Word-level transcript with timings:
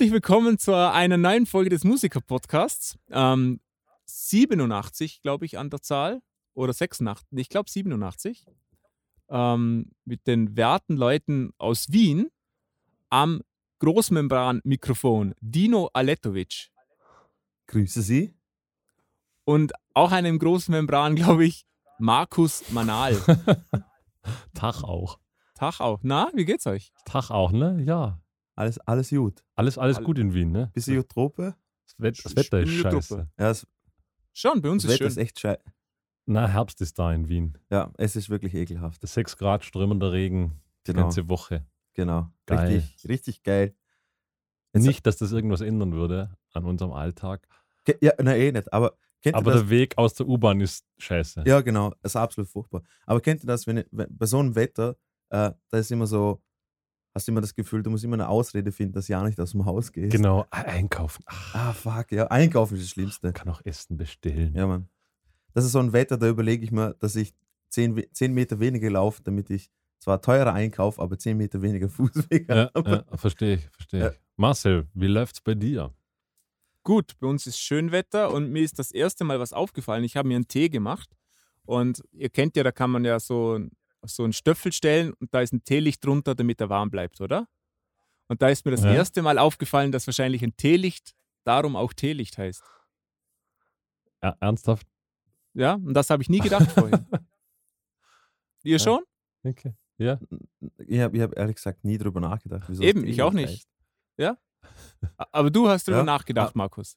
Herzlich 0.00 0.14
willkommen 0.14 0.56
zu 0.56 0.74
einer 0.74 1.18
neuen 1.18 1.44
Folge 1.44 1.68
des 1.68 1.84
Musiker-Podcasts. 1.84 2.98
Ähm, 3.10 3.60
87, 4.06 5.20
glaube 5.20 5.44
ich, 5.44 5.58
an 5.58 5.68
der 5.68 5.82
Zahl. 5.82 6.22
Oder 6.54 6.72
86, 6.72 7.26
ich 7.38 7.50
glaube 7.50 7.68
87. 7.68 8.46
Ähm, 9.28 9.90
mit 10.06 10.26
den 10.26 10.56
werten 10.56 10.96
Leuten 10.96 11.52
aus 11.58 11.92
Wien 11.92 12.30
am 13.10 13.42
Großmembran-Mikrofon 13.80 15.34
Dino 15.42 15.90
Aletovic. 15.92 16.70
Grüße 17.66 18.00
Sie. 18.00 18.34
Und 19.44 19.74
auch 19.92 20.12
einem 20.12 20.38
Großmembran, 20.38 21.14
glaube 21.14 21.44
ich, 21.44 21.66
Markus 21.98 22.70
Manal. 22.70 23.16
Tag 24.54 24.82
auch. 24.82 25.18
Tag 25.56 25.80
auch. 25.80 25.98
Na, 26.02 26.30
wie 26.32 26.46
geht's 26.46 26.66
euch? 26.66 26.90
Tag 27.04 27.30
auch, 27.30 27.52
ne? 27.52 27.82
Ja. 27.84 28.18
Alles, 28.60 28.78
alles 28.80 29.08
gut. 29.10 29.42
Alles, 29.56 29.78
alles 29.78 29.96
All- 29.96 30.04
gut 30.04 30.18
in 30.18 30.34
Wien, 30.34 30.50
ne? 30.52 30.70
Bisschen 30.74 30.96
Jotrope? 30.96 31.54
Das, 31.86 31.94
Wett, 31.98 32.24
das 32.24 32.36
Wetter 32.36 32.60
ist 32.60 32.70
scheiße. 32.72 33.16
Ja, 33.38 33.48
das, 33.48 33.66
Schon, 34.34 34.60
bei 34.60 34.68
uns 34.70 34.82
das 34.82 34.92
ist 34.92 35.00
Wetter 35.00 35.10
schön. 35.10 35.12
ist 35.12 35.16
echt 35.28 35.40
scheiße. 35.40 35.62
Na, 36.26 36.46
Herbst 36.46 36.80
ist 36.82 36.98
da 36.98 37.10
in 37.12 37.28
Wien. 37.28 37.56
Ja, 37.70 37.90
es 37.96 38.16
ist 38.16 38.28
wirklich 38.28 38.54
ekelhaft. 38.54 39.02
Das 39.02 39.14
6 39.14 39.38
Grad 39.38 39.64
strömender 39.64 40.12
Regen 40.12 40.60
die 40.86 40.92
Genau. 40.92 41.04
ganze 41.04 41.28
Woche. 41.30 41.66
Genau. 41.94 42.28
Geil. 42.46 42.76
Richtig, 42.76 43.08
richtig 43.08 43.42
geil. 43.42 43.74
Jetzt- 44.74 44.84
Nicht, 44.86 45.06
dass 45.06 45.16
das 45.16 45.32
irgendwas 45.32 45.62
ändern 45.62 45.92
würde 45.94 46.36
an 46.52 46.64
unserem 46.66 46.92
Alltag. 46.92 47.48
Ja, 48.02 48.12
na 48.22 48.36
eh 48.36 48.52
nicht. 48.52 48.70
Aber 48.72 48.96
kennt 49.22 49.34
Aber 49.36 49.50
ihr 49.50 49.54
das? 49.54 49.62
der 49.62 49.70
Weg 49.70 49.96
aus 49.98 50.14
der 50.14 50.28
U-Bahn 50.28 50.60
ist 50.60 50.84
scheiße. 50.98 51.44
Ja, 51.46 51.62
genau. 51.62 51.94
Das 52.02 52.12
ist 52.12 52.16
absolut 52.16 52.48
furchtbar. 52.50 52.82
Aber 53.06 53.20
kennt 53.20 53.42
ihr 53.42 53.46
das, 53.48 53.66
wenn, 53.66 53.84
wenn 53.90 54.06
bei 54.16 54.26
so 54.26 54.38
einem 54.38 54.54
Wetter, 54.54 54.96
äh, 55.30 55.50
da 55.70 55.78
ist 55.78 55.90
immer 55.90 56.06
so, 56.06 56.40
hast 57.14 57.26
du 57.28 57.32
immer 57.32 57.40
das 57.40 57.54
Gefühl, 57.54 57.82
du 57.82 57.90
musst 57.90 58.04
immer 58.04 58.14
eine 58.14 58.28
Ausrede 58.28 58.72
finden, 58.72 58.92
dass 58.94 59.06
du 59.06 59.12
ja 59.12 59.22
nicht 59.24 59.38
aus 59.40 59.52
dem 59.52 59.64
Haus 59.64 59.92
gehst. 59.92 60.12
Genau, 60.12 60.46
einkaufen. 60.50 61.22
Ach, 61.26 61.54
Ah, 61.54 61.72
fuck, 61.72 62.12
ja. 62.12 62.26
Einkaufen 62.28 62.74
ist 62.76 62.84
das 62.84 62.90
Schlimmste. 62.90 63.26
man 63.26 63.34
kann 63.34 63.48
auch 63.48 63.60
Essen 63.64 63.96
bestellen. 63.96 64.54
Ja, 64.54 64.66
Mann. 64.66 64.88
Das 65.54 65.64
ist 65.64 65.72
so 65.72 65.80
ein 65.80 65.92
Wetter, 65.92 66.16
da 66.16 66.28
überlege 66.28 66.64
ich 66.64 66.70
mir, 66.70 66.94
dass 67.00 67.16
ich 67.16 67.34
10, 67.70 67.96
we- 67.96 68.08
10 68.12 68.32
Meter 68.32 68.60
weniger 68.60 68.90
laufe, 68.90 69.22
damit 69.22 69.50
ich 69.50 69.70
zwar 69.98 70.22
teurer 70.22 70.52
einkaufe, 70.54 71.00
aber 71.02 71.18
10 71.18 71.36
Meter 71.36 71.60
weniger 71.62 71.88
Fußweg 71.90 72.48
Ja, 72.48 72.70
habe. 72.74 73.04
ja, 73.10 73.16
verstehe 73.16 73.56
ich, 73.56 73.68
verstehe 73.70 74.00
Ja. 74.00 74.10
ich. 74.10 74.20
Marcel, 74.36 74.86
wie 74.94 75.06
läuft's 75.08 75.40
bei 75.40 75.54
dir? 75.54 75.92
Gut, 76.82 77.18
bei 77.20 77.26
uns 77.26 77.46
ist 77.46 77.58
Schönwetter 77.58 78.32
und 78.32 78.50
mir 78.50 78.62
ist 78.62 78.78
das 78.78 78.90
erste 78.90 79.24
Mal 79.24 79.38
was 79.38 79.52
aufgefallen. 79.52 80.02
Ich 80.04 80.16
habe 80.16 80.28
mir 80.28 80.36
einen 80.36 80.48
Tee 80.48 80.68
gemacht 80.70 81.10
und 81.64 82.02
ihr 82.12 82.30
kennt 82.30 82.56
ja, 82.56 82.62
da 82.62 82.72
kann 82.72 82.90
man 82.90 83.04
ja 83.04 83.20
so, 83.20 83.60
so 84.02 84.24
einen 84.24 84.32
Stöffel 84.32 84.72
stellen 84.72 85.12
und 85.20 85.32
da 85.34 85.40
ist 85.40 85.52
ein 85.52 85.64
Teelicht 85.64 86.04
drunter, 86.04 86.34
damit 86.34 86.60
er 86.60 86.68
warm 86.68 86.90
bleibt, 86.90 87.20
oder? 87.20 87.46
Und 88.28 88.42
da 88.42 88.48
ist 88.48 88.64
mir 88.64 88.70
das 88.70 88.82
Ja. 88.82 88.92
erste 88.94 89.22
Mal 89.22 89.38
aufgefallen, 89.38 89.92
dass 89.92 90.06
wahrscheinlich 90.06 90.42
ein 90.42 90.56
Teelicht 90.56 91.14
darum 91.44 91.76
auch 91.76 91.92
Teelicht 91.92 92.38
heißt. 92.38 92.62
Er, 94.20 94.36
ernsthaft? 94.40 94.86
Ja, 95.54 95.74
und 95.74 95.94
das 95.94 96.10
habe 96.10 96.22
ich 96.22 96.28
nie 96.28 96.38
gedacht 96.38 96.70
vorhin. 96.70 97.06
Ihr 98.62 98.72
Ja. 98.76 98.78
schon? 98.78 99.02
Okay. 99.42 99.74
Ja. 99.98 100.18
Ich 100.78 101.00
habe 101.00 101.20
hab 101.22 101.36
ehrlich 101.36 101.56
gesagt 101.56 101.84
nie 101.84 101.98
drüber 101.98 102.20
nachgedacht. 102.20 102.64
Wieso 102.68 102.82
Eben, 102.82 103.04
ich 103.04 103.20
auch 103.22 103.34
heißt. 103.34 103.36
nicht. 103.50 103.66
Aber 105.16 105.50
du 105.50 105.68
hast 105.68 105.88
darüber 105.88 106.00
Ja. 106.00 106.04
nachgedacht, 106.04 106.54
Markus. 106.54 106.96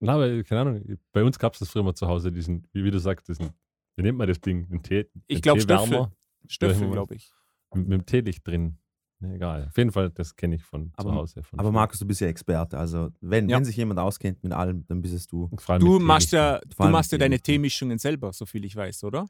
Na, 0.00 0.14
aber 0.14 0.42
keine 0.42 0.60
Ahnung, 0.62 0.98
bei 1.12 1.22
uns 1.24 1.38
gab 1.38 1.54
es 1.54 1.60
das 1.60 1.70
früher 1.70 1.82
mal 1.84 1.94
zu 1.94 2.06
Hause, 2.08 2.30
diesen, 2.32 2.68
wie, 2.72 2.84
wie 2.84 2.90
du 2.90 2.98
sagst, 2.98 3.28
diesen, 3.28 3.52
wie 3.96 4.02
nennt 4.02 4.18
man 4.18 4.28
das 4.28 4.40
Ding? 4.40 4.66
Ein 4.70 4.82
Tee, 4.82 5.06
Ich 5.26 5.38
ein 5.38 5.42
glaub, 5.42 5.58
Teewärmer 5.58 6.12
Stöffel, 6.46 6.86
Ja, 6.88 6.92
glaube 6.92 7.14
ich. 7.14 7.30
mit, 7.74 7.88
mit 7.88 8.00
dem 8.00 8.06
Teelicht 8.06 8.46
drin. 8.46 8.78
Egal. 9.22 9.68
Auf 9.68 9.76
jeden 9.78 9.90
Fall, 9.90 10.10
das 10.10 10.36
kenne 10.36 10.56
ich 10.56 10.62
von 10.62 10.92
Aber- 10.96 11.08
zu 11.10 11.14
Hause. 11.14 11.42
Von 11.44 11.58
Aber. 11.58 11.72
Markus, 11.72 11.98
du 12.00 12.06
bist 12.06 12.20
ja 12.20 12.26
Experte. 12.26 12.76
Also, 12.76 13.10
wenn, 13.22 13.48
Ja. 13.48 13.56
wenn 13.56 13.64
sich 13.64 13.76
jemand 13.76 13.98
auskennt 13.98 14.42
mit 14.42 14.52
allem, 14.52 14.84
dann 14.86 15.00
bist 15.00 15.14
es 15.14 15.26
du. 15.26 15.48
Du 15.78 15.98
machst 15.98 16.32
ja, 16.32 16.60
du 16.60 16.88
machst 16.88 17.12
ja 17.12 17.16
deine. 17.18 17.40
Teemischungen 17.40 17.96
selber, 17.98 18.32
so 18.34 18.44
viel 18.44 18.64
ich 18.66 18.76
weiß, 18.76 19.04
oder? 19.04 19.26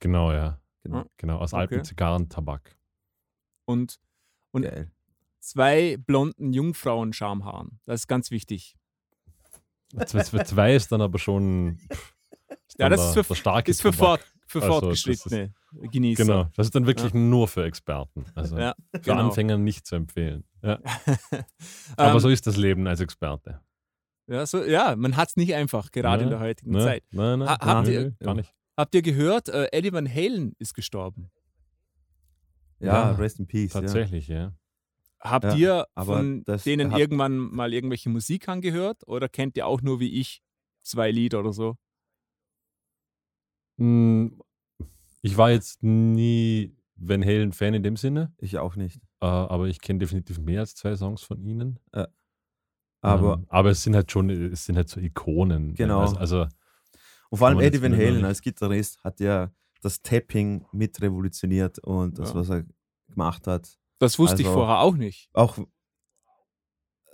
Genau, 0.00 0.32
ja. 0.32 0.60
Genau. 0.82 1.04
Genau, 1.18 1.38
aus 1.38 1.52
Okay. 1.52 1.60
alten 1.60 1.84
Zigarrentabak. 1.84 2.76
Und, 3.64 4.00
und 4.52 4.62
Geil. 4.62 4.90
zwei 5.40 5.96
blonden 5.98 6.52
Jungfrauen-Schamhaaren. 6.52 7.78
Das 7.84 8.00
ist 8.02 8.06
ganz 8.08 8.30
wichtig. 8.32 8.76
Zwei, 10.06 10.74
ist 10.74 10.90
dann 10.90 11.00
aber 11.00 11.18
schon. 11.20 11.78
Pff, 11.92 12.15
Ja, 12.78 12.88
das 12.88 13.00
ist 13.08 13.14
für- 13.14 13.22
der 13.22 13.34
starke 13.34 13.70
Ist 13.70 13.82
für, 13.82 13.92
fort, 13.92 14.20
für 14.46 14.62
Also, 14.62 14.80
fortgeschrittene 14.80 15.54
Genießer. 15.90 16.24
Genau, 16.24 16.44
das 16.56 16.66
ist 16.68 16.74
dann 16.74 16.86
wirklich 16.86 17.14
nur 17.14 17.48
für 17.48 17.64
Experten. 17.64 18.24
Also 18.34 18.58
Ja, 18.58 18.74
für 18.92 19.00
genau. 19.00 19.26
Anfänger 19.28 19.56
nicht 19.58 19.86
zu 19.86 19.96
empfehlen. 19.96 20.44
Ja. 20.62 20.78
Aber 21.96 22.12
Ähm, 22.14 22.18
so 22.20 22.28
ist 22.28 22.46
das 22.46 22.56
Leben 22.56 22.86
als 22.86 23.00
Experte. 23.00 23.60
ja, 24.26 24.44
so, 24.46 24.64
ja, 24.64 24.94
man 24.96 25.16
hat 25.16 25.28
es 25.30 25.36
nicht 25.36 25.54
einfach, 25.54 25.90
gerade 25.90 26.24
in 26.24 26.30
der 26.30 26.40
heutigen 26.40 26.72
Ne? 26.72 26.80
Zeit. 26.80 27.04
Nein, 27.10 27.38
nein, 27.40 27.48
Ha- 27.48 27.58
habt 27.60 27.86
nein, 27.86 27.92
ihr- 27.92 28.10
gar 28.20 28.34
nicht. 28.34 28.52
Habt 28.76 28.94
ihr 28.94 29.02
gehört, 29.02 29.48
äh, 29.48 29.68
Eddie 29.72 29.92
Van 29.92 30.06
Halen 30.12 30.54
ist 30.58 30.74
gestorben? 30.74 31.30
Ja, 32.78 33.10
Ja, 33.10 33.12
rest 33.12 33.38
in 33.38 33.46
peace. 33.46 33.72
Ja. 33.72 33.80
Tatsächlich, 33.80 34.28
ja. 34.28 34.52
Habt 35.20 35.44
Ja, 35.46 35.54
ihr 35.54 35.86
aber 35.94 36.16
von 36.18 36.44
das 36.44 36.64
denen 36.64 36.92
irgendwann 36.92 37.38
mal 37.38 37.72
irgendwelche 37.72 38.10
Musik 38.10 38.48
angehört 38.48 39.02
oder 39.08 39.28
kennt 39.30 39.56
ihr 39.56 39.66
auch 39.66 39.80
nur 39.80 39.98
wie 39.98 40.20
ich 40.20 40.42
zwei 40.82 41.10
Lieder 41.10 41.40
oder 41.40 41.52
so? 41.54 41.76
Hm, 43.78 44.40
Ich 45.22 45.36
war 45.36 45.50
jetzt 45.50 45.82
nie 45.82 46.76
Van 46.96 47.22
Halen-Fan 47.24 47.74
in 47.74 47.82
dem 47.82 47.96
Sinne, 47.96 48.32
Ich 48.38 48.58
auch 48.58 48.76
nicht. 48.76 49.00
äh, 49.20 49.26
aber 49.26 49.66
ich 49.66 49.80
kenne 49.80 49.98
definitiv 49.98 50.38
mehr 50.38 50.60
als 50.60 50.74
zwei 50.74 50.94
Songs 50.96 51.22
von 51.22 51.40
ihnen. 51.42 51.78
Aber, 53.02 53.34
ähm, 53.34 53.46
aber 53.48 53.70
es 53.70 53.82
sind 53.82 53.94
halt 53.94 54.10
schon, 54.10 54.30
es 54.30 54.64
sind 54.64 54.76
halt 54.76 54.88
so 54.88 55.00
Ikonen. 55.00 55.74
Genau. 55.74 56.00
Also, 56.00 56.16
also 56.16 56.46
und 57.30 57.38
vor 57.38 57.48
allem 57.48 57.60
Eddie 57.60 57.82
Van 57.82 57.92
Halen 57.92 58.24
als 58.24 58.40
Gitarrist 58.40 59.02
hat 59.04 59.20
ja 59.20 59.50
das 59.82 60.00
Tapping 60.00 60.64
mit 60.72 61.00
revolutioniert 61.02 61.78
und 61.80 62.18
das, 62.18 62.30
Ja. 62.30 62.34
was 62.36 62.48
er 62.50 62.64
gemacht 63.08 63.46
hat. 63.46 63.76
Das 63.98 64.18
wusste 64.18 64.40
ich 64.42 64.46
Also- 64.48 64.58
vorher 64.58 64.80
auch 64.80 64.96
nicht. 64.96 65.28
Auch, 65.34 65.58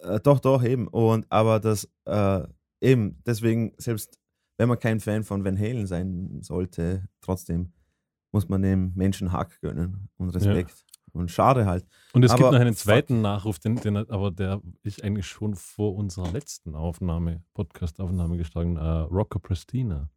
äh, 0.02 0.20
doch, 0.20 0.38
doch, 0.40 0.62
eben. 0.64 0.86
Und, 0.88 1.26
aber 1.30 1.60
das, 1.60 1.88
äh, 2.04 2.42
eben, 2.80 3.22
deswegen, 3.26 3.74
selbst 3.78 4.18
wenn 4.62 4.68
man 4.68 4.78
kein 4.78 5.00
Fan 5.00 5.24
von 5.24 5.44
Van 5.44 5.58
Halen 5.58 5.88
sein 5.88 6.40
sollte, 6.40 7.08
trotzdem 7.20 7.72
muss 8.30 8.48
man 8.48 8.62
dem 8.62 8.92
Menschen 8.94 9.32
Hack 9.32 9.60
gönnen 9.60 10.08
und 10.18 10.28
Respekt. 10.30 10.84
Und 11.12 11.30
schade 11.32 11.66
halt. 11.66 11.84
Und 12.14 12.24
es 12.24 12.30
gibt 12.32 12.44
Aber 12.44 12.52
noch 12.52 12.60
einen 12.60 12.74
fuck. 12.74 12.84
zweiten 12.84 13.20
Nachruf, 13.22 13.58
den, 13.58 13.74
den, 13.74 13.96
aber 13.96 14.30
der 14.30 14.62
ist 14.84 15.02
eigentlich 15.02 15.26
schon 15.26 15.56
vor 15.56 15.96
unserer 15.96 16.30
letzten 16.30 16.76
Aufnahme, 16.76 17.42
Podcast-Aufnahme 17.54 18.36
gestorben. 18.38 18.76
Äh, 18.76 18.80
Rocco 18.80 19.40
Prestina. 19.40 20.08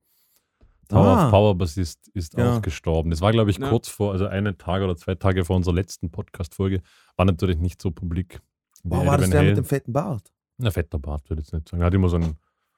Tower 0.88 1.06
Ah. 1.08 1.26
of 1.26 1.32
Power 1.32 1.56
Bassist 1.58 2.08
ist 2.14 2.38
Ja. 2.38 2.56
auch 2.58 2.62
gestorben. 2.62 3.10
Das 3.10 3.20
war, 3.22 3.32
glaube 3.32 3.50
ich, 3.50 3.58
Ja. 3.58 3.68
kurz 3.70 3.90
vor, 3.90 4.12
also 4.12 4.28
einen 4.28 4.58
Tag 4.60 4.84
oder 4.84 4.96
zwei 4.96 5.16
Tage 5.16 5.44
vor 5.44 5.56
unserer 5.56 5.74
letzten 5.74 6.12
Podcast-Folge. 6.12 6.82
War 7.18 7.26
natürlich 7.26 7.58
nicht 7.58 7.82
so 7.82 7.90
publik. 7.92 8.40
Boah, 8.84 9.06
war 9.06 9.18
das 9.18 9.32
der 9.32 9.42
mit 9.42 9.58
dem 9.58 9.66
fetten 9.66 9.92
Bart? 9.92 10.32
Na, 10.60 10.70
fetter 10.72 11.00
Bart, 11.00 11.28
würde 11.30 11.42
ich 11.42 11.48
jetzt 11.48 11.54
nicht 11.54 11.68
sagen. 11.70 11.82
Er 11.82 11.88
hat 11.88 11.94
immer 11.96 12.08
so 12.08 12.18
einen, 12.18 12.38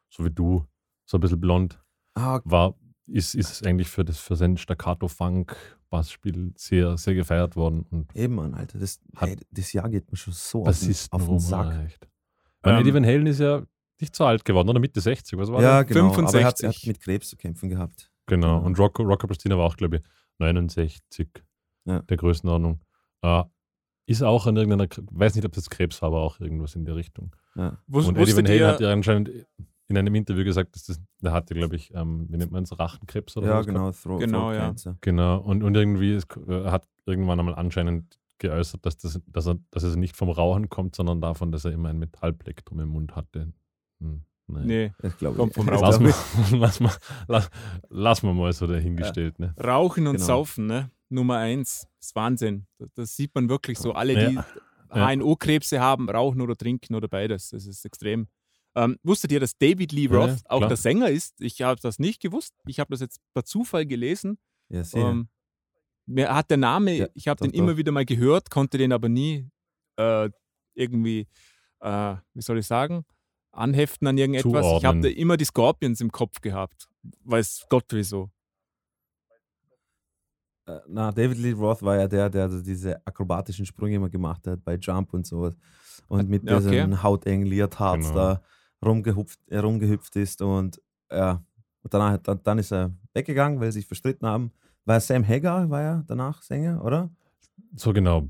so 0.10 0.24
wie 0.26 0.32
du, 0.32 0.66
so 1.08 1.18
ein 1.18 1.22
bisschen 1.22 1.40
blond. 1.40 1.80
Ah, 2.14 2.40
War, 2.44 2.76
ist, 3.08 3.34
ist 3.34 3.66
eigentlich 3.66 3.88
für, 3.90 4.04
das, 4.06 4.20
für 4.20 4.36
sein 4.36 4.58
Staccato-Funk-Bassspiel 5.38 6.54
sehr, 6.58 6.98
sehr 6.98 7.16
gefeiert 7.16 7.56
worden. 7.56 7.86
Und 7.90 8.16
eben, 8.16 8.36
Mann, 8.36 8.54
Alter. 8.54 8.80
Das, 8.80 9.00
Hat- 9.16 9.30
ey, 9.30 9.38
das 9.52 9.74
Jahr 9.74 9.90
geht 9.90 10.12
mir 10.12 10.18
schon 10.18 10.34
so 10.34 10.66
auf 10.66 10.80
den, 10.80 10.96
auf 11.12 11.26
den 11.28 11.40
Sack. 11.40 11.66
rumreicht. 11.68 12.08
Weil 12.62 12.74
Ähm, 12.76 12.82
Eddie 12.82 12.94
Van 12.94 13.06
Halen 13.06 13.28
ist 13.28 13.40
ja 13.40 13.64
nicht 14.00 14.16
so 14.16 14.26
alt 14.26 14.46
geworden, 14.46 14.70
oder 14.70 14.80
Mitte 14.80 15.02
60, 15.02 15.38
was 15.40 15.52
war 15.52 15.62
Ja, 15.62 15.84
das? 15.84 15.88
genau. 15.94 16.14
Aber 16.14 16.22
er 16.22 16.26
hat, 16.28 16.34
er 16.36 16.46
hat 16.46 16.60
65. 16.60 16.88
mit 16.88 17.00
Krebs 17.00 17.30
zu 17.30 17.38
kämpfen 17.38 17.70
gehabt. 17.70 18.12
Genau. 18.28 18.60
Ja. 18.60 18.66
Und 18.66 18.78
Rocco, 18.78 19.04
Rocco 19.04 19.26
Pristina 19.28 19.58
war 19.58 19.66
auch, 19.66 19.78
glaube 19.78 19.98
ich, 19.98 20.02
69 20.40 21.30
Ja. 21.86 22.02
der 22.02 22.18
Größenordnung. 22.18 22.82
Äh, 23.22 23.44
ist 24.06 24.22
auch 24.24 24.46
an 24.48 24.56
irgendeiner, 24.56 24.88
weiß 25.12 25.36
nicht, 25.36 25.46
ob 25.46 25.52
das 25.54 25.70
Krebs 25.70 26.02
war, 26.02 26.08
aber 26.08 26.22
auch 26.22 26.40
irgendwas 26.40 26.76
in 26.76 26.86
der 26.86 26.96
Richtung. 26.96 27.36
Ja. 27.56 27.78
Und 27.90 28.18
Eddie 28.18 28.36
Van 28.36 28.48
Halen 28.48 28.66
hat 28.68 28.80
ja 28.80 28.92
anscheinend 28.92 29.30
in 29.90 29.98
einem 29.98 30.14
Interview 30.16 30.44
gesagt, 30.44 30.76
dass 30.76 30.86
das, 30.86 31.00
der 31.22 31.32
hatte, 31.32 31.54
glaube 31.54 31.76
ich, 31.76 31.94
ähm, 31.94 32.28
wie 32.30 32.38
nennt 32.38 32.52
man 32.52 32.64
es, 32.64 32.78
Rachenkrebs 32.78 33.38
oder 33.38 33.48
Ja, 33.48 33.54
sowas 33.64 33.66
gehabt. 33.68 33.78
genau. 33.78 33.92
Throat, 33.92 34.20
Genau, 34.22 34.40
Throat 34.42 34.56
ja. 34.56 34.60
Cancer. 34.68 34.98
Genau. 35.02 35.38
Und, 35.40 35.64
und 35.64 35.76
irgendwie 35.76 36.14
ist, 36.16 36.28
er 36.48 36.72
hat 36.72 36.86
irgendwann 37.06 37.40
einmal 37.40 37.56
anscheinend 37.56 38.20
geäußert, 38.40 38.86
dass, 38.86 38.98
das, 38.98 39.20
dass, 39.28 39.48
er, 39.48 39.58
dass 39.72 39.84
es 39.84 39.96
nicht 39.96 40.16
vom 40.16 40.30
Rauchen 40.30 40.70
kommt, 40.70 40.96
sondern 40.96 41.22
davon, 41.22 41.52
dass 41.52 41.66
er 41.66 41.72
immer 41.72 41.90
ein 41.90 41.98
Metallplektrum 42.00 42.80
im 42.82 42.90
Mund 42.90 43.16
hatte. 43.16 43.52
Hm, 44.00 44.22
naja. 44.48 44.66
nee, 44.66 44.94
Das 45.00 45.18
glaube 45.18 45.34
ich. 45.36 45.40
Kommt 45.40 45.54
vom 45.56 45.68
Das 45.68 45.82
Rauchen. 45.82 46.06
Lass 46.06 46.20
mal, 46.52 46.60
lass, 46.60 46.80
mal, 46.80 46.92
lass, 47.28 47.50
lass 47.90 48.24
mal 48.24 48.34
mal 48.34 48.54
so 48.54 48.68
dahingestellt. 48.68 49.40
Ne? 49.40 49.56
Rauchen 49.62 50.06
und 50.08 50.16
Genau. 50.16 50.26
Saufen, 50.26 50.68
ne? 50.68 50.92
Nummer 51.10 51.38
eins. 51.38 51.88
Das 52.00 52.08
ist 52.10 52.16
Wahnsinn. 52.16 52.68
Das, 52.78 52.94
das 52.94 53.16
sieht 53.16 53.34
man 53.34 53.48
wirklich 53.50 53.80
so. 53.80 53.94
Alle, 53.94 54.14
die 54.30 54.36
Ja. 54.36 54.46
Ja. 54.94 55.10
HNO-Krebse 55.10 55.80
haben, 55.82 56.10
rauchen 56.10 56.40
oder 56.42 56.56
trinken 56.56 56.96
oder 56.96 57.08
beides. 57.10 57.50
Das 57.50 57.66
ist 57.66 57.84
extrem. 57.86 58.28
Ähm, 58.78 58.98
wusstet 59.02 59.32
ihr, 59.32 59.40
dass 59.40 59.58
David 59.58 59.92
Lee 59.92 60.08
Ja, 60.08 60.18
Roth 60.18 60.42
auch 60.46 60.58
klar. 60.60 60.68
der 60.70 60.78
Sänger 60.78 61.10
ist? 61.10 61.42
Ich 61.42 61.62
habe 61.64 61.80
das 61.82 61.98
nicht 62.00 62.22
gewusst. 62.22 62.54
Ich 62.68 62.80
habe 62.80 62.92
das 62.92 63.00
jetzt 63.00 63.20
per 63.34 63.44
Zufall 63.44 63.86
gelesen. 63.88 64.38
ich. 64.70 64.76
Ja, 64.78 64.84
sehr. 64.84 65.06
Ähm, 65.06 65.30
mir 66.06 66.34
hat 66.34 66.50
der 66.52 66.58
Name, 66.58 66.94
Ja, 66.94 67.08
ich 67.16 67.28
habe 67.28 67.40
doch, 67.40 67.48
den 67.52 67.54
immer 67.60 67.72
doch. 67.72 67.78
wieder 67.78 67.92
mal 67.92 68.06
gehört, 68.06 68.50
konnte 68.52 68.78
den 68.78 68.94
aber 68.94 69.10
nie 69.10 69.50
äh, 69.98 70.30
irgendwie 70.76 71.28
äh, 71.80 72.16
wie 72.34 72.42
soll 72.42 72.58
ich 72.60 72.66
sagen, 72.68 73.04
anheften 73.52 74.08
an 74.08 74.18
irgendetwas. 74.18 74.46
Ich 74.46 74.52
Zuordnen. 74.82 75.04
habe 75.04 75.12
immer 75.12 75.38
die 75.38 75.46
Scorpions 75.46 76.00
im 76.02 76.12
Kopf 76.12 76.40
gehabt. 76.42 76.88
Weiß 77.24 77.66
Gott 77.70 77.86
wieso. 77.92 78.30
Äh, 80.66 80.80
na, 80.88 81.12
David 81.12 81.38
Lee 81.38 81.52
Roth 81.54 81.82
war 81.82 81.96
ja 81.98 82.08
der, 82.08 82.30
der 82.30 82.50
so 82.50 82.62
diese 82.62 83.06
akrobatischen 83.06 83.66
Sprünge 83.66 83.96
immer 83.96 84.10
gemacht 84.10 84.46
hat 84.48 84.64
bei 84.64 84.76
Jump 84.76 85.14
und 85.14 85.26
sowas. 85.26 85.56
Und 86.08 86.30
mit 86.30 86.44
Ja, 86.44 86.58
okay. 86.58 86.70
diesen 86.72 87.04
hautengen 87.04 87.46
Leotards 87.48 88.10
Genau. 88.10 88.16
da 88.20 88.42
rumgehupft, 88.86 89.40
äh, 89.48 89.58
rumgehüpft 89.60 90.16
ist 90.16 90.42
und 90.42 90.82
ja, 91.12 91.44
und 91.84 91.94
danach, 91.94 92.18
dann, 92.18 92.40
dann 92.44 92.60
ist 92.60 92.72
er 92.72 92.92
weggegangen, 93.14 93.60
weil 93.60 93.72
sie 93.72 93.80
sich 93.80 93.88
verstritten 93.88 94.28
haben. 94.28 94.52
War 94.86 95.00
Sam 95.00 95.28
Hagar, 95.28 95.70
war 95.70 95.82
ja 95.82 96.04
danach 96.08 96.42
Sänger, 96.42 96.84
oder? 96.84 97.10
So 97.76 97.94
genau. 97.94 98.28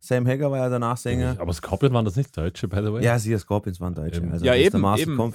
Sam 0.00 0.26
Hagar 0.26 0.50
war 0.50 0.58
ja 0.58 0.68
danach 0.68 0.96
Sänger. 0.96 1.36
Aber 1.38 1.52
Scorpion 1.52 1.92
waren 1.92 2.04
das 2.04 2.16
nicht 2.16 2.36
Deutsche, 2.36 2.68
by 2.68 2.76
the 2.76 2.92
way? 2.92 3.04
Ja, 3.04 3.18
sie, 3.18 3.36
Scorpions 3.38 3.80
waren 3.80 3.94
Deutsche. 3.94 4.18
Eben. 4.18 4.32
Also 4.32 4.44
Ja, 4.44 4.54
eben, 4.54 4.84
eben. 4.96 5.16
Comp. 5.16 5.34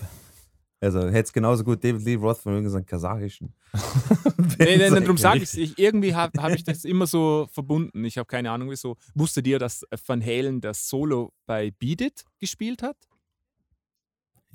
Also 0.81 1.07
hätte 1.07 1.19
es 1.19 1.33
genauso 1.33 1.63
gut 1.63 1.83
David 1.83 2.03
Lee 2.03 2.15
Roth 2.15 2.39
von 2.39 2.53
irgendeinem 2.53 2.85
kasachischen. 2.85 3.53
Nee, 4.57 4.77
nee, 4.77 4.89
nee, 4.89 4.99
darum 5.01 5.17
sage 5.17 5.39
ich 5.43 5.57
ich 5.57 5.77
Irgendwie 5.77 6.15
habe 6.15 6.41
hab 6.41 6.53
ich 6.53 6.63
das 6.63 6.85
immer 6.85 7.07
so 7.07 7.47
verbunden. 7.51 8.05
Ich 8.05 8.17
habe 8.17 8.25
keine 8.25 8.51
Ahnung 8.51 8.69
wieso. 8.69 8.95
Wusstet 9.13 9.47
ihr, 9.47 9.59
dass 9.59 9.85
Van 10.05 10.23
Halen 10.23 10.61
das 10.61 10.87
Solo 10.87 11.33
bei 11.45 11.71
Beat 11.71 12.01
It 12.01 12.25
gespielt 12.39 12.81
hat? 12.83 12.95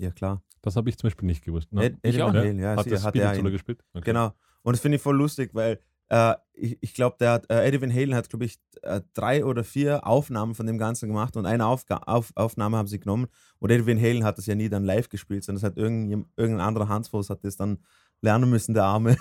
Ja, 0.00 0.10
klar. 0.10 0.42
Das 0.62 0.76
habe 0.76 0.88
ich 0.90 0.98
zum 0.98 1.08
Beispiel 1.08 1.26
nicht 1.26 1.44
gewusst. 1.44 1.72
Ne? 1.72 1.84
Ed, 1.84 1.96
Eddie 2.02 2.22
auch. 2.22 2.32
Van 2.32 2.58
Ja. 2.58 2.76
Hat 2.76 2.84
sie, 2.84 2.90
das 2.90 3.04
hat 3.04 3.16
er 3.16 3.36
ihn. 3.36 3.44
gespielt? 3.44 3.84
Okay. 3.92 4.04
Genau. 4.06 4.32
Und 4.62 4.74
das 4.74 4.80
finde 4.80 4.96
ich 4.96 5.02
voll 5.02 5.16
lustig, 5.16 5.50
weil 5.54 5.78
äh, 6.08 6.34
ich, 6.54 6.78
ich 6.80 6.94
glaube, 6.94 7.16
der 7.20 7.32
hat, 7.32 7.50
äh, 7.50 7.66
Eddie 7.66 7.80
Van 7.80 7.92
Halen 7.92 8.14
hat, 8.14 8.28
glaube 8.28 8.44
ich, 8.44 8.58
äh, 8.82 9.00
drei 9.14 9.44
oder 9.44 9.62
vier 9.62 10.06
Aufnahmen 10.06 10.54
von 10.54 10.66
dem 10.66 10.78
Ganzen 10.78 11.08
gemacht 11.08 11.36
und 11.36 11.46
eine 11.46 11.66
Aufga 11.66 11.98
auf, 11.98 12.32
Aufnahme 12.34 12.76
haben 12.76 12.88
sie 12.88 12.98
genommen. 12.98 13.26
Und 13.58 13.70
Eddie 13.70 13.86
Van 13.86 14.00
Halen 14.00 14.24
hat 14.24 14.38
das 14.38 14.46
ja 14.46 14.54
nie 14.54 14.68
dann 14.68 14.84
live 14.84 15.08
gespielt, 15.08 15.44
sondern 15.44 15.58
es 15.58 15.64
hat 15.64 15.76
irgendein, 15.76 16.26
irgendein 16.36 16.66
anderer 16.66 16.88
Hansfuß 16.88 17.30
hat 17.30 17.44
das 17.44 17.56
dann 17.56 17.78
lernen 18.20 18.50
müssen, 18.50 18.74
der 18.74 18.84
Arme. 18.84 19.16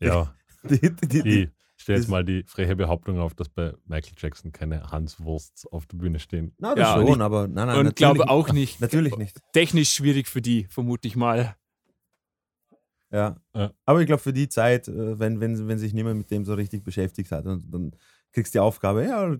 Ja, 0.00 0.34
Die, 0.62 0.78
die, 0.78 1.22
die, 1.22 1.42
ich 1.44 1.50
stelle 1.82 1.98
jetzt 1.98 2.06
das- 2.06 2.10
mal 2.10 2.24
die 2.24 2.44
freche 2.46 2.76
Behauptung 2.76 3.18
auf, 3.18 3.34
dass 3.34 3.48
bei 3.48 3.74
Michael 3.86 4.14
Jackson 4.16 4.52
keine 4.52 4.90
Hanswursts 4.90 5.66
auf 5.66 5.86
der 5.86 5.96
Bühne 5.98 6.18
stehen. 6.18 6.52
na, 6.58 6.74
das 6.74 6.88
Ja, 6.88 6.94
schon, 6.94 7.04
nicht- 7.04 7.20
aber 7.20 7.48
nein, 7.48 7.66
nein, 7.68 7.86
Und 7.86 7.96
glaube 7.96 8.28
auch 8.28 8.52
nicht. 8.52 8.80
Natürlich 8.80 9.16
nicht. 9.16 9.40
Technisch 9.52 9.90
schwierig 9.90 10.28
für 10.28 10.42
die, 10.42 10.64
vermute 10.70 11.08
ich 11.08 11.16
mal. 11.16 11.56
Ja. 13.12 13.36
Ja. 13.54 13.72
Aber 13.86 14.00
ich 14.00 14.06
glaube, 14.06 14.22
für 14.22 14.32
die 14.32 14.48
Zeit, 14.48 14.86
äh, 14.88 15.18
wenn, 15.18 15.40
wenn, 15.40 15.66
wenn 15.68 15.78
sich 15.78 15.92
niemand 15.92 16.18
mit 16.18 16.30
dem 16.30 16.44
so 16.44 16.54
richtig 16.54 16.84
beschäftigt 16.84 17.32
hat, 17.32 17.44
und 17.46 17.64
dann 17.72 17.90
kriegst 18.32 18.54
du 18.54 18.58
die 18.58 18.60
Aufgabe, 18.60 19.04
ja, 19.04 19.36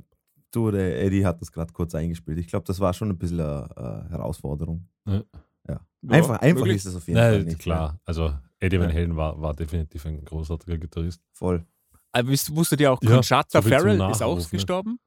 du, 0.50 0.70
der 0.72 1.00
Eddie 1.02 1.24
hat 1.24 1.40
das 1.40 1.52
gerade 1.52 1.72
kurz 1.72 1.94
eingespielt. 1.94 2.38
Ich 2.38 2.48
glaube, 2.48 2.64
das 2.66 2.80
war 2.80 2.92
schon 2.94 3.10
ein 3.10 3.18
bisschen 3.18 3.40
eine 3.40 3.68
äh, 4.08 4.10
Herausforderung. 4.10 4.88
Ja. 5.06 5.22
Ja. 5.68 5.80
Einfach, 6.08 6.38
einfach 6.40 6.60
möglich. 6.62 6.76
ist 6.78 6.86
es 6.86 6.96
auf 6.96 7.06
jeden 7.06 7.20
Fall 7.20 7.36
Nein, 7.38 7.44
nicht. 7.46 7.58
klar. 7.60 8.00
Also 8.04 8.32
Eddie 8.58 8.80
Van 8.80 8.88
Ja. 8.88 8.94
Halen 8.96 9.14
war, 9.16 9.40
war 9.40 9.54
definitiv 9.54 10.04
ein 10.06 10.24
großartiger 10.24 10.78
Gitarrist. 10.78 11.20
Ja. 11.20 11.28
Voll. 11.34 11.66
Aber 12.12 12.28
wisst- 12.28 12.54
wusstet 12.54 12.80
ihr 12.80 12.92
auch, 12.92 13.00
Ja, 13.02 13.10
Conchata 13.14 13.62
so 13.62 13.68
Farrell 13.68 14.00
ist 14.10 14.22
auch 14.22 14.38
ne? 14.38 14.44
gestorben? 14.50 14.98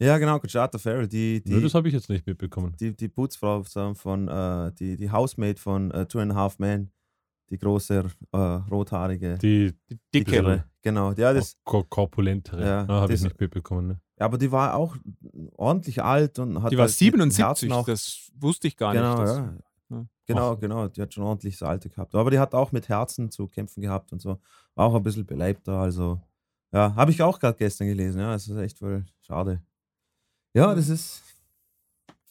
Ja, 0.00 0.16
genau, 0.18 0.38
Conchata 0.38 0.78
Farrell, 0.78 1.08
die, 1.08 1.42
die, 1.42 1.52
Nö, 1.52 1.60
das 1.60 1.74
habe 1.74 1.88
ich 1.88 1.94
jetzt 1.94 2.08
nicht 2.08 2.26
mitbekommen. 2.26 2.74
die, 2.78 2.94
die 2.96 3.08
Putzfrau 3.08 3.64
von, 3.94 4.28
äh, 4.28 4.72
die, 4.78 4.96
die 4.96 5.10
Housemaid 5.10 5.58
von 5.58 5.90
äh, 5.90 6.06
Two 6.06 6.20
and 6.20 6.32
a 6.32 6.34
Half 6.36 6.58
Men, 6.60 6.90
die 7.50 7.58
große, 7.58 8.04
äh, 8.32 8.36
rothaarige, 8.38 9.36
Die 9.38 9.72
Die 9.90 9.98
dicke. 10.14 10.30
dickere. 10.30 10.64
Genau, 10.82 11.12
ja, 11.12 11.32
das, 11.32 11.56
ko- 11.64 11.82
korpulentere. 11.82 12.60
Ja, 12.60 12.82
Ja, 12.82 12.88
habe 13.00 13.12
ich 13.12 13.20
nicht 13.22 13.40
mitbekommen. 13.40 13.88
Ne? 13.88 14.00
aber 14.20 14.36
die 14.36 14.50
war 14.50 14.74
auch 14.74 14.96
ordentlich 15.56 16.02
alt 16.02 16.38
und 16.40 16.60
hat 16.62 16.72
Die 16.72 16.76
war 16.76 16.86
halt 16.86 17.00
mit 17.00 17.12
dem 17.12 17.30
77, 17.30 17.44
Herzen 17.44 17.72
auch 17.72 17.86
das 17.86 18.30
wusste 18.34 18.66
ich 18.68 18.76
gar 18.76 18.92
genau, 18.92 19.16
nicht. 19.20 19.28
Das, 19.28 19.36
ja. 19.38 19.54
Ja. 19.90 20.06
Genau, 20.26 20.52
Ach. 20.52 20.60
genau. 20.60 20.88
Die 20.88 21.00
hat 21.00 21.14
schon 21.14 21.24
ordentlich 21.24 21.58
das 21.58 21.68
Alte 21.68 21.88
gehabt. 21.88 22.14
Aber 22.14 22.30
die 22.30 22.38
hat 22.38 22.54
auch 22.54 22.72
mit 22.72 22.88
Herzen 22.88 23.30
zu 23.30 23.46
kämpfen 23.46 23.80
gehabt 23.80 24.12
und 24.12 24.20
so. 24.20 24.38
War 24.74 24.86
auch 24.86 24.94
ein 24.94 25.02
bisschen 25.02 25.26
beleibter. 25.26 25.78
Also, 25.78 26.20
ja, 26.72 26.94
habe 26.94 27.10
ich 27.10 27.22
auch 27.22 27.38
gerade 27.38 27.56
gestern 27.56 27.88
gelesen. 27.88 28.20
Ja, 28.20 28.34
es 28.34 28.48
ist 28.48 28.56
echt 28.56 28.78
voll 28.78 29.04
schade. 29.20 29.62
Ja, 30.54 30.74
das 30.74 30.88
ist. 30.88 31.22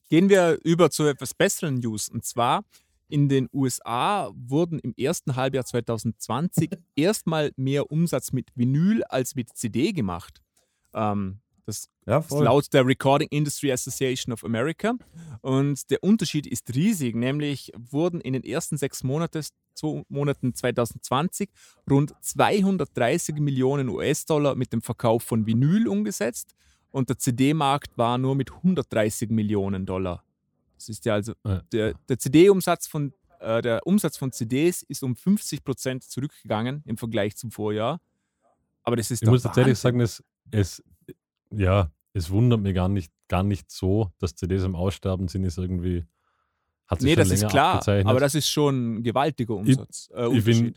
Gehen 0.09 0.29
wir 0.29 0.59
über 0.63 0.89
zu 0.89 1.03
etwas 1.03 1.33
besseren 1.33 1.75
News. 1.75 2.07
Und 2.09 2.23
zwar 2.23 2.63
in 3.09 3.29
den 3.29 3.49
USA 3.53 4.29
wurden 4.33 4.79
im 4.79 4.93
ersten 4.95 5.35
Halbjahr 5.35 5.65
2020 5.65 6.71
erstmal 6.95 7.51
mehr 7.55 7.91
Umsatz 7.91 8.31
mit 8.31 8.51
Vinyl 8.55 9.03
als 9.05 9.35
mit 9.35 9.55
CD 9.55 9.91
gemacht. 9.91 10.41
Ähm, 10.93 11.39
das 11.67 11.89
Ja, 12.07 12.17
ist 12.19 12.31
laut 12.31 12.73
der 12.73 12.85
Recording 12.85 13.27
Industry 13.29 13.71
Association 13.71 14.33
of 14.33 14.43
America. 14.43 14.93
Und 15.41 15.89
der 15.91 16.01
Unterschied 16.03 16.47
ist 16.47 16.73
riesig, 16.73 17.15
nämlich 17.15 17.71
wurden 17.77 18.21
in 18.21 18.33
den 18.33 18.43
ersten 18.43 18.77
sechs 18.77 19.03
Monates, 19.03 19.49
zwei 19.75 20.03
Monaten 20.09 20.55
2020 20.55 21.49
rund 21.89 22.15
230 22.21 23.35
Millionen 23.35 23.89
US-Dollar 23.89 24.55
mit 24.55 24.73
dem 24.73 24.81
Verkauf 24.81 25.23
von 25.23 25.45
Vinyl 25.45 25.87
umgesetzt 25.87 26.55
und 26.91 27.09
der 27.09 27.17
CD-Markt 27.19 27.97
war 27.97 28.17
nur 28.17 28.33
mit 28.35 28.51
130 28.51 29.29
Millionen 29.29 29.85
Dollar. 29.85 30.23
Das 30.77 30.89
ist 30.89 31.05
ja 31.05 31.13
also 31.15 31.33
Ja. 31.45 31.61
der, 31.71 31.93
der 32.09 32.17
CD-Umsatz 32.17 32.87
von 32.87 33.13
äh, 33.39 33.61
der 33.61 33.85
Umsatz 33.85 34.17
von 34.17 34.31
CDs 34.31 34.81
ist 34.83 35.03
um 35.03 35.15
50 35.15 35.63
Prozent 35.63 36.03
zurückgegangen 36.03 36.81
im 36.85 36.97
Vergleich 36.97 37.35
zum 37.35 37.51
Vorjahr. 37.51 37.99
Aber 38.83 38.95
das 38.95 39.11
ist 39.11 39.21
Ich 39.21 39.29
muss 39.29 39.43
tatsächlich 39.43 39.71
Wahnsinn. 39.83 39.99
sagen, 39.99 40.01
es, 40.01 40.23
es, 40.49 40.83
ja, 41.51 41.91
es 42.13 42.29
wundert 42.29 42.61
mich 42.61 42.73
gar 42.75 42.89
nicht, 42.89 43.11
gar 43.27 43.43
nicht 43.43 43.69
so, 43.71 44.11
dass 44.19 44.35
CDs 44.35 44.63
im 44.63 44.75
Aussterben 44.75 45.27
sind, 45.27 45.43
ist 45.43 45.57
irgendwie, 45.57 46.05
hat 46.87 46.99
sich 47.01 47.09
Nee, 47.09 47.15
das 47.15 47.29
ist 47.31 47.47
klar, 47.47 47.85
aber 47.87 48.19
das 48.19 48.33
ist 48.35 48.49
schon 48.49 48.95
ein 48.97 49.03
gewaltiger 49.03 49.55
Umsatz. 49.55 50.09
äh, 50.15 50.35
ich, 50.37 50.43
bin, 50.45 50.75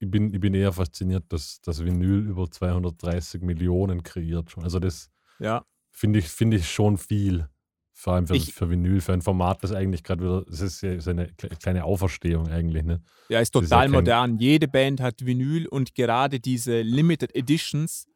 ich, 0.00 0.10
bin, 0.10 0.32
ich 0.34 0.40
bin 0.40 0.54
eher 0.54 0.72
fasziniert, 0.72 1.24
dass 1.28 1.60
das 1.62 1.84
Vinyl 1.84 2.26
über 2.28 2.50
230 2.50 3.42
Millionen 3.42 4.02
kreiert 4.02 4.50
schon. 4.50 4.64
Also 4.64 4.78
das 4.78 5.10
Ja, 5.38 5.64
finde 5.90 6.18
ich, 6.18 6.28
finde 6.28 6.56
ich 6.58 6.70
schon 6.70 6.98
viel. 6.98 7.48
Vor 7.92 8.12
allem 8.14 8.28
für, 8.28 8.36
Ich- 8.36 8.52
für 8.54 8.70
Vinyl, 8.70 9.00
für 9.00 9.12
ein 9.12 9.22
Format, 9.22 9.64
das 9.64 9.72
eigentlich 9.72 10.04
gerade 10.04 10.22
wieder, 10.22 10.44
das 10.44 10.60
ist 10.60 10.82
ja 10.82 11.00
so 11.00 11.10
eine 11.10 11.26
kle- 11.32 11.56
kleine 11.60 11.82
Auferstehung 11.84 12.46
eigentlich. 12.46 12.84
Ne? 12.84 13.02
ja, 13.28 13.40
ist 13.40 13.52
Das 13.56 13.64
ist 13.64 13.70
ja 13.70 13.76
total 13.78 13.88
modern. 13.88 14.38
Jede 14.38 14.68
Band 14.68 15.00
hat 15.00 15.24
Vinyl 15.26 15.66
und 15.66 15.96
gerade 15.96 16.38
diese 16.38 16.82
Limited 16.82 17.34
Editions 17.34 18.06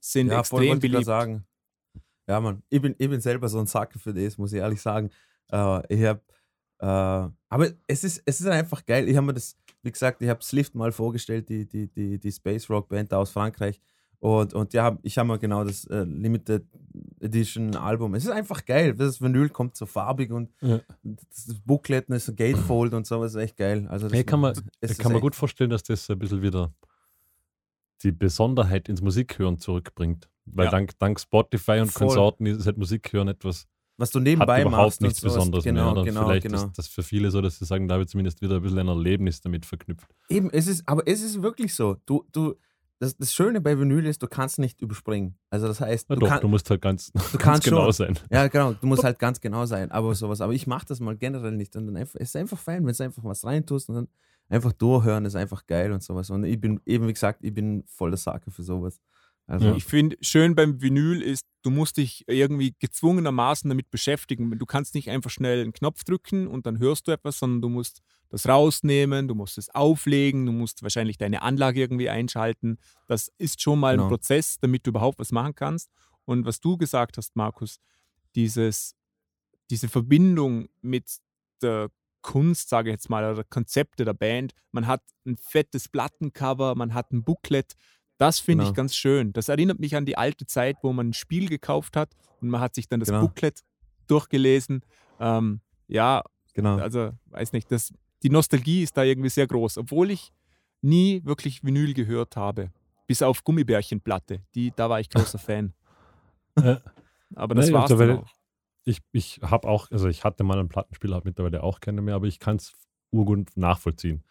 sind 0.00 0.28
Ja, 0.28 0.42
voll 0.42 0.62
extrem 0.62 0.80
grad 0.80 0.80
beliebt. 0.90 1.04
sagen. 1.06 1.44
Ja, 2.28 2.40
Mann. 2.40 2.62
Ich 2.68 2.80
bin, 2.80 2.94
ich 2.98 3.08
bin 3.10 3.20
selber 3.20 3.48
so 3.48 3.58
ein 3.58 3.66
Sacker 3.66 3.98
für 3.98 4.14
das, 4.14 4.38
muss 4.38 4.52
ich 4.52 4.58
ehrlich 4.60 4.80
sagen. 4.80 5.10
Äh, 5.52 5.94
ich 5.94 6.04
habe. 6.04 6.20
Äh, 6.78 7.30
aber 7.48 7.68
es 7.86 8.04
ist, 8.04 8.22
es 8.24 8.40
ist 8.40 8.46
einfach 8.46 8.84
geil. 8.86 9.08
Ich 9.08 9.16
habe 9.16 9.26
mir 9.26 9.34
das, 9.34 9.56
wie 9.82 9.90
gesagt, 9.92 10.22
ich 10.22 10.28
habe 10.28 10.42
Slift 10.42 10.74
mal 10.74 10.92
vorgestellt, 10.92 11.48
die, 11.48 11.66
die, 11.68 11.88
die, 11.88 12.18
die 12.18 12.32
Space 12.32 12.70
Rock 12.70 12.88
Band 12.88 13.12
da 13.12 13.18
aus 13.18 13.30
Frankreich. 13.30 13.80
Und, 14.20 14.52
und 14.54 14.72
ja, 14.74 14.98
ich 15.02 15.16
habe 15.18 15.28
mir 15.28 15.38
genau 15.38 15.64
das 15.64 15.86
äh, 15.86 16.04
Limited 16.04 16.64
Edition 17.20 17.74
Album. 17.74 18.14
Es 18.14 18.24
ist 18.24 18.30
einfach 18.30 18.64
geil. 18.66 18.94
Das 18.94 19.20
Vinyl 19.20 19.48
kommt 19.48 19.76
so 19.76 19.86
farbig 19.86 20.30
und 20.30 20.50
Ja. 20.60 20.80
das 21.02 21.54
Booklet 21.64 22.08
ist 22.10 22.26
so 22.26 22.34
Gatefold 22.34 22.92
und 22.94 23.06
so, 23.06 23.22
das 23.22 23.34
ist 23.34 23.40
echt 23.40 23.56
geil. 23.56 23.86
Also 23.88 24.08
das 24.08 24.16
Hey, 24.16 24.24
kann 24.24 24.40
man, 24.40 24.54
ist 24.80 24.98
kann 24.98 25.12
echt- 25.12 25.20
gut 25.22 25.34
vorstellen, 25.34 25.70
dass 25.70 25.82
das 25.82 26.08
ein 26.10 26.18
bisschen 26.18 26.42
wieder 26.42 26.72
die 28.02 28.12
Besonderheit 28.12 28.88
ins 28.88 29.00
Musikhören 29.02 29.58
zurückbringt. 29.58 30.28
Weil 30.46 30.66
Ja. 30.66 30.70
dank, 30.70 30.98
dank 30.98 31.20
Spotify 31.20 31.80
und 31.80 31.92
Voll. 31.92 32.08
Konsorten 32.08 32.46
ist 32.46 32.66
halt 32.66 32.76
Musikhören 32.78 33.28
etwas, 33.28 33.66
was 33.98 34.10
du 34.10 34.18
hat 34.18 34.24
nebenbei 34.24 34.62
überhaupt 34.62 34.86
machst. 34.86 35.00
nichts. 35.02 35.20
Besonderes 35.20 35.62
genau, 35.64 35.82
mehr. 35.84 35.92
Oder 35.92 36.04
Genau, 36.04 36.24
vielleicht 36.26 36.46
genau. 36.46 36.56
ist 36.64 36.72
das 36.78 36.88
für 36.88 37.02
viele 37.02 37.30
so, 37.30 37.40
dass 37.42 37.58
sie 37.58 37.64
sagen, 37.66 37.86
da 37.86 37.94
habe 37.94 38.04
ich 38.04 38.08
zumindest 38.10 38.40
wieder 38.40 38.56
ein 38.56 38.62
bisschen 38.62 38.78
ein 38.78 38.88
Erlebnis 38.88 39.40
damit 39.42 39.66
verknüpft. 39.66 40.08
Eben, 40.28 40.50
es 40.50 40.66
ist, 40.66 40.82
aber 40.88 41.02
es 41.06 41.22
ist 41.22 41.42
wirklich 41.42 41.74
so. 41.74 41.96
Du, 42.06 42.24
du, 42.32 42.54
das, 42.98 43.16
das 43.16 43.32
Schöne 43.32 43.60
bei 43.60 43.78
Vinyl 43.78 44.04
ist, 44.06 44.22
du 44.22 44.26
kannst 44.26 44.58
nicht 44.58 44.80
überspringen. 44.80 45.38
Also 45.50 45.68
das 45.68 45.80
heißt, 45.80 46.06
Na 46.08 46.16
du, 46.16 46.20
doch, 46.22 46.28
kann, 46.28 46.40
du 46.40 46.48
musst 46.48 46.68
halt 46.70 46.80
ganz, 46.82 47.12
ganz 47.14 47.38
kannst 47.38 47.64
genau 47.64 47.84
schon. 47.84 47.92
sein. 47.92 48.18
ja 48.30 48.48
genau, 48.48 48.72
du 48.72 48.86
musst 48.86 49.04
halt 49.04 49.18
ganz 49.18 49.40
genau 49.40 49.66
sein, 49.66 49.90
aber 49.90 50.14
sowas. 50.14 50.40
Aber 50.40 50.54
ich 50.54 50.66
mache 50.66 50.86
das 50.86 51.00
mal 51.00 51.16
generell 51.16 51.52
nicht. 51.52 51.76
Und 51.76 51.86
dann 51.86 51.96
einfach, 51.98 52.16
es 52.18 52.30
ist 52.30 52.36
einfach 52.36 52.58
fein, 52.58 52.84
wenn 52.86 52.94
du 52.94 53.04
einfach 53.04 53.22
was 53.24 53.44
reintust 53.44 53.88
und 53.90 53.94
dann 53.94 54.08
einfach 54.50 54.72
durchhören, 54.72 55.24
ist 55.24 55.36
einfach 55.36 55.66
geil 55.66 55.92
und 55.92 56.02
sowas. 56.02 56.28
Und 56.30 56.44
ich 56.44 56.60
bin, 56.60 56.80
eben 56.84 57.06
wie 57.08 57.12
gesagt, 57.12 57.42
ich 57.42 57.54
bin 57.54 57.84
voll 57.86 58.10
der 58.10 58.18
Sacker 58.18 58.50
für 58.50 58.62
sowas. 58.62 59.00
Also. 59.46 59.74
Ich 59.74 59.84
finde, 59.84 60.16
schön 60.20 60.54
beim 60.54 60.80
Vinyl 60.80 61.22
ist, 61.22 61.44
du 61.62 61.70
musst 61.70 61.96
dich 61.96 62.24
irgendwie 62.28 62.74
gezwungenermaßen 62.78 63.68
damit 63.68 63.90
beschäftigen. 63.90 64.56
Du 64.56 64.66
kannst 64.66 64.94
nicht 64.94 65.10
einfach 65.10 65.30
schnell 65.30 65.62
einen 65.62 65.72
Knopf 65.72 66.04
drücken 66.04 66.46
und 66.46 66.66
dann 66.66 66.78
hörst 66.78 67.08
du 67.08 67.12
etwas, 67.12 67.38
sondern 67.40 67.60
du 67.60 67.68
musst 67.68 68.00
das 68.28 68.48
rausnehmen, 68.48 69.26
du 69.26 69.34
musst 69.34 69.58
es 69.58 69.68
auflegen, 69.70 70.46
du 70.46 70.52
musst 70.52 70.84
wahrscheinlich 70.84 71.18
deine 71.18 71.42
Anlage 71.42 71.80
irgendwie 71.80 72.08
einschalten. 72.08 72.78
Das 73.08 73.32
ist 73.38 73.60
schon 73.60 73.80
mal 73.80 73.94
Genau. 73.94 74.04
ein 74.04 74.08
Prozess, 74.08 74.58
damit 74.60 74.86
du 74.86 74.90
überhaupt 74.90 75.18
was 75.18 75.32
machen 75.32 75.54
kannst. 75.56 75.90
Und 76.26 76.44
was 76.46 76.60
du 76.60 76.76
gesagt 76.76 77.16
hast, 77.16 77.34
Markus, 77.34 77.80
dieses, 78.36 78.94
diese 79.68 79.88
Verbindung 79.88 80.68
mit 80.80 81.18
der 81.60 81.90
Kunst, 82.22 82.68
sage 82.68 82.90
ich 82.90 82.94
jetzt 82.94 83.08
mal, 83.10 83.30
oder 83.32 83.44
Konzepte 83.44 84.04
der 84.04 84.14
Band. 84.14 84.52
Man 84.72 84.86
hat 84.86 85.02
ein 85.26 85.36
fettes 85.36 85.88
Plattencover, 85.88 86.74
man 86.74 86.94
hat 86.94 87.12
ein 87.12 87.22
Booklet. 87.24 87.74
Das 88.18 88.38
finde 88.38 88.64
ich 88.64 88.68
Genau. 88.70 88.76
ganz 88.76 88.94
schön. 88.96 89.32
Das 89.32 89.48
erinnert 89.48 89.78
mich 89.80 89.96
an 89.96 90.04
die 90.04 90.18
alte 90.18 90.46
Zeit, 90.46 90.76
wo 90.82 90.92
man 90.92 91.08
ein 91.10 91.12
Spiel 91.14 91.48
gekauft 91.48 91.96
hat 91.96 92.14
und 92.40 92.48
man 92.50 92.60
hat 92.60 92.74
sich 92.74 92.88
dann 92.88 93.00
das 93.00 93.08
Genau. 93.08 93.22
Booklet 93.22 93.60
durchgelesen. 94.06 94.84
Ähm, 95.18 95.60
ja, 95.88 96.22
Genau. 96.54 96.76
also 96.76 97.12
weiß 97.26 97.52
nicht, 97.52 97.70
das, 97.72 97.92
die 98.22 98.30
Nostalgie 98.30 98.82
ist 98.82 98.96
da 98.96 99.02
irgendwie 99.04 99.30
sehr 99.30 99.46
groß, 99.46 99.78
obwohl 99.78 100.10
ich 100.10 100.32
nie 100.82 101.24
wirklich 101.24 101.64
Vinyl 101.64 101.94
gehört 101.94 102.36
habe. 102.36 102.70
Bis 103.06 103.22
auf 103.22 103.42
Gummibärchenplatte, 103.44 104.42
die, 104.54 104.72
da 104.76 104.88
war 104.90 105.00
ich 105.00 105.08
großer 105.08 105.38
Fan. 105.38 105.72
Aber 107.34 107.54
das 107.54 107.68
Nee, 107.68 107.72
war's 107.72 107.92
auch. 107.92 108.24
Ich, 108.84 109.00
ich 109.12 109.40
habe 109.42 109.68
auch, 109.68 109.90
also 109.90 110.08
ich 110.08 110.24
hatte 110.24 110.42
mal 110.44 110.58
einen 110.58 110.68
Plattenspieler, 110.68 111.16
habe 111.16 111.28
mittlerweile 111.28 111.62
auch 111.62 111.80
keine 111.80 112.00
mehr, 112.02 112.14
aber 112.14 112.26
ich 112.26 112.38
kann 112.38 112.56
es 112.56 112.72
urgut 113.10 113.56
nachvollziehen. 113.56 114.24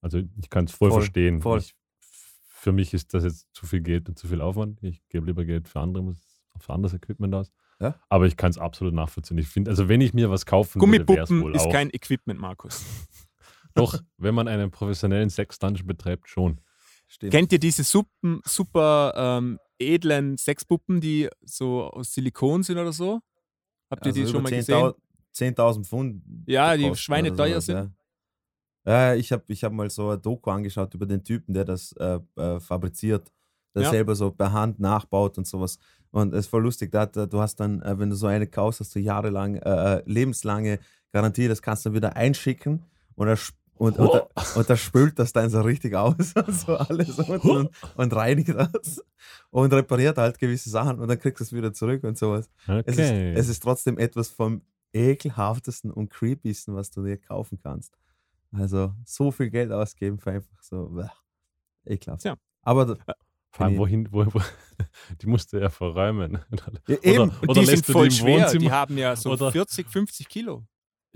Also 0.00 0.22
ich 0.40 0.50
kann 0.50 0.64
es 0.66 0.72
voll, 0.72 0.90
Voll, 0.90 1.00
verstehen. 1.02 1.40
voll. 1.42 1.58
Ich, 1.58 1.74
für 2.00 2.72
mich 2.72 2.94
ist 2.94 3.12
das 3.14 3.24
jetzt 3.24 3.48
zu 3.52 3.66
viel 3.66 3.80
Geld 3.80 4.08
und 4.08 4.18
zu 4.18 4.28
viel 4.28 4.40
Aufwand. 4.40 4.82
Ich 4.82 5.06
gebe 5.08 5.26
lieber 5.26 5.44
Geld 5.44 5.68
für 5.68 5.80
andere, 5.80 6.14
für 6.58 6.72
anderes 6.72 6.94
Equipment 6.94 7.34
aus. 7.34 7.52
Ja. 7.80 7.94
Aber 8.08 8.26
ich 8.26 8.36
kann 8.36 8.50
es 8.50 8.58
absolut 8.58 8.94
nachvollziehen. 8.94 9.36
Ich 9.38 9.48
finde, 9.48 9.70
also 9.70 9.88
wenn 9.88 10.00
ich 10.00 10.14
mir 10.14 10.30
was 10.30 10.46
kaufen 10.46 10.80
würde, 10.80 10.92
wäre 11.08 11.22
es 11.22 11.28
Gummipuppen 11.28 11.42
wohl 11.42 11.54
ist 11.54 11.66
auch. 11.66 11.72
kein 11.72 11.90
Equipment, 11.90 12.40
Markus. 12.40 12.84
Doch, 13.74 14.00
wenn 14.16 14.34
man 14.34 14.48
einen 14.48 14.70
professionellen 14.70 15.28
Sex-Dungeon 15.28 15.86
betreibt, 15.86 16.28
schon. 16.30 16.60
Stimmt. 17.08 17.32
Kennt 17.32 17.52
ihr 17.52 17.58
diese 17.58 17.84
Suppen, 17.84 18.40
super 18.44 19.12
ähm, 19.16 19.58
edlen 19.78 20.38
Sexpuppen, 20.38 21.00
die 21.00 21.28
so 21.44 21.84
aus 21.90 22.14
Silikon 22.14 22.62
sind 22.62 22.78
oder 22.78 22.92
so? 22.92 23.20
Habt 23.90 24.04
ihr 24.06 24.10
Also 24.10 24.20
die 24.24 24.26
schon 24.26 24.42
mal 24.42 24.52
10.000 24.52 24.56
gesehen? 24.56 25.54
10.000 25.54 25.84
Pfund. 25.84 26.22
Ja, 26.46 26.76
die 26.76 26.84
oder 26.84 26.94
sowas, 26.94 27.66
sind. 27.66 27.76
Ja, 28.86 29.08
ja 29.10 29.14
ich 29.14 29.32
habe 29.32 29.44
ich 29.48 29.62
hab 29.64 29.72
mal 29.72 29.90
so 29.90 30.10
ein 30.10 30.22
Doku 30.22 30.50
angeschaut 30.50 30.94
über 30.94 31.06
den 31.06 31.22
Typen, 31.22 31.54
der 31.54 31.64
das 31.64 31.92
äh, 31.92 32.18
äh, 32.36 32.60
fabriziert, 32.60 33.30
der 33.74 33.82
Ja. 33.84 33.90
selber 33.90 34.14
so 34.14 34.30
per 34.30 34.52
Hand 34.52 34.80
nachbaut 34.80 35.38
und 35.38 35.46
sowas. 35.46 35.78
Und 36.10 36.32
es 36.32 36.40
ist 36.40 36.46
voll 36.46 36.62
lustig, 36.62 36.90
da, 36.92 37.06
du 37.06 37.40
hast 37.40 37.56
dann, 37.60 37.82
äh, 37.82 37.98
wenn 37.98 38.08
du 38.10 38.16
so 38.16 38.26
eine 38.26 38.46
kaufst, 38.46 38.80
hast 38.80 38.94
du 38.94 39.00
jahrelang, 39.00 39.56
äh, 39.56 39.96
äh, 39.98 40.02
lebenslange 40.06 40.78
Garantie, 41.12 41.48
das 41.48 41.60
kannst 41.62 41.84
du 41.86 41.92
wieder 41.92 42.16
einschicken 42.16 42.84
und 43.14 43.28
er 43.28 43.36
und, 43.78 43.98
und, 43.98 44.08
er- 44.14 44.28
und 44.56 44.68
er 44.70 44.76
spült 44.76 45.18
das 45.18 45.32
dann 45.32 45.50
so 45.50 45.60
richtig 45.60 45.94
aus, 45.94 46.34
so 46.66 46.76
alles 46.76 47.18
unten 47.18 47.48
und, 47.50 47.70
und 47.96 48.14
reinigt 48.16 48.48
das 48.50 49.04
und 49.50 49.72
repariert 49.72 50.18
halt 50.18 50.38
gewisse 50.38 50.70
Sachen 50.70 50.98
und 51.00 51.08
dann 51.08 51.18
kriegst 51.18 51.40
du 51.40 51.44
es 51.44 51.52
wieder 51.52 51.72
zurück 51.72 52.02
und 52.04 52.16
sowas. 52.18 52.48
Okay. 52.66 52.82
Es, 52.86 52.96
ist, 52.98 53.10
es 53.10 53.48
ist 53.48 53.62
trotzdem 53.62 53.98
etwas 53.98 54.28
vom 54.28 54.62
ekelhaftesten 54.92 55.90
und 55.90 56.10
creepiesten, 56.10 56.74
was 56.74 56.90
du 56.90 57.02
dir 57.04 57.16
kaufen 57.18 57.58
kannst. 57.62 57.96
Also 58.52 58.92
so 59.04 59.30
viel 59.30 59.50
Geld 59.50 59.70
ausgeben 59.72 60.18
für 60.18 60.30
einfach 60.32 60.62
so 60.62 60.86
bäh, 60.88 61.08
ekelhaft. 61.84 62.22
Tja. 62.22 62.36
Aber 62.62 62.86
da- 62.86 62.96
Vor 63.50 63.66
allem, 63.66 63.76
wohin, 63.78 64.08
wo, 64.10 64.24
wo, 64.26 64.40
die 65.20 65.26
musste 65.26 65.60
er 65.60 65.70
verräumen. 65.70 66.38
ja, 66.88 66.96
eben, 67.02 67.22
Und 67.30 67.42
Oder 67.48 67.60
die 67.60 67.66
lässt 67.66 67.84
sind 67.86 67.92
voll 67.92 68.10
schwer. 68.10 68.50
Die 68.52 68.70
haben 68.70 68.96
ja 68.96 69.14
so 69.16 69.30
oder- 69.32 69.52
40, 69.52 69.88
50 69.90 70.28
Kilo. 70.28 70.64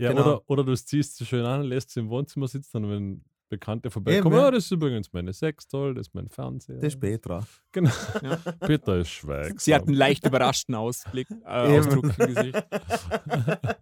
Ja, 0.01 0.11
Genau. 0.13 0.23
oder, 0.23 0.43
oder 0.51 0.65
du 0.65 0.75
ziehst 0.77 1.17
sie 1.17 1.27
schön 1.27 1.45
an, 1.45 1.63
lässt 1.63 1.91
sie 1.91 2.01
im 2.01 2.09
Wohnzimmer 2.09 2.49
sitzen 2.49 2.85
und 2.85 2.91
wenn 2.91 3.25
Bekannte 3.49 3.91
vorbeikommen, 3.91 4.37
ja. 4.37 4.45
ja, 4.45 4.51
das 4.53 4.65
ist 4.67 4.71
übrigens 4.71 5.13
meine 5.13 5.33
Sextoll, 5.33 5.95
das 5.95 6.07
ist 6.07 6.15
mein 6.15 6.29
Fernseher. 6.29 6.77
das 6.77 6.95
ist 6.95 7.01
Petra. 7.01 7.45
Genau. 7.73 7.91
Ja. 8.23 8.37
Peter 8.61 8.99
ist 8.99 9.09
schweigsam. 9.11 9.59
Sie 9.59 9.75
hatten 9.75 9.89
einen 9.89 9.97
leicht 9.99 10.25
überraschten 10.25 10.75
Ausblick, 10.77 11.29
äh. 11.45 11.79
Ausdruck 11.79 12.17
im 12.19 12.27
Gesicht. 12.35 12.65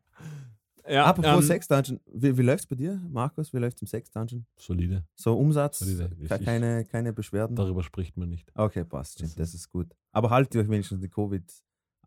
Ja, 0.91 1.05
Apropos 1.05 1.31
ähm, 1.31 1.43
Sex 1.43 1.69
Dungeon, 1.69 2.01
wie, 2.07 2.39
wie 2.39 2.43
läuft 2.43 2.61
es 2.61 2.67
bei 2.67 2.75
dir, 2.77 2.99
Markus? 3.11 3.53
Wie 3.53 3.59
läuft 3.59 3.77
es 3.77 3.83
im 3.83 3.89
Sex 3.89 4.11
Dungeon? 4.11 4.47
Solide. 4.57 5.05
So 5.17 5.37
Umsatz, 5.37 5.81
Solide. 5.81 6.11
Ich- 6.19 6.29
ke- 6.31 6.37
ich- 6.37 6.45
keine, 6.47 6.85
keine 6.87 7.13
Beschwerden? 7.13 7.55
Darüber 7.57 7.83
spricht 7.83 8.17
man 8.17 8.31
nicht. 8.31 8.51
Okay, 8.55 8.85
passt, 8.85 9.21
Das 9.21 9.29
stimmt, 9.31 9.39
das 9.39 9.53
ist 9.53 9.69
gut. 9.69 9.89
Aber 10.13 10.31
haltet 10.31 10.55
ihr 10.55 10.63
euch 10.63 10.71
wenigstens 10.71 11.01
die 11.03 11.11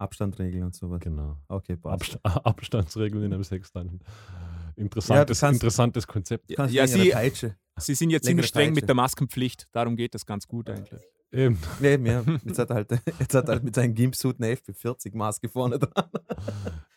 Covid-Abstandregeln 0.01 0.63
und 0.63 0.75
sowas. 0.75 1.00
Genau. 1.01 1.38
Okay, 1.48 1.77
passt. 1.77 1.93
Abst 1.93 2.20
Abstandsregeln 2.46 3.24
in 3.24 3.34
einem 3.34 3.43
Sexdungeon. 3.43 4.00
Ja, 4.01 4.84
Interessantes, 4.84 5.39
kannst- 5.41 5.55
interessantes 5.62 6.08
Konzept. 6.08 6.50
Ja, 6.51 6.65
längere 6.65 6.88
sie- 6.88 7.10
Peitsche. 7.12 7.55
Sie 7.77 7.96
sind 7.96 8.10
jetzt 8.10 8.25
ziemlich 8.25 8.48
streng 8.48 8.70
Peitsche. 8.70 8.81
mit 8.81 8.88
der 8.89 8.96
Maskenpflicht. 8.96 9.67
Darum 9.72 9.96
geht 9.96 10.13
das 10.13 10.25
ganz 10.25 10.48
gut 10.48 10.70
eigentlich. 10.70 11.01
Eben. 11.31 11.58
Ja, 11.79 11.89
eben, 11.91 12.05
ja. 12.05 12.24
Jetzt 12.46 12.60
hat 12.60 12.70
er 12.72 12.75
halt, 12.75 12.91
jetzt 12.91 13.34
hat 13.34 13.46
er 13.48 13.53
halt 13.53 13.63
mit 13.63 13.74
seinem 13.74 13.96
Gimpsuit 13.96 14.36
eine 14.41 14.53
FP40-Maske 14.53 15.48
vorne 15.48 15.79
dran. 15.79 16.03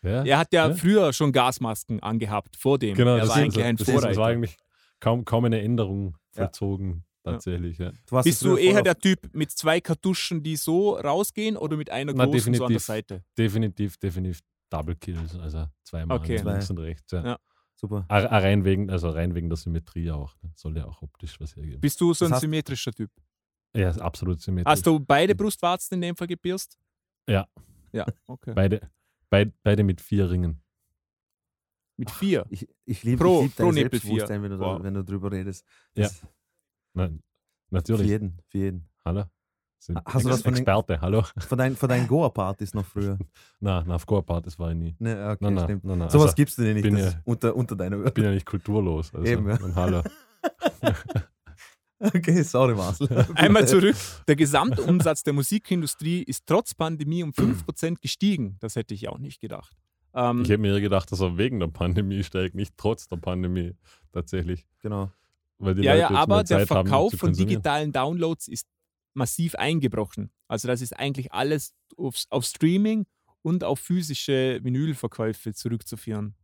Ja, 0.02 0.24
Er 0.24 0.38
hat 0.38 0.52
ja, 0.52 0.68
Ja. 0.68 0.74
früher 0.74 1.12
schon 1.12 1.30
Gasmasken 1.30 2.02
angehabt, 2.02 2.56
vor 2.56 2.78
dem. 2.80 2.96
genau. 2.96 3.12
er 3.14 3.20
Das, 3.20 3.28
war 3.28 3.36
ist, 3.36 3.42
eigentlich 3.44 3.64
ein 3.64 3.76
das, 3.76 3.86
ist, 3.86 3.94
das 3.94 4.02
war 4.02 4.12
Vorreiter. 4.14 4.26
eigentlich 4.32 4.56
kaum, 4.98 5.24
kaum 5.24 5.44
eine 5.44 5.62
Änderung 5.62 6.16
Ja. 6.34 6.42
vollzogen, 6.46 7.04
tatsächlich. 7.24 7.78
Ja. 7.78 7.90
Du 8.06 8.22
Bist 8.22 8.42
du 8.42 8.56
eher 8.56 8.82
der 8.82 8.96
Typ 8.98 9.34
mit 9.34 9.50
zwei 9.50 9.80
Kartuschen, 9.80 10.42
die 10.42 10.56
so 10.56 10.94
rausgehen 10.96 11.56
oder 11.56 11.76
mit 11.76 11.90
einer 11.90 12.12
Na, 12.14 12.26
großen 12.26 12.54
so 12.54 12.64
an 12.66 12.70
der. 12.72 12.80
Seite? 12.80 13.24
Definitiv, 13.36 13.96
definitiv 13.96 14.40
Double 14.70 14.94
Kills, 14.96 15.36
also 15.38 15.66
zweimal 15.82 16.18
Okay. 16.18 16.36
links 16.42 16.70
und 16.70 16.78
rechts. 16.78 17.10
Ja. 17.12 17.24
Ja. 17.24 17.38
Super. 17.76 18.04
Ah, 18.08 18.18
Rein 18.38 18.64
wegen, 18.64 18.88
also 18.90 19.10
rein 19.10 19.34
wegen 19.34 19.48
der 19.48 19.56
Symmetrie 19.56 20.10
auch. 20.10 20.34
Ne? 20.42 20.52
Soll 20.54 20.76
ja 20.76 20.86
auch 20.86 21.02
optisch 21.02 21.38
was 21.40 21.56
hergeben. 21.56 21.80
Bist 21.80 22.00
du 22.00 22.14
so 22.14 22.24
Das 22.24 22.32
ein 22.32 22.36
heißt- 22.36 22.40
symmetrischer 22.40 22.92
Typ? 22.92 23.10
Ja, 23.76 23.90
ist 23.90 24.00
absolut 24.00 24.40
symmetrisch. 24.40 24.70
Hast 24.70 24.86
du 24.86 25.00
beide 25.00 25.34
Brustwarzen 25.34 25.94
in 25.96 26.00
dem 26.02 26.16
Fall 26.16 26.28
gepierst? 26.28 26.78
Ja. 27.28 27.46
Ja, 27.92 28.06
okay. 28.26 28.52
beide, 28.54 28.80
beid, 29.30 29.52
beide 29.62 29.82
mit 29.84 30.00
vier 30.00 30.30
Ringen. 30.30 30.60
Mit 31.96 32.10
vier. 32.10 32.44
Ich, 32.50 32.66
ich 32.86 33.02
liebe 33.04 33.22
Pro- 33.22 33.38
ich 33.40 33.46
lieb 33.46 33.56
pro 33.56 33.64
dein 33.66 33.74
Selbstbewusstsein, 33.74 34.42
wenn 34.42 34.50
du, 34.50 34.58
da, 34.58 34.64
Wow. 34.64 34.82
wenn 34.82 34.94
du 34.94 35.04
drüber 35.04 35.30
redest. 35.30 35.64
Ja. 35.96 36.08
Nein, 36.94 37.20
Für 37.68 37.74
natürlich. 37.74 38.06
jeden, 38.08 38.38
für 38.48 38.58
jeden. 38.58 38.88
Hallo? 39.04 39.24
Sind 39.78 39.98
Hast 40.06 40.24
du 40.24 40.30
was 40.30 40.42
von 40.42 40.54
den- 40.54 40.58
Experte, 40.62 41.00
hallo? 41.00 41.22
Von, 41.36 41.58
dein, 41.58 41.76
von 41.76 41.88
deinen 41.88 42.06
Goa-Partys 42.08 42.72
noch 42.72 42.86
früher. 42.86 43.18
Na, 43.60 43.84
na 43.86 43.96
auf 43.96 44.06
Goa-Partys 44.06 44.58
war 44.58 44.70
ich 44.70 44.76
nie. 44.76 44.96
Ne, 44.98 45.12
okay, 45.30 45.44
Nein, 45.44 45.54
nein, 45.54 45.64
stimmt. 45.64 45.84
nein, 45.84 45.98
nein. 45.98 46.08
Sowas 46.10 46.26
Also, 46.26 46.34
gibst 46.36 46.56
du 46.58 46.62
dir 46.62 46.72
nicht 46.74 46.82
bin 46.84 46.94
das 46.96 47.12
ja- 47.14 47.20
unter, 47.24 47.54
unter 47.54 47.76
deiner 47.76 47.96
ich 47.96 48.02
Würde. 48.02 48.12
bin 48.12 48.24
ja 48.24 48.30
nicht 48.30 48.46
kulturlos. 48.46 49.14
Also, 49.14 49.26
Eben, 49.30 49.48
ja. 49.48 49.60
und 49.60 49.74
hallo. 49.74 50.02
Okay, 52.00 52.42
sorry, 52.42 52.74
Marcel. 52.74 53.08
Einmal 53.34 53.66
zurück. 53.66 53.96
Der 54.28 54.36
Gesamtumsatz 54.36 55.22
der 55.22 55.32
Musikindustrie 55.32 56.22
ist 56.22 56.44
trotz 56.44 56.74
Pandemie 56.74 57.22
um 57.22 57.30
5% 57.30 58.00
gestiegen. 58.00 58.56
Das 58.60 58.76
hätte 58.76 58.92
ich 58.94 59.08
auch 59.08 59.18
nicht 59.18 59.40
gedacht. 59.40 59.74
Ähm, 60.12 60.42
Ich 60.42 60.48
hätte 60.50 60.58
mir 60.60 60.78
gedacht, 60.80 61.10
dass 61.12 61.20
er 61.20 61.38
wegen 61.38 61.60
der 61.60 61.68
Pandemie 61.68 62.22
steigt, 62.22 62.56
nicht 62.56 62.74
trotz 62.76 63.08
der 63.08 63.16
Pandemie 63.16 63.74
tatsächlich. 64.12 64.66
Genau. 64.80 65.10
Weil 65.58 65.74
die 65.74 65.82
ja, 65.82 65.92
Leute 65.94 66.14
ja, 66.14 66.20
aber 66.20 66.44
der 66.44 66.58
haben, 66.60 66.66
Verkauf 66.66 67.12
zu 67.12 67.18
von 67.18 67.32
digitalen 67.32 67.92
Downloads 67.92 68.48
ist 68.48 68.66
massiv 69.14 69.54
eingebrochen. 69.54 70.30
Also 70.48 70.68
das 70.68 70.80
ist 70.80 70.92
eigentlich 70.92 71.32
alles 71.32 71.74
auf, 71.96 72.16
auf 72.30 72.44
Streaming 72.44 73.06
und 73.42 73.64
auf 73.64 73.78
physische 73.78 74.60
Vinylverkäufe 74.62 75.54
zurückzuführen. 75.54 76.34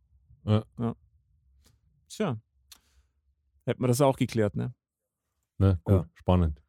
Ja. 0.45 0.65
Tja. 2.07 2.41
Hätten 3.65 3.81
wir 3.81 3.87
das 3.87 4.01
auch 4.01 4.17
geklärt, 4.17 4.55
ne? 4.55 4.73
Ne, 5.57 5.79
gut, 5.83 5.93
Ja. 5.93 6.09
spannend. 6.15 6.61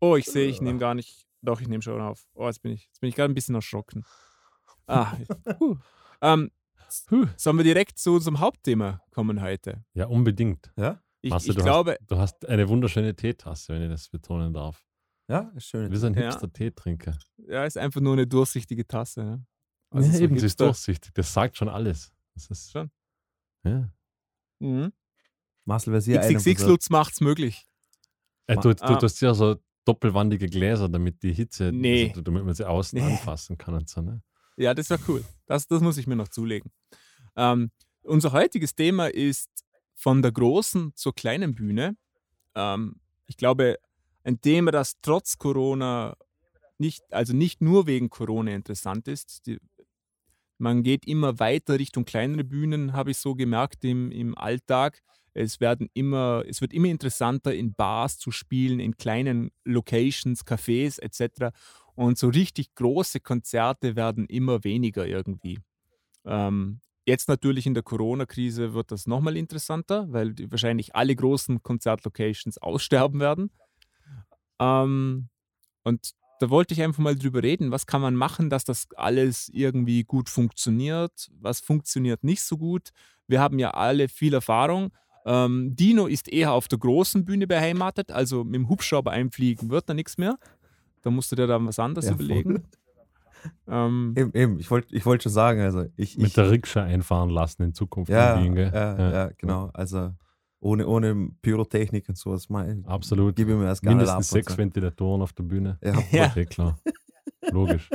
Oh, 0.00 0.16
ich 0.16 0.26
sehe, 0.26 0.48
ich 0.48 0.60
nehme 0.60 0.78
gar 0.78 0.94
nicht. 0.94 1.26
Doch, 1.40 1.60
ich 1.60 1.68
nehme 1.68 1.82
schon 1.82 2.00
auf. 2.00 2.26
Oh, 2.34 2.46
jetzt 2.46 2.60
bin 2.62 2.72
ich, 2.72 2.86
jetzt 2.86 3.00
bin 3.00 3.08
ich 3.08 3.14
gerade 3.14 3.32
ein 3.32 3.34
bisschen 3.34 3.54
erschrocken. 3.54 4.04
Ah, 4.86 5.16
puh. 5.58 5.78
ähm, 6.20 6.50
Huh. 7.10 7.26
sollen 7.36 7.56
wir 7.56 7.64
direkt 7.64 7.98
zu 7.98 8.14
unserem 8.14 8.40
Hauptthema 8.40 9.00
kommen 9.10 9.40
heute? 9.42 9.84
Ja, 9.94 10.06
unbedingt. 10.06 10.72
Ja? 10.76 11.00
Ich, 11.20 11.30
Marcel, 11.30 11.50
ich 11.50 11.56
du 11.56 11.62
glaube, 11.62 11.92
Hast, 12.00 12.10
du 12.10 12.16
hast 12.18 12.46
eine 12.48 12.68
wunderschöne 12.68 13.14
Teetasse, 13.16 13.72
wenn 13.72 13.82
ich 13.82 13.88
das 13.88 14.08
betonen 14.08 14.52
darf. 14.52 14.84
Ja, 15.28 15.50
ist 15.56 15.66
schön. 15.68 15.90
Wie 15.90 15.96
so 15.96 16.06
ein 16.06 16.14
Ja. 16.14 16.22
Hipster-Teetrinker. 16.30 17.16
ja, 17.48 17.64
ist 17.64 17.78
einfach 17.78 18.00
nur 18.00 18.12
eine 18.12 18.26
durchsichtige 18.26 18.86
Tasse. 18.86 19.24
Ne? 19.24 19.46
Ja, 19.94 20.02
so 20.02 20.18
eben, 20.22 20.38
sie 20.38 20.46
ist 20.46 20.52
Hipster- 20.60 20.64
durchsichtig. 20.66 21.12
Das 21.14 21.32
sagt 21.32 21.56
schon 21.56 21.68
alles. 21.70 22.12
Das 22.34 22.50
ist 22.50 22.70
Schon. 22.72 22.90
Ja. 23.64 23.88
Mhm. 24.58 24.92
Marcel, 25.64 25.92
wer 25.94 26.00
sie 26.02 26.14
XXX. 26.18 26.66
Lutz 26.66 26.90
macht's 26.90 27.20
möglich. 27.22 27.66
Äh, 28.46 28.56
du, 28.56 28.74
du, 28.74 28.84
Ah. 28.84 28.96
du 28.98 29.02
hast 29.06 29.20
ja 29.22 29.32
so 29.32 29.56
doppelwandige 29.86 30.46
Gläser, 30.48 30.88
damit 30.90 31.22
die 31.22 31.32
Hitze, 31.32 31.70
Nee. 31.72 32.08
also, 32.10 32.20
damit 32.20 32.44
man 32.44 32.54
sie 32.54 32.68
außen 32.68 32.98
Nee. 32.98 33.12
anfassen 33.12 33.56
kann 33.56 33.72
und 33.74 33.88
so. 33.88 34.02
Ne? 34.02 34.20
Ja, 34.56 34.74
das 34.74 34.90
wäre 34.90 35.00
cool. 35.08 35.24
Das, 35.46 35.66
das 35.66 35.80
muss 35.80 35.98
ich 35.98 36.06
mir 36.06 36.16
noch 36.16 36.28
zulegen. 36.28 36.70
Ähm, 37.36 37.70
unser 38.02 38.32
heutiges 38.32 38.74
Thema 38.74 39.06
ist 39.08 39.48
von 39.94 40.22
der 40.22 40.32
großen 40.32 40.92
zur 40.94 41.14
kleinen 41.14 41.54
Bühne. 41.54 41.96
Ähm, 42.54 43.00
ich 43.26 43.36
glaube, 43.36 43.78
ein 44.22 44.40
Thema, 44.40 44.70
das 44.70 45.00
trotz 45.02 45.38
Corona 45.38 46.16
nicht, 46.78 47.02
also 47.12 47.34
nicht 47.34 47.60
nur 47.60 47.86
wegen 47.86 48.10
Corona 48.10 48.52
interessant 48.52 49.08
ist. 49.08 49.46
Die, 49.46 49.58
man 50.58 50.82
geht 50.82 51.06
immer 51.06 51.38
weiter 51.38 51.78
Richtung 51.78 52.04
kleinere 52.04 52.44
Bühnen, 52.44 52.92
habe 52.92 53.10
ich 53.10 53.18
so 53.18 53.34
gemerkt 53.34 53.84
im, 53.84 54.10
im 54.10 54.36
Alltag. 54.36 55.02
Es, 55.34 55.60
werden 55.60 55.88
immer, 55.94 56.44
es 56.48 56.60
wird 56.60 56.72
immer 56.72 56.88
interessanter, 56.88 57.52
in 57.52 57.74
Bars 57.74 58.18
zu 58.18 58.30
spielen, 58.30 58.78
in 58.78 58.96
kleinen 58.96 59.50
Locations, 59.64 60.46
Cafés 60.46 61.00
etc. 61.00 61.54
Und 61.94 62.18
so 62.18 62.28
richtig 62.28 62.74
große 62.74 63.20
Konzerte 63.20 63.96
werden 63.96 64.26
immer 64.26 64.64
weniger 64.64 65.06
irgendwie. 65.06 65.60
Ähm, 66.24 66.80
jetzt 67.06 67.28
natürlich 67.28 67.66
in 67.66 67.74
der 67.74 67.82
Corona-Krise 67.82 68.74
wird 68.74 68.90
das 68.90 69.06
nochmal 69.06 69.36
interessanter, 69.36 70.06
weil 70.12 70.34
wahrscheinlich 70.50 70.94
alle 70.96 71.14
großen 71.14 71.62
Konzertlocations 71.62 72.58
aussterben 72.58 73.20
werden. 73.20 73.50
Ähm, 74.58 75.28
und 75.84 76.14
da 76.40 76.50
wollte 76.50 76.74
ich 76.74 76.82
einfach 76.82 77.02
mal 77.02 77.14
drüber 77.14 77.42
reden, 77.42 77.70
was 77.70 77.86
kann 77.86 78.00
man 78.00 78.16
machen, 78.16 78.50
dass 78.50 78.64
das 78.64 78.88
alles 78.96 79.48
irgendwie 79.52 80.02
gut 80.02 80.28
funktioniert, 80.28 81.30
was 81.40 81.60
funktioniert 81.60 82.24
nicht 82.24 82.42
so 82.42 82.58
gut. 82.58 82.90
Wir 83.28 83.40
haben 83.40 83.58
ja 83.58 83.70
alle 83.70 84.08
viel 84.08 84.34
Erfahrung. 84.34 84.90
Ähm, 85.26 85.74
Dino 85.76 86.06
ist 86.06 86.28
eher 86.28 86.52
auf 86.52 86.68
der 86.68 86.78
großen 86.78 87.24
Bühne 87.24 87.46
beheimatet, 87.46 88.10
also 88.10 88.44
mit 88.44 88.56
dem 88.56 88.68
Hubschrauber 88.68 89.12
einfliegen 89.12 89.70
wird 89.70 89.88
da 89.88 89.94
nichts 89.94 90.18
mehr. 90.18 90.38
Da 91.04 91.10
musst 91.10 91.30
du 91.30 91.36
dir 91.36 91.46
dann 91.46 91.66
was 91.66 91.78
anderes 91.78 92.06
Ja, 92.06 92.14
überlegen. 92.14 92.64
Ähm, 93.68 94.14
Eben, 94.16 94.32
eben. 94.32 94.58
Ich 94.58 94.70
wollte 94.70 94.96
ich 94.96 95.04
wollt 95.04 95.22
schon 95.22 95.30
sagen, 95.30 95.60
also 95.60 95.84
ich. 95.96 96.16
Mit 96.16 96.28
ich 96.28 96.32
der 96.32 96.50
Rikscha 96.50 96.82
einfahren 96.82 97.28
lassen 97.28 97.62
in 97.62 97.74
Zukunft 97.74 98.10
ja, 98.10 98.36
in 98.36 98.44
Wien, 98.44 98.54
gell? 98.54 98.70
ja, 98.72 99.10
ja, 99.12 99.30
genau. 99.36 99.70
Also 99.74 100.12
ohne, 100.60 100.86
ohne 100.88 101.28
Pyrotechnik 101.42 102.08
und 102.08 102.16
sowas. 102.16 102.48
Mal, 102.48 102.82
Absolut. 102.86 103.36
Gib 103.36 103.48
mir 103.48 103.62
erst 103.64 103.82
gar 103.82 103.90
nicht 103.90 103.98
Mindestens 103.98 104.30
sechs 104.30 104.52
so. 104.52 104.58
Ventilatoren 104.58 105.20
auf 105.20 105.34
der 105.34 105.42
Bühne. 105.42 105.78
Ja, 105.84 105.92
Ja. 106.10 106.26
Okay, 106.28 106.46
klar. 106.46 106.78
Logisch. 107.50 107.90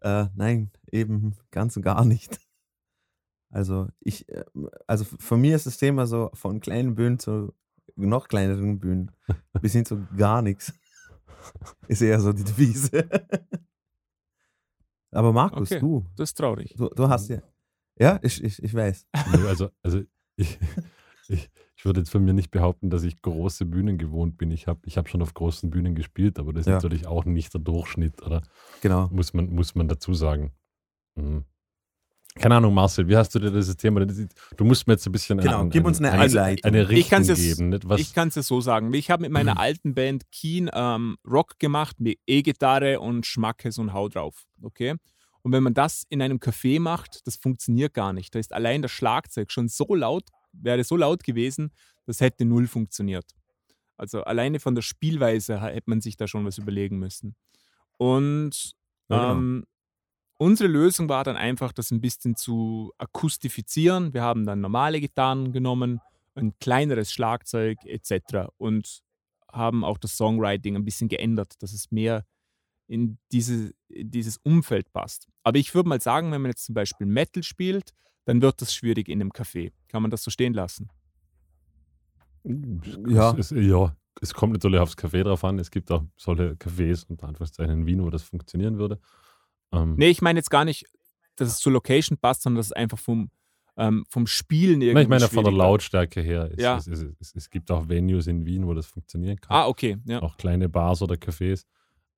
Äh, 0.00 0.26
nein, 0.34 0.72
eben 0.90 1.36
ganz 1.52 1.76
und 1.76 1.82
gar 1.84 2.04
nicht. 2.04 2.40
Also 3.50 3.86
ich, 4.00 4.28
äh, 4.28 4.44
also 4.88 5.04
für 5.04 5.36
mich 5.36 5.52
ist 5.52 5.66
das 5.66 5.76
Thema 5.76 6.08
so 6.08 6.30
von 6.34 6.58
kleinen 6.58 6.96
Bühnen 6.96 7.20
zu 7.20 7.54
noch 7.94 8.26
kleineren 8.26 8.80
Bühnen 8.80 9.12
bis 9.60 9.72
hin 9.72 9.84
zu 9.84 10.04
gar 10.16 10.42
nichts. 10.42 10.72
Ist 11.88 12.02
eher 12.02 12.20
so 12.20 12.32
die 12.32 12.44
Devise. 12.44 13.08
Aber 15.10 15.32
Markus, 15.32 15.70
Okay. 15.70 15.80
du, 15.80 16.06
das 16.16 16.30
ist 16.30 16.34
traurig. 16.38 16.74
du, 16.76 16.88
du 16.88 17.08
hast 17.08 17.28
ja, 17.28 17.42
ja, 17.98 18.18
ich, 18.22 18.42
ich, 18.42 18.62
ich 18.62 18.74
weiß. 18.74 19.06
Also, 19.46 19.68
also 19.82 20.00
ich, 20.36 20.58
ich, 21.28 21.50
ich 21.76 21.84
würde 21.84 22.00
jetzt 22.00 22.10
von 22.10 22.24
mir 22.24 22.32
nicht 22.32 22.50
behaupten, 22.50 22.88
dass 22.88 23.02
ich 23.02 23.20
große 23.20 23.66
Bühnen 23.66 23.98
gewohnt 23.98 24.38
bin. 24.38 24.50
Ich 24.50 24.66
habe 24.66 24.80
ich 24.86 24.96
hab 24.96 25.08
schon 25.08 25.20
auf 25.22 25.34
großen 25.34 25.68
Bühnen 25.70 25.94
gespielt, 25.94 26.38
aber 26.38 26.52
das 26.54 26.62
ist 26.62 26.66
Ja. 26.68 26.74
natürlich 26.74 27.06
auch 27.06 27.24
nicht 27.26 27.52
der 27.52 27.60
Durchschnitt, 27.60 28.22
oder? 28.22 28.40
Genau. 28.80 29.08
Muss 29.08 29.34
man, 29.34 29.50
muss 29.50 29.74
man 29.74 29.88
dazu 29.88 30.14
sagen. 30.14 30.52
Mhm. 31.14 31.44
Keine 32.34 32.56
Ahnung, 32.56 32.72
Marcel, 32.72 33.06
wie 33.08 33.16
hast 33.16 33.34
du 33.34 33.38
dir 33.38 33.50
dieses 33.50 33.76
Thema? 33.76 34.04
Du 34.04 34.64
musst 34.64 34.86
mir 34.86 34.94
jetzt 34.94 35.06
ein 35.06 35.12
bisschen 35.12 35.38
Genau, 35.38 35.66
gib 35.66 35.84
uns 35.84 35.98
eine 35.98 36.12
eine, 36.12 36.22
Einleitung. 36.22 36.64
eine 36.68 36.82
Ich 36.84 36.88
Richtung 36.88 37.24
jetzt- 37.24 37.36
geben. 37.42 37.68
Nicht? 37.68 37.88
Was, 37.88 38.00
Ich 38.00 38.14
kann 38.14 38.28
es 38.28 38.36
ja 38.36 38.42
so 38.42 38.60
sagen. 38.62 38.92
Ich 38.94 39.10
habe 39.10 39.22
mit 39.22 39.32
meiner 39.32 39.58
alten 39.60 39.94
Band 39.94 40.24
Keen 40.32 40.70
ähm, 40.72 41.16
Rock 41.28 41.58
gemacht 41.58 42.00
mit 42.00 42.18
E-Gitarre 42.26 43.00
und 43.00 43.26
Schmackes 43.26 43.76
und 43.78 43.92
Hau 43.92 44.08
drauf. 44.08 44.46
Okay? 44.62 44.94
Und 45.42 45.52
wenn 45.52 45.62
man 45.62 45.74
das 45.74 46.04
in 46.08 46.22
einem 46.22 46.38
Café 46.38 46.80
macht, 46.80 47.26
das 47.26 47.36
funktioniert 47.36 47.92
gar 47.94 48.12
nicht. 48.12 48.34
Da 48.34 48.38
ist 48.38 48.52
allein 48.54 48.80
das 48.80 48.92
Schlagzeug 48.92 49.50
schon 49.52 49.68
so 49.68 49.94
laut, 49.94 50.28
wäre 50.52 50.82
so 50.84 50.96
laut 50.96 51.24
gewesen, 51.24 51.70
das 52.06 52.20
hätte 52.20 52.44
null 52.46 52.66
funktioniert. 52.66 53.26
Also 53.98 54.22
alleine 54.24 54.58
von 54.58 54.74
der 54.74 54.82
Spielweise 54.82 55.60
hätte 55.60 55.90
man 55.90 56.00
sich 56.00 56.16
da 56.16 56.26
schon 56.26 56.44
was 56.46 56.58
überlegen 56.58 56.98
müssen. 56.98 57.36
Und 57.98 58.74
Ja, 59.10 59.18
genau. 59.18 59.32
ähm, 59.32 59.66
unsere 60.42 60.68
Lösung 60.68 61.08
war 61.08 61.22
dann 61.22 61.36
einfach, 61.36 61.72
das 61.72 61.92
ein 61.92 62.00
bisschen 62.00 62.34
zu 62.34 62.92
akustifizieren. 62.98 64.12
Wir 64.12 64.22
haben 64.22 64.44
dann 64.44 64.60
normale 64.60 65.00
Gitarren 65.00 65.52
genommen, 65.52 66.00
ein 66.34 66.58
kleineres 66.58 67.12
Schlagzeug 67.12 67.78
etc. 67.84 68.48
und 68.56 69.02
haben 69.50 69.84
auch 69.84 69.98
das 69.98 70.16
Songwriting 70.16 70.74
ein 70.76 70.84
bisschen 70.84 71.08
geändert, 71.08 71.54
dass 71.62 71.72
es 71.72 71.92
mehr 71.92 72.26
in, 72.88 73.18
diese, 73.30 73.72
in 73.88 74.10
dieses 74.10 74.38
Umfeld 74.38 74.92
passt. 74.92 75.28
Aber 75.44 75.58
ich 75.58 75.74
würde 75.74 75.88
mal 75.88 76.00
sagen, 76.00 76.32
wenn 76.32 76.42
man 76.42 76.50
jetzt 76.50 76.64
zum 76.64 76.74
Beispiel 76.74 77.06
Metal 77.06 77.42
spielt, 77.42 77.92
dann 78.24 78.42
wird 78.42 78.60
das 78.60 78.74
schwierig 78.74 79.08
in 79.08 79.20
einem 79.20 79.30
Café. 79.30 79.72
Kann 79.88 80.02
man 80.02 80.10
das 80.10 80.24
so 80.24 80.30
stehen 80.30 80.54
lassen? 80.54 80.88
Ja. 83.06 83.32
Es, 83.32 83.52
ist, 83.52 83.62
ja, 83.62 83.94
es 84.20 84.34
kommt 84.34 84.54
natürlich 84.54 84.80
aufs 84.80 84.96
Café 84.96 85.22
drauf 85.22 85.44
an. 85.44 85.58
Es 85.58 85.70
gibt 85.70 85.90
auch 85.92 86.02
solche 86.16 86.54
Cafés 86.54 87.06
unter 87.08 87.28
Anführungszeichen 87.28 87.72
in 87.72 87.86
Wien, 87.86 88.02
wo 88.02 88.10
das 88.10 88.22
funktionieren 88.24 88.78
würde. 88.78 88.98
Ähm, 89.72 89.94
Nee, 89.96 90.08
ich 90.08 90.22
meine 90.22 90.38
jetzt 90.38 90.50
gar 90.50 90.64
nicht, 90.64 90.86
dass 91.36 91.48
es 91.48 91.58
zur 91.58 91.72
Location 91.72 92.18
passt, 92.18 92.42
sondern 92.42 92.58
dass 92.58 92.66
es 92.66 92.72
einfach 92.72 92.98
vom, 92.98 93.30
ähm, 93.76 94.04
vom 94.08 94.26
Spielen 94.26 94.82
irgendwie 94.82 95.02
ich 95.02 95.08
meine 95.08 95.28
von 95.28 95.44
der. 95.44 95.52
Lautstärke 95.52 96.20
her. 96.20 96.50
Es, 96.52 96.62
Ja. 96.62 96.76
es, 96.76 96.86
es, 96.86 97.34
es, 97.34 97.50
gibt 97.50 97.70
auch 97.70 97.88
Venues 97.88 98.26
in 98.26 98.44
Wien, 98.44 98.66
wo 98.66 98.74
das 98.74 98.86
funktionieren 98.86 99.40
kann. 99.40 99.56
Ah, 99.56 99.66
okay. 99.66 99.96
Ja. 100.04 100.20
Auch 100.22 100.36
kleine 100.36 100.68
Bars 100.68 101.02
oder 101.02 101.14
Cafés. 101.14 101.64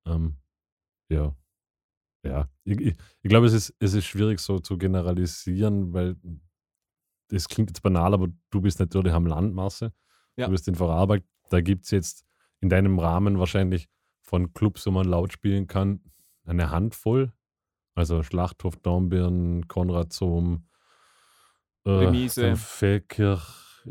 Ähm, 0.05 0.35
ja. 1.09 1.35
Ja. 2.23 2.49
Ich, 2.63 2.79
ich, 2.79 2.95
ich 3.21 3.29
glaube, 3.29 3.45
es 3.45 3.53
ist, 3.53 3.73
es 3.79 3.93
ist 3.93 4.05
schwierig 4.05 4.39
so 4.39 4.59
zu 4.59 4.77
generalisieren, 4.77 5.93
weil 5.93 6.15
das 7.29 7.47
klingt 7.47 7.69
jetzt 7.69 7.81
banal, 7.81 8.13
aber 8.13 8.27
du 8.49 8.61
bist 8.61 8.79
natürlich 8.79 9.13
am 9.13 9.25
Land, 9.25 9.53
Marcel. 9.53 9.91
Ja. 10.35 10.45
Du 10.47 10.51
bist 10.51 10.67
in 10.67 10.75
Vorarlberg. 10.75 11.23
Da 11.49 11.61
gibt 11.61 11.85
es 11.85 11.91
jetzt 11.91 12.25
in 12.59 12.69
deinem 12.69 12.99
Rahmen 12.99 13.39
wahrscheinlich 13.39 13.87
von 14.21 14.53
Clubs, 14.53 14.85
wo 14.85 14.91
man 14.91 15.07
laut 15.07 15.31
spielen 15.31 15.67
kann, 15.67 16.01
eine 16.45 16.71
Handvoll. 16.71 17.31
Also 17.95 18.23
Schlachthof, 18.23 18.75
Dornbirn, 18.77 19.67
Konradsom, 19.67 20.65
äh, 21.85 21.89
Remise. 21.89 22.55
Feldkirch, 22.57 23.41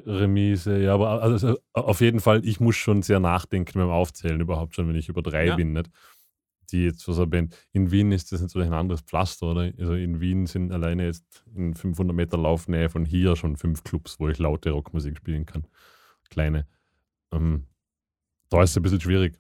Remise. 0.05 0.79
Ja, 0.79 0.95
aber 0.95 1.23
also 1.23 1.59
auf 1.73 2.01
jeden 2.01 2.21
Fall, 2.21 2.45
ich 2.45 2.61
muss 2.61 2.77
schon 2.77 3.03
sehr 3.03 3.19
nachdenken 3.21 3.79
beim 3.79 3.89
Aufzählen 3.91 4.41
überhaupt 4.41 4.75
schon, 4.75 4.89
wenn 4.89 4.97
ich 4.97 5.09
über 5.09 5.23
drei 5.23 5.47
Ja. 5.47 5.57
bin. 5.57 5.73
Nicht? 5.73 5.91
Die 6.71 6.85
jetzt 6.85 7.09
eine 7.09 7.27
Band. 7.27 7.57
In 7.73 7.91
Wien 7.91 8.11
ist 8.13 8.33
das 8.33 8.41
natürlich 8.41 8.69
ein 8.69 8.75
anderes 8.75 9.03
Pflaster, 9.03 9.47
oder? 9.47 9.73
Also 9.79 9.95
in 9.95 10.21
Wien 10.21 10.47
sind 10.47 10.73
alleine 10.73 11.07
jetzt 11.07 11.45
in 11.55 11.75
500 11.75 12.15
Meter 12.17 12.37
Laufnähe 12.37 12.89
von 12.89 13.05
hier 13.05 13.37
schon 13.37 13.57
fünf 13.57 13.85
Clubs, 13.85 14.19
wo 14.19 14.29
ich 14.29 14.39
laute 14.39 14.71
Rockmusik 14.71 15.17
spielen 15.17 15.47
kann. 15.47 15.67
Kleine. 16.31 16.67
Ähm, 17.33 17.67
da 18.49 18.63
ist 18.63 18.71
es 18.71 18.77
ein 18.77 18.83
bisschen 18.83 19.01
schwierig. 19.01 19.39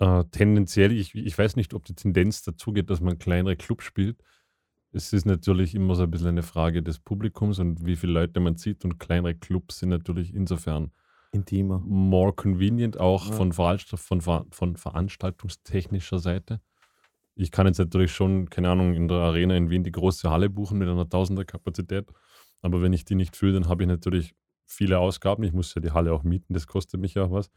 Äh, 0.00 0.24
tendenziell, 0.30 0.92
ich, 0.92 1.14
ich 1.14 1.36
weiß 1.36 1.56
nicht, 1.56 1.74
ob 1.74 1.84
die 1.84 1.94
Tendenz 1.94 2.42
dazu 2.42 2.72
geht, 2.72 2.90
dass 2.90 3.00
man 3.00 3.18
kleinere 3.18 3.56
Clubs 3.56 3.84
spielt. 3.84 4.22
Es 4.92 5.12
ist 5.12 5.26
natürlich 5.26 5.74
immer 5.74 5.94
so 5.94 6.04
ein 6.04 6.10
bisschen 6.10 6.28
eine 6.28 6.42
Frage 6.42 6.82
des 6.82 6.98
Publikums 6.98 7.58
und 7.58 7.84
wie 7.84 7.96
viele 7.96 8.12
Leute 8.12 8.40
man 8.40 8.56
sieht. 8.56 8.84
Und 8.84 8.98
kleinere 8.98 9.34
Clubs 9.34 9.80
sind 9.80 9.90
natürlich 9.90 10.34
insofern 10.34 10.92
Intimer. 11.32 11.80
more 11.80 12.32
convenient, 12.32 12.98
auch 12.98 13.26
Ja. 13.28 13.32
von, 13.32 13.52
Veranstalt 13.52 14.00
von, 14.00 14.20
Ver- 14.20 14.46
von 14.50 14.76
veranstaltungstechnischer 14.76 16.18
Seite. 16.20 16.60
Ich 17.34 17.50
kann 17.50 17.66
jetzt 17.66 17.78
natürlich 17.78 18.12
schon, 18.12 18.48
keine 18.50 18.70
Ahnung, 18.70 18.94
in 18.94 19.08
der 19.08 19.18
Arena 19.18 19.56
in 19.56 19.70
Wien 19.70 19.84
die 19.84 19.92
große 19.92 20.30
Halle 20.30 20.48
buchen 20.48 20.78
mit 20.78 20.88
einer 20.88 21.08
Tausender 21.08 21.44
Kapazität. 21.44 22.08
Aber 22.62 22.82
wenn 22.82 22.92
ich 22.92 23.04
die 23.04 23.14
nicht 23.14 23.36
fülle, 23.36 23.52
dann 23.60 23.68
habe 23.68 23.82
ich 23.84 23.88
natürlich 23.88 24.34
viele 24.66 24.98
Ausgaben. 24.98 25.42
Ich 25.44 25.52
muss 25.52 25.74
ja 25.74 25.80
die 25.80 25.92
Halle 25.92 26.12
auch 26.12 26.24
mieten, 26.24 26.54
das 26.54 26.66
kostet 26.66 27.00
mich 27.00 27.14
ja 27.14 27.24
auch 27.24 27.30
was. 27.30 27.50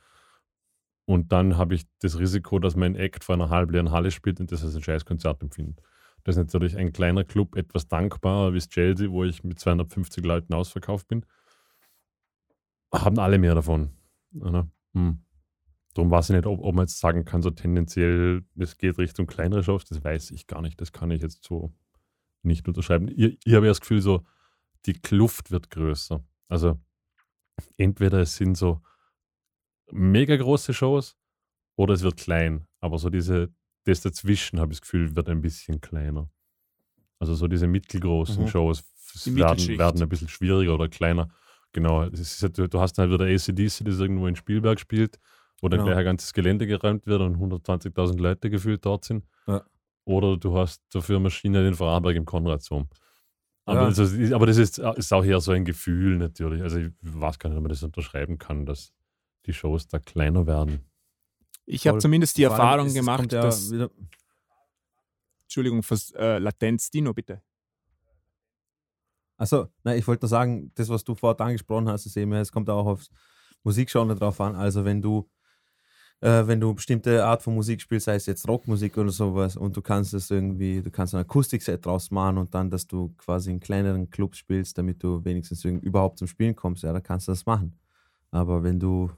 Und 1.06 1.32
dann 1.32 1.58
habe 1.58 1.76
ich 1.76 1.86
das 2.00 2.20
Risiko, 2.20 2.60
dass 2.60 2.76
mein 2.76 2.96
Act 2.96 3.24
vor 3.24 3.36
einer 3.36 3.50
halbleeren 3.50 3.92
Halle 3.92 4.12
spielt 4.12 4.40
und 4.40 4.52
das 4.52 4.64
als 4.64 4.76
ein 4.76 4.84
scheiß 4.84 5.06
Konzert 5.06 5.42
empfindet. 5.42 5.82
Das 6.24 6.36
ist 6.38 6.44
natürlich 6.44 6.78
ein 6.78 6.94
kleiner 6.94 7.24
Club 7.24 7.56
etwas 7.56 7.88
dankbarer 7.88 8.54
wie 8.54 8.60
Chelsea, 8.60 9.10
wo 9.10 9.24
ich 9.24 9.44
mit 9.44 9.60
250 9.60 10.24
Leuten 10.24 10.54
ausverkauft 10.54 11.08
bin. 11.08 11.26
Haben 12.94 13.20
alle 13.20 13.40
mehr 13.40 13.56
davon. 13.56 13.92
Oder? 14.40 14.70
Hm. 14.94 15.24
Darum 15.94 16.12
weiß 16.12 16.30
ich 16.30 16.36
nicht, 16.36 16.46
ob, 16.46 16.62
ob 16.62 16.76
man 16.76 16.86
jetzt 16.86 17.00
sagen 17.00 17.26
kann, 17.26 17.42
so 17.42 17.50
tendenziell, 17.50 18.46
es 18.56 18.78
geht 18.78 18.98
Richtung 18.98 19.28
kleinere 19.28 19.64
Shows, 19.64 19.86
das 19.86 20.04
weiß 20.04 20.32
ich 20.32 20.48
gar 20.48 20.62
nicht. 20.62 20.80
Das 20.80 20.92
kann 20.92 21.12
ich 21.12 21.22
jetzt 21.22 21.44
so 21.44 21.74
nicht 22.44 22.68
unterschreiben. 22.68 23.10
Ich, 23.10 23.38
ich 23.44 23.54
habe 23.54 23.66
ja 23.66 23.72
das 23.72 23.82
Gefühl, 23.82 24.02
so, 24.02 24.24
die 24.86 24.94
Kluft 24.94 25.52
wird 25.52 25.70
größer. 25.70 26.24
Also 26.48 26.80
entweder 27.78 28.20
es 28.20 28.36
sind 28.36 28.56
so 28.56 28.82
mega 29.92 30.36
große 30.36 30.74
Shows 30.74 31.16
oder 31.76 31.94
es 31.94 32.02
wird 32.04 32.18
klein. 32.18 32.66
Aber 32.80 32.98
so 32.98 33.10
diese, 33.10 33.50
das 33.86 34.02
dazwischen, 34.02 34.60
habe 34.60 34.74
ich 34.74 34.80
das 34.80 34.82
Gefühl, 34.90 35.16
wird 35.16 35.30
ein 35.30 35.42
bisschen 35.42 35.82
kleiner. 35.82 36.30
Also 37.20 37.36
so 37.36 37.48
diese 37.48 37.68
mittelgroßen 37.68 38.44
Mhm. 38.44 38.48
Shows 38.48 38.84
Die 39.26 39.36
werden, 39.36 39.78
werden 39.78 40.02
ein 40.02 40.10
bisschen 40.10 40.28
schwieriger 40.30 40.74
oder 40.74 40.88
kleiner. 40.88 41.30
Genau, 41.74 42.04
ist, 42.04 42.42
du 42.58 42.80
hast 42.80 42.98
halt 42.98 43.12
wieder 43.12 43.26
ACDC, 43.26 43.84
das 43.86 44.00
irgendwo 44.00 44.28
in 44.28 44.36
Spielberg 44.36 44.80
spielt, 44.80 45.20
wo 45.62 45.70
dann 45.70 45.80
Genau. 45.80 45.90
gleich 45.92 46.00
ein 46.00 46.06
ganzes 46.06 46.34
Gelände 46.34 46.66
geräumt 46.68 47.06
wird 47.08 47.22
und 47.22 47.38
120.000 47.38 48.20
Leute 48.20 48.50
gefühlt 48.50 48.86
dort 48.86 49.06
sind. 49.06 49.26
Ja. 49.48 49.64
Oder 50.06 50.36
du 50.38 50.58
hast 50.58 50.82
dafür 50.94 51.20
Maschine 51.20 51.64
den 51.64 51.76
Vorarlberg 51.76 52.16
im 52.16 52.26
Konradsum. 52.26 52.90
Aber, 53.66 53.82
Ja. 53.82 53.88
das 53.90 54.00
ist, 54.00 54.34
aber 54.34 54.48
das 54.48 54.58
ist, 54.58 54.80
ist 54.80 55.14
auch 55.14 55.24
eher 55.24 55.40
so 55.40 55.52
ein 55.52 55.64
Gefühl 55.64 56.18
natürlich. 56.18 56.62
Also 56.64 56.80
ich 56.80 56.90
weiß 57.02 57.38
gar 57.38 57.50
nicht, 57.50 57.58
ob 57.58 57.64
man 57.64 57.70
das 57.70 57.84
unterschreiben 57.84 58.38
kann, 58.40 58.66
dass 58.66 58.92
die 59.46 59.54
Shows 59.54 59.88
da 59.88 60.00
kleiner 60.00 60.46
werden. 60.48 60.82
Ich 61.66 61.88
habe 61.88 62.00
zumindest 62.00 62.38
die 62.38 62.44
Erfahrung 62.44 62.94
gemacht, 62.94 63.32
ja 63.32 63.42
dass. 63.42 63.72
wieder- 63.72 63.90
Entschuldigung, 65.44 65.84
fürs 65.84 66.12
äh, 66.12 66.38
Latenz, 66.38 66.90
Dino, 66.90 67.14
bitte. 67.14 67.42
Also, 69.38 69.68
nein, 69.84 69.98
ich 69.98 70.08
wollte 70.08 70.24
nur 70.26 70.30
sagen, 70.30 70.72
das, 70.76 70.88
was 70.90 71.04
du 71.04 71.16
vorhin 71.16 71.40
angesprochen 71.46 71.90
hast, 71.90 72.06
ist 72.06 72.16
eben, 72.16 72.32
es 72.34 72.52
kommt 72.52 72.70
auch 72.70 72.86
aufs 72.86 73.10
Musikgenre 73.64 74.16
drauf 74.16 74.40
an. 74.40 74.56
Also, 74.56 74.86
wenn 74.86 75.02
du, 75.02 75.30
äh, 76.22 76.46
wenn 76.46 76.60
du 76.60 76.74
bestimmte 76.74 77.26
Art 77.26 77.42
von 77.42 77.56
Musik 77.56 77.82
spielst, 77.82 78.06
sei 78.06 78.16
es 78.16 78.28
jetzt 78.28 78.48
Rockmusik 78.48 78.98
oder 78.98 79.10
sowas, 79.10 79.58
und 79.58 79.76
du 79.76 79.82
kannst 79.82 80.14
es 80.14 80.30
irgendwie, 80.30 80.82
du 80.82 80.92
kannst 80.92 81.16
ein 81.16 81.22
Akustikset 81.22 81.84
draus 81.86 82.12
machen 82.12 82.38
und 82.38 82.54
dann, 82.54 82.70
dass 82.70 82.86
du 82.88 83.10
quasi 83.18 83.52
in 83.52 83.60
kleineren 83.60 84.10
Clubs 84.10 84.38
spielst, 84.38 84.78
damit 84.78 85.02
du 85.04 85.26
wenigstens 85.26 85.66
überhaupt 85.66 86.20
zum 86.20 86.28
Spielen 86.28 86.56
kommst, 86.56 86.84
ja, 86.84 86.94
dann 86.94 87.04
kannst 87.04 87.28
du 87.28 87.32
das 87.32 87.46
machen. 87.46 87.78
Aber 88.30 88.64
wenn 88.64 88.80
du, 88.80 89.12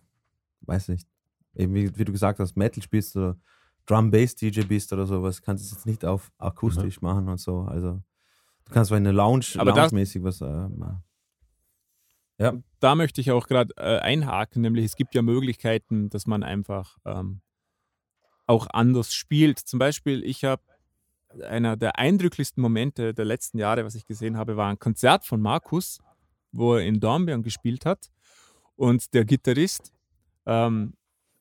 weiß 0.65 0.89
nicht, 0.89 1.07
eben 1.55 1.73
wie, 1.73 1.97
wie 1.97 2.05
du 2.05 2.11
gesagt 2.11 2.39
hast, 2.39 2.55
Metal 2.55 2.81
spielst 2.81 3.15
oder 3.15 3.37
Drum-Bass-DJ 3.85 4.61
bist 4.61 4.93
oder 4.93 5.05
sowas, 5.05 5.41
kannst 5.41 5.63
du 5.63 5.65
es 5.65 5.71
jetzt 5.71 5.85
nicht 5.85 6.05
auf 6.05 6.31
akustisch 6.37 7.01
machen 7.01 7.27
und 7.27 7.39
so. 7.39 7.61
Also 7.61 8.01
du 8.65 8.73
kannst 8.73 8.89
zwar 8.89 8.97
in 8.97 9.03
der 9.03 9.13
Lounge, 9.13 9.45
Lounge-mäßig 9.55 10.23
was 10.23 10.41
äh, 10.41 10.45
machen. 10.45 11.03
da 12.79 12.95
möchte 12.95 13.21
ich 13.21 13.31
auch 13.31 13.47
gerade 13.47 13.73
äh, 13.77 13.99
einhaken, 13.99 14.61
nämlich 14.61 14.85
es 14.85 14.95
gibt 14.95 15.15
ja 15.15 15.21
Möglichkeiten, 15.21 16.09
dass 16.09 16.25
man 16.25 16.43
einfach 16.43 16.97
ähm, 17.05 17.41
auch 18.47 18.67
anders 18.71 19.13
spielt. 19.13 19.59
Zum 19.59 19.79
Beispiel, 19.79 20.23
ich 20.23 20.43
habe 20.43 20.63
einer 21.41 21.75
der 21.75 21.97
eindrücklichsten 21.97 22.61
Momente 22.61 23.13
der 23.13 23.25
letzten 23.25 23.57
Jahre, 23.57 23.85
was 23.85 23.95
ich 23.95 24.05
gesehen 24.05 24.37
habe, 24.37 24.55
war 24.57 24.69
ein 24.69 24.79
Konzert 24.79 25.25
von 25.25 25.41
Markus, 25.41 25.99
wo 26.51 26.75
er 26.75 26.85
in 26.85 26.99
Dornbirn 26.99 27.43
gespielt 27.43 27.85
hat. 27.85 28.11
Und 28.75 29.13
der 29.13 29.25
Gitarrist 29.25 29.91
ähm, 30.45 30.93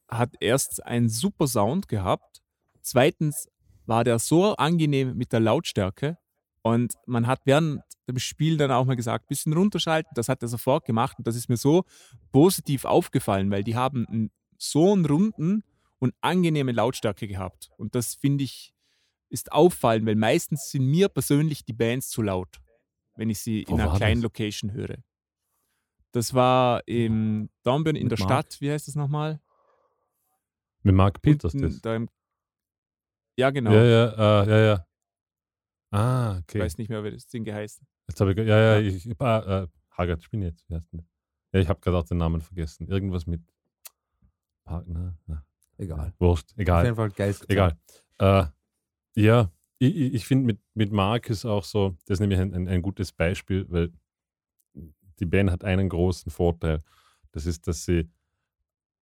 hat 0.09 0.35
erst 0.41 0.85
einen 0.85 1.09
super 1.09 1.47
Sound 1.47 1.89
gehabt. 1.89 2.43
Zweitens 2.81 3.49
war 3.87 4.05
der 4.05 4.19
so 4.19 4.55
angenehm 4.57 5.17
mit 5.17 5.33
der 5.33 5.41
Lautstärke, 5.41 6.19
und 6.63 6.95
man 7.07 7.27
hat 7.27 7.41
während 7.45 7.83
dem 8.09 8.19
Spiel 8.19 8.57
dann 8.57 8.71
auch 8.71 8.85
mal 8.85 8.95
gesagt, 8.97 9.27
bisschen 9.27 9.53
runterschalten. 9.53 10.13
Das 10.15 10.29
hat 10.29 10.43
er 10.43 10.49
sofort 10.49 10.85
gemacht. 10.85 11.19
Und 11.19 11.27
das 11.27 11.37
ist 11.37 11.49
mir 11.49 11.57
so 11.57 11.85
positiv 12.31 12.85
aufgefallen, 12.85 13.51
weil 13.51 13.65
die 13.65 13.77
haben 13.77 14.07
einen, 14.07 14.31
so 14.59 14.93
einen 14.93 15.05
runden 15.05 15.65
und 15.99 16.15
angenehme 16.21 16.73
Lautstärke 16.73 17.27
gehabt. 17.27 17.71
Und 17.77 17.95
das 17.97 18.15
finde 18.15 18.45
ich, 18.45 18.73
ist 19.29 19.51
auffallend, 19.51 20.07
weil 20.07 20.15
meistens 20.15 20.71
sind 20.71 20.87
mir 20.87 21.09
persönlich 21.09 21.65
die 21.65 21.73
Bands 21.73 22.11
zu 22.11 22.23
laut, 22.23 22.61
wenn 23.17 23.29
ich 23.29 23.41
sie 23.41 23.65
Wo 23.67 23.75
in 23.75 23.81
einer 23.81 23.91
war 23.91 23.97
kleinen 23.97 24.21
das? 24.21 24.25
Location 24.25 24.73
höre. 24.73 24.99
Das 26.13 26.35
war 26.35 26.87
im 26.87 27.49
Dornbirn 27.63 27.97
in 27.97 28.09
Mit 28.09 28.19
der 28.19 28.27
Mark? 28.27 28.47
Stadt, 28.47 28.61
wie 28.61 28.71
heißt 28.71 28.87
das 28.89 28.95
nochmal? 28.95 29.41
Mit 30.83 30.95
Mark 30.95 31.23
Peters 31.23 31.55
Unten 31.55 31.67
das. 31.69 31.81
da 31.81 31.97
im- 31.97 32.09
ja, 33.37 33.51
genau. 33.51 33.73
Ja, 33.73 33.83
ja, 33.85 34.43
äh, 34.43 34.51
ja, 34.51 34.59
ja. 34.59 34.87
Ah, 35.91 36.37
Ich 36.39 36.43
okay. 36.43 36.61
weiß 36.61 36.79
nicht 36.79 36.89
mehr, 36.89 37.03
wie 37.05 37.11
das 37.11 37.27
Ding 37.27 37.45
geheißen. 37.45 37.87
Jetzt 38.09 38.21
habe 38.21 38.33
ich, 38.33 38.39
ja, 38.39 38.45
ja, 38.45 38.79
Ja. 38.79 38.81
ich, 38.81 39.07
äh, 39.07 39.67
Haggard, 39.91 40.21
ich 40.21 40.31
bin 40.31 40.43
jetzt. 40.43 40.65
Ja, 40.69 40.81
ich 41.53 41.69
habe 41.69 41.81
gerade 41.81 41.97
auch 41.99 42.05
den 42.05 42.19
Namen 42.19 42.41
vergessen. 42.41 42.89
Irgendwas 42.89 43.27
mit 43.27 43.43
Partner. 44.65 45.17
Na, 45.27 45.45
Egal. 45.79 46.13
wurscht, 46.19 46.51
Auf 46.53 46.59
egal. 46.59 46.85
jeden 46.85 46.97
Fall 46.97 47.11
geil. 47.11 47.35
Egal. 47.49 47.77
Äh, 48.19 48.45
ja, 49.15 49.51
ich, 49.79 49.95
ich 49.97 50.15
ich 50.15 50.27
finde 50.27 50.47
mit, 50.47 50.61
mit 50.75 50.93
Mark 50.93 51.29
ist 51.31 51.45
auch 51.45 51.65
so, 51.65 51.97
das 52.07 52.17
ist 52.17 52.21
nämlich 52.21 52.39
ein, 52.39 52.55
ein, 52.55 52.69
ein 52.69 52.83
gutes 52.83 53.13
Beispiel, 53.13 53.67
weil 53.71 53.93
die 55.21 55.27
Band 55.27 55.51
hat 55.51 55.65
einen 55.65 55.89
großen 55.89 56.31
Vorteil. 56.31 56.81
Das 57.33 57.47
ist, 57.47 57.67
dass 57.67 57.85
sie 57.85 58.11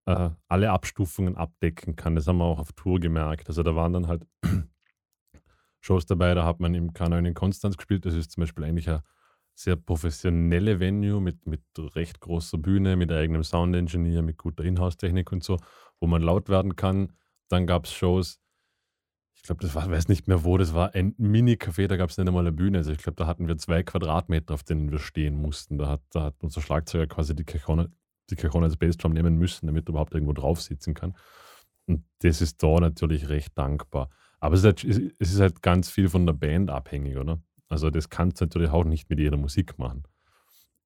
äh, 0.06 0.30
alle 0.48 0.70
Abstufungen 0.70 1.36
abdecken 1.36 1.96
kann. 1.96 2.14
Das 2.14 2.26
haben 2.26 2.38
wir 2.38 2.44
auch 2.44 2.58
auf 2.58 2.72
Tour 2.72 3.00
gemerkt. 3.00 3.48
Also 3.48 3.62
da 3.62 3.76
waren 3.76 3.92
dann 3.92 4.06
halt 4.06 4.26
Shows 5.80 6.06
dabei, 6.06 6.34
da 6.34 6.44
hat 6.44 6.60
man 6.60 6.74
im 6.74 6.92
Kanal 6.92 7.24
in 7.26 7.34
Konstanz 7.34 7.76
gespielt. 7.76 8.06
Das 8.06 8.14
ist 8.14 8.32
zum 8.32 8.42
Beispiel 8.42 8.64
eigentlich 8.64 8.88
eine 8.88 9.02
sehr 9.54 9.76
professionelle 9.76 10.80
Venue 10.80 11.20
mit, 11.20 11.46
mit 11.46 11.62
recht 11.96 12.20
großer 12.20 12.58
Bühne, 12.58 12.96
mit 12.96 13.10
eigenem 13.10 13.42
Sound-Engineer, 13.42 14.22
mit 14.22 14.38
guter 14.38 14.64
Inhouse-Technik 14.64 15.32
und 15.32 15.42
so, 15.42 15.58
wo 16.00 16.06
man 16.06 16.22
laut 16.22 16.48
werden 16.48 16.76
kann. 16.76 17.12
Dann 17.48 17.66
gab 17.66 17.84
es 17.84 17.92
Shows, 17.92 18.40
ich 19.38 19.44
glaube, 19.44 19.62
das 19.62 19.74
war, 19.74 19.88
weiß 19.88 20.08
nicht 20.08 20.26
mehr 20.28 20.44
wo, 20.44 20.58
das 20.58 20.74
war 20.74 20.94
ein 20.94 21.14
Mini-Café, 21.16 21.86
da 21.86 21.96
gab 21.96 22.10
es 22.10 22.18
nicht 22.18 22.26
einmal 22.26 22.42
eine 22.42 22.52
Bühne. 22.52 22.78
Also 22.78 22.90
ich 22.92 22.98
glaube, 22.98 23.16
da 23.16 23.26
hatten 23.26 23.46
wir 23.46 23.56
zwei 23.56 23.82
Quadratmeter, 23.82 24.52
auf 24.52 24.64
denen 24.64 24.90
wir 24.90 24.98
stehen 24.98 25.40
mussten. 25.40 25.78
Da 25.78 25.88
hat, 25.88 26.02
da 26.10 26.24
hat 26.24 26.34
unser 26.40 26.60
Schlagzeuger 26.60 27.06
quasi 27.06 27.34
die 27.34 27.44
Cajon, 27.44 27.88
die 28.30 28.36
Cajon 28.36 28.64
als 28.64 28.76
Bassdrum 28.76 29.12
nehmen 29.12 29.38
müssen, 29.38 29.66
damit 29.66 29.88
er 29.88 29.90
überhaupt 29.90 30.12
irgendwo 30.12 30.32
drauf 30.32 30.60
sitzen 30.60 30.92
kann. 30.92 31.14
Und 31.86 32.04
das 32.18 32.42
ist 32.42 32.62
da 32.62 32.80
natürlich 32.80 33.28
recht 33.28 33.56
dankbar. 33.56 34.10
Aber 34.40 34.54
es 34.54 34.60
ist 34.60 34.66
halt, 34.66 34.84
es 35.18 35.32
ist 35.32 35.40
halt 35.40 35.62
ganz 35.62 35.88
viel 35.88 36.08
von 36.08 36.26
der 36.26 36.34
Band 36.34 36.68
abhängig, 36.68 37.16
oder? 37.16 37.40
Also 37.68 37.90
das 37.90 38.10
kannst 38.10 38.40
du 38.40 38.44
natürlich 38.44 38.70
auch 38.70 38.84
nicht 38.84 39.08
mit 39.08 39.18
jeder 39.20 39.36
Musik 39.36 39.78
machen. 39.78 40.02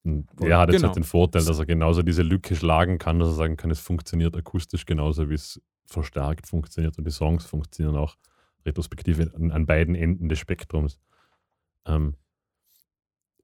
Und 0.05 0.29
er 0.41 0.59
hat 0.59 0.69
jetzt 0.69 0.79
Genau. 0.79 0.89
halt 0.89 0.97
den 0.97 1.05
Vorteil, 1.05 1.45
dass 1.45 1.59
er 1.59 1.67
genauso 1.67 2.03
diese 2.03 2.23
Lücke 2.23 2.55
schlagen 2.55 2.99
kann, 2.99 3.19
dass 3.19 3.29
er 3.29 3.35
sagen 3.35 3.57
kann, 3.57 3.71
es 3.71 3.81
funktioniert 3.81 4.37
akustisch 4.37 4.85
genauso, 4.85 5.31
wie 5.31 5.35
es 5.35 5.61
verstärkt 5.87 6.47
funktioniert 6.47 6.99
und 6.99 7.05
die 7.07 7.11
Songs 7.13 7.45
funktionieren 7.47 7.97
auch 7.97 8.17
retrospektive 8.65 9.33
an, 9.35 9.51
an 9.51 9.67
beiden 9.67 9.95
Enden 9.95 10.29
des 10.29 10.39
Spektrums. 10.39 10.99
Ähm, 11.87 12.15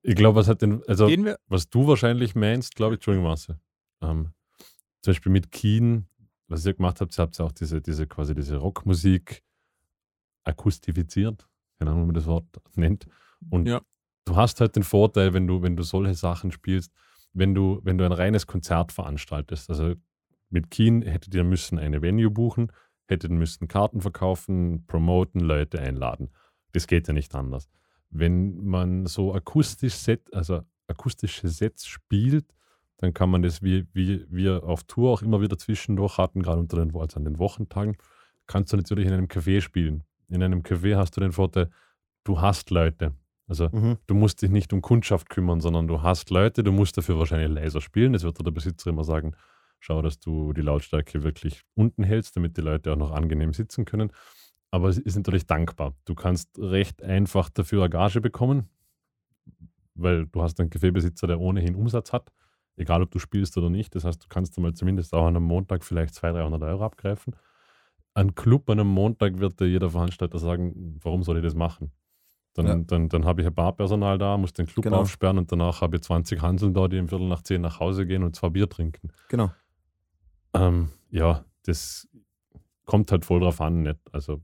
ich 0.03 0.15
glaube, 0.15 0.37
was 0.39 0.49
hat 0.49 0.63
denn, 0.63 0.83
also 0.87 1.07
was 1.49 1.69
du 1.69 1.87
wahrscheinlich 1.87 2.35
meinst, 2.35 2.77
glaube 2.77 2.95
ich, 2.95 2.99
Entschuldigung, 2.99 3.27
Marcel, 3.29 3.59
ähm, 4.01 4.33
zum 5.03 5.13
Beispiel 5.13 5.33
mit 5.33 5.51
Keen, 5.51 6.07
was 6.47 6.65
ihr 6.65 6.75
gemacht 6.75 7.01
habt, 7.01 7.19
ihr 7.19 7.23
habt 7.23 7.37
ja 7.39 7.45
auch 7.45 7.53
diese, 7.53 7.81
diese 7.81 8.07
quasi 8.07 8.35
diese 8.35 8.57
Rockmusik 8.57 9.43
akustifiziert, 10.45 11.49
keine 11.79 11.91
Ahnung, 11.91 12.05
wie 12.05 12.07
man 12.07 12.15
das 12.15 12.27
Wort 12.27 12.47
nennt. 12.75 13.07
Und 13.51 13.67
Ja. 13.67 13.81
du 14.25 14.37
hast 14.37 14.61
halt 14.61 14.77
den 14.77 14.83
Vorteil, 14.83 15.35
wenn 15.35 15.47
du, 15.47 15.63
wenn 15.63 15.77
du 15.77 15.83
solche 15.83 16.15
Sachen 16.15 16.53
spielst, 16.53 16.93
wenn 17.33 17.55
du, 17.55 17.81
wenn 17.85 17.99
du 17.99 18.05
ein 18.05 18.13
reines 18.13 18.47
Konzert 18.47 18.93
veranstaltest. 18.93 19.69
Also 19.69 19.95
mit 20.51 20.71
Keen 20.71 21.03
hättet 21.03 21.35
ihr 21.35 21.45
müssen 21.45 21.79
eine 21.79 22.01
Venue 22.01 22.31
buchen, 22.31 22.73
hättet 23.11 23.31
müssen 23.31 23.69
Karten 23.69 24.01
verkaufen, 24.01 24.85
promoten, 24.87 25.41
Leute 25.41 25.81
einladen. 25.81 26.31
Das 26.73 26.87
geht 26.87 27.09
ja 27.09 27.15
nicht 27.15 27.35
anders. 27.35 27.69
Wenn 28.11 28.65
man 28.65 29.07
so 29.07 29.35
akustisch 29.35 29.95
Set, 29.95 30.33
also 30.35 30.63
akustische 30.87 31.49
Sets 31.49 31.87
spielt, 31.87 32.47
dann 32.99 33.15
kann 33.15 33.31
man 33.31 33.43
das, 33.43 33.63
wie, 33.63 33.87
wie 33.93 34.27
wir 34.29 34.65
auf 34.65 34.85
Tour 34.85 35.13
auch 35.13 35.23
immer 35.23 35.41
wieder 35.41 35.57
zwischendurch 35.57 36.19
hatten, 36.19 36.43
gerade 36.43 36.61
unter 36.61 36.79
den, 36.85 36.95
also 36.97 37.17
an 37.17 37.25
den 37.25 37.39
Wochentagen, 37.39 37.97
kannst 38.47 38.73
du 38.73 38.77
natürlich 38.77 39.07
in 39.07 39.13
einem 39.13 39.27
Café 39.27 39.61
spielen. 39.61 40.05
In 40.29 40.43
einem 40.43 40.63
Café 40.63 40.97
hast 40.97 41.17
du 41.17 41.21
den 41.21 41.33
Vorteil, 41.33 41.71
du 42.25 42.41
hast 42.41 42.71
Leute. 42.71 43.15
Also 43.47 43.69
Mhm. 43.71 43.97
du 44.07 44.15
musst 44.15 44.43
dich 44.43 44.51
nicht 44.51 44.73
um 44.73 44.83
Kundschaft 44.83 45.31
kümmern, 45.31 45.61
sondern 45.61 45.87
du 45.89 46.03
hast 46.03 46.31
Leute, 46.31 46.63
du 46.63 46.73
musst 46.73 46.99
dafür 46.99 47.19
wahrscheinlich 47.19 47.51
leiser 47.51 47.81
spielen. 47.81 48.13
Das 48.13 48.23
wird 48.25 48.45
der 48.45 48.51
Besitzer 48.51 48.91
immer 48.91 49.05
sagen, 49.05 49.35
schau, 49.81 50.03
dass 50.03 50.19
du 50.21 50.53
die 50.53 50.61
Lautstärke 50.63 51.23
wirklich 51.23 51.63
unten 51.75 52.03
hältst, 52.03 52.37
damit 52.37 52.57
die 52.57 52.61
Leute 52.63 52.93
auch 52.93 52.97
noch 52.97 53.13
angenehm 53.13 53.53
sitzen 53.53 53.85
können. 53.85 54.13
Aber 54.71 54.89
es 54.89 54.99
ist 54.99 55.17
natürlich 55.17 55.47
dankbar. 55.47 55.95
Du 56.05 56.15
kannst 56.15 56.59
recht 56.59 57.03
einfach 57.03 57.49
dafür 57.49 57.83
eine 57.83 57.91
Gage 57.91 58.21
bekommen, 58.21 58.69
weil 59.95 60.27
du 60.27 60.43
hast 60.43 60.61
einen 60.61 60.71
Kaffeebesitzer, 60.71 61.27
der 61.27 61.41
ohnehin 61.41 61.75
Umsatz 61.75 62.13
hat, 62.13 62.31
egal 62.77 63.03
ob 63.03 63.11
du 63.11 63.19
spielst 63.19 63.57
oder 63.57 63.71
nicht. 63.71 63.95
Das 63.95 64.05
heißt, 64.05 64.23
du 64.23 64.27
kannst 64.29 64.57
einmal 64.57 64.75
zumindest 64.75 65.15
auch 65.15 65.27
an 65.27 65.37
einem 65.37 65.45
Montag 65.47 65.85
vielleicht 65.85 66.15
200, 66.15 66.43
300 66.43 66.63
Euro 66.63 66.85
abgreifen. 66.85 67.35
Ein 68.15 68.35
Club 68.35 68.69
an 68.71 68.81
einem 68.81 68.89
Montag 68.91 69.39
wird 69.39 69.61
dir 69.61 69.67
jeder 69.69 69.91
Veranstalter 69.91 70.39
sagen, 70.39 70.99
warum 71.03 71.23
soll 71.23 71.39
ich 71.39 71.45
das 71.45 71.55
machen? 71.55 71.93
Dann, 72.55 72.67
Ja. 72.67 72.77
dann, 72.77 73.09
dann 73.09 73.25
habe 73.25 73.41
ich 73.43 73.47
ein 73.47 73.55
Barpersonal 73.55 74.19
da, 74.19 74.37
muss 74.37 74.53
den 74.53 74.67
Club 74.67 74.85
Genau. 74.85 75.01
aufsperren 75.01 75.39
und 75.39 75.51
danach 75.53 75.81
habe 75.81 75.97
ich 75.97 76.03
20 76.03 76.43
Hanseln 76.43 76.75
da, 76.75 76.89
die 76.89 76.97
im 76.97 77.09
Viertel 77.09 77.29
nach 77.29 77.43
10 77.43 77.61
nach 77.61 77.79
Hause 77.79 78.07
gehen 78.07 78.23
und 78.25 78.35
zwei 78.35 78.49
Bier 78.51 78.69
trinken. 78.69 79.11
Genau. 79.29 79.51
Ähm, 80.59 80.91
ja, 81.11 81.45
das 81.65 82.09
kommt 82.85 83.13
halt 83.13 83.25
voll 83.25 83.41
drauf 83.41 83.61
an, 83.61 83.83
nicht? 83.83 84.01
Also, 84.13 84.41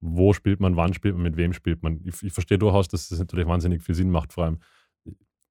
wo 0.00 0.32
spielt 0.32 0.60
man, 0.60 0.76
wann 0.76 0.94
spielt 0.94 1.14
man, 1.14 1.22
mit 1.24 1.36
wem 1.36 1.52
spielt 1.52 1.82
man. 1.82 2.00
Ich, 2.04 2.22
ich 2.22 2.32
verstehe 2.32 2.58
durchaus, 2.58 2.88
dass 2.88 3.08
das 3.08 3.18
natürlich 3.18 3.46
wahnsinnig 3.46 3.82
viel 3.82 3.94
Sinn 3.94 4.10
macht, 4.10 4.32
vor 4.32 4.44
allem 4.44 4.58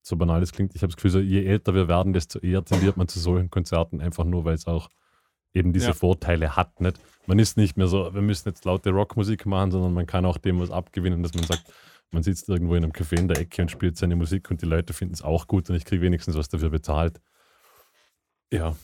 so 0.01 0.15
banal 0.15 0.41
es 0.41 0.53
klingt. 0.53 0.73
Ich 0.73 0.81
habe 0.81 0.89
das 0.89 0.95
Gefühl, 0.95 1.11
so, 1.11 1.19
je 1.19 1.45
älter 1.45 1.73
wir 1.73 1.87
werden, 1.87 2.13
desto 2.13 2.39
eher 2.39 2.63
tendiert 2.63 2.95
man 2.95 3.07
zu 3.09 3.19
solchen 3.19 3.49
Konzerten, 3.49 3.99
einfach 3.99 4.23
nur, 4.23 4.45
weil 4.45 4.55
es 4.55 4.65
auch 4.65 4.89
eben 5.53 5.73
diese 5.73 5.87
Ja. 5.87 5.93
Vorteile 5.93 6.55
hat. 6.55 6.79
Nicht? 6.79 6.99
Man 7.25 7.39
ist 7.39 7.57
nicht 7.57 7.75
mehr 7.75 7.87
so, 7.87 8.13
wir 8.13 8.21
müssen 8.21 8.47
jetzt 8.47 8.63
laute 8.63 8.91
Rockmusik 8.91 9.45
machen, 9.45 9.71
sondern 9.71 9.93
man 9.93 10.05
kann 10.05 10.25
auch 10.25 10.37
dem 10.37 10.59
was 10.59 10.71
abgewinnen, 10.71 11.23
dass 11.23 11.33
man 11.33 11.43
sagt, 11.43 11.73
man 12.11 12.23
sitzt 12.23 12.47
irgendwo 12.47 12.75
in 12.75 12.83
einem 12.83 12.93
Café 12.93 13.19
in 13.19 13.27
der 13.27 13.37
Ecke 13.39 13.61
und 13.61 13.69
spielt 13.69 13.97
seine 13.97 14.15
Musik 14.15 14.49
und 14.49 14.61
die 14.61 14.65
Leute 14.65 14.93
finden 14.93 15.13
es 15.13 15.21
auch 15.21 15.45
gut 15.47 15.69
und 15.69 15.75
ich 15.75 15.83
kriege 15.83 16.01
wenigstens 16.01 16.37
was 16.37 16.47
dafür 16.47 16.69
bezahlt. 16.69 17.19
Ja. 18.51 18.75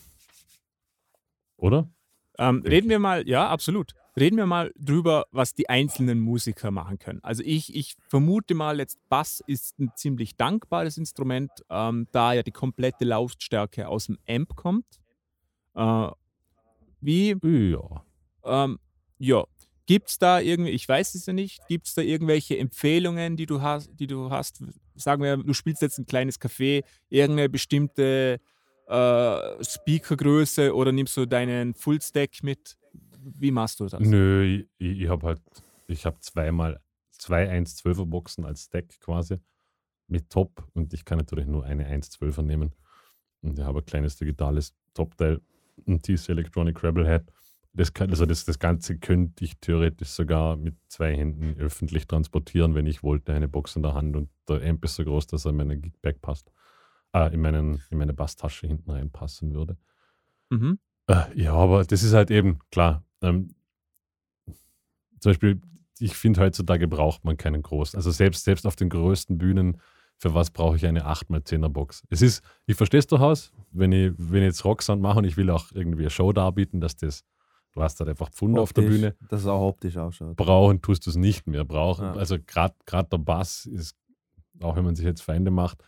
Oder? 1.57 1.89
Ähm, 2.37 2.63
reden 2.65 2.89
wir 2.89 2.99
mal, 2.99 3.27
ja, 3.27 3.47
absolut. 3.49 3.93
Reden 4.15 4.37
wir 4.37 4.45
mal 4.45 4.71
drüber, 4.77 5.25
was 5.31 5.55
die 5.55 5.69
einzelnen 5.69 6.19
Musiker 6.19 6.69
machen 6.71 6.99
können. 6.99 7.19
Also 7.23 7.41
ich, 7.43 7.75
ich 7.75 7.95
vermute 8.09 8.53
mal 8.53 8.79
jetzt, 8.79 8.99
Bass 9.09 9.41
ist 9.47 9.79
ein 9.79 9.91
ziemlich 9.95 10.35
dankbares 10.35 10.97
Instrument, 10.97 11.51
ähm, 11.69 12.07
da 12.11 12.33
ja 12.33 12.43
die 12.43 12.51
komplette 12.51 13.05
Lautstärke 13.05 13.87
aus 13.87 14.05
dem 14.07 14.19
Amp 14.27 14.55
kommt. 14.55 14.85
Äh, 15.75 16.09
wie, 17.01 17.35
Ja. 17.41 18.05
ähm, 18.45 18.79
ja, 19.17 19.45
gibt 19.85 20.09
es 20.09 20.19
da 20.19 20.39
irgendwie, 20.39 20.71
ich 20.71 20.87
weiß 20.87 21.15
es 21.15 21.25
ja 21.25 21.33
nicht, 21.33 21.65
gibt 21.67 21.87
es 21.87 21.95
da 21.95 22.01
irgendwelche 22.01 22.57
Empfehlungen, 22.57 23.35
die 23.35 23.45
du 23.45 23.61
hast, 23.61 23.89
die 23.99 24.07
du 24.07 24.29
hast? 24.29 24.63
Sagen 24.95 25.23
wir, 25.23 25.37
du 25.37 25.53
spielst 25.53 25.81
jetzt 25.81 25.97
ein 25.97 26.05
kleines 26.05 26.39
Café, 26.39 26.83
irgendeine 27.09 27.49
bestimmte 27.49 28.39
äh, 28.87 29.63
Speakergröße 29.63 30.73
oder 30.73 30.91
nimmst 30.91 31.15
du 31.17 31.25
deinen 31.25 31.73
Fullstack 31.73 32.43
mit? 32.43 32.77
Wie 33.21 33.51
machst 33.51 33.79
du 33.79 33.87
das? 33.87 33.99
Nö, 33.99 34.65
ich, 34.77 35.01
ich, 35.01 35.09
habe 35.09 35.27
halt, 35.27 35.41
ich 35.87 36.05
habe 36.05 36.19
zweimal 36.19 36.79
zwei 37.11 37.49
1,12er 37.49 38.05
Boxen 38.05 38.45
als 38.45 38.65
Stack 38.65 38.99
quasi 38.99 39.37
mit 40.07 40.29
Top 40.29 40.67
und 40.73 40.93
ich 40.93 41.05
kann 41.05 41.17
natürlich 41.17 41.47
nur 41.47 41.63
eine 41.63 41.89
1,12er 41.89 42.41
nehmen. 42.41 42.73
Und 43.41 43.57
ich 43.57 43.65
habe 43.65 43.79
ein 43.79 43.85
kleines 43.85 44.17
digitales 44.17 44.73
Topteil, 44.93 45.41
ein 45.87 46.01
TC 46.01 46.29
Electronic 46.29 46.83
Rebel 46.83 47.05
Head 47.05 47.31
das, 47.73 47.93
kann, 47.93 48.11
also 48.11 48.25
das, 48.25 48.45
das 48.45 48.59
Ganze 48.59 48.97
könnte 48.97 49.43
ich 49.43 49.57
theoretisch 49.57 50.09
sogar 50.09 50.55
mit 50.55 50.75
zwei 50.87 51.15
Händen 51.15 51.59
öffentlich 51.59 52.07
transportieren, 52.07 52.75
wenn 52.75 52.85
ich 52.85 53.01
wollte, 53.01 53.33
eine 53.33 53.47
Box 53.47 53.75
in 53.75 53.81
der 53.81 53.95
Hand 53.95 54.15
und 54.15 54.29
der 54.47 54.63
Amp 54.63 54.85
ist 54.85 54.95
so 54.95 55.03
groß, 55.03 55.27
dass 55.27 55.45
er 55.45 55.49
in 55.49 55.57
meine 55.57 55.79
Geekbag 55.79 56.21
passt. 56.21 56.51
Äh, 57.15 57.33
in, 57.33 57.41
meinen, 57.41 57.81
in 57.91 57.97
meine 57.97 58.13
Basstasche 58.13 58.67
hinten 58.67 58.89
reinpassen 58.89 59.53
würde. 59.53 59.77
Mhm. 60.49 60.79
Äh, 61.07 61.25
ja, 61.39 61.53
aber 61.53 61.83
das 61.83 62.01
ist 62.03 62.13
halt 62.13 62.31
eben, 62.31 62.59
klar. 62.71 63.03
Ähm, 63.21 63.55
zum 65.19 65.29
Beispiel, 65.31 65.61
ich 65.99 66.15
finde 66.15 66.41
heutzutage 66.41 66.87
braucht 66.87 67.23
man 67.23 67.37
keinen 67.37 67.61
großen. 67.61 67.97
Also 67.97 68.11
selbst, 68.11 68.43
selbst 68.43 68.65
auf 68.65 68.75
den 68.75 68.89
größten 68.89 69.37
Bühnen, 69.37 69.79
für 70.17 70.33
was 70.33 70.49
brauche 70.51 70.75
ich 70.75 70.85
eine 70.85 71.05
8x10er 71.07 71.69
Box? 71.69 72.03
Es 72.09 72.21
ist, 72.21 72.43
ich 72.65 72.75
verstehe 72.75 72.99
es 72.99 73.07
durchaus, 73.07 73.51
wenn 73.71 73.91
ich, 73.91 74.13
wenn 74.17 74.41
ich 74.41 74.47
jetzt 74.47 74.65
Rocksound 74.65 75.01
mache 75.01 75.19
und 75.19 75.25
ich 75.25 75.37
will 75.37 75.49
auch 75.49 75.71
irgendwie 75.71 76.03
eine 76.03 76.09
Show 76.09 76.33
darbieten, 76.33 76.81
dass 76.81 76.95
das, 76.95 77.23
du 77.73 77.81
hast 77.81 77.99
halt 77.99 78.09
einfach 78.09 78.29
Pfund 78.31 78.57
auf 78.57 78.73
der 78.73 78.83
Bühne. 78.83 79.15
Dass 79.29 79.41
es 79.41 79.47
auch 79.47 79.67
optisch 79.67 79.97
ausschaut. 79.97 80.35
Brauchen 80.35 80.81
tust 80.81 81.05
du 81.05 81.09
es 81.11 81.15
nicht 81.15 81.45
mehr. 81.45 81.63
Brauchen, 81.63 82.05
Ja. 82.05 82.13
also 82.13 82.37
gerade 82.45 82.75
der 82.91 83.17
Bass 83.17 83.65
ist, 83.65 83.95
auch 84.61 84.75
wenn 84.75 84.85
man 84.85 84.95
sich 84.95 85.05
jetzt 85.05 85.21
Feinde 85.21 85.51
macht, 85.51 85.83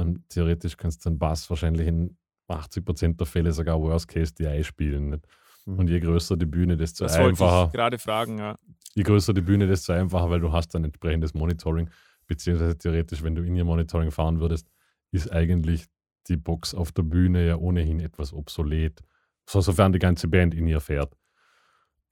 ähm, 0.00 0.24
theoretisch 0.28 0.76
kannst 0.76 1.04
du 1.04 1.10
einen 1.10 1.18
Bass 1.18 1.48
wahrscheinlich 1.50 1.86
in 1.86 2.16
80% 2.48 3.16
der 3.16 3.26
Fälle 3.26 3.52
sogar 3.52 3.80
Worst 3.80 4.08
Case 4.08 4.34
DI 4.34 4.64
spielen. 4.64 5.10
Nicht? 5.10 5.26
Mhm. 5.66 5.78
Und 5.78 5.90
je 5.90 6.00
größer 6.00 6.36
die 6.36 6.46
Bühne, 6.46 6.76
desto 6.76 7.04
Das 7.04 7.16
einfacher 7.16 7.66
ich 7.66 7.72
gerade 7.72 7.98
fragen, 7.98 8.38
ja. 8.38 8.56
je 8.94 9.02
größer 9.02 9.32
die 9.32 9.40
Bühne, 9.40 9.66
desto 9.66 9.92
einfacher, 9.92 10.30
weil 10.30 10.40
du 10.40 10.52
hast 10.52 10.74
ein 10.74 10.84
entsprechendes 10.84 11.34
Monitoring, 11.34 11.90
beziehungsweise 12.26 12.76
theoretisch, 12.76 13.22
wenn 13.22 13.34
du 13.34 13.42
in 13.42 13.56
ihr 13.56 13.64
Monitoring 13.64 14.10
fahren 14.10 14.40
würdest, 14.40 14.68
ist 15.12 15.30
eigentlich 15.32 15.86
die 16.28 16.36
Box 16.36 16.74
auf 16.74 16.92
der 16.92 17.02
Bühne 17.02 17.46
ja 17.46 17.56
ohnehin 17.56 18.00
etwas 18.00 18.32
obsolet, 18.32 19.02
so, 19.48 19.60
sofern 19.60 19.92
die 19.92 19.98
ganze 19.98 20.28
Band 20.28 20.54
in 20.54 20.66
ihr 20.66 20.80
fährt. 20.80 21.16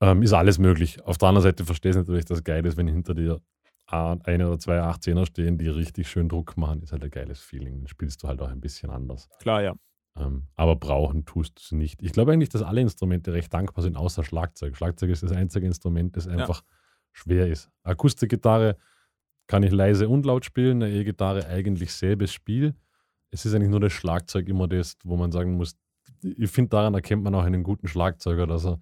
Ähm, 0.01 0.21
ist 0.21 0.33
alles 0.33 0.59
möglich. 0.59 1.01
Auf 1.03 1.17
der 1.17 1.29
anderen 1.29 1.43
Seite 1.43 1.65
verstehst 1.65 1.95
du 1.95 1.99
natürlich, 1.99 2.25
dass 2.25 2.43
geil 2.43 2.65
ist, 2.65 2.77
wenn 2.77 2.87
hinter 2.87 3.13
dir 3.13 3.41
eine 3.91 4.47
oder 4.47 4.59
zwei 4.59 4.79
18er 4.81 5.25
stehen, 5.25 5.57
die 5.57 5.67
richtig 5.67 6.09
schön 6.09 6.29
Druck 6.29 6.57
machen, 6.57 6.81
ist 6.81 6.91
halt 6.91 7.03
ein 7.03 7.09
geiles 7.09 7.39
Feeling. 7.39 7.79
Dann 7.79 7.87
spielst 7.87 8.23
du 8.23 8.27
halt 8.27 8.41
auch 8.41 8.49
ein 8.49 8.61
bisschen 8.61 8.89
anders. 8.89 9.29
Klar, 9.39 9.61
ja. 9.63 9.73
Ähm, 10.17 10.47
aber 10.55 10.75
brauchen 10.75 11.25
tust 11.25 11.57
du 11.57 11.61
es 11.61 11.71
nicht. 11.71 12.01
Ich 12.01 12.11
glaube 12.11 12.31
eigentlich, 12.31 12.49
dass 12.49 12.61
alle 12.61 12.81
Instrumente 12.81 13.33
recht 13.33 13.53
dankbar 13.53 13.83
sind, 13.83 13.95
außer 13.95 14.23
Schlagzeug. 14.23 14.75
Schlagzeug 14.75 15.09
ist 15.09 15.23
das 15.23 15.31
einzige 15.31 15.65
Instrument, 15.65 16.15
das 16.17 16.27
einfach 16.27 16.63
schwer 17.11 17.47
ist. 17.47 17.69
Akustikgitarre 17.83 18.77
kann 19.47 19.63
ich 19.63 19.71
leise 19.71 20.07
und 20.09 20.25
laut 20.25 20.45
spielen, 20.45 20.83
eine 20.83 20.93
E-Gitarre 20.93 21.47
eigentlich 21.47 21.91
selbes 21.93 22.31
Spiel. 22.31 22.75
Es 23.31 23.45
ist 23.45 23.53
eigentlich 23.53 23.69
nur 23.69 23.79
das 23.79 23.93
Schlagzeug 23.93 24.47
immer 24.47 24.67
das, 24.67 24.95
wo 25.03 25.17
man 25.17 25.31
sagen 25.31 25.55
muss, 25.55 25.75
ich 26.21 26.51
finde, 26.51 26.69
daran 26.69 26.93
erkennt 26.93 27.23
man 27.23 27.33
auch 27.35 27.43
einen 27.43 27.63
guten 27.63 27.87
Schlagzeuger, 27.87 28.45
dass 28.45 28.65
er 28.65 28.79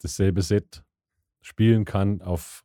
dasselbe 0.00 0.42
Set 0.42 0.82
spielen 1.40 1.84
kann 1.84 2.22
auf 2.22 2.64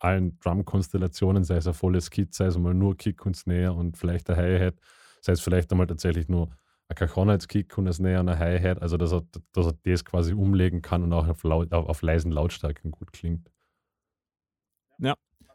allen 0.00 0.38
Drum-Konstellationen, 0.40 1.44
sei 1.44 1.56
es 1.56 1.66
ein 1.66 1.74
volles 1.74 2.10
Kit, 2.10 2.34
sei 2.34 2.46
es 2.46 2.58
mal 2.58 2.74
nur 2.74 2.96
Kick 2.96 3.24
und 3.24 3.36
Snare 3.36 3.72
und 3.72 3.96
vielleicht 3.96 4.28
ein 4.30 4.36
Hi-Hat, 4.36 4.74
sei 5.20 5.32
es 5.32 5.40
vielleicht 5.40 5.70
einmal 5.70 5.86
tatsächlich 5.86 6.28
nur 6.28 6.50
ein 6.88 6.96
Cajon 6.96 7.30
als 7.30 7.46
Kick 7.46 7.78
und 7.78 7.86
ein 7.86 7.92
Snare 7.92 8.20
und 8.20 8.28
ein 8.28 8.38
Hi-Hat, 8.38 8.82
also 8.82 8.96
dass 8.96 9.12
er, 9.12 9.22
dass 9.52 9.66
er 9.66 9.74
das 9.84 10.04
quasi 10.04 10.32
umlegen 10.32 10.82
kann 10.82 11.02
und 11.02 11.12
auch 11.12 11.28
auf, 11.28 11.42
laut, 11.44 11.72
auf, 11.72 11.86
auf 11.86 12.02
leisen 12.02 12.32
Lautstärken 12.32 12.90
gut 12.90 13.12
klingt. 13.12 13.50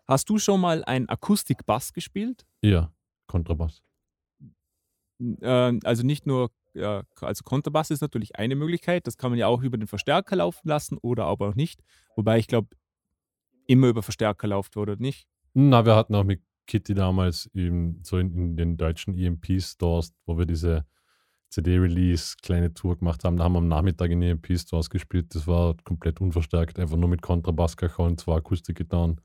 Hast 0.08 0.30
du 0.30 0.38
schon 0.38 0.62
mal 0.62 0.84
einen 0.84 1.10
Akustikbass 1.10 1.92
gespielt? 1.92 2.46
Ja, 2.62 2.92
Kontrabass. 3.26 3.82
Äh, 5.20 5.80
also 5.84 6.06
nicht 6.06 6.28
nur, 6.28 6.52
ja, 6.74 7.04
also 7.22 7.44
Kontrabass 7.44 7.90
ist 7.90 8.02
natürlich 8.02 8.36
eine 8.36 8.56
Möglichkeit, 8.56 9.08
das 9.08 9.18
kann 9.18 9.32
man 9.32 9.40
ja 9.40 9.48
auch 9.48 9.64
über 9.64 9.78
den 9.78 9.88
Verstärker 9.88 10.36
laufen 10.36 10.68
lassen 10.68 10.98
oder 11.02 11.26
aber 11.26 11.50
auch 11.50 11.56
nicht. 11.56 11.82
Wobei 12.16 12.38
ich 12.38 12.48
glaube, 12.48 12.68
immer 13.68 13.88
über 13.88 14.04
Verstärker 14.04 14.48
lauft, 14.48 14.78
oder 14.78 14.96
nicht? 14.96 15.28
Na, 15.54 15.86
wir 15.86 15.96
hatten 15.96 16.16
auch 16.16 16.24
mit 16.24 16.42
Kitty 16.68 16.94
damals 16.94 17.50
eben 17.54 18.00
so 18.04 18.18
in, 18.18 18.34
in 18.36 18.58
den 18.58 18.78
deutschen 18.78 19.18
EMP-Stores, 19.18 20.14
wo 20.26 20.38
wir 20.38 20.46
diese 20.46 20.86
CD-Release 21.50 22.36
kleine 22.42 22.74
Tour 22.74 22.98
gemacht 22.98 23.24
haben. 23.24 23.38
Da 23.38 23.46
haben 23.46 23.54
wir 23.54 23.60
am 23.60 23.68
Nachmittag 23.68 24.12
in 24.12 24.22
EMP-Stores 24.22 24.90
gespielt. 24.90 25.34
Das 25.34 25.48
war 25.48 25.76
komplett 25.84 26.20
unverstärkt, 26.20 26.80
einfach 26.80 26.98
nur 26.98 27.10
mit 27.10 27.22
Kontrabass, 27.22 27.78
Cajon, 27.78 28.18
zwei 28.18 28.38
Akustikgitarren 28.38 29.22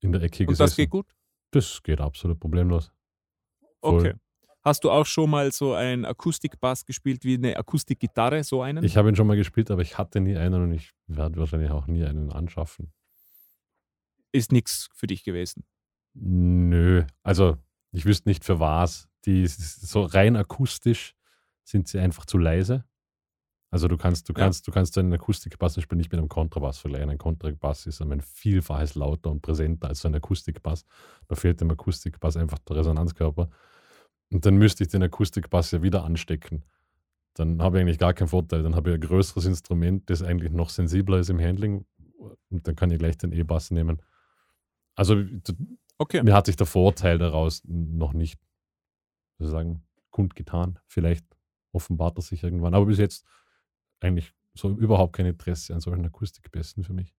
in 0.00 0.12
der 0.12 0.22
Ecke 0.22 0.44
Und 0.44 0.48
gesessen. 0.48 0.70
das 0.70 0.76
geht 0.76 0.90
gut? 0.90 1.06
Das 1.50 1.82
geht 1.82 2.00
absolut 2.00 2.40
problemlos. 2.40 2.90
Voll. 3.80 4.00
Okay. 4.00 4.14
Hast 4.64 4.84
du 4.84 4.90
auch 4.90 5.04
schon 5.04 5.28
mal 5.28 5.50
so 5.50 5.74
einen 5.74 6.04
Akustikbass 6.04 6.84
gespielt 6.84 7.24
wie 7.24 7.34
eine 7.34 7.56
Akustikgitarre, 7.56 8.44
so 8.44 8.62
einen? 8.62 8.84
Ich 8.84 8.96
habe 8.96 9.08
ihn 9.08 9.16
schon 9.16 9.26
mal 9.26 9.36
gespielt, 9.36 9.70
aber 9.72 9.82
ich 9.82 9.98
hatte 9.98 10.20
nie 10.20 10.36
einen 10.36 10.62
und 10.62 10.72
ich 10.72 10.92
werde 11.08 11.36
wahrscheinlich 11.38 11.70
auch 11.72 11.88
nie 11.88 12.04
einen 12.04 12.30
anschaffen. 12.30 12.92
Ist 14.32 14.52
nichts 14.52 14.88
für 14.94 15.06
dich 15.06 15.24
gewesen. 15.24 15.64
Nö, 16.14 17.04
also 17.22 17.56
ich 17.92 18.04
wüsste 18.06 18.28
nicht 18.28 18.44
für 18.44 18.60
was. 18.60 19.08
Die 19.24 19.46
so 19.46 20.02
rein 20.02 20.36
akustisch 20.36 21.14
sind 21.64 21.86
sie 21.88 21.98
einfach 22.00 22.24
zu 22.26 22.38
leise. 22.38 22.84
Also 23.70 23.88
du 23.88 23.96
kannst, 23.96 24.28
du 24.28 24.32
Ja. 24.34 24.40
kannst, 24.40 24.66
du 24.66 24.72
kannst 24.72 24.98
einen 24.98 25.12
Akustikbass 25.14 25.74
zum 25.74 25.80
Beispiel 25.80 25.96
nicht 25.96 26.12
mit 26.12 26.18
einem 26.18 26.28
Kontrabass 26.28 26.78
vergleichen. 26.78 27.08
Ein 27.08 27.18
Kontrabass 27.18 27.86
ist 27.86 28.00
um 28.00 28.10
ein 28.12 28.20
Vielfaches 28.20 28.94
lauter 28.96 29.30
und 29.30 29.40
präsenter 29.40 29.88
als 29.88 30.00
so 30.00 30.08
ein 30.08 30.14
Akustikbass. 30.14 30.84
Da 31.28 31.34
fehlt 31.36 31.60
dem 31.60 31.70
Akustikbass 31.70 32.36
einfach 32.36 32.58
der 32.58 32.76
Resonanzkörper. 32.76 33.48
Und 34.30 34.44
dann 34.44 34.56
müsste 34.56 34.84
ich 34.84 34.90
den 34.90 35.02
Akustikbass 35.02 35.70
ja 35.70 35.82
wieder 35.82 36.04
anstecken. 36.04 36.64
Dann 37.34 37.62
habe 37.62 37.78
ich 37.78 37.82
eigentlich 37.82 37.98
gar 37.98 38.12
keinen 38.12 38.28
Vorteil. 38.28 38.62
Dann 38.62 38.74
habe 38.76 38.90
ich 38.90 38.94
ein 38.96 39.00
größeres 39.00 39.46
Instrument, 39.46 40.10
das 40.10 40.22
eigentlich 40.22 40.52
noch 40.52 40.68
sensibler 40.68 41.18
ist 41.18 41.30
im 41.30 41.40
Handling. 41.40 41.86
Und 42.50 42.66
dann 42.68 42.76
kann 42.76 42.90
ich 42.90 42.98
gleich 42.98 43.16
den 43.16 43.32
E-Bass 43.32 43.70
nehmen. 43.70 44.02
Also 44.94 45.22
Okay. 45.98 46.22
mir 46.22 46.34
hat 46.34 46.46
sich 46.46 46.56
der 46.56 46.66
Vorteil 46.66 47.18
daraus 47.18 47.62
noch 47.64 48.12
nicht, 48.12 48.40
wie 49.38 49.44
soll 49.44 49.48
ich 49.48 49.52
sagen, 49.52 49.86
kundgetan. 50.10 50.78
Vielleicht 50.86 51.24
offenbart 51.72 52.18
er 52.18 52.22
sich 52.22 52.42
irgendwann. 52.42 52.74
Aber 52.74 52.86
bis 52.86 52.98
jetzt 52.98 53.24
eigentlich 54.00 54.32
so 54.54 54.70
überhaupt 54.70 55.14
kein 55.14 55.26
Interesse 55.26 55.74
an 55.74 55.80
solchen 55.80 56.04
Akustikbässen 56.04 56.84
für 56.84 56.92
mich. 56.92 57.14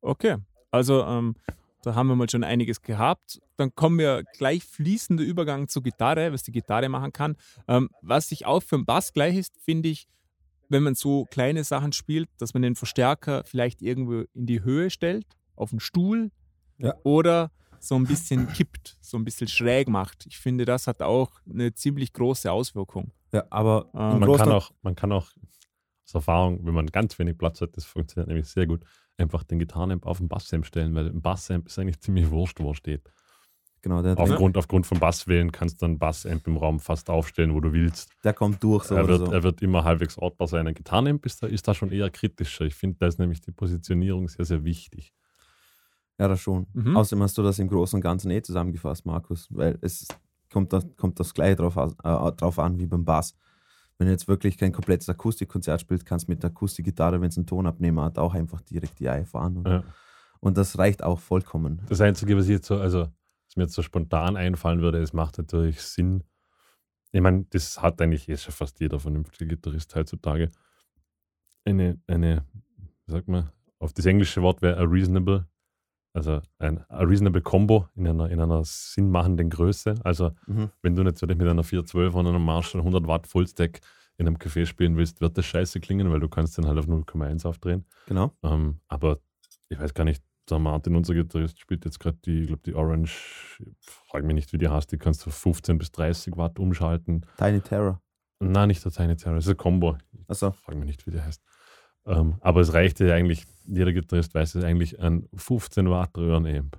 Okay. 0.00 0.38
Also, 0.70 1.04
ähm, 1.04 1.36
da 1.82 1.94
haben 1.94 2.08
wir 2.08 2.16
mal 2.16 2.30
schon 2.30 2.44
einiges 2.44 2.80
gehabt. 2.80 3.40
Dann 3.56 3.74
kommen 3.74 3.98
wir 3.98 4.24
gleich 4.38 4.64
fließender 4.64 5.22
Übergang 5.22 5.68
zur 5.68 5.82
Gitarre, 5.82 6.32
was 6.32 6.42
die 6.42 6.52
Gitarre 6.52 6.88
machen 6.88 7.12
kann. 7.12 7.36
Ähm, 7.68 7.90
was 8.00 8.28
sich 8.28 8.46
auch 8.46 8.62
für 8.62 8.76
den 8.76 8.86
Bass 8.86 9.12
gleich 9.12 9.36
ist, 9.36 9.60
finde 9.60 9.88
ich, 9.88 10.08
wenn 10.68 10.82
man 10.82 10.94
so 10.94 11.26
kleine 11.26 11.64
Sachen 11.64 11.92
spielt, 11.92 12.30
dass 12.38 12.54
man 12.54 12.62
den 12.62 12.76
Verstärker 12.76 13.44
vielleicht 13.44 13.82
irgendwo 13.82 14.24
in 14.32 14.46
die 14.46 14.62
Höhe 14.62 14.90
stellt, 14.90 15.26
auf 15.62 15.70
den 15.70 15.80
Stuhl 15.80 16.30
Ja. 16.78 16.94
oder 17.04 17.50
so 17.80 17.96
ein 17.96 18.04
bisschen 18.04 18.46
kippt, 18.52 18.96
so 19.00 19.16
ein 19.16 19.24
bisschen 19.24 19.48
schräg 19.48 19.88
macht. 19.88 20.26
Ich 20.26 20.38
finde, 20.38 20.64
das 20.64 20.86
hat 20.86 21.02
auch 21.02 21.30
eine 21.50 21.74
ziemlich 21.74 22.12
große 22.12 22.50
Auswirkung. 22.52 23.10
Ja, 23.32 23.44
aber 23.50 23.86
Ähm, 23.94 24.20
Man 24.20 24.36
kann, 24.36 24.52
auch, 24.52 24.70
man 24.82 24.94
kann 24.94 25.10
auch 25.12 25.30
aus 26.04 26.14
Erfahrung, 26.14 26.64
wenn 26.66 26.74
man 26.74 26.86
ganz 26.86 27.18
wenig 27.18 27.38
Platz 27.38 27.60
hat, 27.60 27.76
das 27.76 27.84
funktioniert 27.84 28.28
nämlich 28.28 28.46
sehr 28.46 28.66
gut, 28.66 28.84
einfach 29.16 29.42
den 29.42 29.58
Gitarrenamp 29.58 30.06
auf 30.06 30.18
den 30.18 30.28
Bassamp 30.28 30.66
stellen, 30.66 30.94
weil 30.94 31.06
im 31.08 31.22
Bassamp 31.22 31.66
ist 31.66 31.78
eigentlich 31.78 32.00
ziemlich 32.00 32.30
wurscht, 32.30 32.60
wo 32.60 32.70
er 32.70 32.74
steht. 32.74 33.10
genau, 33.80 34.00
der, 34.02 34.16
Aufgrund, 34.18 34.56
aufgrund 34.56 34.86
von 34.86 34.98
Basswellen 35.00 35.50
kannst 35.50 35.80
du 35.82 35.86
einen 35.86 35.98
Bassamp 35.98 36.46
im 36.46 36.56
Raum 36.58 36.78
fast 36.78 37.10
aufstellen, 37.10 37.52
wo 37.54 37.60
du 37.60 37.72
willst. 37.72 38.10
der 38.22 38.32
kommt 38.34 38.62
durch 38.62 38.84
so 38.84 38.94
er, 38.94 39.04
oder 39.04 39.18
wird, 39.18 39.26
so. 39.28 39.32
er 39.32 39.42
wird 39.42 39.60
immer 39.62 39.82
halbwegs 39.84 40.18
ortbar 40.18 40.46
sein. 40.46 40.66
Ein 40.68 40.74
Gitarrenamp 40.74 41.24
ist 41.26 41.42
da, 41.42 41.46
ist 41.48 41.66
da 41.66 41.74
schon 41.74 41.90
eher 41.90 42.10
kritischer. 42.10 42.64
Ich 42.64 42.74
finde, 42.74 42.98
da 43.00 43.06
ist 43.06 43.18
nämlich 43.18 43.40
die 43.40 43.50
Positionierung 43.52 44.28
sehr, 44.28 44.44
sehr 44.44 44.62
wichtig. 44.64 45.12
Ja, 46.18 46.28
das 46.28 46.40
schon. 46.40 46.66
Mhm. 46.72 46.96
Außerdem 46.96 47.22
hast 47.22 47.36
du 47.38 47.42
das 47.42 47.58
im 47.58 47.68
Großen 47.68 47.96
und 47.96 48.02
Ganzen 48.02 48.30
eh 48.30 48.42
zusammengefasst, 48.42 49.04
Markus, 49.06 49.48
weil 49.50 49.78
es 49.80 50.06
kommt 50.52 50.72
das, 50.72 50.86
kommt 50.96 51.18
das 51.18 51.32
gleich 51.34 51.56
drauf, 51.56 51.76
aus- 51.76 51.94
äh, 52.04 52.32
drauf 52.36 52.58
an 52.58 52.78
wie 52.78 52.86
beim 52.86 53.04
Bass. 53.04 53.34
Wenn 53.98 54.06
du 54.06 54.12
jetzt 54.12 54.28
wirklich 54.28 54.58
kein 54.58 54.72
komplettes 54.72 55.08
Akustikkonzert 55.08 55.80
spielst, 55.80 56.04
kannst 56.06 56.28
du 56.28 56.32
mit 56.32 56.42
der 56.42 56.50
Akustikgitarre, 56.50 57.20
wenn 57.20 57.28
es 57.28 57.36
einen 57.36 57.46
Tonabnehmer 57.46 58.04
hat, 58.04 58.18
auch 58.18 58.34
einfach 58.34 58.60
direkt 58.60 58.98
die 59.00 59.08
Ei 59.08 59.24
fahren. 59.24 59.58
Und, 59.58 59.66
Ja. 59.66 59.84
und 60.40 60.56
das 60.58 60.78
reicht 60.78 61.02
auch 61.02 61.18
vollkommen. 61.20 61.82
Das 61.88 62.00
Einzige, 62.00 62.36
was 62.36 62.44
ich 62.44 62.50
jetzt 62.52 62.66
so, 62.66 62.76
also 62.78 63.00
was 63.46 63.56
mir 63.56 63.64
jetzt 63.64 63.74
so 63.74 63.82
spontan 63.82 64.36
einfallen 64.36 64.80
würde, 64.80 64.98
es 65.00 65.12
macht 65.12 65.38
natürlich 65.38 65.80
Sinn. 65.82 66.24
Ich 67.12 67.20
meine, 67.20 67.44
das 67.50 67.80
hat 67.82 68.00
eigentlich 68.00 68.28
eh 68.28 68.36
schon 68.36 68.52
fast 68.54 68.80
jeder 68.80 68.98
vernünftige 68.98 69.46
Gitarrist 69.56 69.94
heutzutage. 69.94 70.50
Eine, 71.64 72.00
eine, 72.06 72.44
wie 73.06 73.12
sagt 73.12 73.28
man, 73.28 73.50
auf 73.78 73.92
das 73.92 74.06
englische 74.06 74.42
Wort 74.42 74.62
wäre 74.62 74.78
a 74.78 74.82
reasonable, 74.84 75.46
also 76.14 76.40
ein 76.58 76.84
a 76.88 77.02
reasonable 77.02 77.40
Combo 77.42 77.88
in 77.94 78.06
einer, 78.06 78.28
in 78.30 78.40
einer 78.40 78.62
sinnmachenden 78.64 79.50
Größe. 79.50 79.94
Also 80.04 80.32
Mhm. 80.46 80.70
wenn 80.82 80.94
du 80.96 81.02
natürlich 81.02 81.36
mit 81.36 81.48
einer 81.48 81.64
412 81.64 82.14
und 82.14 82.26
einem 82.26 82.44
Marshall 82.44 82.80
100 82.82 83.06
Watt 83.06 83.26
Fullstack 83.26 83.80
in 84.18 84.26
einem 84.26 84.36
Café 84.36 84.66
spielen 84.66 84.96
willst, 84.96 85.20
wird 85.20 85.38
das 85.38 85.46
scheiße 85.46 85.80
klingen, 85.80 86.10
weil 86.10 86.20
du 86.20 86.28
kannst 86.28 86.58
den 86.58 86.66
halt 86.66 86.78
auf 86.78 86.86
0,1 86.86 87.46
aufdrehen. 87.46 87.86
Genau. 88.06 88.30
Ähm, 88.42 88.80
aber 88.88 89.18
ich 89.68 89.78
weiß 89.80 89.94
gar 89.94 90.04
nicht, 90.04 90.22
der 90.50 90.58
Martin, 90.58 90.96
unser 90.96 91.14
Gitarrist, 91.14 91.58
spielt 91.60 91.84
jetzt 91.84 91.98
gerade 92.00 92.18
die, 92.24 92.40
ich 92.40 92.46
glaube, 92.48 92.62
die 92.66 92.74
Orange, 92.74 93.62
frage 93.80 94.26
mich 94.26 94.34
nicht, 94.34 94.52
wie 94.52 94.58
die 94.58 94.68
heißt, 94.68 94.90
die 94.92 94.98
kannst 94.98 95.24
du 95.24 95.30
15 95.30 95.78
bis 95.78 95.92
30 95.92 96.36
Watt 96.36 96.58
umschalten. 96.58 97.24
Tiny 97.38 97.60
Terror. 97.60 98.02
Nein, 98.40 98.68
nicht 98.68 98.84
der 98.84 98.90
Tiny 98.92 99.16
Terror, 99.16 99.36
das 99.36 99.46
ist 99.46 99.50
ein 99.52 99.56
Combo. 99.56 99.96
Achso. 100.28 100.50
Frage 100.50 100.76
mich 100.78 100.86
nicht, 100.88 101.06
wie 101.06 101.12
der 101.12 101.24
heißt. 101.24 101.40
Ähm, 102.06 102.34
aber 102.40 102.60
es 102.60 102.72
reichte 102.72 103.06
ja 103.06 103.14
eigentlich, 103.14 103.44
jeder 103.66 103.92
Gitarrist 103.92 104.34
weiß 104.34 104.56
es 104.56 104.64
eigentlich, 104.64 105.00
ein 105.00 105.28
15 105.34 105.88
Watt 105.88 106.16
Röhrenamp 106.16 106.78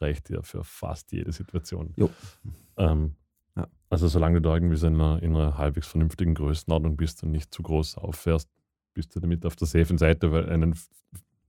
reicht 0.00 0.30
ja 0.30 0.42
für 0.42 0.64
fast 0.64 1.12
jede 1.12 1.32
Situation. 1.32 1.92
Ähm, 2.76 3.16
ja. 3.56 3.68
Also 3.90 4.08
solange 4.08 4.40
du 4.40 4.48
da 4.48 4.54
irgendwie 4.54 4.76
so 4.76 4.86
in 4.86 4.94
einer, 4.94 5.22
in 5.22 5.36
einer 5.36 5.58
halbwegs 5.58 5.86
vernünftigen 5.86 6.34
Größenordnung 6.34 6.96
bist 6.96 7.22
und 7.22 7.30
nicht 7.30 7.52
zu 7.52 7.62
groß 7.62 7.98
auffährst, 7.98 8.48
bist 8.94 9.14
du 9.14 9.20
damit 9.20 9.46
auf 9.46 9.56
der 9.56 9.66
safen 9.66 9.98
Seite, 9.98 10.32
weil 10.32 10.48
einen, 10.48 10.74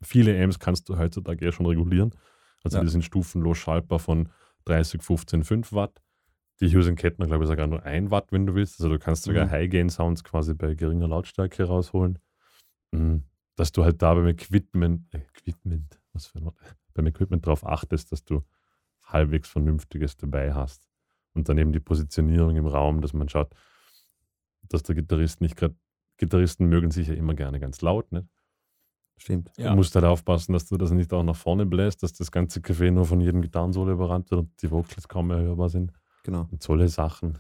viele 0.02 0.42
Amps 0.42 0.60
kannst 0.60 0.90
du 0.90 0.98
heutzutage 0.98 1.46
ja 1.46 1.52
schon 1.52 1.66
regulieren. 1.66 2.12
Also 2.64 2.78
ja. 2.78 2.84
die 2.84 2.90
sind 2.90 3.04
stufenlos 3.04 3.58
schaltbar 3.58 4.00
von 4.00 4.30
30, 4.66 5.02
15, 5.02 5.44
5 5.44 5.74
Watt. 5.74 6.02
Die 6.62 6.68
Hughes 6.68 6.94
Kettner, 6.96 7.26
glaube 7.26 7.44
ich, 7.44 7.50
sogar 7.50 7.68
nur 7.68 7.84
1 7.84 8.12
Watt, 8.12 8.32
wenn 8.32 8.46
du 8.46 8.56
willst. 8.56 8.80
Also 8.80 8.90
du 8.90 9.00
kannst 9.00 9.24
sogar 9.24 9.46
mhm. 9.46 9.52
High-Gain-Sounds 9.52 10.24
quasi 10.24 10.54
bei 10.54 10.76
geringer 10.76 11.08
Lautstärke 11.08 11.64
rausholen. 11.66 12.20
Mhm. 12.94 13.24
Dass 13.56 13.72
du 13.72 13.84
halt 13.84 14.02
da 14.02 14.14
beim 14.14 14.28
Equipment, 14.28 15.14
Equipment, 15.14 16.00
was 16.14 16.26
für 16.26 16.40
ein 16.40 16.46
Wort, 16.46 16.58
beim 16.94 17.06
Equipment 17.06 17.46
darauf 17.46 17.66
achtest, 17.66 18.12
dass 18.12 18.24
du 18.24 18.44
halbwegs 19.04 19.50
Vernünftiges 19.50 20.18
dabei 20.18 20.54
hast. 20.54 20.88
Und 21.34 21.50
dann 21.50 21.58
eben 21.58 21.72
die 21.72 21.80
Positionierung 21.80 22.56
im 22.56 22.68
Raum, 22.68 23.02
dass 23.02 23.14
man 23.14 23.30
schaut, 23.30 23.54
dass 24.70 24.84
der 24.84 24.96
Gitarrist 24.96 25.42
nicht 25.42 25.56
gerade, 25.56 25.76
Gitarristen 26.18 26.68
mögen 26.68 26.92
sich 26.92 27.08
ja 27.08 27.14
immer 27.16 27.34
gerne 27.34 27.60
ganz 27.60 27.82
laut, 27.82 28.12
ne? 28.12 28.28
Stimmt. 29.18 29.52
Ja. 29.58 29.70
Du 29.70 29.76
musst 29.76 29.94
halt 29.96 30.06
aufpassen, 30.06 30.54
dass 30.54 30.68
du 30.68 30.78
das 30.78 30.92
nicht 30.92 31.14
auch 31.14 31.24
nach 31.24 31.36
vorne 31.36 31.66
bläst, 31.66 32.02
dass 32.04 32.14
das 32.14 32.32
ganze 32.32 32.60
Café 32.60 32.92
nur 32.92 33.06
von 33.06 33.22
jedem 33.22 33.42
Gitarrensolo 33.42 33.92
überrannt 33.92 34.32
wird 34.32 34.42
und 34.42 34.62
die 34.62 34.72
Vocals 34.72 35.08
kaum 35.08 35.28
mehr 35.28 35.40
hörbar 35.40 35.70
sind. 35.70 35.92
Genau. 36.24 36.48
Und 36.52 36.64
solche 36.64 36.88
Sachen. 36.88 37.38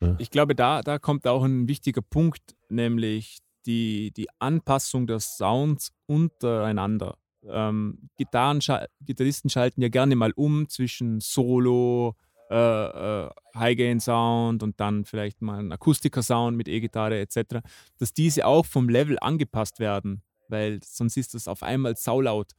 Ja. 0.00 0.16
Ich 0.18 0.30
glaube, 0.30 0.54
da, 0.54 0.82
da 0.82 0.98
kommt 0.98 1.26
auch 1.26 1.44
ein 1.44 1.68
wichtiger 1.68 2.02
Punkt, 2.02 2.56
nämlich 2.68 3.38
die, 3.66 4.12
die 4.12 4.28
Anpassung 4.38 5.06
der 5.06 5.20
Sounds 5.20 5.92
untereinander. 6.06 7.18
Ähm, 7.44 8.08
Gitarristen 8.16 9.50
schalten 9.50 9.82
ja 9.82 9.88
gerne 9.88 10.14
mal 10.16 10.32
um 10.36 10.68
zwischen 10.68 11.20
Solo, 11.20 12.14
äh, 12.50 13.24
äh, 13.24 13.30
High-Gain-Sound 13.56 14.62
und 14.62 14.78
dann 14.78 15.04
vielleicht 15.04 15.40
mal 15.40 15.58
ein 15.58 15.72
Akustiker-Sound 15.72 16.56
mit 16.56 16.68
E-Gitarre 16.68 17.18
etc., 17.18 17.60
dass 17.98 18.12
diese 18.12 18.46
auch 18.46 18.66
vom 18.66 18.88
Level 18.88 19.18
angepasst 19.20 19.78
werden, 19.80 20.22
weil 20.48 20.80
sonst 20.84 21.16
ist 21.16 21.34
das 21.34 21.48
auf 21.48 21.62
einmal 21.62 21.96
saulaut. 21.96 22.52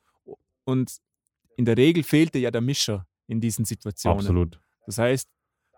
Und 0.66 0.98
in 1.58 1.66
der 1.66 1.78
Regel 1.78 2.04
fehlte 2.04 2.40
ja 2.40 2.50
der 2.52 2.62
Mischer 2.62 3.06
in 3.28 3.40
diesen 3.40 3.66
Situationen. 3.66 4.20
Absolut. 4.20 4.60
Das 4.86 4.98
heißt, 4.98 5.30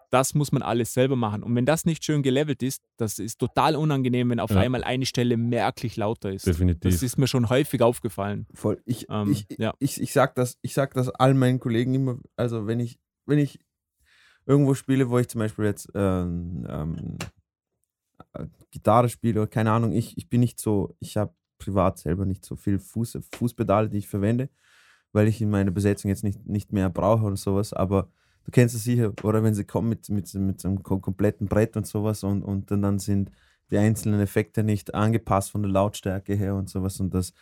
das 0.10 0.34
muss 0.34 0.52
man 0.52 0.62
alles 0.62 0.94
selber 0.94 1.16
machen. 1.16 1.44
Und 1.44 1.56
wenn 1.56 1.66
das 1.66 1.86
nicht 1.86 2.04
schön 2.04 2.24
gelevelt 2.24 2.64
ist, 2.64 2.82
das 2.98 3.20
ist 3.20 3.40
total 3.40 3.76
unangenehm, 3.76 4.30
wenn 4.30 4.40
auf 4.40 4.52
ja. 4.52 4.60
einmal 4.60 4.84
eine 4.84 5.06
Stelle 5.06 5.38
merklich 5.38 5.98
lauter 5.98 6.32
ist. 6.32 6.46
Definitiv. 6.48 6.92
Das 6.92 7.04
ist 7.04 7.18
mir 7.18 7.28
schon 7.28 7.50
häufig 7.50 7.82
aufgefallen. 7.82 8.48
Voll. 8.54 8.82
Ich, 8.86 9.08
ähm, 9.10 9.32
ich, 9.32 9.46
ja. 9.58 9.74
ich, 9.80 10.02
ich, 10.02 10.14
sag 10.14 10.36
das, 10.36 10.58
ich 10.62 10.74
sag 10.74 10.94
das 10.94 11.10
all 11.10 11.34
meinen 11.34 11.60
Kollegen 11.60 11.94
immer, 11.94 12.18
also 12.36 12.68
wenn 12.68 12.80
ich, 12.80 13.00
wenn 13.26 13.40
ich 13.40 13.60
irgendwo 14.46 14.74
spiele, 14.74 15.10
wo 15.10 15.20
ich 15.20 15.28
zum 15.28 15.40
Beispiel 15.40 15.66
jetzt 15.66 15.92
ähm, 15.96 16.66
ähm, 16.70 17.18
Gitarre 18.72 19.10
spiele 19.10 19.42
oder 19.42 19.50
keine 19.50 19.72
Ahnung, 19.72 19.92
ich, 19.92 20.18
ich 20.18 20.30
bin 20.30 20.42
nicht 20.42 20.60
so, 20.60 20.96
ich 21.00 21.18
habe 21.18 21.34
privat 21.58 21.98
selber 21.98 22.26
nicht 22.26 22.46
so 22.46 22.56
viel 22.56 22.80
Fuß, 22.80 23.20
Fußpedale, 23.34 23.90
die 23.90 24.00
ich 24.00 24.08
verwende, 24.08 24.50
weil 25.14 25.28
ich 25.28 25.42
in 25.42 25.50
meiner 25.50 25.72
Besetzung 25.72 26.10
jetzt 26.10 26.24
nicht, 26.24 26.46
nicht 26.46 26.74
mehr 26.74 26.90
brauche 26.90 27.26
und 27.26 27.38
sowas, 27.38 27.74
aber 27.74 28.12
du 28.46 28.52
kennst 28.52 28.76
es 28.76 28.84
sicher, 28.84 29.12
oder 29.24 29.44
wenn 29.44 29.54
sie 29.54 29.66
kommen 29.66 29.90
mit, 29.90 30.08
mit, 30.10 30.34
mit 30.34 30.62
so 30.62 30.68
einem 30.68 30.84
kompletten 30.84 31.48
Brett 31.48 31.76
und 31.76 31.86
sowas 31.86 32.24
und, 32.24 32.44
und 32.44 32.72
dann, 32.72 32.82
dann 32.82 33.00
sind 33.00 33.32
die 33.72 33.78
einzelnen 33.78 34.22
Effekte 34.22 34.64
nicht 34.64 34.94
angepasst 34.94 35.52
von 35.52 35.64
der 35.64 35.72
Lautstärke 35.72 36.36
her 36.36 36.56
und 36.56 36.70
sowas 36.70 37.00
und 37.00 37.14
das, 37.14 37.34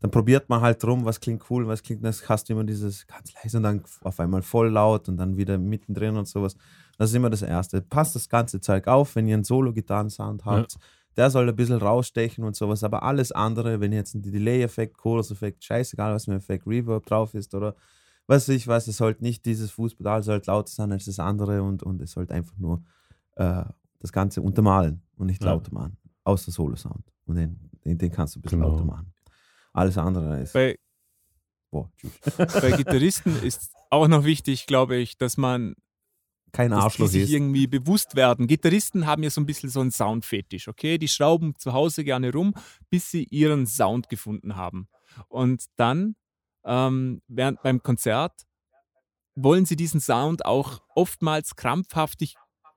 dann 0.00 0.10
probiert 0.10 0.48
man 0.48 0.60
halt 0.60 0.82
rum, 0.84 1.04
was 1.04 1.20
klingt 1.20 1.42
cool, 1.50 1.66
was 1.66 1.82
klingt, 1.82 2.04
das 2.04 2.26
hast 2.28 2.48
du 2.48 2.54
immer 2.54 2.64
dieses 2.64 3.06
ganz 3.06 3.32
leise 3.34 3.56
und 3.58 3.62
dann 3.62 3.82
auf 4.02 4.20
einmal 4.20 4.42
voll 4.42 4.70
laut 4.70 5.08
und 5.08 5.16
dann 5.16 5.36
wieder 5.36 5.58
mittendrin 5.58 6.16
und 6.16 6.28
sowas. 6.28 6.56
Das 6.96 7.10
ist 7.10 7.16
immer 7.16 7.30
das 7.30 7.42
Erste. 7.42 7.80
Passt 7.82 8.14
das 8.14 8.28
ganze 8.28 8.60
Zeug 8.60 8.86
auf, 8.86 9.14
wenn 9.14 9.26
ihr 9.26 9.34
einen 9.34 9.44
Solo-Gitarren-Sound 9.44 10.44
habt. 10.44 10.74
Ja. 10.74 10.80
Der 11.16 11.30
soll 11.30 11.48
ein 11.48 11.56
bisschen 11.56 11.78
rausstechen 11.78 12.44
und 12.44 12.56
sowas, 12.56 12.84
aber 12.84 13.02
alles 13.02 13.32
andere, 13.32 13.80
wenn 13.80 13.92
jetzt 13.92 14.14
ein 14.14 14.22
Delay-Effekt, 14.22 14.96
Chorus-Effekt, 14.96 15.64
scheißegal, 15.64 16.14
was 16.14 16.26
für 16.26 16.32
ein 16.32 16.38
Effekt, 16.38 16.66
Reverb 16.66 17.04
drauf 17.04 17.34
ist 17.34 17.54
oder 17.54 17.74
was 18.30 18.48
ich 18.48 18.64
weiß, 18.64 18.86
es 18.86 18.96
sollte 18.96 19.24
nicht 19.24 19.44
dieses 19.44 19.72
Fußpedal 19.72 20.22
sollte 20.22 20.52
lauter 20.52 20.70
sein 20.70 20.92
als 20.92 21.06
das 21.06 21.18
andere 21.18 21.64
und, 21.64 21.82
und 21.82 22.00
es 22.00 22.12
sollte 22.12 22.32
einfach 22.32 22.56
nur 22.58 22.84
äh, 23.34 23.64
das 23.98 24.12
Ganze 24.12 24.40
untermalen 24.40 25.02
und 25.16 25.26
nicht 25.26 25.42
ja. 25.42 25.50
lauter 25.50 25.74
machen. 25.74 25.96
Außer 26.22 26.52
Solo-Sound. 26.52 27.12
Und 27.26 27.34
den, 27.34 27.58
den, 27.84 27.98
den, 27.98 28.12
kannst 28.12 28.36
du 28.36 28.38
ein 28.38 28.42
bisschen 28.42 28.60
genau. 28.60 28.74
lauter 28.74 28.84
machen. 28.84 29.12
Alles 29.72 29.98
andere 29.98 30.42
ist. 30.42 30.52
Bei, 30.52 30.78
boah, 31.72 31.90
bei 32.36 32.70
Gitarristen 32.76 33.34
ist 33.42 33.72
auch 33.90 34.06
noch 34.06 34.22
wichtig, 34.22 34.66
glaube 34.66 34.94
ich, 34.94 35.18
dass 35.18 35.36
man 35.36 35.74
kein 36.52 36.72
Arschloch 36.72 37.06
dass 37.06 37.12
die 37.12 37.22
sich 37.22 37.30
ist. 37.30 37.34
irgendwie 37.34 37.66
bewusst 37.66 38.14
werden. 38.14 38.46
Gitarristen 38.46 39.06
haben 39.06 39.24
ja 39.24 39.30
so 39.30 39.40
ein 39.40 39.46
bisschen 39.46 39.70
so 39.70 39.80
einen 39.80 39.90
Soundfetisch, 39.90 40.68
okay? 40.68 40.98
Die 40.98 41.08
schrauben 41.08 41.56
zu 41.58 41.72
Hause 41.72 42.04
gerne 42.04 42.32
rum, 42.32 42.54
bis 42.90 43.10
sie 43.10 43.24
ihren 43.24 43.66
Sound 43.66 44.08
gefunden 44.08 44.54
haben. 44.54 44.86
Und 45.28 45.64
dann 45.74 46.14
ähm, 46.64 47.22
während 47.28 47.62
beim 47.62 47.82
Konzert 47.82 48.46
wollen 49.34 49.64
sie 49.64 49.76
diesen 49.76 50.00
Sound 50.00 50.44
auch 50.44 50.80
oftmals 50.94 51.56
krampfhaftig 51.56 52.36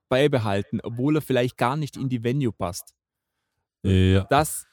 beibehalten, 0.10 0.80
obwohl 0.84 1.18
er 1.18 1.22
vielleicht 1.22 1.58
gar 1.58 1.76
nicht 1.76 1.98
in 1.98 2.10
die 2.10 2.24
Venue 2.24 2.52
passt. 2.52 2.94
Ja. 3.84 4.26
Das 4.30 4.66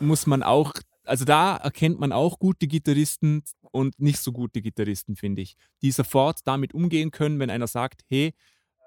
muss 0.00 0.26
man 0.26 0.42
auch, 0.42 0.72
also 1.04 1.24
da 1.24 1.56
erkennt 1.56 2.00
man 2.00 2.12
auch 2.12 2.38
gute 2.38 2.66
Gitarristen 2.66 3.44
und 3.70 3.98
nicht 3.98 4.18
so 4.18 4.32
gute 4.32 4.60
Gitarristen, 4.60 5.16
finde 5.16 5.42
ich, 5.42 5.56
die 5.82 5.90
sofort 5.90 6.40
damit 6.44 6.74
umgehen 6.74 7.10
können, 7.10 7.38
wenn 7.38 7.50
einer 7.50 7.66
sagt, 7.66 8.02
hey, 8.08 8.34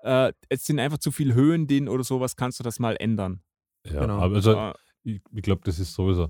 äh, 0.04 0.34
es 0.50 0.66
sind 0.66 0.80
einfach 0.80 0.98
zu 0.98 1.12
viele 1.12 1.34
Höhen 1.34 1.68
drin 1.68 1.90
oder 1.90 2.04
sowas, 2.04 2.36
kannst 2.36 2.60
du 2.60 2.64
das 2.64 2.80
mal 2.80 2.96
ändern. 3.00 3.42
Ja, 3.86 4.02
genau. 4.02 4.20
aber 4.20 4.36
also, 4.36 4.74
ich, 5.04 5.22
ich 5.34 5.42
glaube, 5.42 5.62
das 5.64 5.80
ist 5.80 5.94
sowieso 5.94 6.30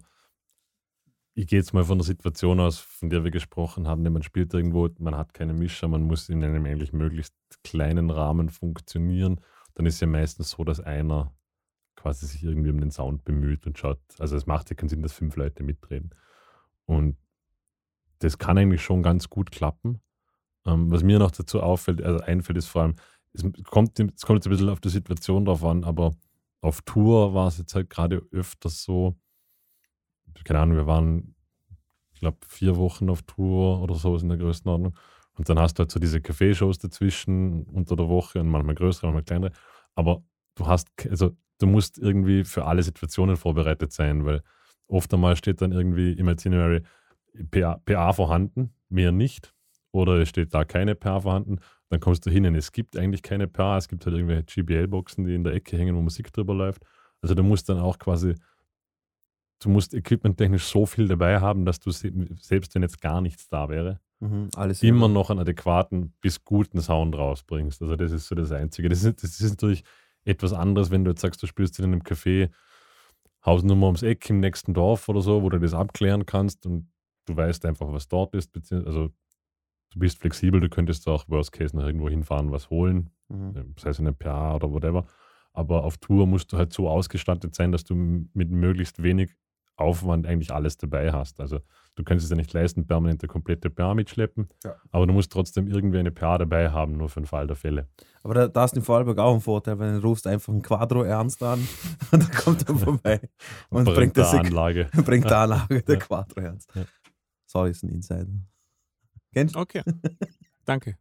ich 1.35 1.47
gehe 1.47 1.59
jetzt 1.59 1.73
mal 1.73 1.85
von 1.85 1.97
der 1.97 2.05
Situation 2.05 2.59
aus, 2.59 2.79
von 2.79 3.09
der 3.09 3.23
wir 3.23 3.31
gesprochen 3.31 3.87
haben, 3.87 4.03
man 4.03 4.23
spielt 4.23 4.53
irgendwo, 4.53 4.89
man 4.99 5.15
hat 5.15 5.33
keine 5.33 5.53
Mischer, 5.53 5.87
man 5.87 6.03
muss 6.03 6.27
in 6.29 6.43
einem 6.43 6.65
eigentlich 6.65 6.91
möglichst 6.91 7.33
kleinen 7.63 8.09
Rahmen 8.09 8.49
funktionieren. 8.49 9.39
Dann 9.75 9.85
ist 9.85 10.01
ja 10.01 10.07
meistens 10.07 10.51
so, 10.51 10.63
dass 10.63 10.79
einer 10.79 11.33
quasi 11.95 12.25
sich 12.25 12.43
irgendwie 12.43 12.71
um 12.71 12.79
den 12.79 12.91
Sound 12.91 13.23
bemüht 13.23 13.65
und 13.67 13.77
schaut. 13.77 13.99
Also 14.19 14.35
es 14.35 14.45
macht 14.45 14.69
ja 14.69 14.75
keinen 14.75 14.89
Sinn, 14.89 15.01
dass 15.01 15.13
fünf 15.13 15.35
Leute 15.35 15.63
mitreden. 15.63 16.11
Und 16.85 17.17
das 18.19 18.37
kann 18.37 18.57
eigentlich 18.57 18.83
schon 18.83 19.03
ganz 19.03 19.29
gut 19.29 19.51
klappen. 19.51 20.01
Ähm, 20.65 20.91
was 20.91 21.03
mir 21.03 21.19
noch 21.19 21.31
dazu 21.31 21.61
auffällt, 21.61 22.01
also 22.01 22.19
einfällt, 22.19 22.57
ist 22.57 22.67
vor 22.67 22.83
allem, 22.83 22.95
es 23.33 23.43
kommt, 23.63 23.99
es 23.99 24.25
kommt 24.25 24.37
jetzt 24.37 24.47
ein 24.47 24.51
bisschen 24.51 24.69
auf 24.69 24.81
die 24.81 24.89
Situation 24.89 25.45
drauf 25.45 25.63
an, 25.63 25.83
aber 25.83 26.15
auf 26.61 26.81
Tour 26.81 27.33
war 27.33 27.47
es 27.47 27.57
jetzt 27.57 27.75
halt 27.75 27.89
gerade 27.89 28.21
öfters 28.31 28.83
so, 28.83 29.15
keine 30.43 30.59
Ahnung, 30.59 30.77
wir 30.77 30.87
waren, 30.87 31.35
ich 32.13 32.19
glaube, 32.19 32.37
vier 32.47 32.77
Wochen 32.77 33.09
auf 33.09 33.21
Tour 33.23 33.81
oder 33.81 33.95
so 33.95 34.15
in 34.17 34.29
der 34.29 34.37
Größenordnung. 34.37 34.95
Und 35.33 35.47
dann 35.47 35.59
hast 35.59 35.75
du 35.75 35.81
halt 35.81 35.91
so 35.91 35.99
diese 35.99 36.19
Café-Shows 36.19 36.79
dazwischen 36.79 37.63
unter 37.63 37.95
der 37.95 38.09
Woche 38.09 38.41
und 38.41 38.49
manchmal 38.49 38.75
größere, 38.75 39.07
manchmal 39.07 39.23
kleinere. 39.23 39.51
Aber 39.95 40.21
du 40.55 40.67
hast, 40.67 40.89
also 41.09 41.31
du 41.59 41.67
musst 41.67 41.97
irgendwie 41.97 42.43
für 42.43 42.65
alle 42.65 42.83
Situationen 42.83 43.37
vorbereitet 43.37 43.93
sein, 43.93 44.25
weil 44.25 44.43
oft 44.87 45.13
einmal 45.13 45.35
steht 45.35 45.61
dann 45.61 45.71
irgendwie 45.71 46.11
im 46.13 46.27
Itinerary 46.27 46.81
PA, 47.51 47.79
PA 47.85 48.11
vorhanden, 48.13 48.73
mehr 48.89 49.11
nicht. 49.11 49.53
Oder 49.91 50.17
es 50.19 50.29
steht 50.29 50.53
da 50.53 50.65
keine 50.65 50.95
PA 50.95 51.21
vorhanden. 51.21 51.59
Dann 51.89 51.99
kommst 51.99 52.25
du 52.25 52.29
hin 52.29 52.45
und 52.45 52.55
es 52.55 52.71
gibt 52.71 52.97
eigentlich 52.97 53.23
keine 53.23 53.47
PA. 53.47 53.77
Es 53.77 53.87
gibt 53.87 54.05
halt 54.05 54.15
irgendwelche 54.15 54.43
GBL-Boxen, 54.43 55.25
die 55.25 55.35
in 55.35 55.43
der 55.43 55.53
Ecke 55.53 55.77
hängen, 55.77 55.95
wo 55.95 56.01
Musik 56.01 56.31
drüber 56.31 56.53
läuft. 56.53 56.83
Also 57.21 57.33
du 57.33 57.43
musst 57.43 57.69
dann 57.69 57.79
auch 57.79 57.97
quasi 57.97 58.35
du 59.59 59.69
musst 59.69 59.93
equipmenttechnisch 59.93 60.65
so 60.65 60.85
viel 60.85 61.07
dabei 61.07 61.39
haben, 61.39 61.65
dass 61.65 61.79
du 61.79 61.91
selbst 61.91 62.75
wenn 62.75 62.81
jetzt 62.81 63.01
gar 63.01 63.21
nichts 63.21 63.47
da 63.49 63.69
wäre, 63.69 63.99
mhm, 64.19 64.49
immer 64.81 65.07
noch 65.07 65.29
einen 65.29 65.39
adäquaten 65.39 66.13
bis 66.21 66.43
guten 66.43 66.81
Sound 66.81 67.15
rausbringst. 67.15 67.81
Also 67.81 67.95
das 67.95 68.11
ist 68.11 68.27
so 68.27 68.35
das 68.35 68.51
Einzige. 68.51 68.89
Das 68.89 69.03
ist, 69.03 69.23
das 69.23 69.39
ist 69.39 69.51
natürlich 69.51 69.83
etwas 70.25 70.53
anderes, 70.53 70.91
wenn 70.91 71.03
du 71.03 71.11
jetzt 71.11 71.21
sagst, 71.21 71.41
du 71.43 71.47
spielst 71.47 71.79
in 71.79 71.85
einem 71.85 72.01
Café 72.01 72.49
Hausnummer 73.45 73.87
ums 73.87 74.03
Eck 74.03 74.29
im 74.29 74.39
nächsten 74.39 74.73
Dorf 74.73 75.07
oder 75.07 75.21
so, 75.21 75.43
wo 75.43 75.49
du 75.49 75.59
das 75.59 75.73
abklären 75.73 76.25
kannst 76.25 76.65
und 76.65 76.89
du 77.25 77.37
weißt 77.37 77.65
einfach, 77.65 77.91
was 77.91 78.07
dort 78.07 78.33
ist. 78.35 78.51
Also 78.71 79.09
du 79.91 79.99
bist 79.99 80.19
flexibel, 80.19 80.59
du 80.59 80.69
könntest 80.69 81.07
auch 81.07 81.27
Worst 81.29 81.51
Case 81.51 81.75
noch 81.75 81.85
irgendwo 81.85 82.09
hinfahren, 82.09 82.51
was 82.51 82.69
holen, 82.69 83.09
mhm. 83.29 83.75
sei 83.77 83.91
es 83.91 83.99
eine 83.99 84.13
PA 84.13 84.55
oder 84.55 84.71
whatever. 84.71 85.05
Aber 85.53 85.83
auf 85.83 85.97
Tour 85.97 86.27
musst 86.27 86.51
du 86.51 86.57
halt 86.57 86.73
so 86.73 86.89
ausgestattet 86.89 87.55
sein, 87.55 87.71
dass 87.71 87.83
du 87.83 87.95
mit 87.95 88.49
möglichst 88.51 89.01
wenig 89.01 89.35
Aufwand 89.79 90.27
eigentlich 90.27 90.51
alles 90.51 90.77
dabei 90.77 91.11
hast. 91.11 91.39
Also 91.39 91.59
du 91.95 92.03
kannst 92.03 92.23
es 92.23 92.29
ja 92.29 92.35
nicht 92.35 92.51
leisten, 92.53 92.85
permanent 92.87 93.21
eine 93.21 93.27
komplette 93.27 93.69
PA 93.69 93.93
mitschleppen, 93.93 94.49
Ja. 94.63 94.75
aber 94.91 95.07
du 95.07 95.13
musst 95.13 95.31
trotzdem 95.31 95.67
irgendwie 95.67 95.99
eine 95.99 96.11
PA 96.11 96.37
dabei 96.37 96.69
haben, 96.71 96.97
nur 96.97 97.09
für 97.09 97.21
den 97.21 97.25
Fall 97.27 97.47
der 97.47 97.55
Fälle. 97.55 97.87
Aber 98.23 98.33
da, 98.33 98.47
da 98.47 98.61
hast 98.61 98.75
du 98.75 98.79
in 98.79 98.85
Vorarlberg 98.85 99.17
auch 99.19 99.31
einen 99.31 99.41
Vorteil, 99.41 99.79
weil 99.79 99.99
du 99.99 100.07
rufst 100.07 100.27
einfach 100.27 100.51
einen 100.53 100.61
Quadro 100.61 101.03
ernst 101.03 101.41
an 101.43 101.59
und 102.11 102.23
dann 102.23 102.31
kommt 102.31 102.67
er 102.67 102.75
vorbei 102.75 103.19
und 103.69 103.85
bringt, 103.85 104.17
das, 104.17 104.33
Anlage. 104.33 104.89
bringt 105.05 105.29
die 105.29 105.33
Anlage 105.33 105.81
der 105.83 105.95
Ja. 105.95 105.99
Quadro 106.01 106.41
ernst. 106.41 106.71
Ja. 106.75 106.83
Sorry, 107.45 107.71
ist 107.71 107.83
ein 107.83 107.89
Insider. 107.89 108.27
Kennst 109.33 109.55
du? 109.55 109.59
Okay. 109.59 109.83
Danke. 110.65 110.97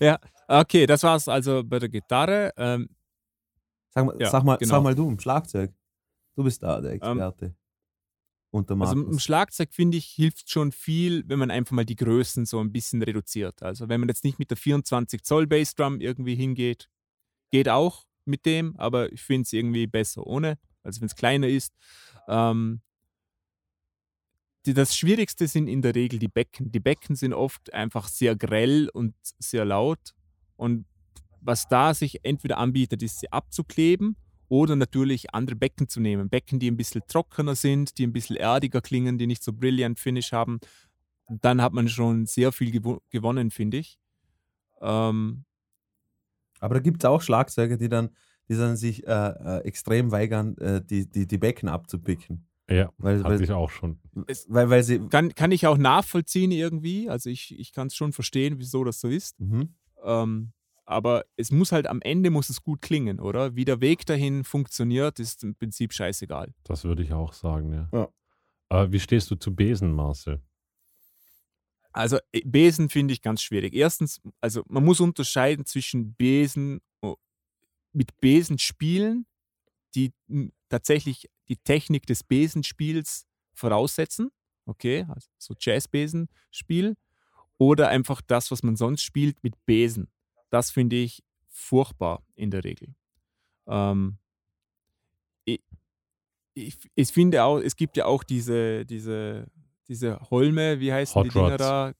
ja, 0.00 0.18
okay, 0.46 0.86
das 0.86 1.02
war's 1.02 1.28
also 1.28 1.62
bei 1.64 1.78
der 1.78 1.88
Gitarre. 1.88 2.52
Ähm, 2.56 2.88
Sag 3.90 4.04
mal, 4.06 4.16
Ja, 4.20 4.30
sag, 4.30 4.44
mal 4.44 4.56
genau. 4.56 4.70
sag 4.74 4.82
mal 4.82 4.94
du, 4.94 5.08
im 5.08 5.18
Schlagzeug. 5.18 5.72
Du 6.36 6.44
bist 6.44 6.62
da 6.62 6.80
der 6.80 6.92
Experte. 6.92 7.54
Und 8.50 8.70
der 8.70 8.80
also 8.80 8.96
Markus. 8.96 9.12
im 9.12 9.18
Schlagzeug 9.18 9.72
finde 9.72 9.98
ich, 9.98 10.06
hilft 10.06 10.50
schon 10.50 10.72
viel, 10.72 11.24
wenn 11.28 11.38
man 11.38 11.50
einfach 11.50 11.72
mal 11.72 11.84
die 11.84 11.96
Größen 11.96 12.46
so 12.46 12.60
ein 12.60 12.72
bisschen 12.72 13.02
reduziert. 13.02 13.62
Also 13.62 13.88
wenn 13.88 14.00
man 14.00 14.08
jetzt 14.08 14.24
nicht 14.24 14.38
mit 14.38 14.50
der 14.50 14.56
24 14.56 15.22
Zoll 15.22 15.46
Bassdrum 15.46 16.00
irgendwie 16.00 16.34
hingeht, 16.34 16.88
geht 17.50 17.68
auch 17.68 18.06
mit 18.24 18.46
dem, 18.46 18.76
aber 18.76 19.12
ich 19.12 19.22
finde 19.22 19.42
es 19.42 19.52
irgendwie 19.52 19.86
besser 19.86 20.26
ohne, 20.26 20.58
also 20.82 21.00
wenn 21.00 21.08
es 21.08 21.16
kleiner 21.16 21.48
ist. 21.48 21.74
Ähm, 22.26 22.80
die, 24.64 24.74
das 24.74 24.96
Schwierigste 24.96 25.46
sind 25.46 25.68
in 25.68 25.82
der 25.82 25.94
Regel 25.94 26.18
die 26.18 26.28
Becken. 26.28 26.72
Die 26.72 26.80
Becken 26.80 27.16
sind 27.16 27.32
oft 27.32 27.72
einfach 27.72 28.08
sehr 28.08 28.34
grell 28.34 28.88
und 28.92 29.14
sehr 29.38 29.64
laut. 29.64 30.14
Und 30.56 30.86
was 31.40 31.68
da 31.68 31.94
sich 31.94 32.24
entweder 32.24 32.58
anbietet, 32.58 33.02
ist 33.02 33.20
sie 33.20 33.30
abzukleben 33.30 34.16
oder 34.48 34.76
natürlich 34.76 35.34
andere 35.34 35.56
Becken 35.56 35.88
zu 35.88 36.00
nehmen. 36.00 36.28
Becken, 36.28 36.58
die 36.58 36.70
ein 36.70 36.76
bisschen 36.76 37.02
trockener 37.06 37.54
sind, 37.54 37.98
die 37.98 38.06
ein 38.06 38.12
bisschen 38.12 38.36
erdiger 38.36 38.80
klingen, 38.80 39.18
die 39.18 39.26
nicht 39.26 39.42
so 39.42 39.52
brilliant 39.52 39.98
Finish 39.98 40.32
haben. 40.32 40.60
Dann 41.28 41.60
hat 41.60 41.72
man 41.72 41.88
schon 41.88 42.26
sehr 42.26 42.52
viel 42.52 42.70
gewo 42.70 43.00
gewonnen, 43.10 43.50
finde 43.50 43.78
ich. 43.78 43.98
Ähm, 44.80 45.44
Aber 46.60 46.74
da 46.74 46.80
gibt 46.80 47.02
es 47.02 47.08
auch 47.08 47.20
Schlagzeuger, 47.20 47.76
die 47.76 47.88
dann, 47.88 48.10
die 48.48 48.56
dann 48.56 48.76
sich 48.76 49.06
äh, 49.06 49.10
äh, 49.10 49.58
extrem 49.64 50.10
weigern, 50.10 50.56
äh, 50.58 50.82
die, 50.82 51.08
die, 51.08 51.26
die 51.26 51.38
Becken 51.38 51.68
abzupicken. 51.68 52.46
Ja, 52.70 52.92
Weil, 52.98 53.18
hatte 53.18 53.30
weil, 53.30 53.42
ich 53.42 53.50
auch 53.50 53.70
schon. 53.70 53.98
weil, 54.48 54.68
weil 54.68 54.82
sie. 54.82 54.98
kann, 55.08 55.34
kann 55.34 55.52
ich 55.52 55.66
auch 55.66 55.78
nachvollziehen 55.78 56.50
irgendwie. 56.50 57.08
Also 57.08 57.30
ich, 57.30 57.58
ich 57.58 57.72
kann 57.72 57.86
es 57.86 57.94
schon 57.94 58.12
verstehen, 58.12 58.58
wieso 58.58 58.84
das 58.84 59.00
so 59.00 59.08
ist. 59.08 59.40
Mhm. 59.40 59.74
Ähm, 60.04 60.52
aber 60.88 61.26
es 61.36 61.50
muss 61.50 61.70
halt 61.70 61.86
am 61.86 62.00
Ende 62.00 62.30
muss 62.30 62.48
es 62.48 62.62
gut 62.62 62.80
klingen, 62.80 63.20
oder? 63.20 63.54
Wie 63.54 63.66
der 63.66 63.82
Weg 63.82 64.06
dahin 64.06 64.42
funktioniert, 64.42 65.20
ist 65.20 65.44
im 65.44 65.54
Prinzip 65.54 65.92
scheißegal. 65.92 66.54
Das 66.64 66.84
würde 66.84 67.02
ich 67.02 67.12
auch 67.12 67.34
sagen, 67.34 67.74
ja. 67.74 67.88
Ja. 67.92 68.08
Aber 68.70 68.90
wie 68.90 68.98
stehst 68.98 69.30
du 69.30 69.36
zu 69.36 69.54
Besen, 69.54 69.92
Marcel? 69.92 70.40
Also 71.92 72.18
äh, 72.32 72.40
Besen 72.42 72.88
finde 72.88 73.12
ich 73.12 73.20
ganz 73.20 73.42
schwierig. 73.42 73.74
Erstens, 73.74 74.22
also 74.40 74.62
man 74.66 74.82
muss 74.82 75.00
unterscheiden 75.00 75.66
zwischen 75.66 76.14
Besen 76.14 76.80
oh, 77.02 77.16
mit 77.92 78.18
Besen 78.22 78.58
spielen, 78.58 79.26
die 79.94 80.12
tatsächlich 80.70 81.28
die 81.48 81.56
Technik 81.56 82.06
des 82.06 82.22
Besenspiels 82.22 83.26
voraussetzen. 83.52 84.30
Okay, 84.64 85.04
also 85.08 85.28
so 85.36 85.54
Jazzbesenspiel. 85.58 86.96
Oder 87.58 87.88
einfach 87.88 88.22
das, 88.22 88.50
was 88.50 88.62
man 88.62 88.76
sonst 88.76 89.02
spielt 89.02 89.42
mit 89.42 89.54
Besen. 89.66 90.08
Das 90.50 90.70
finde 90.70 90.96
ich 90.96 91.22
furchtbar 91.48 92.24
in 92.34 92.50
der 92.50 92.64
Regel. 92.64 92.94
Ähm, 93.66 94.18
ich, 95.44 95.60
ich, 96.54 96.78
ich 96.94 97.08
finde 97.08 97.44
auch, 97.44 97.58
es 97.58 97.76
gibt 97.76 97.96
ja 97.96 98.06
auch 98.06 98.22
diese, 98.22 98.84
diese, 98.86 99.46
diese 99.88 100.20
Holme, 100.30 100.80
wie 100.80 100.92
heißen 100.92 101.14
Hot 101.14 101.26
die 101.26 101.30
Dinger 101.30 101.50
Rods. 101.50 101.58
da? 101.58 101.92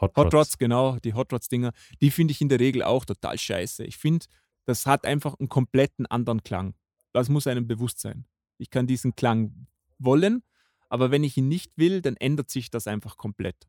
Hot, 0.00 0.16
Hot 0.16 0.34
Rods, 0.34 0.58
genau, 0.58 0.98
die 0.98 1.14
Hot 1.14 1.32
Rods-Dinger, 1.32 1.72
die 2.00 2.10
finde 2.10 2.32
ich 2.32 2.40
in 2.40 2.48
der 2.48 2.60
Regel 2.60 2.82
auch 2.82 3.04
total 3.04 3.36
scheiße. 3.36 3.84
Ich 3.84 3.96
finde, 3.96 4.26
das 4.64 4.86
hat 4.86 5.04
einfach 5.04 5.38
einen 5.38 5.48
kompletten 5.48 6.06
anderen 6.06 6.42
Klang. 6.42 6.74
Das 7.12 7.28
muss 7.28 7.46
einem 7.46 7.66
bewusst 7.66 8.00
sein. 8.00 8.26
Ich 8.58 8.70
kann 8.70 8.86
diesen 8.86 9.16
Klang 9.16 9.66
wollen, 9.98 10.42
aber 10.88 11.10
wenn 11.10 11.24
ich 11.24 11.36
ihn 11.36 11.48
nicht 11.48 11.72
will, 11.76 12.00
dann 12.00 12.16
ändert 12.16 12.50
sich 12.50 12.70
das 12.70 12.86
einfach 12.86 13.16
komplett. 13.16 13.68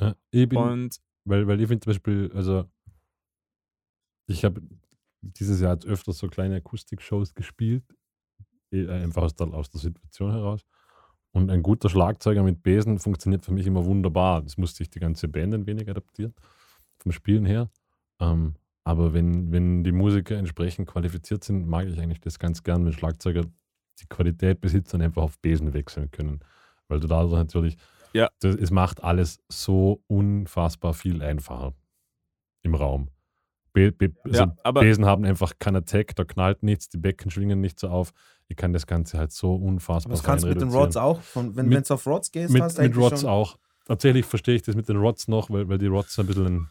Ja, 0.00 0.14
ich 0.30 0.48
bin, 0.48 0.58
Und 0.58 1.00
weil, 1.24 1.46
weil 1.46 1.60
ich 1.60 1.68
finde 1.68 1.84
zum 1.84 1.92
Beispiel, 1.92 2.30
also 2.34 2.64
ich 4.26 4.44
habe 4.44 4.60
dieses 5.20 5.60
Jahr 5.60 5.72
jetzt 5.74 5.86
öfter 5.86 6.12
so 6.12 6.28
kleine 6.28 6.56
Akustik-Shows 6.56 7.34
gespielt, 7.34 7.84
eh, 8.70 8.88
einfach 8.88 9.22
aus 9.22 9.34
der, 9.34 9.48
aus 9.48 9.70
der 9.70 9.80
Situation 9.80 10.32
heraus. 10.32 10.62
Und 11.32 11.50
ein 11.50 11.62
guter 11.62 11.88
Schlagzeuger 11.88 12.42
mit 12.42 12.62
Besen 12.62 12.98
funktioniert 12.98 13.44
für 13.44 13.52
mich 13.52 13.66
immer 13.66 13.84
wunderbar. 13.84 14.42
Das 14.42 14.56
musste 14.56 14.78
sich 14.78 14.90
die 14.90 15.00
ganze 15.00 15.26
Band 15.28 15.54
ein 15.54 15.66
wenig 15.66 15.88
adaptieren, 15.90 16.34
vom 16.98 17.10
Spielen 17.12 17.44
her. 17.44 17.70
Ähm, 18.20 18.54
aber 18.84 19.14
wenn, 19.14 19.50
wenn 19.50 19.82
die 19.82 19.92
Musiker 19.92 20.36
entsprechend 20.36 20.86
qualifiziert 20.88 21.42
sind, 21.42 21.66
mag 21.66 21.88
ich 21.88 21.98
eigentlich 21.98 22.20
das 22.20 22.38
ganz 22.38 22.62
gern, 22.62 22.84
wenn 22.84 22.92
Schlagzeuger 22.92 23.42
die 24.00 24.06
Qualität 24.08 24.60
besitzen 24.60 24.96
und 24.96 25.02
einfach 25.02 25.22
auf 25.22 25.38
Besen 25.40 25.72
wechseln 25.72 26.10
können. 26.10 26.40
Weil 26.88 27.00
du 27.00 27.06
dadurch 27.08 27.32
natürlich, 27.32 27.76
Ja. 28.12 28.28
das, 28.40 28.54
es 28.56 28.70
macht 28.70 29.02
alles 29.02 29.40
so 29.48 30.02
unfassbar 30.06 30.92
viel 30.94 31.22
einfacher 31.22 31.72
im 32.62 32.74
Raum. 32.74 33.08
Be, 33.74 33.90
be, 33.90 34.12
also 34.22 34.44
ja, 34.44 34.56
aber 34.62 34.82
Besen 34.82 35.04
haben 35.04 35.24
einfach 35.24 35.58
keinen 35.58 35.76
Attack, 35.76 36.14
da 36.14 36.24
knallt 36.24 36.62
nichts, 36.62 36.88
die 36.88 36.96
Becken 36.96 37.28
schwingen 37.32 37.60
nicht 37.60 37.80
so 37.80 37.88
auf. 37.88 38.12
Ich 38.46 38.56
kann 38.56 38.72
das 38.72 38.86
Ganze 38.86 39.18
halt 39.18 39.32
so 39.32 39.56
unfassbar 39.56 40.12
Aber 40.12 40.16
das 40.16 40.24
kannst 40.24 40.44
du 40.44 40.48
mit 40.48 40.60
den. 40.60 40.68
Rods 40.68 40.96
auch. 40.96 41.20
Von, 41.20 41.56
wenn 41.56 41.68
du 41.68 41.82
auf 41.92 42.06
Rods 42.06 42.30
gehst, 42.30 42.52
Mit, 42.52 42.62
hast 42.62 42.78
du 42.78 42.82
mit 42.82 42.96
Rods 42.96 43.22
schon, 43.22 43.30
auch. 43.30 43.58
Tatsächlich 43.84 44.24
verstehe 44.26 44.54
ich 44.54 44.62
das 44.62 44.76
mit 44.76 44.88
den 44.88 44.96
Rods 44.96 45.26
noch, 45.26 45.50
weil, 45.50 45.68
weil 45.68 45.78
die 45.78 45.88
Rods 45.88 46.16
ein 46.20 46.26
bisschen 46.26 46.46
einen, 46.46 46.70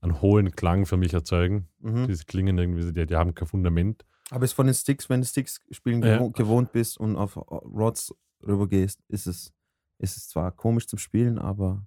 einen 0.00 0.20
hohen 0.20 0.50
Klang 0.50 0.86
für 0.86 0.96
mich 0.96 1.14
erzeugen. 1.14 1.68
Mhm. 1.78 2.08
Diese 2.08 2.24
klingen 2.24 2.58
irgendwie, 2.58 2.92
die, 2.92 3.06
die 3.06 3.14
haben 3.14 3.34
kein 3.36 3.46
Fundament. 3.46 4.04
Aber 4.30 4.44
es 4.44 4.52
von 4.52 4.66
den 4.66 4.74
Sticks, 4.74 5.08
wenn 5.08 5.20
du 5.20 5.26
Sticks 5.28 5.60
spielen 5.70 6.02
Ja. 6.02 6.18
gewohnt, 6.28 6.72
bist 6.72 6.98
und 6.98 7.14
auf 7.14 7.36
Rods 7.36 8.12
rübergehst, 8.44 9.00
ist 9.06 9.26
es, 9.28 9.52
ist 9.98 10.16
es 10.16 10.28
zwar 10.28 10.50
komisch 10.50 10.88
zum 10.88 10.98
Spielen, 10.98 11.38
aber 11.38 11.86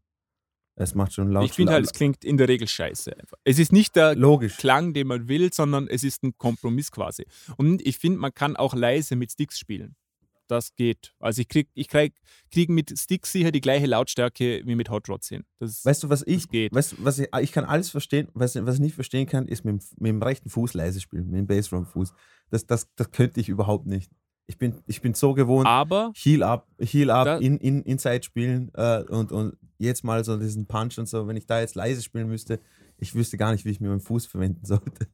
es 0.77 0.95
macht 0.95 1.13
schon 1.13 1.31
laut. 1.31 1.45
ich 1.45 1.53
finde 1.53 1.73
halt, 1.73 1.85
es 1.85 1.91
klingt 1.93 2.23
in 2.23 2.37
der 2.37 2.47
Regel 2.47 2.67
scheiße. 2.67 3.15
Es 3.43 3.59
ist 3.59 3.71
nicht 3.73 3.95
der 3.95 4.15
logisch. 4.15 4.57
Klang, 4.57 4.93
den 4.93 5.07
man 5.07 5.27
will, 5.27 5.51
sondern 5.51 5.87
es 5.87 6.03
ist 6.03 6.23
ein 6.23 6.37
Kompromiss 6.37 6.91
quasi. 6.91 7.25
Und 7.57 7.85
ich 7.85 7.97
finde, 7.97 8.19
man 8.19 8.33
kann 8.33 8.55
auch 8.55 8.73
leise 8.73 9.15
mit 9.15 9.31
Sticks 9.31 9.59
spielen. 9.59 9.95
Das 10.49 10.75
geht. 10.75 11.13
Also 11.19 11.41
ich 11.41 11.49
kriege 11.49 11.69
ich 11.73 11.89
krieg, 11.89 12.13
krieg 12.51 12.69
mit 12.69 12.97
Sticks 12.97 13.33
sicher 13.33 13.51
die 13.51 13.59
gleiche 13.59 13.85
Lautstärke 13.85 14.61
wie 14.65 14.75
mit 14.75 14.89
Hot 14.89 15.09
Rods 15.09 15.27
hin. 15.27 15.43
Das, 15.59 15.83
Weißt 15.83 16.03
du, 16.03 16.09
was 16.09 16.23
ich, 16.25 16.47
geht. 16.47 16.73
weißt 16.73 17.03
was 17.03 17.19
ich, 17.19 17.27
ich 17.41 17.51
kann 17.51 17.65
alles 17.65 17.89
verstehen, 17.89 18.29
was, 18.33 18.55
was 18.55 18.75
ich 18.75 18.81
nicht 18.81 18.95
verstehen 18.95 19.27
kann, 19.27 19.47
ist 19.49 19.65
mit, 19.65 19.81
dem- 19.81 19.87
mit 19.99 20.09
dem 20.09 20.21
rechten 20.23 20.49
Fuß 20.49 20.73
leise 20.73 21.01
spielen, 21.01 21.29
mit 21.29 21.39
dem 21.39 21.47
Bassdrum-Fuß. 21.47 22.13
Das, 22.49 22.65
das, 22.65 22.87
das 22.95 23.11
könnte 23.11 23.41
ich 23.41 23.49
überhaupt 23.49 23.87
nicht. 23.87 24.09
Ich 24.49 24.57
bin, 24.57 24.81
ich 24.87 25.01
bin 25.01 25.13
so 25.13 25.33
gewohnt, 25.33 25.67
Aber 25.67 26.11
Heel 26.15 26.41
up, 26.43 26.67
Heel 26.79 27.11
up, 27.11 27.41
in, 27.41 27.57
in, 27.57 27.81
Inside 27.83 28.23
spielen 28.23 28.71
äh, 28.75 29.03
und, 29.09 29.31
und 29.33 29.57
jetzt 29.77 30.03
mal 30.05 30.23
so 30.23 30.37
diesen 30.37 30.65
Punch 30.67 30.97
und 30.97 31.07
so, 31.07 31.27
wenn 31.27 31.35
ich 31.35 31.45
da 31.45 31.59
jetzt 31.59 31.75
leise 31.75 32.01
spielen 32.01 32.29
müsste, 32.29 32.59
ich 32.97 33.13
wüsste 33.13 33.35
gar 33.37 33.51
nicht, 33.51 33.65
wie 33.65 33.71
ich 33.71 33.81
mir 33.81 33.89
meinen 33.89 33.99
Fuß 33.99 34.25
verwenden 34.25 34.65
sollte. 34.65 35.07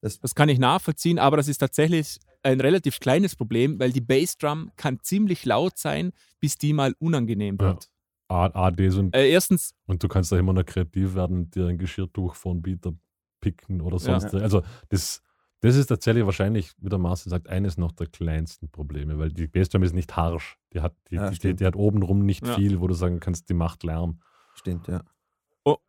das 0.00 0.34
kann 0.34 0.48
ich 0.48 0.58
nachvollziehen, 0.58 1.18
aber 1.18 1.36
das 1.36 1.48
ist 1.48 1.58
tatsächlich 1.58 2.18
ein 2.42 2.60
relativ 2.60 3.00
kleines 3.00 3.34
Problem, 3.36 3.78
weil 3.78 3.92
die 3.92 4.00
Bassdrum 4.00 4.70
kann 4.76 4.98
ziemlich 5.00 5.44
laut 5.44 5.78
sein, 5.78 6.12
bis 6.40 6.56
die 6.58 6.72
mal 6.72 6.94
unangenehm 6.98 7.56
Ja. 7.60 7.68
wird. 7.68 7.88
A- 8.28 8.50
ADs 8.66 8.96
und, 8.96 9.14
Äh, 9.14 9.30
erstens, 9.30 9.74
und 9.86 10.02
du 10.02 10.08
kannst 10.08 10.32
da 10.32 10.38
immer 10.38 10.52
noch 10.52 10.64
kreativ 10.64 11.14
werden 11.14 11.38
und 11.38 11.54
dir 11.54 11.66
ein 11.68 11.78
Geschirrtuch 11.78 12.34
von 12.34 12.60
Bieter 12.62 12.92
picken 13.40 13.80
oder 13.80 13.98
Ja. 13.98 14.18
sonst. 14.20 14.34
Also 14.34 14.62
das, 14.88 15.22
das 15.60 15.76
ist 15.76 15.86
tatsächlich 15.86 16.24
wahrscheinlich, 16.26 16.72
wie 16.78 16.88
der 16.88 16.98
Marcel 16.98 17.30
sagt, 17.30 17.48
eines 17.48 17.78
noch 17.78 17.92
der 17.92 18.06
kleinsten 18.06 18.68
Probleme, 18.70 19.18
weil 19.18 19.30
die 19.32 19.46
Bassdrum 19.46 19.82
ist 19.82 19.94
nicht 19.94 20.16
harsch. 20.16 20.56
Die 20.72 20.80
hat, 20.80 20.94
die, 21.10 21.16
Ja, 21.16 21.30
die, 21.30 21.38
die, 21.38 21.54
die 21.54 21.64
hat 21.66 21.76
obenrum 21.76 22.24
nicht 22.24 22.46
Ja. 22.46 22.54
viel, 22.54 22.80
wo 22.80 22.86
du 22.86 22.94
sagen 22.94 23.20
kannst, 23.20 23.48
die 23.48 23.54
macht 23.54 23.82
Lärm. 23.82 24.20
Stimmt, 24.54 24.88
ja. 24.88 25.02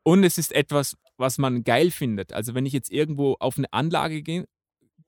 und 0.03 0.23
es 0.23 0.37
ist 0.37 0.51
etwas, 0.53 0.97
was 1.17 1.37
man 1.37 1.63
geil 1.63 1.91
findet. 1.91 2.33
Also 2.33 2.53
wenn 2.53 2.65
ich 2.65 2.73
jetzt 2.73 2.91
irgendwo 2.91 3.35
auf 3.39 3.57
eine 3.57 3.71
Anlage 3.73 4.21
gehe 4.21 4.45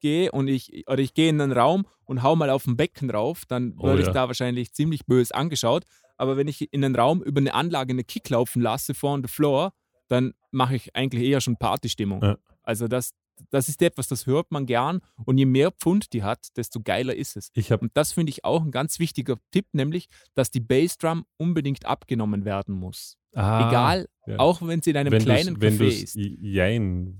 gehe 0.01 0.31
und 0.31 0.47
ich 0.47 0.87
oder 0.87 0.99
ich 0.99 1.13
gehe 1.13 1.29
in 1.29 1.41
einen 1.41 1.51
Raum 1.51 1.85
und 2.05 2.23
hau 2.23 2.35
mal 2.35 2.49
auf 2.49 2.65
ein 2.67 2.77
Becken 2.77 3.09
drauf, 3.09 3.43
dann 3.45 3.75
Oh 3.77 3.83
werde 3.87 4.01
ja. 4.01 4.07
ich 4.07 4.13
da 4.13 4.27
wahrscheinlich 4.27 4.73
ziemlich 4.73 5.05
böse 5.05 5.35
angeschaut. 5.35 5.83
Aber 6.17 6.37
wenn 6.37 6.47
ich 6.47 6.71
in 6.73 6.83
einen 6.83 6.95
Raum 6.95 7.21
über 7.21 7.39
eine 7.39 7.53
Anlage 7.53 7.91
eine 7.91 8.03
Kick 8.03 8.29
laufen 8.29 8.61
lasse 8.61 8.93
vor 8.93 9.13
on 9.13 9.23
the 9.23 9.27
floor, 9.29 9.73
dann 10.07 10.33
mache 10.51 10.75
ich 10.75 10.95
eigentlich 10.95 11.23
eher 11.23 11.41
schon 11.41 11.57
Partystimmung. 11.57 12.21
Ja. 12.21 12.37
Also 12.63 12.87
das, 12.87 13.11
das 13.49 13.69
ist 13.69 13.81
etwas, 13.81 14.07
das 14.07 14.25
hört 14.25 14.51
man 14.51 14.65
gern 14.65 15.01
und 15.25 15.37
je 15.37 15.45
mehr 15.45 15.71
Pfund 15.71 16.13
die 16.13 16.23
hat, 16.23 16.55
desto 16.57 16.81
geiler 16.81 17.15
ist 17.15 17.37
es. 17.37 17.51
Ich 17.53 17.71
habe 17.71 17.83
Und 17.83 17.91
das 17.95 18.13
finde 18.13 18.31
ich 18.31 18.45
auch 18.45 18.63
ein 18.63 18.71
ganz 18.71 18.99
wichtiger 18.99 19.37
Tipp, 19.51 19.67
nämlich, 19.73 20.09
dass 20.35 20.51
die 20.51 20.59
Bassdrum 20.59 21.25
unbedingt 21.37 21.85
abgenommen 21.85 22.45
werden 22.45 22.75
muss. 22.75 23.17
Egal, 23.31 24.07
ja. 24.25 24.39
auch 24.39 24.61
wenn 24.65 24.81
sie 24.81 24.91
in 24.91 24.97
einem 24.97 25.11
wenn 25.11 25.21
kleinen 25.21 25.57
Café 25.57 25.87
ist. 25.87 26.15
Jein 26.15 27.19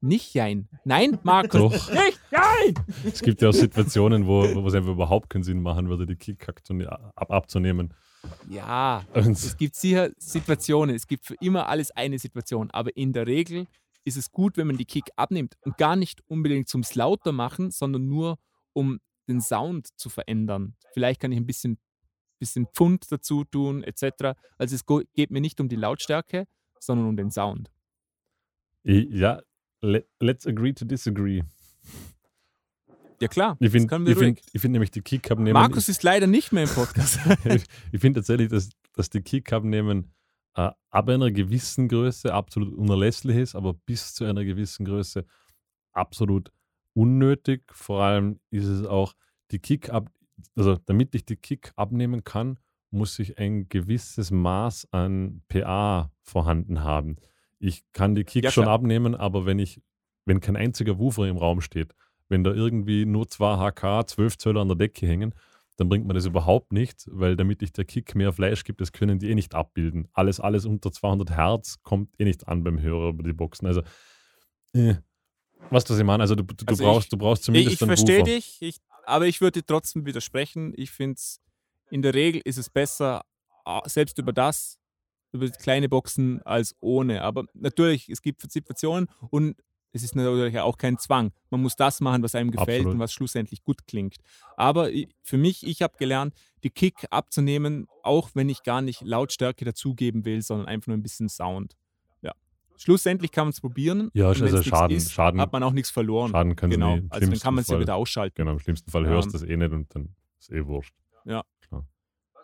Nicht 0.00 0.32
jein. 0.34 0.68
Nein, 0.84 1.18
Markus. 1.22 1.60
Doch. 1.60 1.92
Nicht 1.92 2.20
jein. 2.30 2.74
Es 3.04 3.20
gibt 3.20 3.42
ja 3.42 3.50
auch 3.50 3.52
Situationen, 3.52 4.26
wo, 4.26 4.42
wo 4.54 4.66
es 4.66 4.74
einfach 4.74 4.92
überhaupt 4.92 5.28
keinen 5.28 5.42
Sinn 5.42 5.60
machen 5.60 5.88
würde, 5.88 6.06
die 6.06 6.16
Kick 6.16 6.48
ab, 6.48 7.30
abzunehmen. 7.30 7.92
Ja, 8.48 9.04
Und 9.12 9.30
es 9.30 9.56
gibt 9.56 9.76
sicher 9.76 10.10
Situationen. 10.18 10.96
Es 10.96 11.06
gibt 11.06 11.26
für 11.26 11.34
immer 11.40 11.68
alles 11.68 11.90
eine 11.90 12.18
Situation. 12.18 12.70
Aber 12.70 12.96
in 12.96 13.12
der 13.12 13.26
Regel 13.26 13.66
ist 14.08 14.16
es 14.16 14.32
gut, 14.32 14.56
wenn 14.56 14.66
man 14.66 14.76
die 14.76 14.84
Kick 14.84 15.10
abnimmt 15.16 15.56
und 15.62 15.76
gar 15.78 15.94
nicht 15.96 16.22
unbedingt 16.28 16.68
zum 16.68 16.82
Slaughter 16.82 17.32
machen, 17.32 17.70
sondern 17.70 18.08
nur 18.08 18.38
um 18.72 19.00
den 19.28 19.40
Sound 19.40 19.88
zu 19.98 20.08
verändern. 20.08 20.74
Vielleicht 20.92 21.20
kann 21.20 21.30
ich 21.32 21.38
ein 21.38 21.46
bisschen, 21.46 21.78
bisschen 22.38 22.66
Pfund 22.74 23.10
dazu 23.12 23.44
tun, 23.44 23.84
etc. 23.84 24.34
Also 24.56 24.74
es 24.74 24.84
geht 25.14 25.30
mir 25.30 25.40
nicht 25.40 25.60
um 25.60 25.68
die 25.68 25.76
Lautstärke, 25.76 26.46
sondern 26.80 27.06
um 27.06 27.16
den 27.16 27.30
Sound. 27.30 27.70
Ja, 28.84 29.42
le, 29.82 30.06
let's 30.20 30.46
agree 30.46 30.72
to 30.72 30.84
disagree. 30.84 31.42
Ja 33.20 33.26
klar, 33.28 33.56
Ich 33.58 33.66
das 33.66 33.72
finde 33.72 33.88
können 33.88 34.06
wir 34.06 34.12
ich 34.12 34.18
ruhig. 34.18 34.26
find, 34.38 34.42
ich 34.54 34.60
find 34.60 34.72
nämlich 34.72 34.90
die 34.92 35.02
Kick 35.02 35.30
abnehmen. 35.30 35.52
Markus 35.52 35.88
ist 35.88 36.02
leider 36.04 36.26
nicht 36.28 36.52
mehr 36.52 36.62
im 36.64 36.68
Podcast. 36.70 37.18
ich 37.92 38.00
finde 38.00 38.20
tatsächlich, 38.20 38.48
dass, 38.48 38.70
dass 38.94 39.10
die 39.10 39.22
Kick 39.22 39.52
abnehmen 39.52 40.12
äh, 40.54 40.70
ab 40.90 41.08
einer 41.08 41.30
gewissen 41.30 41.88
Größe 41.88 42.32
absolut 42.32 42.74
unerlässlich 42.74 43.36
ist, 43.36 43.54
aber 43.54 43.74
bis 43.74 44.14
zu 44.14 44.24
einer 44.24 44.44
gewissen 44.44 44.84
Größe 44.84 45.24
absolut 45.92 46.50
unnötig. 46.94 47.62
Vor 47.72 48.02
allem 48.02 48.40
ist 48.50 48.66
es 48.66 48.86
auch 48.86 49.14
die 49.50 49.58
Kick 49.58 49.90
ab, 49.90 50.10
also 50.56 50.76
damit 50.86 51.14
ich 51.14 51.24
die 51.24 51.36
Kick 51.36 51.72
abnehmen 51.76 52.24
kann, 52.24 52.58
muss 52.90 53.18
ich 53.18 53.38
ein 53.38 53.68
gewisses 53.68 54.30
Maß 54.30 54.88
an 54.92 55.42
PA 55.48 56.10
vorhanden 56.22 56.82
haben. 56.82 57.16
Ich 57.58 57.82
kann 57.92 58.14
die 58.14 58.24
Kick 58.24 58.44
Ja, 58.44 58.50
schon 58.50 58.68
abnehmen, 58.68 59.14
aber 59.14 59.46
wenn 59.46 59.58
ich, 59.58 59.82
wenn 60.24 60.40
kein 60.40 60.56
einziger 60.56 60.98
Woofer 60.98 61.26
im 61.28 61.36
Raum 61.36 61.60
steht, 61.60 61.94
wenn 62.28 62.44
da 62.44 62.52
irgendwie 62.52 63.04
nur 63.04 63.28
zwei 63.28 63.56
HK, 63.56 64.06
12 64.06 64.38
Zöller 64.38 64.60
an 64.60 64.68
der 64.68 64.76
Decke 64.76 65.06
hängen, 65.06 65.34
dann 65.78 65.88
bringt 65.88 66.06
man 66.06 66.14
das 66.14 66.26
überhaupt 66.26 66.72
nicht, 66.72 67.04
weil 67.10 67.36
damit 67.36 67.62
ich 67.62 67.72
der 67.72 67.84
Kick 67.84 68.14
mehr 68.14 68.32
Fleisch 68.32 68.64
gibt, 68.64 68.80
das 68.80 68.92
können 68.92 69.18
die 69.20 69.30
eh 69.30 69.34
nicht 69.34 69.54
abbilden. 69.54 70.08
Alles, 70.12 70.40
alles 70.40 70.66
unter 70.66 70.90
200 70.92 71.30
Hertz 71.30 71.82
kommt 71.82 72.10
eh 72.20 72.24
nicht 72.24 72.46
an 72.48 72.64
beim 72.64 72.80
Hörer 72.80 73.10
über 73.10 73.22
die 73.22 73.32
Boxen. 73.32 73.66
Also, 73.66 73.82
äh, 74.74 74.96
was 75.70 75.84
das 75.84 75.98
ich 75.98 76.04
meine? 76.04 76.22
Also, 76.22 76.34
du, 76.34 76.42
du, 76.42 76.54
Also 76.66 76.82
brauchst, 76.82 77.06
ich- 77.06 77.10
du 77.10 77.16
brauchst 77.16 77.42
Ich, 77.42 77.46
zumindest 77.46 77.74
ich 77.76 77.82
einen 77.82 77.96
verstehe 77.96 78.24
dich, 78.24 78.58
ich, 78.60 78.76
aber 79.06 79.26
ich 79.26 79.40
würde 79.40 79.64
trotzdem 79.64 80.04
widersprechen. 80.04 80.72
Ich 80.76 80.90
finde 80.90 81.14
es, 81.14 81.40
in 81.90 82.02
der 82.02 82.12
Regel 82.14 82.42
ist 82.44 82.58
es 82.58 82.68
besser, 82.68 83.22
selbst 83.86 84.18
über 84.18 84.32
das, 84.32 84.78
über 85.32 85.48
kleine 85.48 85.88
Boxen, 85.88 86.42
als 86.42 86.74
ohne. 86.80 87.22
Aber 87.22 87.44
natürlich, 87.54 88.08
es 88.08 88.20
gibt 88.22 88.50
Situationen 88.50 89.08
und 89.30 89.56
es 89.92 90.02
ist 90.02 90.14
natürlich 90.14 90.58
auch 90.60 90.76
kein 90.76 90.98
Zwang. 90.98 91.32
Man 91.50 91.62
muss 91.62 91.76
das 91.76 92.00
machen, 92.00 92.22
was 92.22 92.34
einem 92.34 92.50
gefällt 92.50 92.80
Absolut. 92.80 92.94
und 92.94 93.00
was 93.00 93.12
schlussendlich 93.12 93.62
gut 93.64 93.86
klingt. 93.86 94.16
Aber 94.56 94.90
für 95.22 95.38
mich, 95.38 95.66
ich 95.66 95.82
habe 95.82 95.96
gelernt, 95.98 96.34
die 96.62 96.70
Kick 96.70 97.06
abzunehmen, 97.10 97.86
auch 98.02 98.30
wenn 98.34 98.48
ich 98.48 98.62
gar 98.62 98.82
nicht 98.82 99.00
Lautstärke 99.02 99.64
dazugeben 99.64 100.24
will, 100.24 100.42
sondern 100.42 100.66
einfach 100.68 100.88
nur 100.88 100.96
ein 100.96 101.02
bisschen 101.02 101.28
Sound. 101.28 101.76
Ja. 102.22 102.32
Schlussendlich 102.76 103.30
kann 103.32 103.46
man 103.46 103.50
es 103.52 103.60
probieren. 103.60 104.10
Ja, 104.12 104.28
also 104.28 104.62
Schaden- 104.62 104.96
ist, 104.96 105.10
Schaden- 105.12 105.40
hat 105.40 105.52
man 105.52 105.62
auch 105.62 105.72
nichts 105.72 105.90
verloren. 105.90 106.30
Schaden 106.32 106.54
können 106.56 106.72
Genau, 106.72 106.96
sie 106.96 107.06
also 107.10 107.30
dann 107.30 107.38
kann 107.40 107.54
man 107.54 107.62
es 107.62 107.68
ja 107.68 107.80
wieder 107.80 107.96
ausschalten. 107.96 108.34
Genau, 108.36 108.52
im 108.52 108.58
schlimmsten 108.58 108.90
Fall 108.90 109.06
hörst 109.06 109.28
Ähm, 109.28 109.32
du 109.32 109.38
das 109.38 109.48
eh 109.48 109.56
nicht 109.56 109.72
und 109.72 109.94
dann 109.94 110.14
ist 110.38 110.50
eh 110.52 110.64
wurscht. 110.66 110.94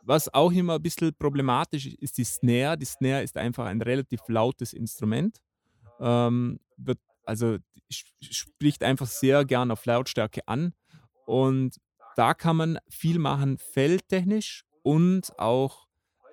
Was 0.07 0.33
auch 0.35 0.53
immer 0.53 0.75
ein 0.75 0.83
bisschen 0.83 1.15
problematisch 1.19 1.87
ist, 1.87 1.99
ist 2.03 2.19
die 2.19 2.25
Snare. 2.25 2.77
Die 2.77 2.85
Snare 2.85 3.23
ist 3.23 3.39
einfach 3.39 3.65
ein 3.65 3.81
relativ 3.81 4.21
lautes 4.29 4.75
Instrument. 4.75 5.39
Ähm, 5.99 6.61
wird, 6.77 6.99
also 7.25 7.59
spricht 8.21 8.83
einfach 8.83 9.07
sehr 9.07 9.45
gern 9.45 9.71
auf 9.71 9.85
Lautstärke 9.87 10.47
an. 10.47 10.75
Und 11.27 11.77
da 12.17 12.35
kann 12.35 12.57
man 12.57 12.79
viel 12.89 13.19
machen, 13.19 13.59
feldtechnisch 13.59 14.65
und 14.83 15.39
auch 15.39 15.87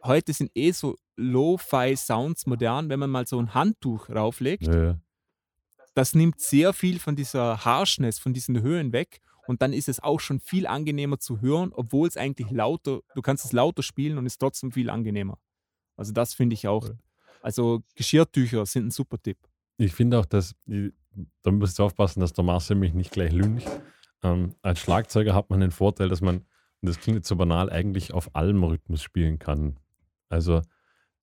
heute 0.04 0.34
sind 0.34 0.52
eh 0.56 0.72
so 0.72 0.98
Lo-Fi-Sounds 1.16 2.46
modern, 2.46 2.89
wenn 2.89 3.00
man 3.00 3.10
mal 3.10 3.28
so 3.28 3.39
ein 3.39 3.54
Handtuch 3.54 4.10
rauflegt. 4.10 4.68
Ja, 4.68 5.00
das 5.94 6.16
nimmt 6.16 6.39
sehr 6.39 6.74
viel 6.74 7.00
von 7.00 7.16
dieser 7.16 7.66
Harshness, 7.66 8.20
von 8.20 8.34
diesen 8.34 8.62
Höhen 8.62 8.94
weg. 8.94 9.22
Und 9.48 9.62
dann 9.62 9.74
ist 9.74 9.89
es 9.89 10.02
auch 10.02 10.20
schon 10.20 10.39
viel 10.39 10.68
angenehmer 10.68 11.20
zu 11.20 11.42
hören, 11.42 11.72
obwohl 11.74 12.08
es 12.08 12.16
eigentlich 12.16 12.52
lauter, 12.52 13.02
du 13.16 13.22
kannst 13.22 13.44
es 13.44 13.52
lauter 13.52 13.84
spielen 13.84 14.18
und 14.18 14.26
ist 14.26 14.38
trotzdem 14.38 14.72
viel 14.72 14.89
angenehmer. 14.89 15.39
Also 15.98 16.14
das 16.14 16.34
finde 16.34 16.54
ich 16.54 16.68
auch. 16.68 16.89
Also 17.42 17.82
Geschirrtücher 17.96 18.66
sind 18.66 18.88
ein 18.88 18.92
super 18.92 19.22
Tipp. 19.22 19.38
Ich 19.78 19.94
finde 19.94 20.20
auch, 20.20 20.26
dass, 20.26 20.56
ich, 20.66 20.94
da 21.42 21.52
müsst 21.52 21.80
ihr 21.80 21.84
aufpassen, 21.84 22.20
dass 22.20 22.34
der 22.34 22.44
Marcel 22.44 22.76
mich 22.76 22.94
nicht 22.94 23.12
gleich 23.12 23.32
lüncht. 23.32 23.68
Ähm, 24.24 24.56
als 24.62 24.80
Schlagzeuger 24.80 25.34
hat 25.34 25.50
man 25.50 25.60
den 25.60 25.72
Vorteil, 25.72 26.10
dass 26.10 26.22
man, 26.22 26.38
und 26.38 26.90
das 26.90 27.00
klingt 27.00 27.18
jetzt 27.18 27.28
so 27.28 27.36
banal, 27.36 27.70
eigentlich 27.70 28.14
auf 28.14 28.36
allem 28.36 28.64
Rhythmus 28.64 29.02
spielen 29.02 29.40
kann. 29.40 29.80
Also 30.30 30.62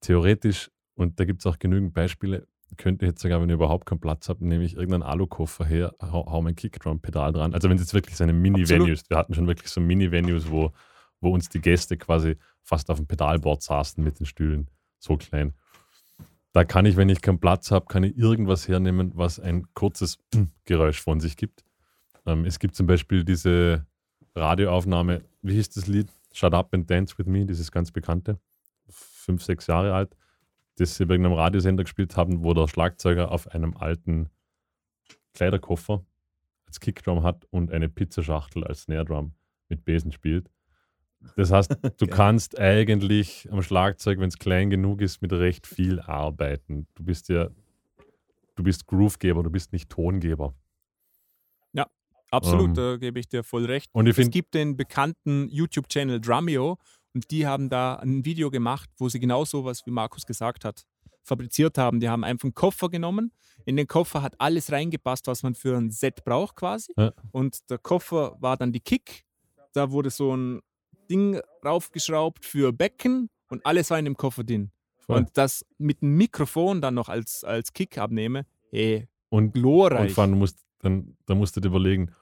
theoretisch, 0.00 0.70
und 0.94 1.20
da 1.20 1.24
gibt 1.24 1.40
es 1.40 1.46
auch 1.46 1.58
genügend 1.58 1.94
Beispiele, 1.94 2.46
könnte 2.76 3.06
ich 3.06 3.10
jetzt 3.10 3.22
sogar, 3.22 3.40
wenn 3.40 3.48
ihr 3.48 3.54
überhaupt 3.54 3.86
keinen 3.86 4.00
Platz 4.00 4.28
habt, 4.28 4.42
nehme 4.42 4.64
ich 4.64 4.74
irgendeinen 4.74 5.02
Alukoffer 5.02 5.64
her, 5.64 5.94
hau, 6.02 6.30
hau 6.30 6.42
mein 6.42 6.54
Kickdrum-Pedal 6.54 7.32
dran. 7.32 7.54
Also 7.54 7.68
wenn 7.68 7.76
es 7.76 7.82
jetzt 7.82 7.94
wirklich 7.94 8.16
so 8.16 8.24
eine 8.24 8.32
Mini-Venues, 8.34 9.08
wir 9.08 9.16
hatten 9.16 9.34
schon 9.34 9.46
wirklich 9.46 9.70
so 9.70 9.80
Mini-Venues, 9.80 10.50
wo, 10.50 10.72
wo 11.20 11.32
uns 11.32 11.48
die 11.48 11.60
Gäste 11.60 11.96
quasi 11.96 12.36
fast 12.62 12.90
auf 12.90 12.98
dem 12.98 13.06
Pedalboard 13.06 13.62
saßen 13.62 14.02
mit 14.04 14.20
den 14.20 14.26
Stühlen, 14.26 14.68
so 14.98 15.16
klein. 15.16 15.54
Da 16.52 16.64
kann 16.64 16.86
ich, 16.86 16.96
wenn 16.96 17.08
ich 17.08 17.20
keinen 17.20 17.40
Platz 17.40 17.70
habe, 17.70 17.86
kann 17.86 18.02
ich 18.04 18.16
irgendwas 18.16 18.68
hernehmen, 18.68 19.12
was 19.14 19.38
ein 19.38 19.66
kurzes 19.74 20.18
Geräusch 20.64 21.00
von 21.00 21.20
sich 21.20 21.36
gibt. 21.36 21.64
Ähm, 22.26 22.44
es 22.44 22.58
gibt 22.58 22.74
zum 22.74 22.86
Beispiel 22.86 23.24
diese 23.24 23.86
Radioaufnahme, 24.34 25.24
wie 25.42 25.54
hieß 25.54 25.70
das 25.70 25.86
Lied? 25.86 26.10
Shut 26.32 26.54
Up 26.54 26.72
and 26.74 26.88
Dance 26.88 27.16
with 27.18 27.26
Me, 27.26 27.44
dieses 27.44 27.72
ganz 27.72 27.90
bekannte, 27.90 28.38
fünf, 28.88 29.42
sechs 29.42 29.66
Jahre 29.66 29.94
alt, 29.94 30.16
das 30.76 30.96
sie 30.96 31.04
bei 31.04 31.14
irgendeinem 31.14 31.36
Radiosender 31.36 31.84
gespielt 31.84 32.16
haben, 32.16 32.44
wo 32.44 32.54
der 32.54 32.68
Schlagzeuger 32.68 33.30
auf 33.30 33.48
einem 33.48 33.76
alten 33.76 34.30
Kleiderkoffer 35.34 36.04
als 36.66 36.80
Kickdrum 36.80 37.22
hat 37.22 37.46
und 37.50 37.72
eine 37.72 37.88
Pizzaschachtel 37.88 38.64
als 38.64 38.82
Snare 38.82 39.04
Drum 39.04 39.34
mit 39.68 39.84
Besen 39.84 40.12
spielt. 40.12 40.50
Das 41.36 41.50
heißt, 41.50 41.70
du 41.98 42.06
kannst 42.06 42.58
eigentlich 42.58 43.48
am 43.50 43.62
Schlagzeug, 43.62 44.18
wenn 44.18 44.28
es 44.28 44.38
klein 44.38 44.70
genug 44.70 45.00
ist, 45.00 45.22
mit 45.22 45.32
recht 45.32 45.66
viel 45.66 46.00
arbeiten. 46.00 46.86
Du 46.94 47.04
bist 47.04 47.28
ja, 47.28 47.48
du 48.56 48.62
bist 48.62 48.86
Groovegeber, 48.86 49.42
du 49.42 49.50
bist 49.50 49.72
nicht 49.72 49.90
Tongeber. 49.90 50.54
Absolut, 52.30 52.68
Ähm, 52.68 52.74
da 52.74 52.96
gebe 52.96 53.18
ich 53.20 53.28
dir 53.28 53.42
voll 53.42 53.64
recht. 53.64 53.90
Und 53.92 54.06
ich 54.06 54.18
Es 54.18 54.30
gibt 54.30 54.54
den 54.54 54.76
bekannten 54.76 55.48
YouTube-Channel 55.48 56.20
Drumeo 56.20 56.78
und 57.14 57.30
die 57.30 57.46
haben 57.46 57.68
da 57.68 57.96
ein 57.96 58.24
Video 58.24 58.50
gemacht, 58.50 58.90
wo 58.98 59.08
sie 59.08 59.18
genau 59.18 59.44
sowas, 59.44 59.86
wie 59.86 59.90
Markus 59.90 60.26
gesagt 60.26 60.64
hat, 60.64 60.84
fabriziert 61.22 61.78
haben. 61.78 62.00
Die 62.00 62.08
haben 62.08 62.24
einfach 62.24 62.44
einen 62.44 62.54
Koffer 62.54 62.88
genommen. 62.88 63.32
In 63.64 63.76
den 63.76 63.86
Koffer 63.86 64.22
hat 64.22 64.34
alles 64.38 64.70
reingepasst, 64.70 65.26
was 65.26 65.42
man 65.42 65.54
für 65.54 65.76
ein 65.76 65.90
Set 65.90 66.24
braucht 66.24 66.56
quasi. 66.56 66.92
Ja. 66.96 67.12
Und 67.32 67.70
der 67.70 67.78
Koffer 67.78 68.36
war 68.40 68.56
dann 68.56 68.72
die 68.72 68.80
Kick. 68.80 69.24
Da 69.72 69.90
wurde 69.90 70.10
so 70.10 70.36
ein 70.36 70.60
Ding 71.08 71.40
raufgeschraubt 71.64 72.44
für 72.44 72.72
Becken 72.72 73.30
und 73.48 73.64
alles 73.64 73.90
war 73.90 73.98
in 73.98 74.04
dem 74.04 74.16
Koffer 74.16 74.44
drin. 74.44 74.70
Voll. 74.98 75.18
Und 75.18 75.30
das 75.34 75.64
mit 75.78 76.02
dem 76.02 76.16
Mikrofon 76.16 76.80
dann 76.80 76.94
noch 76.94 77.08
als, 77.08 77.44
als 77.44 77.72
Kick 77.72 77.98
abnehme, 77.98 78.44
ey, 78.72 79.08
und, 79.30 79.46
und 79.46 79.52
glorreich. 79.54 80.12
vor 80.12 80.22
allem, 80.22 80.32
du 80.32 80.38
musst, 80.38 80.58
dann, 80.80 81.16
da 81.26 81.34
musst 81.34 81.56
du 81.56 81.60
dir 81.60 81.68
überlegen, 81.68 82.12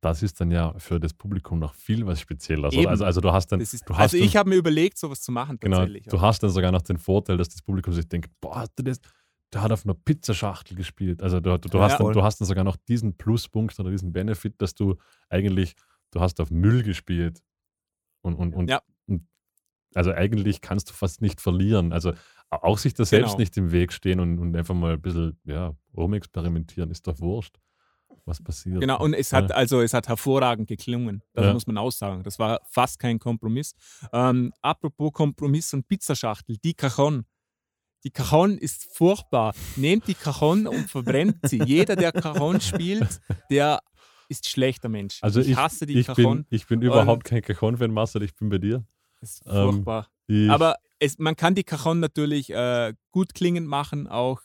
das 0.00 0.22
ist 0.22 0.40
dann 0.40 0.50
ja 0.50 0.74
für 0.78 0.98
das 1.00 1.14
Publikum 1.14 1.58
noch 1.58 1.74
viel 1.74 2.06
was 2.06 2.20
Spezielles. 2.20 2.76
Also, 2.76 3.04
also 3.04 3.20
du 3.20 3.32
hast 3.32 3.48
dann, 3.48 3.60
ist, 3.60 3.88
du 3.88 3.94
hast 3.94 4.00
also 4.00 4.16
ich 4.16 4.32
dann, 4.32 4.40
habe 4.40 4.50
mir 4.50 4.56
überlegt, 4.56 4.98
sowas 4.98 5.20
zu 5.20 5.32
machen 5.32 5.58
genau, 5.60 5.78
tatsächlich. 5.78 6.06
du 6.06 6.20
hast 6.20 6.42
dann 6.42 6.50
sogar 6.50 6.72
noch 6.72 6.82
den 6.82 6.98
Vorteil, 6.98 7.36
dass 7.36 7.48
das 7.48 7.62
Publikum 7.62 7.92
sich 7.92 8.08
denkt, 8.08 8.30
boah, 8.40 8.60
hat 8.62 8.70
der 8.78 8.84
das, 8.86 9.00
der 9.52 9.62
hat 9.62 9.72
auf 9.72 9.84
einer 9.84 9.94
Pizzaschachtel 9.94 10.76
gespielt. 10.76 11.22
Also 11.22 11.40
du, 11.40 11.56
du, 11.58 11.68
du, 11.68 11.78
Ja. 11.78 11.84
hast 11.84 12.00
dann, 12.00 12.12
du 12.12 12.22
hast 12.22 12.40
dann 12.40 12.48
sogar 12.48 12.64
noch 12.64 12.76
diesen 12.76 13.16
Pluspunkt 13.16 13.78
oder 13.78 13.90
diesen 13.90 14.12
Benefit, 14.12 14.54
dass 14.58 14.74
du 14.74 14.96
eigentlich, 15.28 15.74
du 16.10 16.20
hast 16.20 16.40
auf 16.40 16.50
Müll 16.50 16.82
gespielt. 16.82 17.40
Und, 18.22 18.34
und, 18.36 18.54
und, 18.54 18.70
Ja. 18.70 18.80
und 19.06 19.26
also 19.94 20.12
eigentlich 20.12 20.60
kannst 20.60 20.90
du 20.90 20.94
fast 20.94 21.20
nicht 21.20 21.40
verlieren. 21.40 21.92
Also 21.92 22.12
auch 22.50 22.78
sich 22.78 22.94
da 22.94 23.04
selbst 23.04 23.30
Genau. 23.32 23.38
nicht 23.40 23.56
im 23.56 23.72
Weg 23.72 23.92
stehen 23.92 24.20
und, 24.20 24.38
und 24.38 24.56
einfach 24.56 24.74
mal 24.74 24.94
ein 24.94 25.00
bisschen 25.02 25.38
ja, 25.44 25.74
rumexperimentieren, 25.96 26.90
ist 26.90 27.06
doch 27.06 27.18
wurscht, 27.20 27.56
was 28.24 28.42
passiert. 28.42 28.80
Genau, 28.80 29.00
und 29.02 29.14
es 29.14 29.30
Ja. 29.30 29.38
hat 29.38 29.52
also 29.52 29.80
es 29.80 29.94
hat 29.94 30.08
hervorragend 30.08 30.68
geklungen. 30.68 31.22
Das 31.34 31.46
Ja. 31.46 31.52
muss 31.52 31.66
man 31.66 31.78
auch 31.78 31.90
sagen. 31.92 32.22
Das 32.22 32.38
war 32.38 32.60
fast 32.68 32.98
kein 32.98 33.18
Kompromiss. 33.18 33.74
Ähm, 34.12 34.52
apropos 34.62 35.12
Kompromiss 35.12 35.72
und 35.74 35.88
Pizzaschachtel, 35.88 36.56
die 36.58 36.74
Cajon. 36.74 37.24
Die 38.04 38.10
Cajon 38.10 38.58
ist 38.58 38.96
furchtbar. 38.96 39.54
Nehmt 39.76 40.08
die 40.08 40.14
Cajon 40.14 40.66
und 40.66 40.90
verbrennt 40.90 41.36
sie. 41.44 41.62
Jeder, 41.64 41.94
der 41.96 42.10
Cajon 42.12 42.60
spielt, 42.60 43.20
der 43.50 43.78
ist 44.32 44.48
schlechter 44.48 44.88
Mensch. 44.88 45.18
Also 45.22 45.40
ich, 45.40 45.50
ich, 45.50 45.56
hasse 45.56 45.86
die 45.86 46.00
ich 46.00 46.06
Cajon. 46.06 46.44
bin, 46.44 46.46
ich 46.50 46.66
bin 46.66 46.82
überhaupt 46.82 47.24
kein 47.24 47.42
Cajon-Fan, 47.42 47.92
Marcel, 47.92 48.22
ich 48.22 48.34
bin 48.34 48.48
bei 48.48 48.58
dir. 48.58 48.84
Ist 49.20 49.42
ähm, 49.46 49.52
furchtbar. 49.52 50.08
Ich, 50.26 50.50
Aber 50.50 50.76
es, 50.98 51.18
man 51.18 51.36
kann 51.36 51.54
die 51.54 51.64
Cajon 51.64 52.00
natürlich 52.00 52.50
äh, 52.50 52.94
gut 53.12 53.34
klingend 53.34 53.68
machen, 53.68 54.08
auch 54.08 54.40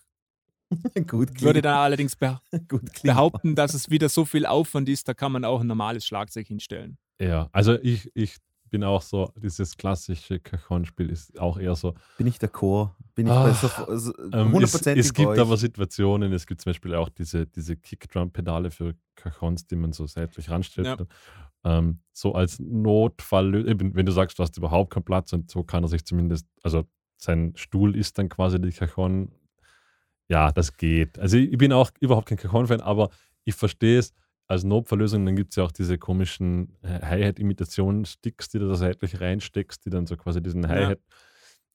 Gut 1.08 1.42
würde 1.42 1.62
dann 1.62 1.78
allerdings 1.78 2.16
beh 2.18 2.36
behaupten, 3.04 3.56
dass 3.56 3.74
es 3.74 3.90
wieder 3.90 4.10
so 4.10 4.26
viel 4.26 4.46
Aufwand 4.46 4.90
ist, 4.90 5.08
da 5.08 5.14
kann 5.14 5.32
man 5.32 5.46
auch 5.46 5.62
ein 5.62 5.68
normales 5.68 6.06
Schlagzeug 6.06 6.48
hinstellen. 6.48 6.98
Ja, 7.22 7.50
also 7.52 7.80
ich, 7.82 8.12
ich 8.14 8.36
bin 8.70 8.84
auch 8.84 9.02
so, 9.02 9.32
dieses 9.36 9.78
klassische 9.78 10.40
Cajon-Spiel 10.40 11.10
ist 11.10 11.40
auch 11.40 11.58
eher 11.58 11.76
so. 11.76 11.94
Bin 12.18 12.28
ich 12.28 12.40
der 12.40 12.50
Chor? 12.50 12.96
Bin 13.16 13.28
ich 13.28 13.34
Ah, 13.34 13.44
bei 13.44 13.54
so, 13.54 13.98
so 13.98 14.14
Ähm, 14.34 14.54
es, 14.62 14.74
es 14.86 15.14
gibt 15.14 15.30
euch? 15.30 15.40
aber 15.40 15.58
Situationen, 15.58 16.32
es 16.34 16.46
gibt 16.46 16.62
zum 16.62 16.70
Beispiel 16.72 16.96
auch 16.96 17.10
diese, 17.10 17.46
diese 17.48 17.76
Kickdrum-Pedale 17.76 18.72
für 18.72 18.96
Cajons, 19.16 19.68
die 19.68 19.76
man 19.76 19.92
so 19.94 20.06
seitlich 20.08 20.50
ranstellt. 20.50 20.88
Ja. 20.88 20.98
Ähm, 21.64 22.00
so 22.14 22.34
als 22.34 22.60
Notfall, 22.60 23.68
eben, 23.68 23.96
wenn 23.96 24.06
du 24.06 24.12
sagst, 24.12 24.38
du 24.40 24.44
hast 24.44 24.58
überhaupt 24.58 24.94
keinen 24.94 25.04
Platz 25.04 25.34
und 25.34 25.50
so 25.50 25.64
kann 25.64 25.84
er 25.84 25.88
sich 25.88 26.06
zumindest, 26.06 26.48
also 26.64 26.86
sein 27.18 27.54
Stuhl 27.56 27.96
ist 27.96 28.18
dann 28.18 28.30
quasi 28.30 28.62
die 28.62 28.72
Cajon. 28.72 29.32
Ja, 30.30 30.52
das 30.52 30.76
geht. 30.78 31.18
Also 31.20 31.38
ich, 31.38 31.52
ich 31.52 31.58
bin 31.58 31.72
auch 31.74 31.90
überhaupt 32.00 32.28
kein 32.28 32.38
Cajon-Fan, 32.38 32.82
aber 32.82 33.10
ich 33.46 33.56
verstehe 33.56 33.98
es 34.00 34.14
als 34.48 34.64
Notfalllösung. 34.64 35.26
Dann 35.26 35.36
gibt 35.36 35.52
es 35.52 35.56
ja 35.58 35.64
auch 35.64 35.72
diese 35.72 35.98
komischen 35.98 36.78
Hi-Hat-Imitationen-Sticks, 36.84 38.50
die 38.50 38.60
du 38.60 38.68
da 38.68 38.76
seitlich 38.76 39.20
reinsteckst, 39.20 39.86
die 39.86 39.90
dann 39.90 40.06
so 40.08 40.16
quasi 40.18 40.42
diesen 40.42 40.64
Ja. 40.64 40.70
Hi-Hat. 40.70 41.00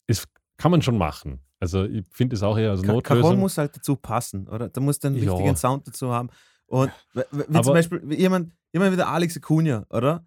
Es 0.06 0.24
kann 0.56 0.70
man 0.70 0.82
schon 0.82 0.98
machen. 0.98 1.40
Also 1.60 1.84
ich 1.84 2.04
finde 2.10 2.36
es 2.36 2.42
auch 2.42 2.58
eher 2.58 2.70
als 2.70 2.82
Ca- 2.82 2.88
Notlösung. 2.92 3.22
Cajon 3.22 3.40
muss 3.40 3.58
halt 3.58 3.76
dazu 3.76 3.96
passen, 3.96 4.48
oder? 4.48 4.68
Da 4.68 4.80
muss 4.80 4.98
dann 4.98 5.14
einen 5.14 5.22
Ja. 5.24 5.32
richtigen 5.32 5.56
Sound 5.56 5.86
dazu 5.86 6.10
haben. 6.12 6.28
Und 6.66 6.90
wie 7.14 7.20
Aber- 7.48 7.62
zum 7.62 7.74
Beispiel 7.74 8.12
jemand, 8.14 8.52
jemand 8.72 8.92
wie 8.92 8.96
der 8.96 9.08
Alex 9.08 9.36
Acuna, 9.36 9.86
oder? 9.90 10.24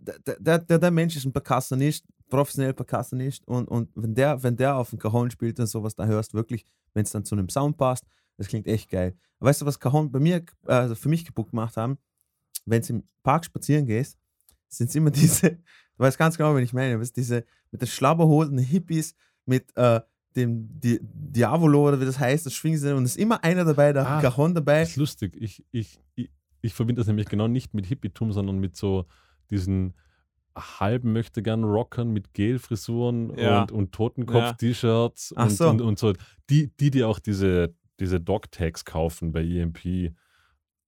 Der, 0.00 0.18
der, 0.40 0.58
der, 0.58 0.78
der 0.78 0.90
Mensch 0.90 1.16
ist 1.16 1.24
ein 1.24 1.32
Percussionist, 1.32 2.04
professionell 2.28 2.74
Percussionist 2.74 3.46
und, 3.46 3.68
und 3.68 3.90
wenn, 3.94 4.14
der, 4.14 4.42
wenn 4.42 4.56
der 4.56 4.76
auf 4.76 4.90
dem 4.90 4.98
Cajon 4.98 5.30
spielt 5.30 5.60
und 5.60 5.66
sowas, 5.66 5.94
da 5.94 6.04
hörst 6.06 6.32
du 6.32 6.36
wirklich, 6.36 6.64
wenn 6.94 7.04
es 7.04 7.10
dann 7.12 7.24
zu 7.24 7.34
einem 7.36 7.48
Sound 7.48 7.76
passt, 7.76 8.04
das 8.38 8.48
klingt 8.48 8.66
echt 8.66 8.88
geil. 8.90 9.14
Weißt 9.40 9.60
du, 9.60 9.66
was 9.66 9.78
Cajon 9.78 10.10
bei 10.10 10.18
mir, 10.18 10.42
also 10.64 10.94
für 10.94 11.08
mich 11.10 11.24
kaputt 11.26 11.50
gemacht 11.50 11.76
haben? 11.76 11.98
Wenn 12.64 12.80
du 12.82 12.94
im 12.94 13.02
Park 13.22 13.44
spazieren 13.44 13.84
gehst, 13.84 14.16
sind 14.68 14.88
es 14.88 14.94
immer 14.96 15.10
diese, 15.12 15.50
du 15.50 15.58
weißt 15.98 16.16
ganz 16.18 16.36
genau, 16.38 16.54
wen 16.56 16.64
ich 16.64 16.72
meine, 16.72 16.98
weißt, 16.98 17.16
diese 17.16 17.44
mit 17.70 17.82
den 17.82 17.88
schlabberholten 17.88 18.56
Hippies, 18.58 19.14
mit 19.44 19.76
äh, 19.76 20.00
dem 20.36 20.68
Di 20.80 20.98
Diavolo 21.02 21.88
oder 21.88 22.00
wie 22.00 22.04
das 22.06 22.18
heißt, 22.18 22.46
das 22.46 22.54
schwingen 22.54 22.78
sie 22.78 22.94
und 22.96 23.04
es 23.04 23.12
ist 23.12 23.18
immer 23.18 23.42
einer 23.44 23.64
dabei, 23.64 23.92
der 23.92 24.08
hat 24.08 24.24
Ah, 24.24 24.30
Cajon 24.30 24.54
dabei. 24.54 24.80
Das 24.80 24.90
ist 24.90 24.96
lustig. 24.96 25.36
Ich, 25.38 25.64
ich, 25.70 25.98
ich, 26.14 26.30
ich 26.60 26.74
verbinde 26.74 27.00
das 27.00 27.06
nämlich 27.06 27.28
genau 27.28 27.48
nicht 27.48 27.74
mit 27.74 27.86
Hippietum, 27.86 28.32
sondern 28.32 28.58
mit 28.58 28.76
so 28.76 29.06
diesen 29.50 29.94
halben 30.56 31.12
möchte 31.12 31.40
gern 31.42 31.62
Rockern 31.64 32.10
mit 32.10 32.34
Gelfrisuren 32.34 33.32
Ja. 33.38 33.62
und, 33.62 33.72
und 33.72 33.92
Totenkopf-T-Shirts 33.92 35.32
und, 35.32 35.50
so. 35.50 35.68
und, 35.70 35.80
und 35.80 35.98
so. 35.98 36.12
Die, 36.50 36.68
die, 36.78 36.90
die 36.90 37.04
auch 37.04 37.18
diese, 37.20 37.74
diese 38.00 38.20
Dog-Tags 38.20 38.84
kaufen 38.84 39.32
bei 39.32 39.42
EMP. 39.42 40.12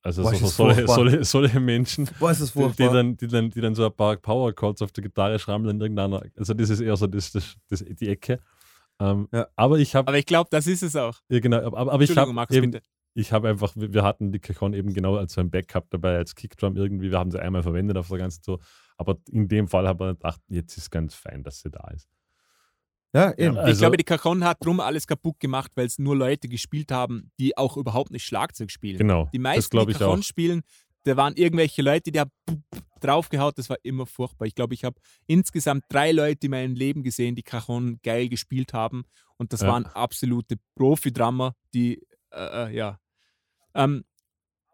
Also 0.02 0.22
Boah, 0.22 0.34
so, 0.34 0.46
solche, 0.46 0.86
solche, 0.86 1.24
solche 1.24 1.60
Menschen, 1.60 2.08
Boah, 2.18 2.32
die, 2.32 2.76
die, 2.76 2.88
dann, 2.88 3.16
die, 3.16 3.28
dann, 3.28 3.50
die 3.50 3.60
dann 3.60 3.74
so 3.74 3.84
ein 3.84 3.92
paar 3.92 4.16
Power 4.16 4.52
Chords 4.54 4.80
auf 4.80 4.92
der 4.92 5.02
Gitarre 5.02 5.38
schrammeln 5.38 5.76
in 5.76 5.80
irgendeiner. 5.80 6.22
Also 6.36 6.54
das 6.54 6.70
ist 6.70 6.80
eher 6.80 6.96
so 6.96 7.06
das, 7.06 7.32
das, 7.32 7.56
das, 7.68 7.84
die 7.84 8.08
Ecke. 8.08 8.40
Ähm, 8.98 9.28
Ja. 9.32 9.48
Aber 9.56 9.78
ich 9.78 9.94
habe 9.94 10.08
Aber 10.08 10.18
ich 10.18 10.24
glaube, 10.24 10.48
das 10.50 10.66
ist 10.66 10.82
es 10.82 10.96
auch. 10.96 11.18
ja, 11.28 11.40
genau, 11.40 11.58
aber, 11.58 11.92
aber 11.92 12.02
ich 12.02 12.10
Entschuldigung, 12.10 12.38
habe 12.38 12.80
ich 13.14 13.32
habe 13.32 13.48
einfach, 13.48 13.72
wir 13.76 13.92
wir 13.92 14.02
hatten 14.02 14.32
die 14.32 14.38
Cajon 14.38 14.72
eben 14.72 14.94
genau 14.94 15.16
als 15.16 15.34
so 15.34 15.40
ein 15.40 15.50
Backup 15.50 15.90
dabei, 15.90 16.16
als 16.16 16.34
Kickdrum 16.34 16.76
irgendwie. 16.76 17.10
Wir 17.10 17.18
haben 17.18 17.30
sie 17.30 17.40
einmal 17.40 17.62
verwendet 17.62 17.96
auf 17.96 18.08
der 18.08 18.18
ganzen 18.18 18.42
Tour. 18.42 18.60
Aber 18.96 19.18
in 19.30 19.48
dem 19.48 19.68
Fall 19.68 19.86
habe 19.88 20.10
ich 20.10 20.18
gedacht, 20.18 20.40
jetzt 20.48 20.76
ist 20.76 20.90
ganz 20.90 21.14
fein, 21.14 21.42
dass 21.42 21.60
sie 21.60 21.70
da 21.70 21.88
ist. 21.90 22.08
Ja, 23.14 23.30
eben. 23.32 23.54
Ja, 23.56 23.62
ich 23.62 23.66
also- 23.68 23.80
glaube, 23.80 23.96
die 23.96 24.04
Cajon 24.04 24.44
hat 24.44 24.64
drum 24.64 24.80
alles 24.80 25.06
kaputt 25.06 25.40
gemacht, 25.40 25.72
weil 25.74 25.86
es 25.86 25.98
nur 25.98 26.16
Leute 26.16 26.48
gespielt 26.48 26.92
haben, 26.92 27.30
die 27.38 27.56
auch 27.56 27.76
überhaupt 27.76 28.10
nicht 28.10 28.24
Schlagzeug 28.24 28.70
spielen. 28.70 28.98
Genau. 28.98 29.28
Die 29.32 29.38
meisten, 29.38 29.70
glaube 29.70 29.92
die 29.92 29.96
ich 29.96 30.02
auch. 30.02 30.08
Cajon 30.10 30.22
spielen, 30.22 30.62
da 31.04 31.16
waren 31.16 31.34
irgendwelche 31.34 31.82
Leute, 31.82 32.12
die 32.12 32.20
haben 32.20 32.30
draufgehaut, 33.00 33.56
das 33.58 33.70
war 33.70 33.78
immer 33.82 34.04
furchtbar. 34.06 34.46
Ich 34.46 34.54
glaube, 34.54 34.74
ich 34.74 34.84
habe 34.84 35.00
insgesamt 35.26 35.84
drei 35.88 36.12
Leute 36.12 36.46
in 36.46 36.50
meinem 36.50 36.74
Leben 36.74 37.02
gesehen, 37.02 37.34
die 37.34 37.42
Cajon 37.42 37.98
geil 38.02 38.28
gespielt 38.28 38.74
haben 38.74 39.04
und 39.38 39.52
das 39.54 39.62
Ja. 39.62 39.68
waren 39.68 39.86
absolute 39.86 40.56
Profi-Drummer, 40.74 41.54
die, 41.72 42.02
äh, 42.30 42.66
äh, 42.68 42.76
ja. 42.76 42.98
Ähm, 43.74 44.04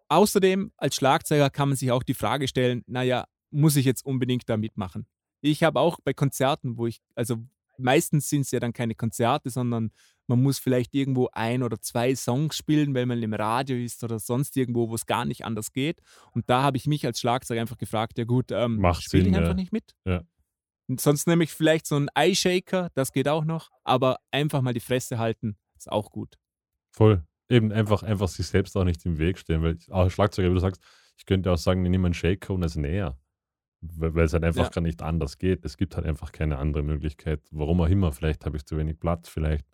außerdem, 0.08 0.72
als 0.76 0.96
Schlagzeuger 0.96 1.50
kann 1.50 1.68
man 1.68 1.76
sich 1.76 1.90
auch 1.92 2.02
die 2.02 2.14
Frage 2.14 2.48
stellen, 2.48 2.82
naja, 2.86 3.26
muss 3.50 3.76
ich 3.76 3.84
jetzt 3.84 4.04
unbedingt 4.04 4.48
da 4.48 4.56
mitmachen? 4.56 5.06
Ich 5.40 5.62
habe 5.62 5.78
auch 5.80 5.98
bei 6.04 6.12
Konzerten, 6.12 6.76
wo 6.76 6.86
ich, 6.86 7.00
also 7.14 7.36
meistens 7.78 8.28
sind 8.28 8.42
es 8.42 8.50
ja 8.50 8.60
dann 8.60 8.72
keine 8.72 8.94
Konzerte, 8.94 9.50
sondern 9.50 9.90
man 10.26 10.42
muss 10.42 10.58
vielleicht 10.58 10.94
irgendwo 10.94 11.28
ein 11.32 11.62
oder 11.62 11.80
zwei 11.80 12.14
Songs 12.14 12.56
spielen, 12.56 12.94
weil 12.94 13.06
man 13.06 13.22
im 13.22 13.32
Radio 13.34 13.76
ist 13.76 14.02
oder 14.02 14.18
sonst 14.18 14.56
irgendwo, 14.56 14.88
wo 14.88 14.94
es 14.94 15.06
gar 15.06 15.24
nicht 15.24 15.44
anders 15.44 15.72
geht. 15.72 16.00
Und 16.32 16.50
da 16.50 16.62
habe 16.62 16.76
ich 16.76 16.86
mich 16.86 17.06
als 17.06 17.20
Schlagzeuger 17.20 17.60
einfach 17.60 17.78
gefragt, 17.78 18.18
ja 18.18 18.24
gut, 18.24 18.50
ähm, 18.50 18.78
spiele 19.00 19.22
ich 19.22 19.28
Sinn, 19.28 19.34
einfach 19.36 19.50
ja. 19.50 19.54
nicht 19.54 19.72
mit. 19.72 19.94
Ja. 20.04 20.22
Sonst 20.98 21.26
nehme 21.26 21.44
ich 21.44 21.52
vielleicht 21.52 21.86
so 21.86 21.96
einen 21.96 22.08
Eye-Shaker, 22.14 22.90
das 22.94 23.12
geht 23.12 23.28
auch 23.28 23.44
noch, 23.44 23.70
aber 23.84 24.18
einfach 24.30 24.62
mal 24.62 24.72
die 24.74 24.80
Fresse 24.80 25.18
halten, 25.18 25.56
ist 25.76 25.90
auch 25.90 26.10
gut. 26.10 26.36
Voll. 26.92 27.24
Eben 27.48 27.72
einfach, 27.72 28.02
einfach 28.02 28.28
sich 28.28 28.46
selbst 28.46 28.76
auch 28.76 28.84
nicht 28.84 29.04
im 29.06 29.18
Weg 29.18 29.38
stellen. 29.38 29.62
Weil 29.62 29.76
ich- 29.76 29.90
auch 29.92 30.08
Schlagzeuger, 30.10 30.50
wie 30.50 30.54
du 30.54 30.60
sagst, 30.60 30.82
ich 31.16 31.26
könnte 31.26 31.50
auch 31.52 31.58
sagen, 31.58 31.84
ich 31.84 31.90
nehme 31.90 32.06
einen 32.06 32.14
Shaker 32.14 32.54
und 32.54 32.62
es 32.62 32.76
näher. 32.76 33.18
Weil 33.80 34.24
es 34.24 34.32
halt 34.32 34.44
einfach 34.44 34.64
Ja. 34.64 34.70
gar 34.70 34.80
nicht 34.80 35.02
anders 35.02 35.38
geht. 35.38 35.64
Es 35.64 35.76
gibt 35.76 35.96
halt 35.96 36.06
einfach 36.06 36.32
keine 36.32 36.58
andere 36.58 36.82
Möglichkeit. 36.82 37.40
Warum 37.50 37.80
auch 37.80 37.88
immer. 37.88 38.10
Vielleicht 38.12 38.44
habe 38.46 38.56
ich 38.56 38.64
zu 38.64 38.76
wenig 38.76 38.98
Platz, 38.98 39.28
vielleicht. 39.28 39.66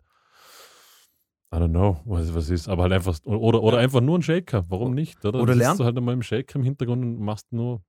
I 1.51 1.57
don't 1.57 1.69
know, 1.69 2.01
was, 2.05 2.33
was 2.33 2.49
ist. 2.49 2.67
Aber 2.67 2.83
halt 2.83 2.93
einfach, 2.93 3.17
oder, 3.25 3.61
oder 3.61 3.77
einfach 3.77 4.01
nur 4.01 4.17
ein 4.17 4.23
Shaker. 4.23 4.65
Warum 4.69 4.93
nicht? 4.93 5.23
Oder, 5.23 5.39
Oder 5.41 5.55
lernen- 5.55 5.77
du 5.77 5.83
halt 5.85 5.95
einmal 5.97 6.13
im 6.15 6.23
Shaker 6.23 6.55
im 6.57 6.63
Hintergrund 6.63 7.03
und 7.03 7.19
machst 7.19 7.51
nur. 7.53 7.83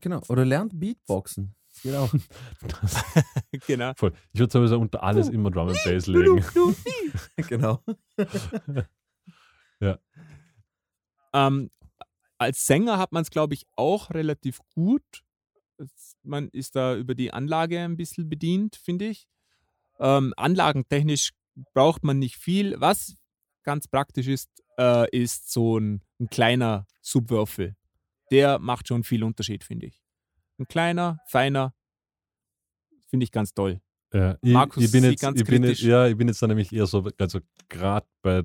Genau. 0.00 0.20
Oder 0.28 0.44
lernt 0.44 0.78
Beatboxen. 0.78 1.54
Das 1.74 1.82
geht 1.82 1.94
auch. 1.96 2.12
genau. 3.66 3.92
Voll. 3.96 4.12
Ich 4.32 4.38
würde 4.38 4.52
sowieso 4.52 4.78
unter 4.78 5.02
alles 5.02 5.28
immer 5.28 5.50
Drum 5.50 5.68
and 5.68 5.78
Bass 5.84 6.06
legen. 6.06 6.40
genau. 7.48 7.80
Ähm, 11.32 11.70
als 12.38 12.66
Sänger 12.66 12.98
hat 12.98 13.12
man 13.12 13.22
es, 13.22 13.30
glaube 13.30 13.54
ich, 13.54 13.64
auch 13.76 14.10
relativ 14.10 14.60
gut. 14.74 15.24
Man 16.22 16.48
ist 16.50 16.76
da 16.76 16.96
über 16.96 17.14
die 17.14 17.32
Anlage 17.32 17.80
ein 17.80 17.96
bisschen 17.96 18.28
bedient, 18.28 18.76
finde 18.76 19.06
ich. 19.06 19.26
Ähm, 19.98 20.32
anlagentechnisch 20.36 21.30
braucht 21.72 22.04
man 22.04 22.18
nicht 22.18 22.36
viel. 22.36 22.80
Was 22.80 23.14
ganz 23.62 23.88
praktisch 23.88 24.28
ist, 24.28 24.50
äh, 24.78 25.08
ist 25.16 25.52
so 25.52 25.78
ein, 25.78 26.02
ein 26.20 26.28
kleiner 26.28 26.86
Subwürfel. 27.00 27.76
Der 28.30 28.58
macht 28.58 28.88
schon 28.88 29.04
viel 29.04 29.22
Unterschied, 29.22 29.64
finde 29.64 29.86
ich. 29.86 30.02
Ein 30.58 30.66
kleiner, 30.66 31.18
feiner, 31.26 31.74
finde 33.06 33.24
ich 33.24 33.32
ganz 33.32 33.54
toll. 33.54 33.80
Ja, 34.12 34.38
ich, 34.42 34.52
Markus 34.52 34.84
ich 34.84 34.92
bin 34.92 35.02
jetzt, 35.04 35.22
ich 35.22 35.44
bin 35.44 35.64
ja, 35.64 36.06
ich 36.06 36.16
bin 36.16 36.28
jetzt 36.28 36.40
dann 36.40 36.48
nämlich 36.48 36.72
eher 36.72 36.86
so, 36.86 37.04
also 37.18 37.40
gerade 37.68 38.06
bei, 38.22 38.42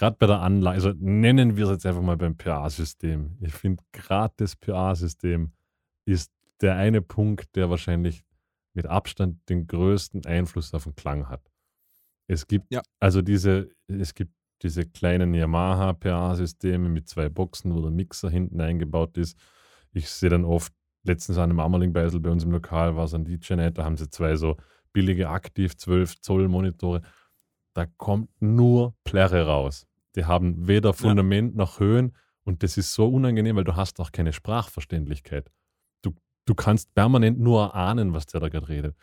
gerade 0.00 0.16
bei 0.18 0.26
der 0.26 0.40
Anlage, 0.40 0.76
also 0.76 0.92
nennen 0.98 1.58
wir 1.58 1.66
es 1.66 1.70
jetzt 1.72 1.86
einfach 1.86 2.00
mal 2.00 2.16
beim 2.16 2.34
PA-System. 2.34 3.36
Ich 3.42 3.52
finde 3.52 3.82
gerade 3.92 4.32
das 4.38 4.56
PA-System 4.56 5.52
ist 6.06 6.32
der 6.62 6.76
eine 6.76 7.02
Punkt, 7.02 7.54
der 7.54 7.68
wahrscheinlich 7.68 8.24
mit 8.72 8.86
Abstand 8.86 9.46
den 9.50 9.66
größten 9.66 10.24
Einfluss 10.24 10.72
auf 10.72 10.84
den 10.84 10.94
Klang 10.94 11.28
hat. 11.28 11.42
Es 12.26 12.46
gibt 12.46 12.72
Ja. 12.72 12.80
also 12.98 13.20
diese, 13.20 13.68
es 13.88 14.14
gibt 14.14 14.32
diese 14.62 14.86
kleinen 14.86 15.34
Yamaha 15.34 15.92
PA-Systeme 15.92 16.88
mit 16.88 17.06
zwei 17.06 17.28
Boxen, 17.28 17.74
wo 17.74 17.82
der 17.82 17.90
Mixer 17.90 18.30
hinten 18.30 18.62
eingebaut 18.62 19.18
ist. 19.18 19.38
Ich 19.92 20.08
sehe 20.08 20.30
dann 20.30 20.46
oft, 20.46 20.72
letztens 21.02 21.36
an 21.36 21.50
einem 21.50 21.60
Ammerling-Beisel 21.60 22.20
bei 22.20 22.30
uns 22.30 22.44
im 22.44 22.52
Lokal 22.52 22.96
war 22.96 23.04
es 23.04 23.12
ein 23.12 23.26
DJ-Net, 23.26 23.76
da 23.76 23.84
haben 23.84 23.98
sie 23.98 24.08
zwei 24.08 24.36
so 24.36 24.56
billige 24.94 25.28
aktiv 25.28 25.76
12 25.76 26.22
Zoll 26.22 26.48
Monitore. 26.48 27.02
Da 27.74 27.84
kommt 27.98 28.30
nur 28.40 28.94
Plärre 29.04 29.44
raus. 29.46 29.86
Die 30.16 30.24
haben 30.24 30.66
weder 30.66 30.92
Fundament 30.92 31.54
noch 31.56 31.78
Höhen 31.80 32.12
und 32.44 32.62
das 32.62 32.76
ist 32.76 32.92
so 32.94 33.08
unangenehm, 33.08 33.56
weil 33.56 33.64
du 33.64 33.76
hast 33.76 34.00
auch 34.00 34.12
keine 34.12 34.32
Sprachverständlichkeit. 34.32 35.50
Du, 36.02 36.12
du 36.46 36.54
kannst 36.54 36.94
permanent 36.94 37.38
nur 37.38 37.74
ahnen, 37.74 38.12
was 38.12 38.26
der 38.26 38.40
da 38.40 38.48
gerade 38.48 38.68
redet. 38.68 38.96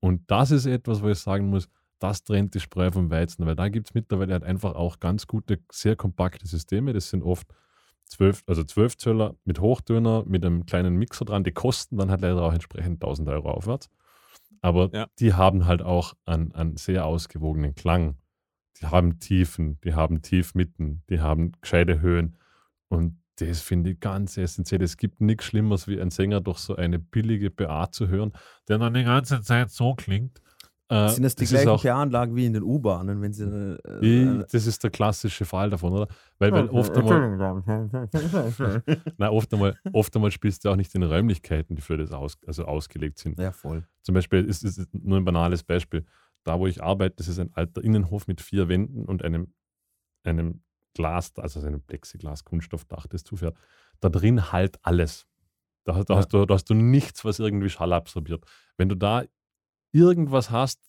Und 0.00 0.22
das 0.30 0.50
ist 0.50 0.66
etwas, 0.66 1.02
wo 1.02 1.08
ich 1.08 1.18
sagen 1.18 1.48
muss, 1.48 1.68
das 1.98 2.24
trennt 2.24 2.54
die 2.54 2.60
Spreu 2.60 2.90
vom 2.90 3.10
Weizen, 3.10 3.46
weil 3.46 3.56
da 3.56 3.68
gibt 3.68 3.88
es 3.88 3.94
mittlerweile 3.94 4.34
halt 4.34 4.44
einfach 4.44 4.74
auch 4.74 5.00
ganz 5.00 5.26
gute, 5.26 5.60
sehr 5.70 5.96
kompakte 5.96 6.46
Systeme. 6.46 6.92
Das 6.92 7.08
sind 7.10 7.22
oft 7.22 7.46
12, 8.06 8.42
also 8.46 8.64
12 8.64 8.96
Zöller 8.98 9.34
mit 9.44 9.60
Hochtöner, 9.60 10.24
mit 10.26 10.44
einem 10.44 10.66
kleinen 10.66 10.96
Mixer 10.96 11.24
dran. 11.24 11.44
Die 11.44 11.52
kosten 11.52 11.96
dann 11.96 12.10
halt 12.10 12.20
leider 12.20 12.42
auch 12.42 12.52
entsprechend 12.52 13.02
1000 13.02 13.28
Euro 13.28 13.50
aufwärts. 13.50 13.88
Aber 14.60 14.90
Ja. 14.92 15.06
die 15.18 15.34
haben 15.34 15.66
halt 15.66 15.82
auch 15.82 16.14
einen, 16.24 16.54
einen 16.54 16.76
sehr 16.76 17.06
ausgewogenen 17.06 17.74
Klang. 17.74 18.16
Die 18.80 18.86
haben 18.86 19.18
Tiefen, 19.18 19.78
die 19.84 19.94
haben 19.94 20.22
Tiefmitten, 20.22 21.02
die 21.08 21.20
haben 21.20 21.52
gescheite 21.60 22.00
Höhen. 22.00 22.36
Und 22.88 23.18
das 23.36 23.60
finde 23.60 23.90
ich 23.90 24.00
ganz 24.00 24.36
essentiell. 24.36 24.82
Es 24.82 24.96
gibt 24.96 25.20
nichts 25.20 25.44
Schlimmeres, 25.46 25.88
wie 25.88 26.00
ein 26.00 26.10
Sänger 26.10 26.40
durch 26.40 26.58
so 26.58 26.76
eine 26.76 26.98
billige 26.98 27.50
BA 27.50 27.90
zu 27.90 28.08
hören, 28.08 28.32
der 28.68 28.78
dann 28.78 28.94
die 28.94 29.04
ganze 29.04 29.42
Zeit 29.42 29.70
so 29.70 29.94
klingt. 29.94 30.40
Äh, 30.88 31.08
Sind 31.08 31.22
das 31.22 31.34
die 31.34 31.44
ist 31.44 31.50
gleichen 31.50 31.70
auch, 31.70 31.82
PA-Anlagen 31.82 32.36
wie 32.36 32.44
in 32.44 32.52
den 32.52 32.62
U-Bahnen, 32.62 33.22
wenn 33.22 33.32
sie. 33.32 33.44
Äh, 33.44 33.78
ich, 34.02 34.46
das 34.52 34.66
ist 34.66 34.84
der 34.84 34.90
klassische 34.90 35.46
Fall 35.46 35.70
davon, 35.70 35.94
oder? 35.94 36.08
Weil, 36.38 36.52
weil 36.52 36.68
oft 36.68 36.94
einmal, 36.96 37.62
na, 39.16 39.30
oft, 39.30 39.52
einmal, 39.54 39.78
oft 39.94 40.14
einmal 40.14 40.30
spielst 40.30 40.64
du 40.64 40.68
auch 40.68 40.76
nicht 40.76 40.94
in 40.94 41.02
Räumlichkeiten, 41.02 41.74
die 41.74 41.80
für 41.80 41.96
das 41.96 42.12
aus, 42.12 42.36
also 42.46 42.66
ausgelegt 42.66 43.18
sind. 43.18 43.38
ja, 43.40 43.50
voll. 43.50 43.84
Zum 44.02 44.14
Beispiel 44.14 44.44
ist 44.44 44.62
es 44.62 44.86
nur 44.92 45.16
ein 45.16 45.24
banales 45.24 45.62
Beispiel. 45.62 46.04
Da, 46.44 46.58
wo 46.60 46.66
ich 46.66 46.82
arbeite, 46.82 47.16
das 47.16 47.28
ist 47.28 47.38
ein 47.38 47.52
alter 47.54 47.82
Innenhof 47.82 48.26
mit 48.26 48.40
vier 48.40 48.68
Wänden 48.68 49.04
und 49.06 49.22
einem, 49.22 49.52
einem 50.24 50.62
Glas, 50.94 51.32
also 51.38 51.60
einem 51.60 51.82
Plexiglas-Kunststoffdach, 51.82 53.06
das 53.06 53.24
zufährt. 53.24 53.56
Da 54.00 54.08
drin 54.10 54.52
halt 54.52 54.78
alles. 54.82 55.26
Da, 55.84 55.94
hast- 55.96 56.08
da, 56.10 56.14
Ja. 56.14 56.18
hast 56.20 56.32
du, 56.32 56.44
da 56.46 56.54
hast 56.54 56.70
du 56.70 56.74
nichts, 56.74 57.24
was 57.24 57.38
irgendwie 57.38 57.68
Schall 57.70 57.92
absorbiert. 57.92 58.44
Wenn 58.76 58.88
du 58.88 58.94
da 58.96 59.24
irgendwas 59.92 60.50
hast, 60.50 60.80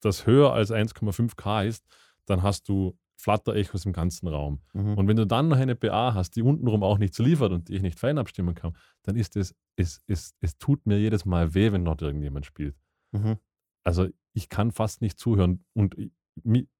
das 0.00 0.26
höher 0.26 0.52
als 0.52 0.70
1,5 0.70 1.36
K 1.36 1.62
ist, 1.64 1.84
dann 2.26 2.42
hast 2.42 2.68
du 2.68 2.96
Flatterechos 3.16 3.84
im 3.84 3.92
ganzen 3.92 4.28
Raum. 4.28 4.62
Mhm. 4.72 4.94
Und 4.96 5.08
wenn 5.08 5.16
du 5.16 5.26
dann 5.26 5.48
noch 5.48 5.58
eine 5.58 5.76
PA 5.76 6.14
hast, 6.14 6.36
die 6.36 6.42
untenrum 6.42 6.82
auch 6.82 6.96
nichts 6.96 7.18
liefert 7.18 7.52
und 7.52 7.68
die 7.68 7.76
ich 7.76 7.82
nicht 7.82 7.98
fein 7.98 8.16
abstimmen 8.16 8.54
kann, 8.54 8.74
dann 9.02 9.16
ist 9.16 9.36
es, 9.36 9.54
es, 9.76 10.00
es, 10.06 10.34
es 10.40 10.56
tut 10.56 10.86
mir 10.86 10.98
jedes 10.98 11.26
Mal 11.26 11.52
weh, 11.54 11.70
wenn 11.70 11.84
dort 11.84 12.00
irgendjemand 12.00 12.46
spielt. 12.46 12.76
Mhm. 13.12 13.36
Also 13.84 14.08
ich 14.32 14.48
kann 14.48 14.70
fast 14.72 15.00
nicht 15.00 15.18
zuhören. 15.18 15.64
Und 15.72 15.96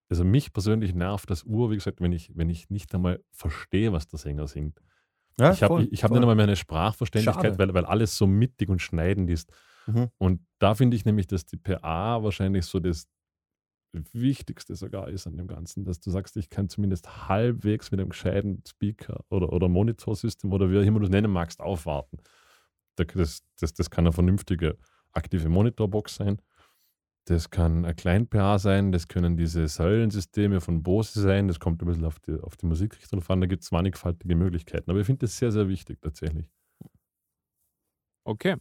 also 0.09 0.25
mich 0.25 0.53
persönlich 0.53 0.95
nervt 0.95 1.31
das 1.31 1.45
Uhr, 1.45 1.71
wie 1.71 1.77
gesagt, 1.77 2.01
wenn 2.01 2.13
ich, 2.13 2.31
wenn 2.37 2.51
ich 2.51 2.69
nicht 2.71 2.95
einmal 2.95 3.23
verstehe, 3.33 3.93
was 3.93 4.07
der 4.09 4.19
Sänger 4.19 4.47
singt. 4.47 4.81
Ja, 5.39 5.53
ich 5.53 5.63
habe 5.63 5.83
hab 5.83 5.91
nicht 5.91 6.05
einmal 6.05 6.35
mehr 6.35 6.45
eine 6.45 6.57
Sprachverständlichkeit, 6.57 7.53
Schade. 7.53 7.59
weil, 7.59 7.75
weil 7.75 7.85
alles 7.87 8.17
so 8.17 8.27
mittig 8.27 8.69
und 8.69 8.83
schneidend 8.83 9.31
ist. 9.31 9.51
Mhm. 9.87 10.09
Und 10.19 10.47
da 10.59 10.75
finde 10.75 10.97
ich 10.97 11.05
nämlich, 11.05 11.27
dass 11.27 11.47
die 11.47 11.57
PA 11.57 12.23
wahrscheinlich 12.23 12.67
so 12.67 12.79
das 12.81 13.09
Wichtigste 14.13 14.77
sogar 14.77 15.09
ist 15.09 15.27
an 15.27 15.37
dem 15.37 15.49
Ganzen, 15.49 15.85
dass 15.85 15.99
du 15.99 16.11
sagst, 16.11 16.37
ich 16.37 16.49
kann 16.49 16.69
zumindest 16.69 17.29
halbwegs 17.29 17.91
mit 17.91 17.99
einem 18.01 18.11
gescheiten 18.11 18.63
Speaker 18.69 19.25
oder, 19.31 19.53
oder 19.53 19.69
Monitorsystem 19.69 20.53
oder 20.53 20.71
wie 20.71 20.79
auch 20.79 20.83
immer 20.83 21.01
du 21.01 21.07
es 21.07 21.11
nennen 21.11 21.31
magst, 21.33 21.61
aufwarten. 21.61 22.19
Da- 22.97 23.05
Das, 23.05 23.43
das, 23.59 23.73
das 23.75 23.91
kann 23.91 24.07
eine 24.07 24.13
vernünftige 24.13 24.79
aktive 25.13 25.49
Monitorbox 25.49 26.15
sein. 26.17 26.41
Das 27.31 27.49
kann 27.49 27.85
ein 27.85 27.95
Klein-PA 27.95 28.59
sein, 28.59 28.91
das 28.91 29.07
können 29.07 29.37
diese 29.37 29.69
Säulensysteme 29.69 30.61
von 30.61 30.83
Bose 30.83 31.21
sein, 31.21 31.47
das 31.47 31.61
kommt 31.61 31.81
ein 31.81 31.87
bisschen 31.87 32.05
auf 32.05 32.19
die, 32.19 32.33
auf 32.33 32.57
die 32.57 32.67
Musikrichtung 32.67 33.23
an, 33.29 33.41
da 33.41 33.47
gibt 33.47 33.63
es 33.63 33.71
mannigfaltige 33.71 34.35
Möglichkeiten. 34.35 34.91
Aber 34.91 34.99
ich 34.99 35.07
finde 35.07 35.27
das 35.27 35.37
sehr, 35.37 35.53
sehr 35.53 35.69
wichtig 35.69 36.01
tatsächlich. 36.03 36.47
Okay. 38.25 38.57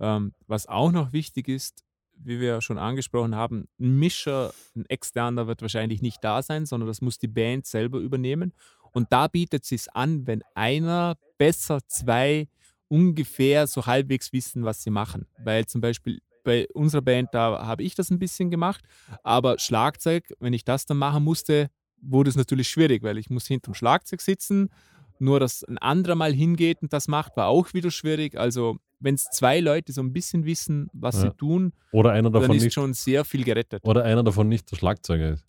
Ähm, 0.00 0.34
was 0.48 0.66
auch 0.66 0.90
noch 0.90 1.12
wichtig 1.12 1.46
ist, 1.46 1.84
wie 2.14 2.40
wir 2.40 2.60
schon 2.60 2.76
angesprochen 2.76 3.36
haben, 3.36 3.68
ein 3.78 4.00
Mischer, 4.00 4.52
ein 4.74 4.84
externer 4.86 5.46
wird 5.46 5.62
wahrscheinlich 5.62 6.02
nicht 6.02 6.24
da 6.24 6.42
sein, 6.42 6.66
sondern 6.66 6.88
das 6.88 7.02
muss 7.02 7.18
die 7.18 7.28
Band 7.28 7.66
selber 7.66 8.00
übernehmen. 8.00 8.52
Und 8.90 9.12
da 9.12 9.28
bietet 9.28 9.62
es 9.62 9.68
sich 9.68 9.94
an, 9.94 10.26
wenn 10.26 10.42
einer, 10.56 11.16
besser 11.38 11.78
zwei, 11.86 12.48
ungefähr 12.88 13.68
so 13.68 13.86
halbwegs 13.86 14.32
wissen, 14.32 14.64
was 14.64 14.82
sie 14.82 14.90
machen. 14.90 15.28
Weil 15.38 15.66
zum 15.66 15.80
Beispiel 15.80 16.20
bei 16.44 16.66
unserer 16.74 17.02
Band, 17.02 17.30
da 17.32 17.66
habe 17.66 17.82
ich 17.82 17.94
das 17.94 18.10
ein 18.10 18.18
bisschen 18.18 18.50
gemacht, 18.50 18.84
aber 19.22 19.58
Schlagzeug, 19.58 20.24
wenn 20.40 20.52
ich 20.52 20.64
das 20.64 20.86
dann 20.86 20.98
machen 20.98 21.24
musste, 21.24 21.68
wurde 22.00 22.30
es 22.30 22.36
natürlich 22.36 22.68
schwierig, 22.68 23.02
weil 23.02 23.18
ich 23.18 23.30
muss 23.30 23.46
hinterm 23.46 23.74
Schlagzeug 23.74 24.20
sitzen. 24.20 24.70
Nur, 25.18 25.38
dass 25.38 25.62
ein 25.62 25.78
anderer 25.78 26.16
mal 26.16 26.32
hingeht 26.32 26.82
und 26.82 26.92
das 26.92 27.06
macht, 27.06 27.36
war 27.36 27.46
auch 27.46 27.72
wieder 27.74 27.92
schwierig. 27.92 28.36
Also, 28.36 28.78
wenn 28.98 29.14
es 29.14 29.24
zwei 29.30 29.60
Leute 29.60 29.92
so 29.92 30.00
ein 30.02 30.12
bisschen 30.12 30.44
wissen, 30.46 30.88
was 30.92 31.16
Ja. 31.16 31.30
sie 31.30 31.36
tun, 31.36 31.72
Oder 31.92 32.10
einer 32.10 32.30
dann 32.30 32.42
davon 32.42 32.56
ist 32.56 32.64
nicht 32.64 32.74
schon 32.74 32.92
sehr 32.92 33.24
viel 33.24 33.44
gerettet. 33.44 33.84
Oder 33.84 34.04
einer 34.04 34.24
davon 34.24 34.48
nicht 34.48 34.68
der 34.72 34.76
Schlagzeuger 34.76 35.34
ist. 35.34 35.44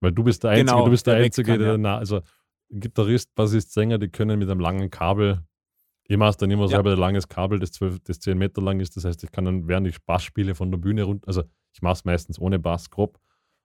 Weil 0.00 0.12
du 0.12 0.24
bist 0.24 0.42
der 0.44 0.50
Einzige, 0.50 0.66
Genau, 0.72 0.84
du 0.84 0.90
bist 0.90 1.06
der, 1.06 1.14
der 1.16 1.24
Einzige, 1.24 1.52
kann, 1.52 1.60
der, 1.60 1.68
ja. 1.72 1.78
na, 1.78 1.96
also 1.96 2.20
Gitarrist, 2.68 3.34
Bassist, 3.34 3.72
Sänger, 3.72 3.98
die 3.98 4.08
können 4.08 4.38
mit 4.38 4.50
einem 4.50 4.60
langen 4.60 4.90
Kabel, 4.90 5.42
ich 6.06 6.16
mache 6.16 6.36
dann 6.38 6.50
immer 6.50 6.62
Ja. 6.64 6.68
selber 6.68 6.92
ein 6.92 6.98
langes 6.98 7.28
Kabel, 7.28 7.58
das, 7.58 7.72
12, 7.72 8.00
das 8.04 8.20
10 8.20 8.36
Meter 8.38 8.60
lang 8.62 8.80
ist. 8.80 8.96
Das 8.96 9.04
heißt, 9.04 9.22
ich 9.24 9.32
kann 9.32 9.44
dann, 9.44 9.68
während 9.68 9.86
ich 9.86 10.02
Bass 10.04 10.22
spiele, 10.24 10.54
von 10.54 10.70
der 10.70 10.78
Bühne 10.78 11.02
runter, 11.04 11.26
also 11.28 11.42
ich 11.72 11.82
mache 11.82 11.94
es 11.94 12.04
meistens 12.04 12.38
ohne 12.38 12.58
Bass 12.58 12.90
grob 12.90 13.18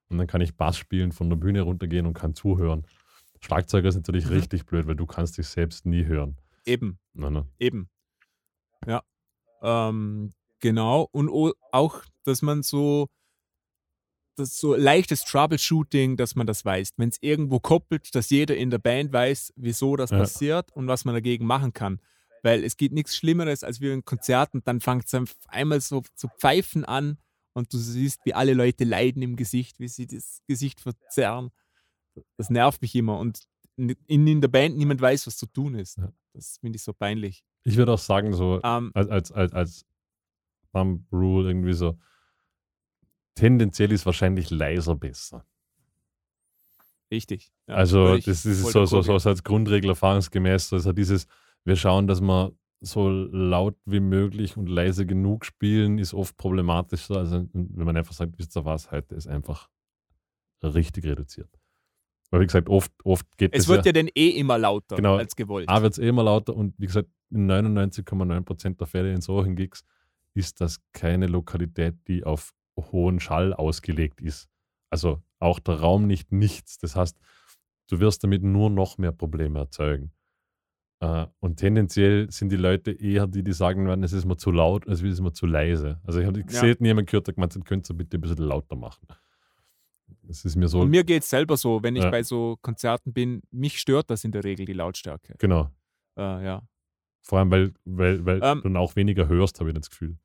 und 0.10 0.18
dann 0.18 0.28
kann 0.28 0.42
ich 0.42 0.56
Bass 0.56 0.78
spielen, 0.78 1.12
von 1.12 1.30
der 1.30 1.38
Bühne 1.38 1.62
runtergehen 1.62 2.06
und 2.06 2.14
kann 2.14 2.34
zuhören. 2.36 2.86
Schlagzeuger 3.42 3.88
ist 3.90 3.96
natürlich 3.96 4.26
Mhm. 4.26 4.32
richtig 4.34 4.66
blöd, 4.66 4.88
weil 4.88 4.96
du 4.96 5.06
kannst 5.06 5.38
dich 5.38 5.48
selbst 5.48 5.86
nie 5.86 6.06
hören. 6.06 6.38
Eben, 6.66 7.00
Nein, 7.14 7.34
nein. 7.34 7.46
eben. 7.58 7.90
Ja. 8.88 9.04
Ähm, 9.62 10.34
genau. 10.60 11.08
Und 11.12 11.30
auch, 11.72 12.02
dass 12.26 12.42
man 12.42 12.64
so 12.64 13.08
das 14.36 14.58
so 14.58 14.74
leichtes 14.76 15.24
Troubleshooting, 15.26 16.16
dass 16.16 16.36
man 16.36 16.48
das 16.48 16.64
weiß. 16.64 16.94
Wenn 16.98 17.10
es 17.10 17.18
irgendwo 17.22 17.60
koppelt, 17.60 18.16
dass 18.16 18.30
jeder 18.30 18.56
in 18.56 18.70
der 18.70 18.78
Band 18.78 19.12
weiß, 19.12 19.54
wieso 19.58 19.98
das 19.98 20.12
Ja. 20.12 20.20
passiert 20.20 20.72
und 20.72 20.88
was 20.88 21.04
man 21.04 21.14
dagegen 21.14 21.46
machen 21.46 21.74
kann. 21.74 22.00
Weil 22.44 22.64
es 22.64 22.78
gibt 22.78 22.94
nichts 22.94 23.16
Schlimmeres, 23.16 23.64
als 23.64 23.82
wir 23.82 23.94
in 23.94 24.06
Konzerten, 24.06 24.62
dann 24.64 24.80
fängt 24.82 25.12
es 25.12 25.36
einmal 25.48 25.82
so 25.82 26.04
zu 26.16 26.28
pfeifen 26.28 26.86
an 26.86 27.18
und 27.54 27.74
du 27.74 27.78
siehst, 27.78 28.26
wie 28.26 28.34
alle 28.34 28.54
Leute 28.54 28.84
leiden 28.84 29.22
im 29.22 29.36
Gesicht, 29.36 29.80
wie 29.80 29.88
sie 29.88 30.08
das 30.08 30.42
Gesicht 30.48 30.80
verzerren. 30.82 31.52
Das 32.38 32.50
nervt 32.50 32.82
mich 32.82 32.96
immer. 32.96 33.18
Und 33.20 33.42
in, 33.78 33.96
in 34.28 34.42
der 34.42 34.48
Band 34.48 34.78
niemand 34.78 35.02
weiß, 35.02 35.28
was 35.28 35.38
zu 35.38 35.46
tun 35.46 35.76
ist. 35.76 35.98
Ja. 35.98 36.12
Das 36.34 36.58
finde 36.60 36.78
ich 36.78 36.84
so 36.84 36.94
peinlich. 36.94 37.44
Ich 37.64 37.78
würde 37.78 37.94
auch 37.94 38.00
sagen, 38.00 38.34
so 38.34 38.60
Ähm, 38.64 38.92
als, 38.94 39.10
als, 39.10 39.32
als, 39.32 39.54
als 39.54 39.86
Thumb 40.74 41.06
Rule 41.12 41.50
irgendwie 41.50 41.74
so, 41.74 41.98
tendenziell 43.36 43.92
ist 43.92 44.06
wahrscheinlich 44.06 44.50
leiser 44.50 44.96
besser. 44.96 45.46
richtig. 47.12 47.52
Ja, 47.68 47.76
also 47.76 48.16
ich 48.16 48.26
das 48.26 48.46
ist 48.46 48.62
so, 48.62 48.86
so, 48.86 49.02
so 49.02 49.30
als 49.30 49.44
Grundregel 49.44 49.90
erfahrungsgemäß, 49.90 50.74
also 50.74 50.92
dieses, 50.94 51.26
wir 51.66 51.76
schauen, 51.76 52.08
dass 52.08 52.22
wir 52.22 52.54
so 52.82 53.10
laut 53.10 53.76
wie 53.86 54.00
möglich 54.00 54.56
und 54.56 54.68
leise 54.68 55.06
genug 55.06 55.46
spielen, 55.46 55.98
ist 55.98 56.14
oft 56.14 56.38
problematischer, 56.38 57.18
also 57.18 57.46
wenn 57.54 57.86
man 57.86 57.98
einfach 57.98 58.14
sagt, 58.14 58.38
wisst 58.38 58.56
ihr 58.56 58.66
was, 58.66 58.92
heute 58.92 59.16
ist 59.16 59.28
einfach 59.28 59.70
richtig 60.64 61.06
reduziert. 61.06 61.50
Weil 62.32 62.42
wie 62.42 62.46
gesagt, 62.46 62.70
oft, 62.70 62.92
oft 63.04 63.26
geht 63.38 63.54
Es 63.54 63.64
das 63.64 63.68
wird 63.70 63.86
ja, 63.86 63.90
ja 63.90 63.94
dann 63.94 64.10
eh 64.16 64.30
immer 64.30 64.58
lauter 64.58 64.96
Genau. 64.96 65.18
als 65.18 65.36
gewollt. 65.36 65.68
A 65.68 65.82
wird 65.82 65.94
es 65.94 66.00
eh 66.00 66.08
immer 66.08 66.24
lauter 66.24 66.56
und 66.56 66.76
wie 66.78 66.86
gesagt, 66.86 67.10
in 67.32 67.50
99,9% 67.50 68.78
der 68.78 68.88
Fälle 68.88 69.14
in 69.14 69.22
solchen 69.22 69.56
Gigs 69.56 69.84
ist 70.34 70.62
das 70.62 70.80
keine 70.94 71.28
Lokalität, 71.28 71.96
die 72.08 72.24
auf 72.24 72.54
hohen 72.78 73.20
Schall 73.20 73.54
ausgelegt 73.54 74.22
ist. 74.22 74.48
Also 74.90 75.22
auch 75.40 75.60
der 75.60 75.76
Raum 75.80 76.08
nicht 76.08 76.32
nichts. 76.32 76.78
Das 76.78 76.96
heißt, 76.96 77.18
du 77.90 78.00
wirst 78.00 78.24
damit 78.24 78.44
nur 78.44 78.70
noch 78.70 78.98
mehr 78.98 79.12
Probleme 79.12 79.60
erzeugen. 79.60 80.12
Äh, 81.02 81.28
und 81.40 81.58
tendenziell 81.58 82.30
sind 82.30 82.52
die 82.52 82.58
Leute 82.58 82.92
eher 82.92 83.26
die, 83.28 83.44
die 83.44 83.54
sagen 83.54 83.88
werden, 83.88 84.04
es 84.04 84.12
ist 84.12 84.26
mir 84.26 84.36
zu 84.38 84.52
laut, 84.52 84.88
als 84.88 85.02
es 85.02 85.14
ist 85.14 85.22
mir 85.22 85.32
zu 85.32 85.46
leise. 85.46 86.00
Also 86.04 86.20
ich 86.20 86.26
habe 86.28 86.40
Ja. 86.42 86.48
selten 86.48 86.84
jemand 86.86 87.08
gehört, 87.10 87.28
der 87.28 87.36
gemeint 87.36 87.56
hat, 87.56 87.64
könnt 87.66 87.90
ihr 87.90 87.96
bitte 87.96 88.18
ein 88.18 88.22
bisschen 88.22 88.38
lauter 88.40 88.76
machen. 88.76 89.08
Es 90.28 90.44
ist 90.44 90.56
mir 90.58 90.68
so, 90.68 90.82
Und 90.82 90.90
mir 90.90 91.04
geht 91.04 91.24
es 91.24 91.30
selber 91.30 91.56
so, 91.58 91.82
wenn 91.84 91.96
ich 91.96 92.04
Ja. 92.04 92.10
bei 92.10 92.22
so 92.24 92.58
Konzerten 92.62 93.14
bin, 93.14 93.42
mich 93.52 93.80
stört 93.80 94.10
das 94.10 94.24
in 94.26 94.32
der 94.32 94.44
Regel, 94.44 94.66
die 94.66 94.74
Lautstärke. 94.74 95.36
genau. 95.38 95.70
Äh, 96.18 96.44
ja. 96.46 96.62
Vor 97.22 97.40
allem, 97.40 97.52
weil, 97.52 97.74
weil, 97.86 98.26
weil 98.26 98.40
Ähm, 98.44 98.58
du 98.58 98.64
dann 98.64 98.78
auch 98.78 98.96
weniger 98.96 99.28
hörst, 99.28 99.60
habe 99.60 99.70
ich 99.70 99.76
das 99.76 99.90
Gefühl. 99.90 100.18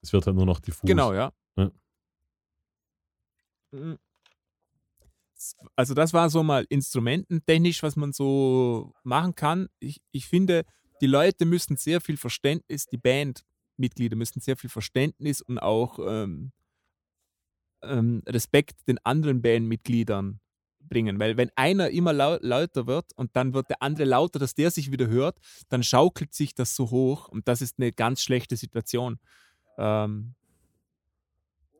Es 0.00 0.12
wird 0.12 0.26
halt 0.26 0.36
nur 0.36 0.46
noch 0.46 0.58
diffus. 0.60 0.88
Genau, 0.88 1.12
ja. 1.12 1.32
Ja. 1.56 1.70
Also 5.76 5.94
das 5.94 6.12
war 6.12 6.30
so 6.30 6.42
mal 6.42 6.66
instrumententechnisch, 6.68 7.82
was 7.82 7.96
man 7.96 8.12
so 8.12 8.94
machen 9.02 9.34
kann. 9.34 9.68
Ich, 9.78 10.00
ich 10.12 10.26
finde, 10.26 10.64
die 11.00 11.06
Leute 11.06 11.44
müssen 11.44 11.76
sehr 11.76 12.00
viel 12.00 12.16
Verständnis, 12.16 12.86
die 12.86 12.98
Bandmitglieder 12.98 14.16
müssen 14.16 14.40
sehr 14.40 14.56
viel 14.56 14.70
Verständnis 14.70 15.40
und 15.40 15.58
auch 15.58 15.98
ähm, 15.98 16.52
ähm, 17.82 18.22
Respekt 18.26 18.86
den 18.86 18.98
anderen 19.04 19.42
Bandmitgliedern 19.42 20.40
bringen. 20.88 21.18
Weil 21.18 21.36
wenn 21.36 21.50
einer 21.56 21.90
immer 21.90 22.12
lau 22.12 22.36
lauter 22.40 22.86
wird 22.86 23.12
und 23.16 23.34
dann 23.34 23.54
wird 23.54 23.70
der 23.70 23.82
andere 23.82 24.04
lauter, 24.04 24.38
dass 24.38 24.54
der 24.54 24.70
sich 24.70 24.92
wieder 24.92 25.08
hört, 25.08 25.38
dann 25.68 25.82
schaukelt 25.82 26.34
sich 26.34 26.54
das 26.54 26.76
so 26.76 26.90
hoch 26.90 27.28
und 27.28 27.48
das 27.48 27.62
ist 27.62 27.78
eine 27.78 27.92
ganz 27.92 28.22
schlechte 28.22 28.56
Situation. 28.56 29.18
Ähm, 29.78 30.34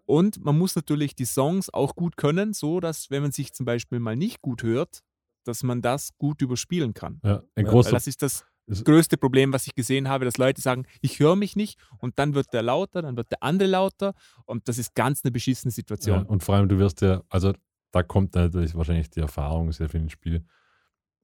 und 0.06 0.44
man 0.44 0.58
muss 0.58 0.74
natürlich 0.74 1.14
die 1.14 1.24
Songs 1.24 1.70
auch 1.70 1.94
gut 1.94 2.16
können, 2.16 2.52
so 2.52 2.80
dass, 2.80 3.10
wenn 3.10 3.22
man 3.22 3.32
sich 3.32 3.52
zum 3.52 3.66
Beispiel 3.66 3.98
mal 3.98 4.16
nicht 4.16 4.42
gut 4.42 4.62
hört, 4.62 5.00
dass 5.44 5.62
man 5.62 5.82
das 5.82 6.16
gut 6.18 6.42
überspielen 6.42 6.94
kann. 6.94 7.20
Ja, 7.24 7.42
ein 7.54 7.64
Ja, 7.64 7.70
großer, 7.70 7.88
Weil 7.88 7.94
das 7.94 8.06
ist 8.06 8.22
das 8.22 8.44
größte 8.84 9.16
Problem, 9.16 9.52
was 9.52 9.66
ich 9.66 9.74
gesehen 9.74 10.08
habe, 10.08 10.24
dass 10.24 10.38
Leute 10.38 10.60
sagen, 10.60 10.86
ich 11.00 11.18
höre 11.18 11.36
mich 11.36 11.56
nicht 11.56 11.80
und 11.98 12.18
dann 12.18 12.34
wird 12.34 12.52
der 12.52 12.62
lauter, 12.62 13.02
dann 13.02 13.16
wird 13.16 13.30
der 13.30 13.42
andere 13.42 13.68
lauter 13.68 14.14
und 14.44 14.68
das 14.68 14.78
ist 14.78 14.94
ganz 14.94 15.24
eine 15.24 15.32
beschissene 15.32 15.70
ja, 15.70 15.74
Situation. 15.74 16.24
und 16.26 16.42
vor 16.42 16.54
allem, 16.54 16.68
du 16.68 16.78
wirst 16.78 17.00
ja, 17.00 17.22
also 17.28 17.52
da 17.90 18.02
kommt 18.02 18.34
natürlich 18.34 18.74
wahrscheinlich 18.74 19.10
die 19.10 19.20
Erfahrung 19.20 19.72
sehr 19.72 19.88
viel 19.88 20.00
ins 20.00 20.12
Spiel. 20.12 20.44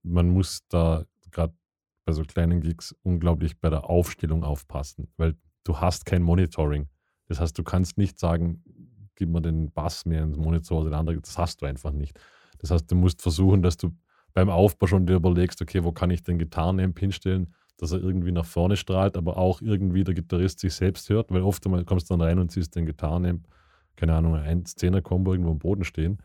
Man 0.03 0.29
muss 0.29 0.61
da 0.69 1.05
gerade 1.31 1.55
bei 2.05 2.13
so 2.13 2.23
kleinen 2.23 2.61
Gigs 2.61 2.95
unglaublich 3.03 3.59
bei 3.59 3.71
der 3.71 3.89
Aufstellung 3.89 4.45
aufpassen, 4.45 5.09
weil 5.17 5.37
du 5.65 5.81
hast 5.81 6.07
kein 6.07 6.23
Monitoring. 6.23 6.89
Das 7.29 7.41
heißt, 7.41 7.57
du 7.59 7.63
kannst 7.63 7.99
nicht 7.99 8.19
sagen, 8.19 8.63
gib 9.15 9.29
mir 9.29 9.43
den 9.43 9.71
Bass 9.71 10.07
mehr 10.07 10.23
ins 10.23 10.37
Monitor 10.37 10.81
oder 10.81 10.91
den 10.91 10.95
anderen. 10.95 11.21
Das 11.21 11.39
hast 11.39 11.61
du 11.63 11.67
einfach 11.67 11.93
nicht. 11.93 12.19
Das 12.59 12.71
heißt, 12.71 12.91
du 12.91 12.95
musst 12.97 13.23
versuchen, 13.23 13.63
dass 13.63 13.77
du 13.77 13.91
beim 14.33 14.51
Aufbau 14.51 14.87
schon 14.87 15.07
dir 15.07 15.15
überlegst, 15.17 15.61
okay, 15.63 15.85
wo 15.85 15.93
kann 15.93 16.11
ich 16.11 16.23
den 16.23 16.39
Gitarrenamp 16.39 16.99
hinstellen, 16.99 17.55
dass 17.77 17.93
er 17.93 18.01
irgendwie 18.03 18.33
nach 18.33 18.45
vorne 18.45 18.77
strahlt, 18.77 19.17
aber 19.17 19.37
auch 19.37 19.61
irgendwie 19.61 20.05
der 20.05 20.15
Gitarrist 20.15 20.61
sich 20.61 20.75
selbst 20.75 21.09
hört, 21.11 21.31
weil 21.33 21.43
oft 21.43 21.65
einmal 21.67 21.85
kommst 21.85 22.11
du 22.11 22.15
dann 22.15 22.23
rein 22.23 22.39
und 22.39 22.51
siehst 22.51 22.75
den 22.75 22.87
Gitarrenamp, 22.87 23.47
keine 23.97 24.15
Ahnung, 24.15 24.35
ein 24.35 24.65
Zehner-Kombo 24.65 25.33
irgendwo 25.33 25.53
am 25.53 25.59
Boden 25.59 25.85
stehen. 25.85 26.19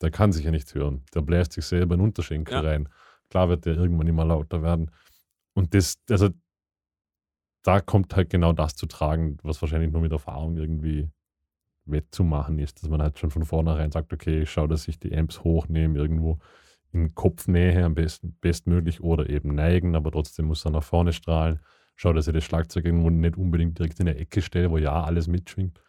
Der 0.00 0.10
kann 0.10 0.32
sich 0.32 0.44
ja 0.44 0.50
nichts 0.50 0.74
hören. 0.74 1.02
Der 1.14 1.20
bläst 1.20 1.52
sich 1.52 1.64
selber 1.64 1.94
in 1.94 2.00
den 2.00 2.06
Unterschenkel 2.06 2.54
Ja. 2.54 2.60
rein. 2.60 2.88
Klar 3.28 3.48
wird 3.48 3.66
der 3.66 3.76
irgendwann 3.76 4.06
immer 4.06 4.24
lauter 4.24 4.62
werden. 4.62 4.90
Und 5.54 5.74
das, 5.74 5.96
also 6.08 6.30
da 7.62 7.80
kommt 7.80 8.14
halt 8.16 8.30
genau 8.30 8.52
das 8.52 8.74
zu 8.74 8.86
tragen, 8.86 9.36
was 9.42 9.60
wahrscheinlich 9.60 9.90
nur 9.92 10.00
mit 10.00 10.12
Erfahrung 10.12 10.56
irgendwie 10.56 11.08
wettzumachen 11.84 12.58
ist, 12.58 12.82
dass 12.82 12.88
man 12.90 13.02
halt 13.02 13.18
schon 13.18 13.30
von 13.30 13.44
vornherein 13.44 13.90
sagt, 13.90 14.12
okay, 14.12 14.42
ich 14.42 14.50
schaue, 14.50 14.68
dass 14.68 14.86
ich 14.88 14.98
die 14.98 15.14
Amps 15.16 15.42
hochnehme, 15.42 15.98
irgendwo 15.98 16.38
in 16.92 17.14
Kopfnähe 17.14 17.84
am 17.84 17.94
besten, 17.94 18.36
bestmöglich 18.40 19.00
oder 19.00 19.28
eben 19.28 19.54
neigen, 19.54 19.94
aber 19.94 20.10
trotzdem 20.10 20.46
muss 20.46 20.64
er 20.64 20.70
nach 20.72 20.82
vorne 20.82 21.12
strahlen. 21.12 21.60
Schau, 21.96 22.12
dass 22.12 22.26
ich 22.28 22.34
das 22.34 22.44
Schlagzeug 22.44 22.84
irgendwo 22.84 23.10
nicht 23.10 23.36
unbedingt 23.36 23.78
direkt 23.78 24.00
in 24.00 24.06
der 24.06 24.18
Ecke 24.18 24.40
stelle, 24.42 24.70
wo 24.70 24.78
ja 24.78 25.02
alles 25.04 25.28
mitschwingt. 25.28 25.82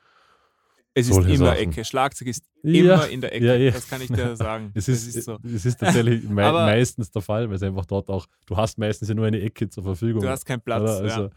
Es 0.93 1.07
ist 1.07 1.13
Solche 1.15 1.29
immer 1.35 1.45
Sachen. 1.45 1.71
Ecke. 1.71 1.85
Schlagzeug 1.85 2.27
ist 2.27 2.43
Ja, 2.63 2.95
immer 2.95 3.07
in 3.07 3.21
der 3.21 3.33
Ecke. 3.33 3.45
ja, 3.45 3.55
ja. 3.55 3.71
Das 3.71 3.87
kann 3.87 4.01
ich 4.01 4.09
dir 4.11 4.35
sagen. 4.35 4.71
Es 4.75 4.87
Das 4.87 5.05
ist, 5.07 5.23
so. 5.23 5.37
es 5.43 5.65
ist 5.65 5.79
tatsächlich 5.79 6.29
Aber- 6.37 6.65
meistens 6.65 7.09
der 7.11 7.21
Fall, 7.21 7.47
weil 7.47 7.55
es 7.55 7.63
einfach 7.63 7.85
dort 7.85 8.09
auch, 8.09 8.25
du 8.45 8.57
hast 8.57 8.77
meistens 8.77 9.07
ja 9.07 9.15
nur 9.15 9.25
eine 9.25 9.39
Ecke 9.39 9.69
zur 9.69 9.83
Verfügung. 9.83 10.21
Du 10.21 10.27
hast 10.29 10.43
keinen 10.45 10.59
Platz. 10.61 10.81
Also, 10.89 11.29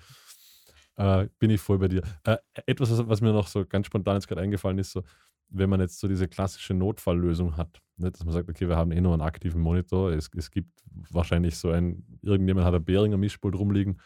äh, 0.96 1.28
bin 1.38 1.50
ich 1.50 1.60
voll 1.60 1.78
bei 1.78 1.88
dir. 1.88 2.02
Äh, 2.24 2.36
etwas, 2.66 3.06
was, 3.08 3.20
mir 3.20 3.32
noch 3.32 3.46
so 3.46 3.64
ganz 3.66 3.86
spontan 3.86 4.16
jetzt 4.16 4.28
gerade 4.28 4.40
eingefallen 4.40 4.78
ist, 4.78 4.92
so, 4.92 5.02
wenn 5.48 5.70
man 5.70 5.80
jetzt 5.80 5.98
so 6.00 6.08
diese 6.08 6.28
klassische 6.28 6.74
Notfalllösung 6.74 7.56
hat, 7.56 7.80
ne, 7.96 8.10
dass 8.10 8.24
man 8.24 8.32
sagt, 8.32 8.48
okay, 8.48 8.68
wir 8.68 8.76
haben 8.76 8.92
eh 8.92 9.00
nur 9.00 9.12
einen 9.12 9.22
aktiven 9.22 9.60
Monitor, 9.60 10.12
es, 10.12 10.30
es 10.36 10.50
gibt 10.50 10.70
wahrscheinlich 11.10 11.56
so 11.56 11.70
ein, 11.70 12.04
irgendjemand 12.22 12.66
hat 12.66 12.74
ein 12.74 12.84
Behringer 12.84 13.16
Mischpult 13.16 13.54
rumliegen. 13.54 14.00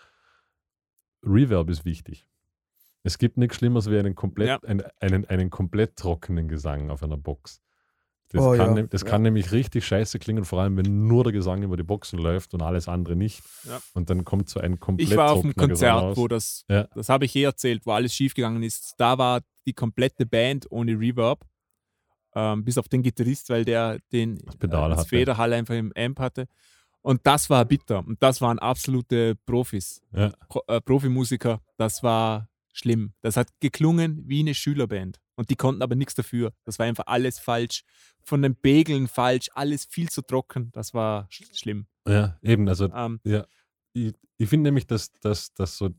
Reverb 1.23 1.71
ist 1.71 1.85
wichtig. 1.85 2.27
Es 3.03 3.19
gibt 3.19 3.37
nichts 3.37 3.57
Schlimmeres 3.57 3.91
wie 3.91 3.99
einen 3.99 4.15
komplett, 4.15 4.49
Ja. 4.49 4.59
einen, 4.69 4.83
einen, 5.01 5.25
einen 5.27 5.51
komplett 5.51 5.97
trockenen 5.97 6.49
Gesang 6.49 6.91
auf 6.91 7.03
einer 7.03 7.17
Box. 7.17 7.63
Das, 8.31 8.43
Oh, 8.43 8.51
kann, 8.51 8.59
ja. 8.59 8.75
nem- 8.75 8.89
das 8.91 9.03
Ja. 9.03 9.09
kann 9.09 9.23
nämlich 9.23 9.53
richtig 9.53 9.87
scheiße 9.87 10.19
klingen, 10.19 10.45
vor 10.45 10.61
allem 10.61 10.77
wenn 10.77 11.07
nur 11.07 11.25
der 11.25 11.33
Gesang 11.33 11.63
über 11.63 11.77
die 11.79 11.83
Boxen 11.83 12.19
läuft 12.19 12.53
und 12.53 12.61
alles 12.63 12.87
andere 12.89 13.17
nicht. 13.17 13.43
Ja. 13.65 13.81
Und 13.95 14.11
dann 14.11 14.25
kommt 14.25 14.51
so 14.51 14.61
ein 14.61 14.79
komplett 14.79 15.09
Ich 15.11 15.17
war 15.17 15.33
auf 15.33 15.43
einem 15.45 15.55
Konzert, 15.55 16.17
wo 16.17 16.29
das, 16.29 16.65
Ja. 16.69 16.85
das 16.95 17.09
habe 17.09 17.25
ich 17.25 17.35
eh 17.37 17.45
erzählt, 17.45 17.87
wo 17.87 17.93
alles 17.93 18.15
schiefgegangen 18.15 18.63
ist. 18.63 18.95
Da 18.99 19.17
war 19.17 19.41
die 19.67 19.73
komplette 19.73 20.27
Band 20.27 20.67
ohne 20.71 20.93
Reverb, 20.99 21.47
ähm, 22.35 22.65
bis 22.65 22.77
auf 22.77 22.89
den 22.89 23.03
Gitarrist, 23.03 23.49
weil 23.49 23.65
der 23.65 23.99
den 24.13 24.39
Pedal 24.59 24.93
äh, 24.93 24.97
das. 24.97 25.07
Federhall 25.09 25.53
einfach 25.55 25.75
im 25.75 25.93
Amp 25.97 26.21
hatte. 26.21 26.47
Und 27.01 27.21
das 27.27 27.49
war 27.49 27.65
bitter. 27.65 28.01
Und 28.07 28.23
das 28.23 28.41
waren 28.43 28.59
absolute 28.59 29.37
Profis, 29.47 30.03
äh, 30.13 30.31
Profimusiker. 30.85 31.61
Das 31.79 32.03
war 32.03 32.49
schlimm. 32.75 33.15
Das 33.23 33.37
hat 33.39 33.49
geklungen 33.61 34.23
wie 34.27 34.41
eine 34.41 34.53
Schülerband. 34.55 35.19
Und 35.39 35.51
die 35.51 35.57
konnten 35.57 35.83
aber 35.83 35.95
nichts 35.95 36.15
dafür. 36.17 36.53
Das 36.65 36.81
war 36.81 36.87
einfach 36.87 37.05
alles 37.07 37.39
falsch. 37.39 37.85
Von 38.25 38.43
den 38.43 38.57
Begeln 38.57 39.07
falsch, 39.07 39.49
alles 39.55 39.85
viel 39.85 40.09
zu 40.09 40.23
trocken. 40.23 40.71
Das 40.73 40.95
war 40.95 41.29
sch 41.31 41.45
schlimm. 41.53 41.87
Ja, 42.09 42.37
eben. 42.43 42.69
Also 42.69 42.91
Ähm, 42.93 43.21
ich, 43.93 44.15
ich 44.37 44.49
finde 44.49 44.65
nämlich, 44.69 44.89
dass, 44.89 45.13
dass, 45.21 45.55
dass 45.55 45.79
so 45.79 45.91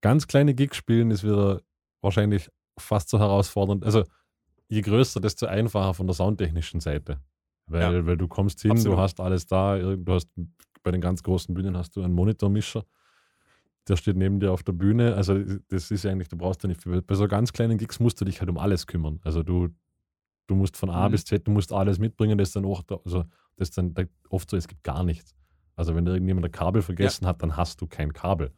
ganz 0.00 0.26
kleine 0.26 0.54
Gigs 0.54 0.76
spielen 0.76 1.10
ist 1.12 1.22
wieder 1.22 1.62
wahrscheinlich 2.00 2.50
fast 2.76 3.08
so 3.08 3.18
herausfordernd. 3.18 3.84
Also 3.84 4.04
je 4.68 4.80
größer, 4.80 5.20
desto 5.20 5.46
einfacher 5.46 5.94
von 5.94 6.06
der 6.06 6.14
soundtechnischen 6.14 6.80
Seite. 6.80 7.20
Weil, 7.66 7.94
Ja. 7.94 8.06
weil 8.06 8.16
du 8.16 8.28
kommst 8.28 8.62
hin, 8.62 8.72
Absolut. 8.72 8.96
du 8.98 9.00
hast 9.00 9.20
alles 9.20 9.46
da, 9.46 9.78
du 9.78 10.12
hast 10.12 10.28
bei 10.82 10.90
den 10.90 11.00
ganz 11.00 11.22
großen 11.22 11.54
Bühnen 11.54 11.76
hast 11.76 11.94
du 11.96 12.02
einen 12.02 12.14
Monitormischer, 12.14 12.84
der 13.88 13.96
steht 13.96 14.16
neben 14.16 14.40
dir 14.40 14.52
auf 14.52 14.62
der 14.62 14.72
Bühne. 14.72 15.14
Also 15.14 15.42
das 15.68 15.90
ist 15.90 16.04
eigentlich, 16.06 16.28
du 16.28 16.36
brauchst 16.36 16.62
ja 16.62 16.68
nicht 16.68 16.82
viel. 16.82 17.00
Bei 17.02 17.14
so 17.14 17.26
ganz 17.28 17.52
kleinen 17.52 17.78
Gigs 17.78 18.00
musst 18.00 18.20
du 18.20 18.24
dich 18.24 18.40
halt 18.40 18.50
um 18.50 18.58
alles 18.58 18.86
kümmern. 18.86 19.20
Also 19.24 19.42
du, 19.42 19.68
du 20.46 20.54
musst 20.54 20.76
von 20.76 20.90
A 20.90 21.08
Mhm. 21.08 21.12
bis 21.12 21.24
Z, 21.24 21.46
du 21.46 21.50
musst 21.50 21.72
alles 21.72 21.98
mitbringen, 21.98 22.38
das 22.38 22.48
ist 22.48 22.56
dann 22.56 22.64
auch, 22.64 22.82
da- 22.82 22.98
also 23.04 23.24
das 23.56 23.68
ist 23.70 23.78
dann 23.78 23.94
da- 23.94 24.04
oft 24.30 24.48
so, 24.50 24.56
es 24.56 24.68
gibt 24.68 24.82
gar 24.84 25.04
nichts. 25.04 25.34
Also 25.76 25.94
wenn 25.94 26.06
irgendjemand 26.06 26.46
ein 26.46 26.52
Kabel 26.52 26.82
vergessen 26.82 27.26
hat, 27.26 27.42
dann 27.42 27.56
hast 27.56 27.80
du 27.80 27.86
kein 27.86 28.12
Kabel. 28.12 28.50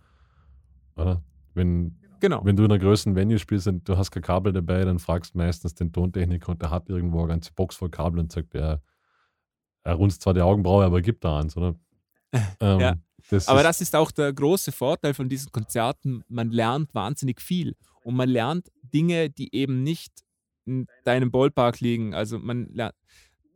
Oder? 0.97 1.23
Wenn, 1.55 1.99
genau. 2.21 2.45
wenn 2.45 2.57
du 2.57 2.65
in 2.65 2.71
einer 2.71 2.79
größeren 2.81 3.15
Venue 3.17 3.39
spielst 3.39 3.67
und 3.69 3.89
du 3.89 3.97
hast 3.97 4.11
kein 4.11 4.23
Kabel 4.23 4.53
dabei, 4.53 4.85
dann 4.85 4.99
fragst 4.99 5.35
du 5.35 5.39
meistens 5.39 5.75
den 5.75 5.93
Tontechniker 5.93 6.51
und 6.53 6.63
der 6.63 6.71
hat 6.71 6.89
irgendwo 6.89 7.19
eine 7.21 7.29
ganze 7.29 7.53
Box 7.53 7.77
voll 7.77 7.91
Kabel 7.91 8.21
und 8.21 8.33
sagt, 8.33 8.55
er, 8.55 8.83
er 9.83 9.95
runzt 9.95 10.23
zwar 10.23 10.35
die 10.35 10.41
Augenbraue, 10.43 10.85
aber 10.85 10.99
er 10.99 11.03
gibt 11.03 11.25
da 11.25 11.39
eins, 11.39 11.57
oder? 11.57 11.75
Ähm, 12.61 12.81
Ja. 12.81 12.95
Das 13.31 13.49
Aber 13.49 13.63
das 13.63 13.81
ist 13.81 13.95
auch 13.97 14.11
der 14.11 14.33
große 14.33 14.73
Vorteil 14.73 15.15
von 15.15 15.29
diesen 15.29 15.51
Konzerten. 15.53 16.23
Man 16.29 16.51
lernt 16.51 16.95
wahnsinnig 16.95 17.41
viel. 17.41 17.77
Und 18.03 18.17
man 18.17 18.29
lernt 18.29 18.71
Dinge, 18.83 19.31
die 19.31 19.55
eben 19.55 19.83
nicht 19.83 20.13
in 20.67 20.87
deinem 21.05 21.31
Ballpark 21.31 21.81
liegen. 21.81 22.15
Also 22.15 22.39
man 22.39 22.69
lernt, 22.73 22.95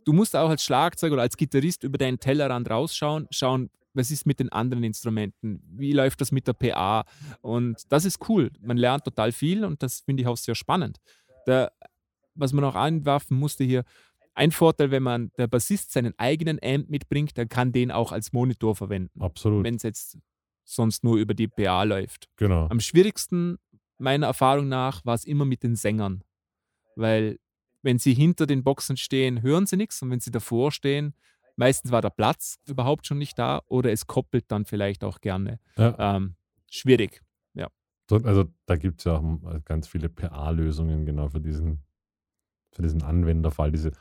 du 0.04 0.12
musst 0.12 0.36
auch 0.36 0.48
als 0.48 0.64
Schlagzeuger 0.64 1.14
oder 1.14 1.22
als 1.22 1.36
Gitarrist 1.36 1.84
über 1.84 1.98
deinen 1.98 2.18
Tellerrand 2.18 2.70
rausschauen, 2.70 3.26
schauen, 3.30 3.70
was 3.94 4.10
ist 4.10 4.26
mit 4.26 4.40
den 4.40 4.50
anderen 4.50 4.84
Instrumenten, 4.84 5.62
wie 5.70 5.92
läuft 5.92 6.20
das 6.20 6.32
mit 6.32 6.46
der 6.46 6.52
PA. 6.52 7.04
Und 7.40 7.80
das 7.90 8.04
ist 8.04 8.28
cool. 8.28 8.50
Man 8.60 8.76
lernt 8.76 9.04
total 9.04 9.32
viel 9.32 9.64
und 9.64 9.82
das 9.82 10.00
finde 10.00 10.22
ich 10.22 10.26
auch 10.26 10.36
sehr 10.36 10.54
spannend. 10.54 10.98
Der, 11.46 11.72
was 12.34 12.52
man 12.52 12.64
auch 12.64 12.74
einwerfen 12.74 13.38
musste 13.38 13.64
hier, 13.64 13.84
ein 14.34 14.50
Vorteil, 14.50 14.90
wenn 14.90 15.02
man 15.02 15.30
der 15.38 15.46
Bassist 15.46 15.92
seinen 15.92 16.18
eigenen 16.18 16.58
Amp 16.62 16.88
mitbringt, 16.90 17.36
dann 17.38 17.48
kann 17.48 17.72
den 17.72 17.90
auch 17.90 18.12
als 18.12 18.32
Monitor 18.32 18.74
verwenden 18.74 19.20
absolut, 19.22 19.64
wenn 19.64 19.76
es 19.76 19.82
jetzt 19.82 20.18
sonst 20.64 21.04
nur 21.04 21.16
über 21.18 21.34
die 21.34 21.48
PA 21.48 21.82
läuft. 21.84 22.28
genau. 22.36 22.66
Am 22.68 22.80
schwierigsten, 22.80 23.58
meiner 23.98 24.26
Erfahrung 24.26 24.68
nach, 24.68 25.04
war 25.04 25.14
es 25.14 25.24
immer 25.24 25.44
mit 25.44 25.62
den 25.62 25.76
Sängern. 25.76 26.24
Weil, 26.96 27.38
wenn 27.82 27.98
sie 27.98 28.14
hinter 28.14 28.46
den 28.46 28.64
Boxen 28.64 28.96
stehen, 28.96 29.42
hören 29.42 29.66
sie 29.66 29.76
nichts 29.76 30.00
und 30.02 30.10
wenn 30.10 30.20
sie 30.20 30.30
davor 30.30 30.72
stehen, 30.72 31.14
meistens 31.56 31.90
war 31.92 32.00
der 32.02 32.10
Platz 32.10 32.58
überhaupt 32.66 33.06
schon 33.06 33.18
nicht 33.18 33.38
da 33.38 33.62
oder 33.66 33.92
es 33.92 34.06
koppelt 34.06 34.44
dann 34.48 34.64
vielleicht 34.64 35.04
auch 35.04 35.20
gerne. 35.20 35.60
Ja. 35.76 36.16
Ähm, 36.16 36.36
schwierig. 36.70 37.20
So, 38.10 38.16
Also 38.16 38.44
da 38.66 38.76
gibt 38.76 39.00
es 39.00 39.04
ja 39.06 39.16
auch 39.16 39.22
m- 39.22 39.62
ganz 39.64 39.88
viele 39.88 40.10
PA-Lösungen 40.10 41.06
genau 41.06 41.30
für 41.30 41.40
diesen, 41.40 41.82
für 42.70 42.82
diesen 42.82 43.02
Anwenderfall. 43.02 43.72
Diese, 43.72 43.92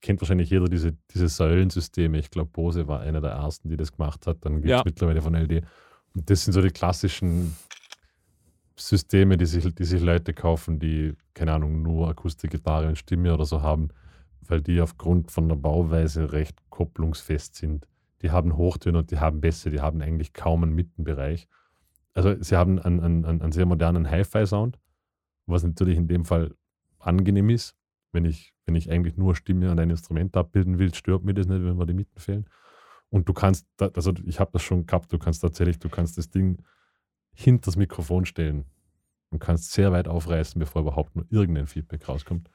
kennt 0.00 0.20
wahrscheinlich 0.20 0.50
jeder 0.50 0.66
diese, 0.66 0.92
diese 1.12 1.28
Säulensysteme. 1.28 2.18
Ich 2.18 2.30
glaube, 2.30 2.50
Bose 2.50 2.88
war 2.88 3.00
einer 3.00 3.20
der 3.20 3.30
ersten, 3.32 3.68
die 3.68 3.76
das 3.76 3.92
gemacht 3.92 4.26
hat. 4.26 4.38
Dann 4.44 4.54
gibt 4.56 4.66
es 4.66 4.70
Ja. 4.70 4.82
mittlerweile 4.84 5.22
von 5.22 5.34
LD. 5.34 5.62
Und 6.14 6.28
das 6.28 6.44
sind 6.44 6.52
so 6.52 6.60
die 6.60 6.70
klassischen 6.70 7.56
Systeme, 8.76 9.36
die 9.36 9.46
sich, 9.46 9.74
die 9.74 9.84
sich 9.84 10.00
Leute 10.02 10.32
kaufen, 10.32 10.78
die, 10.78 11.14
keine 11.34 11.52
Ahnung, 11.52 11.82
nur 11.82 12.08
Akustikgitarre 12.08 12.88
und 12.88 12.96
Stimme 12.98 13.32
oder 13.34 13.44
so 13.44 13.62
haben, 13.62 13.88
weil 14.40 14.60
die 14.60 14.80
aufgrund 14.80 15.30
von 15.30 15.48
der 15.48 15.56
Bauweise 15.56 16.32
recht 16.32 16.58
kopplungsfest 16.70 17.54
sind. 17.54 17.86
Die 18.22 18.30
haben 18.30 18.56
Hochtöne 18.56 18.98
und 18.98 19.10
die 19.10 19.18
haben 19.18 19.40
Bässe, 19.40 19.70
die 19.70 19.80
haben 19.80 20.00
eigentlich 20.00 20.32
kaum 20.32 20.62
einen 20.62 20.74
Mittenbereich. 20.74 21.48
Also 22.14 22.40
sie 22.42 22.56
haben 22.56 22.78
einen, 22.78 23.00
einen, 23.00 23.24
einen 23.24 23.42
einen 23.42 23.52
sehr 23.52 23.66
modernen 23.66 24.10
Hi-Fi-Sound, 24.10 24.78
was 25.46 25.62
natürlich 25.64 25.96
in 25.96 26.08
dem 26.08 26.24
Fall 26.24 26.54
angenehm 26.98 27.50
ist. 27.50 27.74
Wenn 28.12 28.24
ich, 28.24 28.51
wenn 28.66 28.74
ich 28.74 28.90
eigentlich 28.90 29.16
nur 29.16 29.34
Stimme 29.34 29.70
und 29.70 29.78
ein 29.78 29.90
Instrument 29.90 30.36
abbilden 30.36 30.78
will, 30.78 30.94
stört 30.94 31.24
mir 31.24 31.34
das 31.34 31.46
nicht, 31.46 31.64
wenn 31.64 31.76
mir 31.76 31.86
die 31.86 31.94
Mitten 31.94 32.18
fehlen. 32.18 32.46
Und 33.10 33.28
du 33.28 33.32
kannst, 33.32 33.66
also 33.78 34.12
ich 34.24 34.40
habe 34.40 34.50
das 34.52 34.62
schon 34.62 34.86
gehabt, 34.86 35.12
du 35.12 35.18
kannst 35.18 35.42
tatsächlich, 35.42 35.78
du 35.78 35.88
kannst 35.88 36.16
das 36.16 36.30
Ding 36.30 36.62
hinter 37.34 37.66
das 37.66 37.76
Mikrofon 37.76 38.24
stellen 38.24 38.64
und 39.30 39.38
kannst 39.38 39.72
sehr 39.72 39.92
weit 39.92 40.08
aufreißen, 40.08 40.58
bevor 40.58 40.82
überhaupt 40.82 41.16
nur 41.16 41.26
irgendein 41.30 41.66
Feedback 41.66 42.08
rauskommt. 42.08 42.48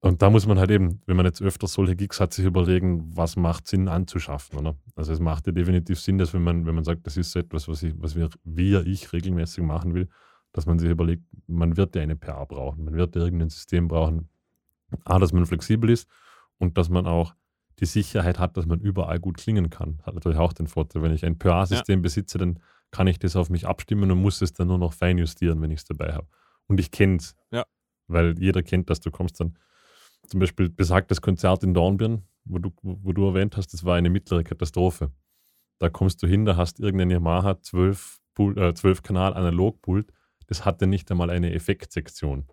Und 0.00 0.20
da 0.20 0.30
muss 0.30 0.46
man 0.46 0.58
halt 0.58 0.70
eben, 0.70 1.00
wenn 1.06 1.16
man 1.16 1.26
jetzt 1.26 1.40
öfter 1.40 1.68
solche 1.68 1.94
Gigs 1.94 2.18
hat, 2.18 2.32
sich 2.32 2.44
überlegen, 2.44 3.16
was 3.16 3.36
macht 3.36 3.68
Sinn 3.68 3.86
anzuschaffen. 3.86 4.58
Oder? 4.58 4.74
Also 4.96 5.12
es 5.12 5.20
macht 5.20 5.46
ja 5.46 5.52
definitiv 5.52 6.00
Sinn, 6.00 6.18
dass 6.18 6.34
wenn 6.34 6.42
man, 6.42 6.66
wenn 6.66 6.74
man 6.74 6.82
sagt, 6.82 7.06
das 7.06 7.16
ist 7.16 7.30
so 7.30 7.38
etwas, 7.38 7.68
was, 7.68 7.84
ich, 7.84 7.94
was 7.96 8.16
wir, 8.16 8.28
wir, 8.42 8.84
ich 8.84 9.12
regelmäßig 9.12 9.62
machen 9.62 9.94
will, 9.94 10.08
dass 10.52 10.66
man 10.66 10.80
sich 10.80 10.90
überlegt, 10.90 11.22
man 11.46 11.76
wird 11.76 11.94
ja 11.94 12.02
eine 12.02 12.16
PA 12.16 12.44
brauchen, 12.44 12.84
man 12.84 12.94
wird 12.94 13.14
ja 13.14 13.22
irgendein 13.22 13.48
System 13.48 13.86
brauchen. 13.86 14.28
A, 15.04 15.18
dass 15.18 15.32
man 15.32 15.46
flexibel 15.46 15.90
ist 15.90 16.08
und 16.58 16.78
dass 16.78 16.88
man 16.88 17.06
auch 17.06 17.34
die 17.80 17.86
Sicherheit 17.86 18.38
hat, 18.38 18.56
dass 18.56 18.66
man 18.66 18.80
überall 18.80 19.18
gut 19.18 19.38
klingen 19.38 19.70
kann. 19.70 20.00
Hat 20.04 20.14
natürlich 20.14 20.38
auch 20.38 20.52
den 20.52 20.66
Vorteil, 20.66 21.02
wenn 21.02 21.12
ich 21.12 21.24
ein 21.24 21.38
PA-System 21.38 22.02
besitze, 22.02 22.38
dann 22.38 22.60
kann 22.90 23.06
ich 23.06 23.18
das 23.18 23.36
auf 23.36 23.50
mich 23.50 23.66
abstimmen 23.66 24.10
und 24.10 24.20
muss 24.20 24.42
es 24.42 24.52
dann 24.52 24.68
nur 24.68 24.78
noch 24.78 24.92
fein 24.92 25.18
justieren, 25.18 25.60
wenn 25.62 25.70
ich 25.70 25.80
es 25.80 25.84
dabei 25.84 26.12
habe. 26.12 26.26
Und 26.66 26.78
ich 26.78 26.90
kenne 26.90 27.16
es. 27.16 27.34
Ja. 27.50 27.64
Weil 28.06 28.38
jeder 28.38 28.62
kennt 28.62 28.90
das. 28.90 29.00
Du 29.00 29.10
kommst 29.10 29.40
dann, 29.40 29.58
zum 30.26 30.40
Beispiel 30.40 30.68
besagtes 30.68 31.20
Konzert 31.20 31.64
in 31.64 31.74
Dornbirn, 31.74 32.22
wo 32.44 32.58
du, 32.58 32.70
wo, 32.82 33.12
du 33.12 33.26
erwähnt 33.26 33.56
hast, 33.56 33.72
das 33.72 33.84
war 33.84 33.96
eine 33.96 34.10
mittlere 34.10 34.44
Katastrophe. 34.44 35.10
Da 35.78 35.88
kommst 35.88 36.22
du 36.22 36.26
hin, 36.26 36.44
da 36.44 36.56
hast 36.56 36.78
irgendein 36.78 37.10
Yamaha 37.10 37.60
12, 37.60 38.20
Pult, 38.34 38.56
äh, 38.58 38.74
12 38.74 39.02
Kanal 39.02 39.34
Analogpult, 39.34 40.12
es 40.52 40.64
hatte 40.64 40.86
nicht 40.86 41.10
einmal 41.10 41.30
eine 41.30 41.52
Effektsektion. 41.54 42.44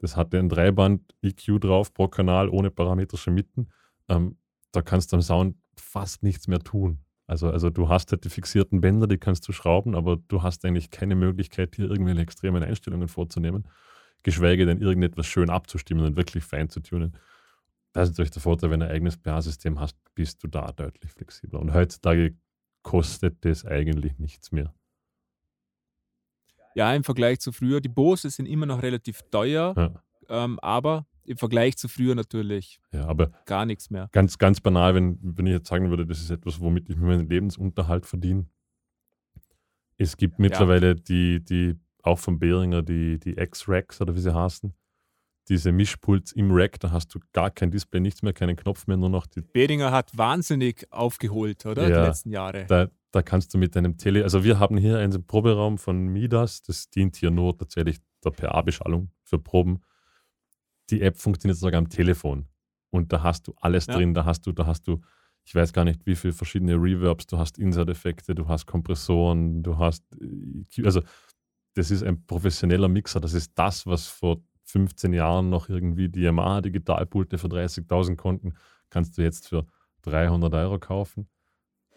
Das 0.00 0.16
hatte 0.16 0.38
ein 0.38 0.48
Dreiband-EQ 0.48 1.60
drauf 1.60 1.94
pro 1.94 2.08
Kanal 2.08 2.48
ohne 2.48 2.70
parametrische 2.70 3.30
Mitten. 3.30 3.68
Ähm, 4.08 4.38
da 4.72 4.82
kannst 4.82 5.12
du 5.12 5.16
am 5.16 5.22
Sound 5.22 5.56
fast 5.76 6.22
nichts 6.22 6.48
mehr 6.48 6.60
tun. 6.60 7.04
Also, 7.26 7.50
also 7.50 7.70
du 7.70 7.88
hast 7.88 8.10
halt 8.10 8.24
die 8.24 8.30
fixierten 8.30 8.80
Bänder, 8.80 9.06
die 9.06 9.18
kannst 9.18 9.46
du 9.46 9.52
schrauben, 9.52 9.94
aber 9.94 10.16
du 10.16 10.42
hast 10.42 10.64
eigentlich 10.64 10.90
keine 10.90 11.14
Möglichkeit, 11.14 11.76
hier 11.76 11.88
irgendwelche 11.88 12.22
extremen 12.22 12.62
Einstellungen 12.62 13.08
vorzunehmen, 13.08 13.68
geschweige 14.22 14.66
denn 14.66 14.80
irgendetwas 14.80 15.26
schön 15.26 15.50
abzustimmen 15.50 16.04
und 16.04 16.16
wirklich 16.16 16.44
fein 16.44 16.70
zu 16.70 16.80
tunen. 16.80 17.16
Das 17.92 18.08
ist 18.08 18.14
natürlich 18.14 18.32
der 18.32 18.42
Vorteil, 18.42 18.70
wenn 18.70 18.80
du 18.80 18.86
ein 18.86 18.92
eigenes 18.92 19.16
PA-System 19.16 19.78
hast, 19.78 19.96
bist 20.14 20.42
du 20.42 20.48
da 20.48 20.72
deutlich 20.72 21.12
flexibler. 21.12 21.60
Und 21.60 21.74
heutzutage 21.74 22.36
kostet 22.82 23.44
das 23.44 23.64
eigentlich 23.64 24.18
nichts 24.18 24.50
mehr. 24.50 24.74
Ja, 26.74 26.94
im 26.94 27.04
Vergleich 27.04 27.40
zu 27.40 27.52
früher. 27.52 27.80
Die 27.80 27.88
Bose 27.88 28.30
sind 28.30 28.46
immer 28.46 28.66
noch 28.66 28.82
relativ 28.82 29.22
teuer, 29.30 29.74
Ja. 29.76 30.02
ähm, 30.28 30.58
aber 30.60 31.06
im 31.24 31.36
Vergleich 31.36 31.76
zu 31.76 31.88
früher 31.88 32.14
natürlich 32.14 32.80
Ja, 32.92 33.06
aber 33.06 33.30
gar 33.44 33.66
nichts 33.66 33.90
mehr. 33.90 34.08
ganz, 34.12 34.38
ganz 34.38 34.60
banal, 34.60 34.94
wenn, 34.94 35.18
wenn 35.22 35.46
ich 35.46 35.52
jetzt 35.52 35.68
sagen 35.68 35.90
würde, 35.90 36.06
das 36.06 36.20
ist 36.20 36.30
etwas, 36.30 36.60
womit 36.60 36.88
ich 36.88 36.96
mir 36.96 37.06
meinen 37.06 37.28
Lebensunterhalt 37.28 38.06
verdiene. 38.06 38.46
Es 39.96 40.16
gibt 40.16 40.38
mittlerweile 40.38 40.94
die, 40.94 41.44
die, 41.44 41.76
auch 42.02 42.18
von 42.18 42.38
Behringer, 42.38 42.82
die, 42.82 43.18
die 43.18 43.36
X-Racks 43.38 44.00
oder 44.00 44.14
wie 44.16 44.20
sie 44.20 44.34
heißen, 44.34 44.72
diese 45.50 45.72
Mischpults 45.72 46.32
im 46.32 46.50
Rack, 46.52 46.78
da 46.80 46.92
hast 46.92 47.12
du 47.14 47.18
gar 47.32 47.50
kein 47.50 47.70
Display, 47.72 48.00
nichts 48.00 48.22
mehr, 48.22 48.32
keinen 48.32 48.56
Knopf 48.56 48.86
mehr, 48.86 48.96
nur 48.96 49.10
noch 49.10 49.26
die 49.26 49.42
Bedinger 49.42 49.90
hat 49.90 50.16
wahnsinnig 50.16 50.86
aufgeholt, 50.90 51.66
oder? 51.66 51.86
Die 51.86 51.90
Ja. 51.92 52.06
letzten 52.06 52.30
Jahre. 52.30 52.66
Da, 52.66 52.88
da 53.10 53.20
kannst 53.22 53.52
du 53.52 53.58
mit 53.58 53.74
deinem 53.74 53.98
Tele, 53.98 54.22
also 54.22 54.44
wir 54.44 54.60
haben 54.60 54.76
hier 54.78 54.98
einen 54.98 55.26
Proberaum 55.26 55.76
von 55.76 56.06
Midas, 56.06 56.62
das 56.62 56.88
dient 56.88 57.16
hier 57.16 57.32
nur 57.32 57.58
tatsächlich 57.58 57.98
der 58.24 58.30
PA-Beschallung 58.30 59.10
für 59.24 59.38
Proben. 59.40 59.80
Die 60.90 61.02
App 61.02 61.16
funktioniert 61.18 61.58
sogar 61.58 61.78
am 61.78 61.88
Telefon. 61.88 62.46
Und 62.90 63.12
da 63.12 63.22
hast 63.22 63.48
du 63.48 63.54
alles 63.56 63.86
Ja. 63.86 63.94
drin. 63.94 64.14
Da 64.14 64.24
hast 64.24 64.46
du, 64.46 64.52
da 64.52 64.66
hast 64.66 64.86
du, 64.86 65.00
ich 65.44 65.54
weiß 65.54 65.72
gar 65.72 65.84
nicht, 65.84 66.06
wie 66.06 66.14
viele 66.14 66.32
verschiedene 66.32 66.74
Reverbs, 66.74 67.26
du 67.26 67.38
hast 67.38 67.58
Insert-Effekte, 67.58 68.34
du 68.34 68.46
hast 68.46 68.66
Kompressoren, 68.66 69.62
du 69.62 69.78
hast, 69.78 70.04
EQ, 70.20 70.84
also 70.84 71.02
das 71.74 71.90
ist 71.90 72.02
ein 72.02 72.24
professioneller 72.26 72.88
Mixer. 72.88 73.20
Das 73.20 73.32
ist 73.32 73.52
das, 73.56 73.86
was 73.86 74.06
vor 74.06 74.42
15 74.70 75.12
Jahren 75.12 75.50
noch 75.50 75.68
irgendwie 75.68 76.08
die 76.08 76.20
Yamaha 76.22 76.60
Digitalpulte 76.60 77.38
für 77.38 77.48
30.000 77.48 78.16
konnten, 78.16 78.54
kannst 78.90 79.18
du 79.18 79.22
jetzt 79.22 79.48
für 79.48 79.66
300 80.02 80.52
Euro 80.54 80.78
kaufen. 80.78 81.28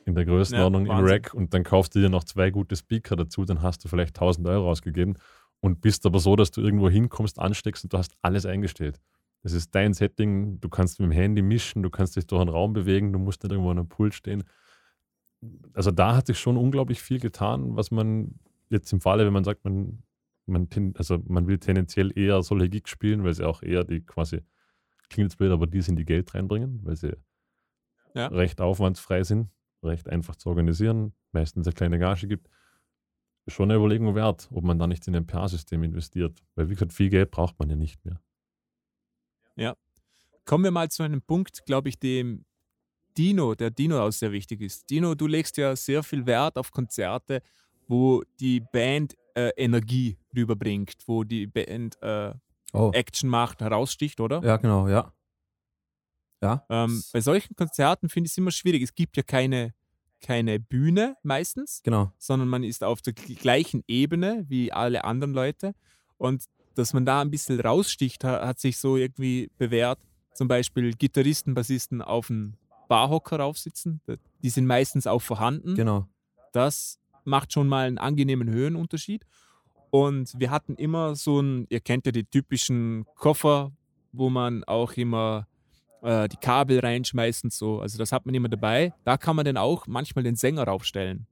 In 0.06 0.16
der 0.16 0.26
Größenordnung 0.26 0.86
Ja, 0.86 1.00
im. 1.00 1.06
Rack 1.06 1.34
und 1.34 1.54
dann 1.54 1.64
kaufst 1.64 1.96
du 1.96 2.00
dir 2.00 2.10
noch 2.10 2.26
zwei 2.26 2.52
gute 2.52 2.76
Speaker 2.76 3.16
dazu, 3.16 3.46
dann 3.46 3.62
hast 3.62 3.84
du 3.84 3.88
vielleicht 3.88 4.16
1000 4.18 4.48
Euro 4.48 4.70
ausgegeben 4.70 5.16
und 5.62 5.80
bist 5.80 6.06
aber 6.06 6.20
so, 6.20 6.36
dass 6.36 6.52
du 6.52 6.62
irgendwo 6.62 6.90
hinkommst, 6.90 7.40
ansteckst 7.40 7.86
und 7.86 7.94
du 7.94 7.98
hast 7.98 8.14
alles 8.22 8.46
eingestellt. 8.46 9.00
Das 9.44 9.54
ist 9.54 9.74
dein 9.76 9.94
Setting, 9.94 10.60
du 10.60 10.70
kannst 10.70 11.00
mit 11.00 11.10
dem 11.10 11.12
Handy 11.12 11.42
mischen, 11.42 11.84
du 11.84 11.90
kannst 11.90 12.16
dich 12.16 12.28
durch 12.28 12.42
einen 12.42 12.50
Raum 12.50 12.74
bewegen, 12.74 13.14
du 13.14 13.20
musst 13.20 13.44
nicht 13.44 13.52
irgendwo 13.52 13.72
an 13.72 13.80
einem 13.80 13.90
Pult 13.90 14.14
stehen. 14.14 14.44
Also 15.74 15.92
da 15.92 16.16
hat 16.16 16.28
sich 16.28 16.40
schon 16.40 16.58
unglaublich 16.58 17.02
viel 17.02 17.20
getan, 17.20 17.76
was 17.76 17.92
man 17.92 18.40
jetzt 18.70 18.92
im 18.92 19.02
Falle, 19.02 19.26
wenn 19.26 19.34
man 19.34 19.44
sagt, 19.44 19.64
man, 19.66 20.04
man, 20.46 20.70
ten- 20.70 20.94
also 20.98 21.20
man 21.28 21.48
will 21.48 21.60
tendenziell 21.60 22.12
eher 22.18 22.42
solche 22.44 22.70
Gigs 22.70 22.90
spielen, 22.92 23.24
weil 23.24 23.34
sie 23.34 23.46
auch 23.48 23.64
eher 23.64 23.84
die 23.84 24.02
quasi, 24.02 24.42
klingt 25.10 25.32
jetzt 25.32 25.38
blöd, 25.38 25.52
aber 25.52 25.68
die 25.68 25.82
sind, 25.82 25.98
die 25.98 26.06
Geld 26.06 26.34
reinbringen, 26.34 26.80
weil 26.84 26.96
sie 26.96 27.16
Ja. 28.16 28.28
recht 28.28 28.62
aufwandsfrei 28.62 29.24
sind, 29.24 29.50
recht 29.82 30.08
einfach 30.10 30.36
zu 30.36 30.50
organisieren, 30.50 31.14
meistens 31.32 31.68
eine 31.68 31.74
kleine 31.74 32.00
Gage 32.00 32.28
gibt. 32.28 32.48
Schon 33.48 33.70
eine 33.72 33.78
Überlegung 33.80 34.16
wert, 34.16 34.48
ob 34.52 34.64
man 34.64 34.80
da 34.80 34.88
nicht 34.88 35.06
in 35.08 35.16
ein 35.16 35.28
PA-System 35.28 35.84
investiert. 35.84 36.42
Weil, 36.56 36.70
wie 36.70 36.74
gesagt, 36.76 36.94
viel 36.94 37.10
Geld 37.10 37.30
braucht 37.32 37.60
man 37.60 37.70
ja 37.70 37.76
nicht 37.76 38.04
mehr. 38.06 38.22
Kommen 40.46 40.66
wir 40.66 40.72
mal 40.72 40.90
zu 40.92 41.04
einem 41.04 41.22
Punkt, 41.22 41.66
glaube 41.66 41.88
ich, 41.90 42.00
dem 42.00 42.46
Dino, 43.18 43.56
der 43.56 43.72
Dino 43.72 44.02
auch 44.06 44.12
sehr 44.12 44.32
wichtig 44.34 44.62
ist. 44.62 44.90
Dino, 44.90 45.16
du 45.16 45.26
legst 45.28 45.56
ja 45.58 45.76
sehr 45.76 46.04
viel 46.04 46.26
Wert 46.26 46.58
auf 46.58 46.72
Konzerte, 46.72 47.42
wo 47.88 48.24
die 48.40 48.60
Band 48.62 49.16
äh, 49.36 49.50
Energie 49.58 50.18
rüberbringt, 50.36 50.94
wo 51.06 51.24
die 51.24 51.48
Band 51.48 52.02
äh, 52.02 52.34
Oh, 52.76 52.90
Action 52.94 53.30
macht, 53.30 53.62
heraussticht, 53.62 54.20
oder? 54.20 54.42
ja, 54.44 54.58
genau, 54.58 54.88
ja. 54.88 55.14
Ja. 56.42 56.66
Ähm, 56.70 57.04
bei 57.14 57.22
solchen 57.22 57.56
Konzerten 57.56 58.10
finde 58.10 58.26
ich 58.28 58.32
es 58.34 58.38
immer 58.38 58.52
schwierig. 58.52 58.82
Es 58.82 58.96
gibt 58.96 59.16
ja 59.16 59.24
keine, 59.24 59.74
keine 60.22 60.60
Bühne 60.60 61.16
meistens, 61.24 61.82
genau. 61.84 62.12
sondern 62.18 62.50
man 62.50 62.64
ist 62.64 62.84
auf 62.84 63.02
der 63.02 63.14
gl- 63.14 63.38
gleichen 63.40 63.84
Ebene 63.88 64.46
wie 64.50 64.72
alle 64.74 65.04
anderen 65.04 65.34
Leute. 65.34 65.74
Und 66.18 66.46
dass 66.76 66.94
man 66.94 67.06
da 67.06 67.22
ein 67.22 67.30
bisschen 67.32 67.60
raussticht, 67.60 68.24
ha- 68.24 68.46
hat 68.46 68.60
sich 68.60 68.78
so 68.78 68.98
irgendwie 68.98 69.52
bewährt. 69.58 70.00
Zum 70.34 70.48
Beispiel 70.48 70.94
Gitarristen, 70.96 71.54
Bassisten 71.54 72.02
auf 72.02 72.30
einen 72.30 72.58
Barhocker 72.90 73.40
raufsitzen. 73.40 74.02
Die 74.42 74.50
sind 74.50 74.66
meistens 74.66 75.06
auch 75.08 75.22
vorhanden. 75.22 75.76
Genau. 75.76 76.08
Das 76.52 77.00
macht 77.26 77.54
schon 77.54 77.68
mal 77.68 77.88
einen 77.88 77.98
angenehmen 77.98 78.50
Höhenunterschied. 78.50 79.26
Und 79.90 80.34
wir 80.40 80.50
hatten 80.50 80.76
immer 80.76 81.16
so 81.16 81.40
ein, 81.40 81.68
ihr 81.70 81.80
kennt 81.80 82.06
ja 82.06 82.12
die 82.12 82.26
typischen 82.26 83.06
Koffer, 83.16 83.72
wo 84.12 84.30
man 84.30 84.64
auch 84.64 84.94
immer 84.94 85.48
äh, 86.02 86.28
die 86.28 86.38
Kabel 86.38 86.80
reinschmeißt 86.80 87.44
und 87.46 87.54
so. 87.54 87.80
Also 87.80 87.98
das 87.98 88.12
hat 88.12 88.26
man 88.26 88.34
immer 88.34 88.50
dabei. 88.50 88.94
Da 89.04 89.18
kann 89.18 89.36
man 89.36 89.46
dann 89.46 89.58
auch 89.58 89.88
manchmal 89.88 90.24
den 90.24 90.36
Sänger 90.36 90.64
raufstellen. 90.64 91.28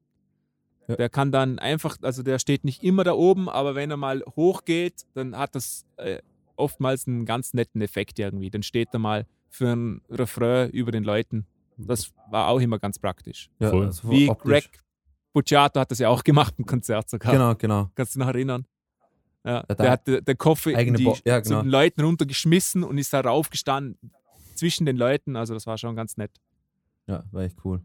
Ja. 0.87 0.95
Der 0.95 1.09
kann 1.09 1.31
dann 1.31 1.59
einfach, 1.59 1.97
also 2.01 2.23
der 2.23 2.39
steht 2.39 2.63
nicht 2.63 2.83
immer 2.83 3.03
da 3.03 3.13
oben, 3.13 3.49
aber 3.49 3.75
wenn 3.75 3.91
er 3.91 3.97
mal 3.97 4.23
hochgeht, 4.35 5.05
dann 5.13 5.37
hat 5.37 5.55
das 5.55 5.85
äh, 5.97 6.19
oftmals 6.55 7.07
einen 7.07 7.25
ganz 7.25 7.53
netten 7.53 7.81
Effekt 7.81 8.19
irgendwie. 8.19 8.49
Dann 8.49 8.63
steht 8.63 8.89
er 8.93 8.99
mal 8.99 9.25
für 9.49 9.75
ein 9.75 10.01
Refrain 10.09 10.69
über 10.69 10.91
den 10.91 11.03
Leuten. 11.03 11.45
Das 11.77 12.11
war 12.29 12.47
auch 12.47 12.59
immer 12.59 12.79
ganz 12.79 12.99
praktisch. 12.99 13.49
Ja, 13.59 13.69
Voll. 13.69 13.85
also 13.87 14.09
Wie 14.09 14.29
optisch. 14.29 14.51
Greg 14.51 14.69
Bucciato 15.33 15.79
hat 15.79 15.91
das 15.91 15.99
ja 15.99 16.09
auch 16.09 16.23
gemacht 16.23 16.53
im 16.57 16.65
Konzert 16.65 17.09
sogar. 17.09 17.31
Genau, 17.33 17.55
genau. 17.55 17.89
Kannst 17.95 18.15
du 18.15 18.19
dich 18.19 18.25
noch 18.27 18.33
erinnern? 18.33 18.65
Ja, 19.43 19.51
Ja, 19.55 19.63
da- 19.63 19.75
der 19.75 19.91
hat 19.91 20.07
den, 20.27 20.37
Koffer 20.37 20.77
in 20.79 20.93
die, 20.93 21.11
ja, 21.25 21.41
zu 21.41 21.49
genau. 21.49 21.61
den 21.63 21.69
Leuten 21.71 22.01
runtergeschmissen 22.01 22.83
und 22.83 22.97
ist 22.97 23.11
da 23.13 23.21
raufgestanden 23.21 24.11
zwischen 24.55 24.85
den 24.85 24.97
Leuten. 24.97 25.35
Also 25.35 25.53
das 25.53 25.65
war 25.65 25.77
schon 25.77 25.95
ganz 25.95 26.17
nett. 26.17 26.31
Ja, 27.07 27.23
war 27.31 27.43
echt 27.43 27.57
cool. 27.65 27.81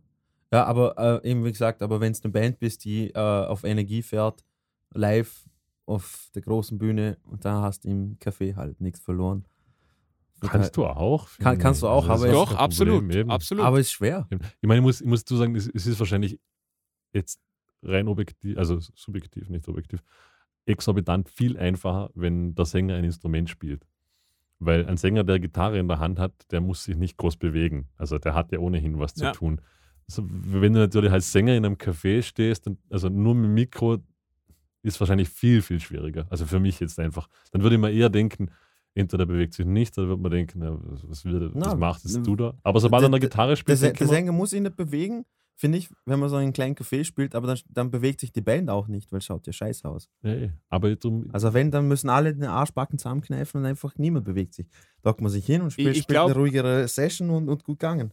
Ja, 0.53 0.65
aber 0.65 1.23
äh, 1.25 1.31
eben 1.31 1.45
wie 1.45 1.53
gesagt, 1.53 1.83
aber 1.83 2.01
wenn 2.01 2.13
du 2.13 2.19
eine 2.25 2.33
Band 2.33 2.59
bist, 2.59 2.85
die 2.85 3.09
äh, 3.11 3.19
auf 3.19 3.65
Energie 3.65 4.03
fährt, 4.03 4.45
live 4.93 5.45
auf 5.87 6.29
der 6.35 6.43
großen 6.43 6.79
Bühne 6.79 7.17
und 7.25 7.45
da 7.45 7.63
hast 7.63 7.85
du 7.85 7.89
im 7.89 8.19
Café 8.19 8.55
halt 8.57 8.81
nichts 8.81 9.01
verloren. 9.01 9.45
Kannst 10.41 10.77
du 10.77 10.85
auch? 10.87 11.29
Kann- 11.39 11.59
kannst 11.59 11.83
du 11.83 11.89
auch, 11.89 12.09
Also 12.09 12.25
aber 12.27 12.27
ist 12.27 12.39
es- 12.43 12.51
Doch, 12.51 12.55
absolut. 12.59 13.01
Problem, 13.01 13.31
absolut. 13.31 13.65
Aber 13.65 13.81
ist 13.81 13.91
schwer. 13.93 14.29
Ich 14.31 14.69
meine, 14.69 14.81
ich 14.81 14.83
muss, 14.83 15.01
ich 15.01 15.07
muss 15.07 15.25
dazu 15.25 15.37
sagen, 15.39 15.55
es, 15.57 15.67
es 15.73 15.87
ist 15.87 15.99
wahrscheinlich 15.99 16.39
jetzt 17.17 17.41
rein 17.83 18.09
objektiv, 18.09 18.57
also 18.59 18.79
subjektiv, 18.81 19.49
nicht 19.49 19.69
objektiv, 19.69 20.03
exorbitant 20.67 21.29
viel 21.29 21.57
einfacher, 21.57 22.11
wenn 22.15 22.55
der 22.55 22.65
Sänger 22.65 22.95
ein 22.97 23.05
Instrument 23.05 23.49
spielt. 23.51 23.87
Weil 24.59 24.87
ein 24.87 24.97
Sänger, 24.97 25.23
der 25.25 25.39
Gitarre 25.39 25.79
in 25.79 25.87
der 25.89 25.99
Hand 25.99 26.19
hat, 26.19 26.33
der 26.51 26.61
muss 26.61 26.85
sich 26.85 26.97
nicht 26.97 27.17
groß 27.19 27.37
bewegen. 27.37 27.89
Also 27.97 28.19
der 28.19 28.35
hat 28.35 28.53
ja 28.53 28.59
ohnehin 28.59 28.99
was 28.99 29.15
Ja. 29.17 29.33
zu 29.33 29.39
tun. 29.39 29.61
Also, 30.09 30.23
wenn 30.29 30.73
du 30.73 30.79
natürlich 30.79 31.11
als 31.13 31.31
Sänger 31.33 31.55
in 31.57 31.65
einem 31.65 31.75
Café 31.75 32.23
stehst, 32.23 32.67
dann, 32.67 32.79
also 32.91 33.09
nur 33.09 33.35
mit 33.35 33.45
dem 33.47 33.55
Mikro, 33.55 33.99
ist 34.83 35.01
wahrscheinlich 35.01 35.29
viel, 35.29 35.63
viel 35.63 35.81
schwieriger. 35.81 36.27
Also 36.31 36.47
für 36.47 36.61
mich 36.61 36.79
jetzt 36.81 36.99
einfach. 37.01 37.29
Dann 37.51 37.63
würde 37.63 37.75
ich 37.75 37.81
mir 37.83 37.91
eher 37.91 38.09
denken, 38.09 38.51
entweder 38.95 39.27
bewegt 39.27 39.53
sich 39.55 39.67
nicht, 39.67 39.99
oder 39.99 40.09
würde 40.09 40.23
man 40.23 40.31
denken, 40.31 40.61
na, 40.61 40.79
was, 41.03 41.25
wird, 41.25 41.55
was 41.55 41.77
macht 41.77 42.05
ne, 42.05 42.23
du 42.23 42.37
da? 42.37 42.55
Aber 42.63 42.79
sobald 42.81 43.03
er 43.03 43.11
der 43.11 43.19
der- 43.19 43.29
Gitarre 43.29 43.49
Der, 43.51 43.57
spielt, 43.57 43.83
der 43.83 43.91
mir, 44.01 44.07
Sänger 44.07 44.33
muss 44.33 44.53
ihn 44.53 44.63
nicht 44.63 44.77
bewegen, 44.77 45.27
finde 45.57 45.79
ich, 45.79 45.89
wenn 46.05 46.21
man 46.21 46.29
so 46.29 46.37
in 46.37 46.43
einem 46.43 46.53
kleinen 46.53 46.75
Café 46.75 47.03
spielt, 47.05 47.35
aber 47.35 47.47
dann, 47.47 47.59
dann 47.69 47.91
bewegt 47.91 48.21
sich 48.21 48.31
die 48.31 48.43
Band 48.43 48.69
auch 48.71 48.89
nicht, 48.89 49.11
weil 49.11 49.23
schaut 49.23 49.47
ja 49.47 49.53
scheiße 49.53 49.89
aus. 49.89 50.09
Ja, 50.23 50.35
eh. 50.35 50.53
aber 50.69 50.95
drum, 50.97 51.29
Also 51.33 51.55
wenn, 51.55 51.71
dann 51.71 51.89
müssen 51.89 52.11
alle 52.11 52.35
den 52.35 52.45
Arschbacken 52.45 52.99
zusammenkneifen 52.99 53.61
und 53.61 53.67
einfach 53.67 53.97
niemand 53.97 54.27
bewegt 54.27 54.55
sich. 54.55 54.67
Dockt 55.03 55.21
man 55.21 55.31
sich 55.31 55.47
hin 55.47 55.63
und 55.63 55.73
spielt, 55.73 55.97
ich 55.97 56.03
spielt 56.03 56.17
glaub- 56.17 56.31
eine 56.31 56.39
ruhigere 56.39 56.87
Session 56.87 57.31
und, 57.31 57.49
und 57.49 57.65
gut 57.65 57.79
gegangen. 57.79 58.13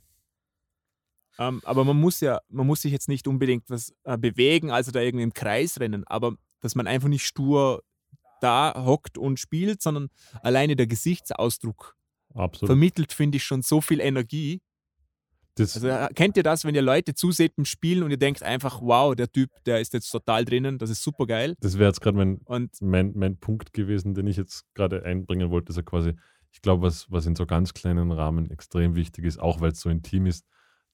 Ähm, 1.38 1.62
aber 1.66 1.84
man 1.84 2.00
muss 2.00 2.20
ja, 2.22 2.40
man 2.50 2.68
muss 2.68 2.82
sich 2.82 2.92
jetzt 2.92 3.10
nicht 3.10 3.28
unbedingt 3.28 3.70
was 3.70 3.94
äh, 4.04 4.18
bewegen, 4.18 4.72
also 4.72 4.92
da 4.92 5.02
irgendwie 5.02 5.24
im 5.24 5.34
Kreis 5.34 5.80
rennen, 5.80 6.04
aber 6.06 6.36
dass 6.62 6.76
man 6.76 6.88
einfach 6.88 7.10
nicht 7.10 7.26
stur 7.26 7.84
da 8.40 8.74
hockt 8.86 9.18
und 9.18 9.40
spielt, 9.40 9.82
sondern 9.82 10.10
alleine 10.42 10.76
der 10.76 10.88
Gesichtsausdruck 10.88 11.96
absolut. 12.34 12.68
vermittelt, 12.68 13.14
finde 13.14 13.38
ich, 13.38 13.44
schon 13.44 13.62
so 13.62 13.82
viel 13.82 14.00
Energie. 14.00 14.62
Das, 15.56 15.76
Also 15.76 15.88
äh, 15.88 16.10
kennt 16.16 16.36
ihr 16.38 16.44
das, 16.44 16.66
wenn 16.66 16.74
ihr 16.74 16.82
Leute 16.82 17.14
zuseht 17.14 17.56
beim 17.56 17.66
Spielen 17.66 18.04
und 18.04 18.12
ihr 18.12 18.18
denkt 18.18 18.42
einfach, 18.42 18.82
wow, 18.82 19.14
der 19.16 19.32
Typ, 19.32 19.50
der 19.66 19.80
ist 19.82 19.94
jetzt 19.94 20.10
total 20.10 20.46
drinnen, 20.46 20.78
das 20.80 20.90
ist 20.90 21.04
super 21.04 21.28
geil. 21.28 21.56
das 21.60 21.78
wäre 21.78 21.90
jetzt 21.90 22.02
gerade 22.02 22.18
mein, 22.18 22.40
mein, 22.82 23.12
mein 23.16 23.38
Punkt 23.38 23.72
gewesen, 23.74 24.16
den 24.16 24.26
ich 24.28 24.38
jetzt 24.38 24.66
gerade 24.74 25.04
einbringen 25.04 25.52
wollte. 25.52 25.70
Ist 25.72 25.76
ja 25.78 25.84
quasi, 25.84 26.14
ich 26.52 26.62
glaube, 26.62 26.82
was, 26.84 27.12
was 27.12 27.26
in 27.28 27.36
so 27.36 27.46
ganz 27.46 27.74
kleinen 27.74 28.12
Rahmen 28.12 28.50
extrem 28.50 28.96
wichtig 28.96 29.26
ist, 29.26 29.40
auch 29.40 29.62
weil 29.62 29.72
es 29.74 29.80
so 29.82 29.90
intim 29.90 30.26
ist, 30.26 30.46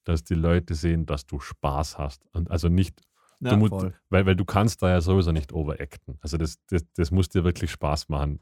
dass 0.04 0.24
die 0.24 0.36
Leute 0.36 0.76
sehen, 0.76 1.06
dass 1.06 1.26
du 1.26 1.40
Spaß 1.40 1.98
hast. 1.98 2.26
Und 2.34 2.52
also 2.52 2.68
nicht, 2.68 3.00
Ja, 3.40 3.52
du 3.52 3.58
mu- 3.58 3.68
voll. 3.70 3.94
weil, 4.10 4.26
weil 4.26 4.36
du 4.36 4.44
kannst 4.46 4.82
da 4.82 4.90
ja 4.90 5.00
sowieso 5.02 5.32
nicht 5.32 5.54
overacten. 5.54 6.18
Also 6.22 6.38
das, 6.38 6.58
das, 6.68 6.84
das 6.96 7.12
muss 7.12 7.30
dir 7.30 7.44
wirklich 7.46 7.72
Spaß 7.72 8.10
machen. 8.10 8.42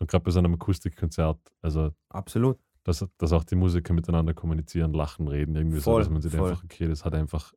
Und 0.00 0.10
gerade 0.10 0.22
bei 0.24 0.30
so 0.30 0.38
einem 0.38 0.52
Akustikkonzert, 0.54 1.38
also 1.62 1.92
Absolut. 2.10 2.58
Dass, 2.86 3.04
dass 3.18 3.32
auch 3.32 3.42
die 3.42 3.56
Musiker 3.56 3.92
miteinander 3.92 4.32
kommunizieren, 4.32 4.92
lachen, 4.92 5.26
reden, 5.26 5.56
irgendwie 5.56 5.78
so, 5.78 5.90
Voll, 5.90 6.02
dass 6.02 6.10
man 6.10 6.22
sich 6.22 6.32
einfach, 6.32 6.62
okay, 6.62 6.86
das 6.86 7.04
hat 7.04 7.14
einfach, 7.14 7.52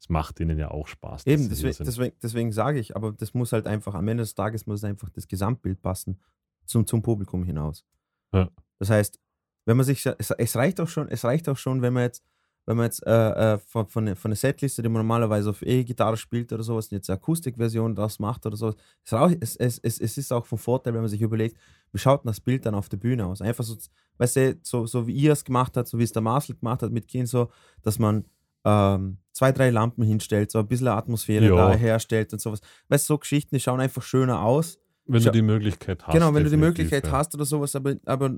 es 0.00 0.08
macht 0.08 0.40
ihnen 0.40 0.58
ja 0.58 0.72
auch 0.72 0.88
Spaß. 0.88 1.28
Eben, 1.28 1.48
deswegen, 1.48 1.76
deswegen, 1.78 2.16
deswegen 2.20 2.52
sage 2.52 2.80
ich, 2.80 2.96
aber 2.96 3.12
das 3.12 3.34
muss 3.34 3.52
halt 3.52 3.68
einfach, 3.68 3.94
am 3.94 4.08
Ende 4.08 4.24
des 4.24 4.34
Tages 4.34 4.66
muss 4.66 4.82
einfach 4.82 5.10
das 5.10 5.28
Gesamtbild 5.28 5.80
passen 5.80 6.20
zum, 6.66 6.88
zum 6.88 7.02
Publikum 7.02 7.44
hinaus. 7.44 7.84
Ja. 8.32 8.50
Das 8.80 8.90
heißt, 8.90 9.20
wenn 9.64 9.76
man 9.76 9.86
sich, 9.86 10.04
es, 10.04 10.30
es 10.30 10.56
reicht 10.56 10.80
auch 10.80 10.88
schon, 10.88 11.08
es 11.08 11.24
reicht 11.24 11.48
auch 11.48 11.56
schon, 11.56 11.80
wenn 11.80 11.92
man 11.92 12.02
jetzt, 12.02 12.24
wenn 12.66 12.76
man 12.76 12.86
jetzt 12.86 13.06
äh, 13.06 13.54
äh, 13.54 13.58
von, 13.58 13.86
von, 13.86 14.06
der- 14.06 14.16
von 14.16 14.30
der 14.30 14.36
Setliste, 14.36 14.82
die 14.82 14.88
man 14.88 15.00
normalerweise 15.02 15.50
auf 15.50 15.62
E-Gitarre 15.62 16.16
spielt 16.16 16.52
oder 16.52 16.62
sowas, 16.62 16.90
jetzt 16.90 17.10
eine 17.10 17.18
Akustikversion 17.18 17.94
daraus 17.94 18.18
macht 18.18 18.46
oder 18.46 18.56
sowas, 18.56 18.76
es, 19.04 19.12
es, 19.12 19.56
es, 19.56 19.78
es, 19.78 20.00
es 20.00 20.18
ist 20.18 20.32
auch 20.32 20.46
von 20.46 20.58
Vorteil, 20.58 20.94
wenn 20.94 21.00
man 21.02 21.10
sich 21.10 21.20
überlegt, 21.22 21.56
wie 21.92 21.98
schaut 21.98 22.24
denn 22.24 22.28
das 22.30 22.40
Bild 22.40 22.64
dann 22.66 22.74
auf 22.74 22.88
der 22.88 22.96
Bühne 22.96 23.26
aus? 23.26 23.42
Einfach 23.42 23.64
so, 23.64 23.76
weißt 24.18 24.36
du, 24.36 24.58
so, 24.62 24.86
so 24.86 25.06
wie 25.06 25.12
ihr 25.12 25.32
es 25.32 25.44
gemacht 25.44 25.76
habt, 25.76 25.88
so 25.88 25.98
wie 25.98 26.04
es 26.04 26.12
der 26.12 26.22
Marcel 26.22 26.56
gemacht 26.56 26.82
hat 26.82 26.90
mit 26.92 27.06
Kind, 27.08 27.28
so, 27.28 27.48
dass 27.82 27.98
man 27.98 28.24
ähm, 28.64 29.18
zwei, 29.32 29.52
drei 29.52 29.68
Lampen 29.70 30.02
hinstellt, 30.04 30.50
so 30.50 30.58
ein 30.58 30.66
bisschen 30.66 30.88
Atmosphäre 30.88 31.46
Ja. 31.46 31.54
da 31.56 31.74
herstellt 31.74 32.32
und 32.32 32.38
sowas. 32.40 32.60
Weißt 32.88 33.08
du, 33.08 33.14
so 33.14 33.18
Geschichten, 33.18 33.54
die 33.54 33.60
schauen 33.60 33.80
einfach 33.80 34.02
schöner 34.02 34.40
aus. 34.40 34.78
wenn 35.06 35.22
du 35.22 35.30
die 35.30 35.42
Möglichkeit 35.42 36.06
hast. 36.06 36.14
genau, 36.14 36.32
wenn 36.32 36.44
du 36.44 36.50
die 36.50 36.56
Möglichkeit 36.56 37.04
ja. 37.06 37.12
hast 37.12 37.34
oder 37.34 37.44
sowas, 37.44 37.76
aber, 37.76 37.96
aber 38.06 38.30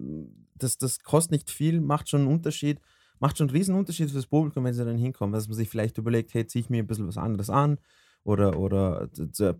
das, 0.56 0.78
das 0.78 0.98
kostet 0.98 1.30
nicht 1.30 1.48
viel, 1.50 1.80
macht 1.80 2.08
schon 2.08 2.22
einen 2.22 2.30
Unterschied, 2.30 2.80
macht 3.20 3.38
schon 3.38 3.48
einen 3.48 3.56
riesen 3.56 3.74
Unterschied 3.74 4.08
für 4.10 4.16
das 4.16 4.26
Publikum, 4.26 4.64
wenn 4.64 4.74
sie 4.74 4.84
dann 4.84 4.96
hinkommen, 4.98 5.32
dass 5.32 5.48
man 5.48 5.56
sich 5.56 5.68
vielleicht 5.68 5.98
überlegt, 5.98 6.34
hey, 6.34 6.46
ziehe 6.46 6.60
ich 6.60 6.70
mir 6.70 6.82
ein 6.82 6.86
bisschen 6.86 7.06
was 7.06 7.16
anderes 7.16 7.50
an 7.50 7.78
oder, 8.24 8.58
oder 8.58 9.08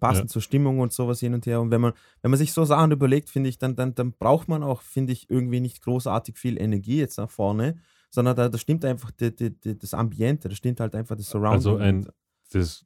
passend 0.01 0.25
Ja. 0.25 0.33
zur 0.33 0.43
Stimmung 0.43 0.81
und 0.81 0.93
sowas 0.93 1.21
hin 1.21 1.35
und 1.35 1.47
her. 1.47 1.61
Und 1.61 1.71
wenn 1.71 1.81
man, 1.81 1.93
wenn 2.23 2.31
man 2.31 2.39
sich 2.39 2.53
so 2.53 2.65
Sachen 2.65 2.91
überlegt, 2.91 3.31
finde 3.31 3.49
ich, 3.49 3.59
dann, 3.59 3.77
dann, 3.77 3.95
dann 3.95 4.13
braucht 4.13 4.49
man 4.49 4.63
auch, 4.63 4.83
finde 4.83 5.13
ich, 5.13 5.31
irgendwie 5.31 5.61
nicht 5.61 5.83
großartig 5.83 6.37
viel 6.37 6.61
Energie 6.61 6.99
jetzt 6.99 7.19
nach 7.19 7.31
vorne, 7.31 7.79
sondern 8.11 8.35
da, 8.37 8.49
da 8.49 8.59
stimmt 8.59 8.85
einfach 8.85 9.11
die, 9.13 9.35
die, 9.35 9.51
die, 9.59 9.79
das 9.79 9.95
Ambiente, 9.95 10.49
da 10.49 10.55
stimmt 10.55 10.81
halt 10.81 10.95
einfach 10.95 11.17
das 11.17 11.31
Surrounding. 11.31 11.55
Also 11.55 11.77
ein, 11.77 12.09
das 12.53 12.85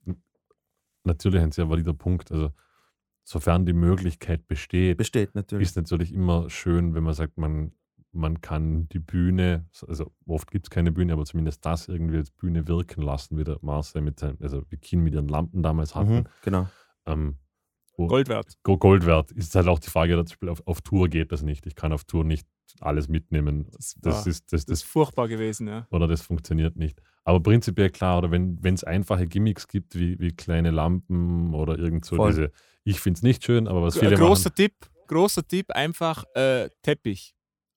natürlich 1.04 1.40
ein 1.40 1.52
sehr 1.52 1.68
valider 1.68 1.94
Punkt. 1.94 2.30
Also 2.30 2.52
sofern 3.24 3.64
die 3.64 3.72
Möglichkeit 3.72 4.46
besteht, 4.48 4.98
besteht 4.98 5.34
natürlich. 5.34 5.68
ist 5.68 5.76
natürlich 5.76 6.12
immer 6.12 6.50
schön, 6.50 6.94
wenn 6.94 7.04
man 7.04 7.14
sagt, 7.14 7.38
man, 7.38 7.72
man 8.12 8.40
kann 8.40 8.88
die 8.88 8.98
Bühne, 8.98 9.66
also 9.86 10.12
oft 10.26 10.50
gibt 10.50 10.66
es 10.66 10.70
keine 10.70 10.90
Bühne, 10.92 11.12
aber 11.12 11.24
zumindest 11.24 11.64
das 11.64 11.88
irgendwie 11.88 12.16
als 12.16 12.30
Bühne 12.30 12.66
wirken 12.66 13.02
lassen, 13.02 13.38
wie 13.38 13.44
der 13.44 13.58
Marcel 13.62 14.02
mit 14.02 14.18
seinem, 14.18 14.36
also 14.40 14.62
wie 14.68 14.76
Keen 14.78 15.00
mit 15.02 15.14
ihren 15.14 15.28
Lampen 15.28 15.62
damals 15.62 15.94
hatten. 15.94 16.14
Mhm, 16.14 16.24
genau. 16.42 16.68
Ähm, 17.06 17.36
Gold 17.96 18.28
wert. 18.28 18.56
Go- 18.62 18.78
Gold 18.78 19.04
wert. 19.04 19.30
Ist 19.32 19.54
halt 19.54 19.68
auch 19.68 19.78
die 19.78 19.90
Frage, 19.90 20.14
zum 20.14 20.24
Beispiel 20.24 20.48
auf, 20.48 20.66
auf 20.66 20.80
Tour 20.80 21.08
geht 21.08 21.32
das 21.32 21.42
nicht. 21.42 21.66
Ich 21.66 21.74
kann 21.74 21.92
auf 21.92 22.04
Tour 22.04 22.24
nicht 22.24 22.48
alles 22.80 23.08
mitnehmen. 23.08 23.66
Das, 23.72 23.94
Das 24.00 24.14
war, 24.14 24.26
ist, 24.26 24.52
das, 24.52 24.64
das 24.64 24.78
ist 24.80 24.84
furchtbar 24.84 25.28
gewesen, 25.28 25.68
ja. 25.68 25.86
oder 25.90 26.06
das 26.06 26.22
funktioniert 26.22 26.76
nicht. 26.76 27.02
Aber 27.24 27.40
prinzipiell 27.40 27.90
klar, 27.90 28.18
oder 28.18 28.30
wenn 28.30 28.58
es 28.62 28.84
einfache 28.84 29.26
Gimmicks 29.26 29.68
gibt, 29.68 29.98
wie, 29.98 30.18
wie 30.18 30.30
kleine 30.32 30.70
Lampen 30.70 31.52
oder 31.52 31.78
irgend 31.78 32.04
so 32.06 32.16
Voll. 32.16 32.30
diese, 32.30 32.52
ich 32.84 33.00
finde 33.00 33.18
es 33.18 33.22
nicht 33.22 33.44
schön, 33.44 33.68
aber 33.68 33.82
was 33.82 33.98
viele 33.98 34.14
großer 34.16 34.48
machen, 34.48 34.54
Tipp, 34.56 34.74
großer 35.08 35.46
Tipp, 35.46 35.70
einfach 35.72 36.24
äh, 36.34 36.70
Teppich. 36.82 37.34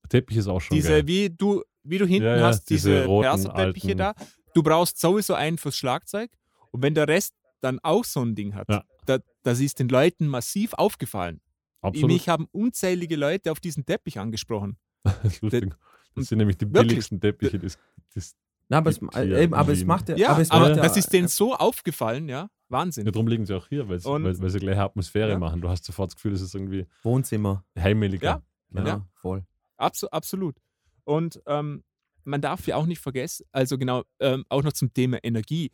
Teppich 0.10 0.38
ist 0.38 0.48
auch 0.48 0.60
schon 0.60 0.76
Diese, 0.76 0.90
geil. 0.90 1.08
wie 1.08 1.30
du, 1.30 1.64
wie 1.84 1.98
du 1.98 2.06
hinten 2.06 2.26
Ja, 2.26 2.38
ja, 2.38 2.46
hast, 2.48 2.66
diese 2.70 2.90
diese, 2.92 3.06
roten, 3.06 3.24
Perserteppiche 3.30 3.88
alten- 3.90 3.98
da. 3.98 4.14
Du 4.54 4.62
brauchst 4.64 5.00
sowieso 5.00 5.34
einen 5.34 5.58
fürs 5.58 5.78
Schlagzeug. 5.78 6.30
Und 6.72 6.82
wenn 6.84 6.94
der 6.96 7.08
Rest 7.08 7.34
dann 7.62 7.80
auch 7.82 8.04
so 8.04 8.22
ein 8.22 8.36
Ding 8.36 8.54
hat, 8.56 8.68
Ja. 8.70 8.84
da, 9.06 9.20
das 9.44 9.60
ist 9.60 9.80
den 9.80 9.90
Leuten 9.90 10.28
massiv 10.28 10.74
aufgefallen. 10.74 11.42
Absolut. 11.82 12.12
Mich 12.12 12.30
haben 12.30 12.48
unzählige 12.52 13.16
Leute 13.16 13.52
auf 13.52 13.60
diesen 13.60 13.86
Teppich 13.86 14.20
angesprochen. 14.20 14.78
das 15.04 15.24
ist 15.26 15.42
lustig. 15.42 15.76
Das 16.16 16.28
sind 16.28 16.38
nämlich 16.38 16.58
die 16.58 16.66
Wirklich. 16.68 16.88
billigsten 16.90 17.20
Teppiche. 17.20 17.58
Das, 17.60 17.78
das, 18.14 18.36
Na, 18.70 18.78
aber, 18.78 18.92
es, 18.92 19.00
eben, 19.02 19.54
aber 19.54 19.72
es 19.74 19.84
macht 19.84 20.10
ja, 20.10 20.16
Ja, 20.16 20.28
aber 20.30 20.34
aber, 20.36 20.42
es 20.44 20.50
macht 20.50 20.76
ja, 20.78 20.84
das 20.84 20.96
ist 20.98 21.12
denen 21.12 21.28
so 21.28 21.56
aufgefallen, 21.56 22.30
ja. 22.30 22.50
Wahnsinn. 22.70 23.06
ja, 23.06 23.12
darum 23.12 23.28
liegen 23.28 23.46
sie 23.46 23.56
auch 23.56 23.68
hier, 23.68 23.88
weil, 23.90 24.04
weil, 24.04 24.40
weil 24.40 24.50
sie 24.50 24.60
gleich 24.60 24.78
Atmosphäre 24.78 25.32
Ja. 25.32 25.38
machen. 25.40 25.62
Du 25.62 25.70
hast 25.70 25.84
sofort 25.86 26.10
das 26.12 26.16
Gefühl, 26.16 26.34
es 26.34 26.42
ist 26.42 26.56
irgendwie 26.56 26.86
Wohnzimmer. 27.04 27.64
heimeliger. 27.78 28.42
Ja. 28.72 28.80
Ja, 28.82 28.88
Ja. 28.88 29.08
voll. 29.14 29.44
Abso 29.84 30.08
absolut. 30.08 30.56
Und 31.04 31.42
ähm, 31.46 31.84
man 32.24 32.42
darf 32.42 32.68
ja 32.68 32.78
auch 32.78 32.86
nicht 32.86 33.00
vergessen, 33.00 33.46
also 33.52 33.78
genau, 33.78 34.04
ähm, 34.20 34.46
auch 34.50 34.64
noch 34.64 34.74
zum 34.74 34.94
Thema 34.94 35.20
Energie. 35.24 35.72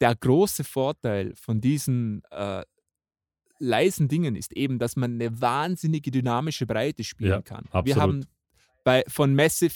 Der 0.00 0.14
große 0.14 0.64
Vorteil 0.64 1.34
von 1.34 1.60
diesen 1.60 2.22
äh, 2.30 2.62
leisen 3.58 4.08
Dingen 4.08 4.36
ist 4.36 4.52
eben, 4.52 4.78
dass 4.78 4.96
man 4.96 5.14
eine 5.14 5.40
wahnsinnige 5.40 6.10
dynamische 6.10 6.66
Breite 6.66 7.04
spielen 7.04 7.30
Ja, 7.30 7.42
kann. 7.42 7.64
Wir 7.72 7.78
absolut. 7.78 7.98
haben 8.00 8.24
bei, 8.84 9.04
von 9.08 9.34
Massive 9.34 9.74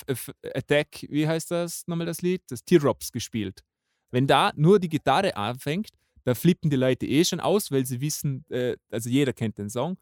Attack, 0.54 1.06
wie 1.08 1.26
heißt 1.26 1.50
das 1.50 1.86
nochmal 1.86 2.06
das 2.06 2.22
Lied? 2.22 2.42
Das 2.48 2.64
Teardrops 2.64 3.10
gespielt. 3.12 3.62
Wenn 4.10 4.26
da 4.26 4.52
nur 4.56 4.78
die 4.78 4.88
Gitarre 4.88 5.36
anfängt, 5.36 5.90
da 6.24 6.34
flippen 6.34 6.70
die 6.70 6.76
Leute 6.76 7.06
eh 7.06 7.24
schon 7.24 7.40
aus, 7.40 7.70
weil 7.72 7.84
sie 7.84 8.00
wissen, 8.00 8.44
äh, 8.48 8.76
also 8.90 9.10
jeder 9.10 9.32
kennt 9.32 9.58
den 9.58 9.68
Song. 9.68 9.98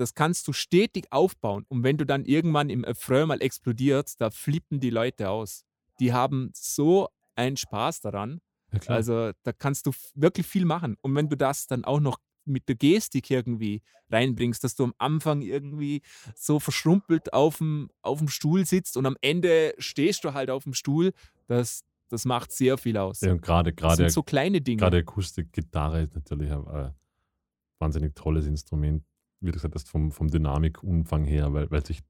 Das 0.00 0.14
kannst 0.14 0.48
du 0.48 0.54
stetig 0.54 1.08
aufbauen. 1.10 1.66
Und 1.68 1.82
wenn 1.82 1.98
du 1.98 2.06
dann 2.06 2.24
irgendwann 2.24 2.70
im 2.70 2.84
Refrain 2.84 3.28
mal 3.28 3.42
explodiert, 3.42 4.20
da 4.20 4.30
flippen 4.30 4.80
die 4.80 4.90
Leute 4.90 5.28
aus. 5.28 5.64
Die 5.98 6.12
haben 6.14 6.50
so 6.54 7.10
einen 7.34 7.58
Spaß 7.58 8.00
daran. 8.00 8.40
Ja. 8.72 8.80
Also 8.94 9.32
da 9.42 9.52
kannst 9.52 9.86
du 9.86 9.92
wirklich 10.14 10.46
viel 10.46 10.64
machen. 10.64 10.96
Und 11.02 11.14
wenn 11.14 11.28
du 11.28 11.36
das 11.36 11.66
dann 11.66 11.84
auch 11.84 12.00
noch 12.00 12.18
mit 12.46 12.68
der 12.68 12.76
Gestik 12.76 13.30
irgendwie 13.30 13.82
reinbringst, 14.10 14.64
dass 14.64 14.74
du 14.74 14.84
am 14.84 14.94
Anfang 14.96 15.42
irgendwie 15.42 16.00
so 16.34 16.58
verschrumpelt 16.58 17.34
auf 17.34 17.58
dem, 17.58 17.90
auf 18.00 18.18
dem 18.18 18.28
Stuhl 18.28 18.64
sitzt 18.64 18.96
und 18.96 19.04
am 19.04 19.16
Ende 19.20 19.74
stehst 19.78 20.24
du 20.24 20.32
halt 20.32 20.48
auf 20.50 20.64
dem 20.64 20.72
Stuhl, 20.72 21.12
das, 21.46 21.82
das 22.08 22.24
macht 22.24 22.52
sehr 22.52 22.78
viel 22.78 22.96
aus. 22.96 23.20
ja, 23.20 23.32
und 23.32 23.42
gerade, 23.42 23.74
gerade, 23.74 24.08
so 24.08 24.22
kleine 24.22 24.62
Dinge. 24.62 24.78
gerade 24.78 24.98
Akustikgitarre 24.98 26.02
ist 26.04 26.14
natürlich 26.14 26.50
ein 26.50 26.66
äh, 26.66 26.90
wahnsinnig 27.78 28.14
tolles 28.14 28.46
Instrument, 28.46 29.04
wie 29.40 29.46
du 29.46 29.52
gesagt 29.52 29.74
hast, 29.74 29.88
vom, 29.88 30.12
vom 30.12 30.28
Dynamikumfang 30.28 31.24
her, 31.24 31.52
weil, 31.52 31.70
weil 31.70 31.84
sich, 31.84 32.00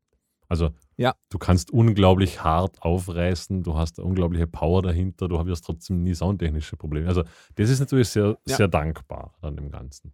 also 0.48 0.70
Ja. 0.96 1.14
du 1.30 1.38
kannst 1.38 1.70
unglaublich 1.70 2.42
hart 2.42 2.82
aufreißen, 2.82 3.62
du 3.62 3.76
hast 3.76 3.98
eine 3.98 4.06
unglaubliche 4.08 4.46
Power 4.46 4.82
dahinter, 4.82 5.28
du 5.28 5.38
hast 5.38 5.62
trotzdem 5.62 6.02
nie 6.02 6.14
soundtechnische 6.14 6.76
Probleme. 6.76 7.08
Also 7.08 7.22
das 7.54 7.70
ist 7.70 7.80
natürlich 7.80 8.08
sehr, 8.08 8.36
Ja. 8.46 8.56
sehr 8.56 8.68
dankbar 8.68 9.34
an 9.40 9.56
dem 9.56 9.70
Ganzen. 9.70 10.12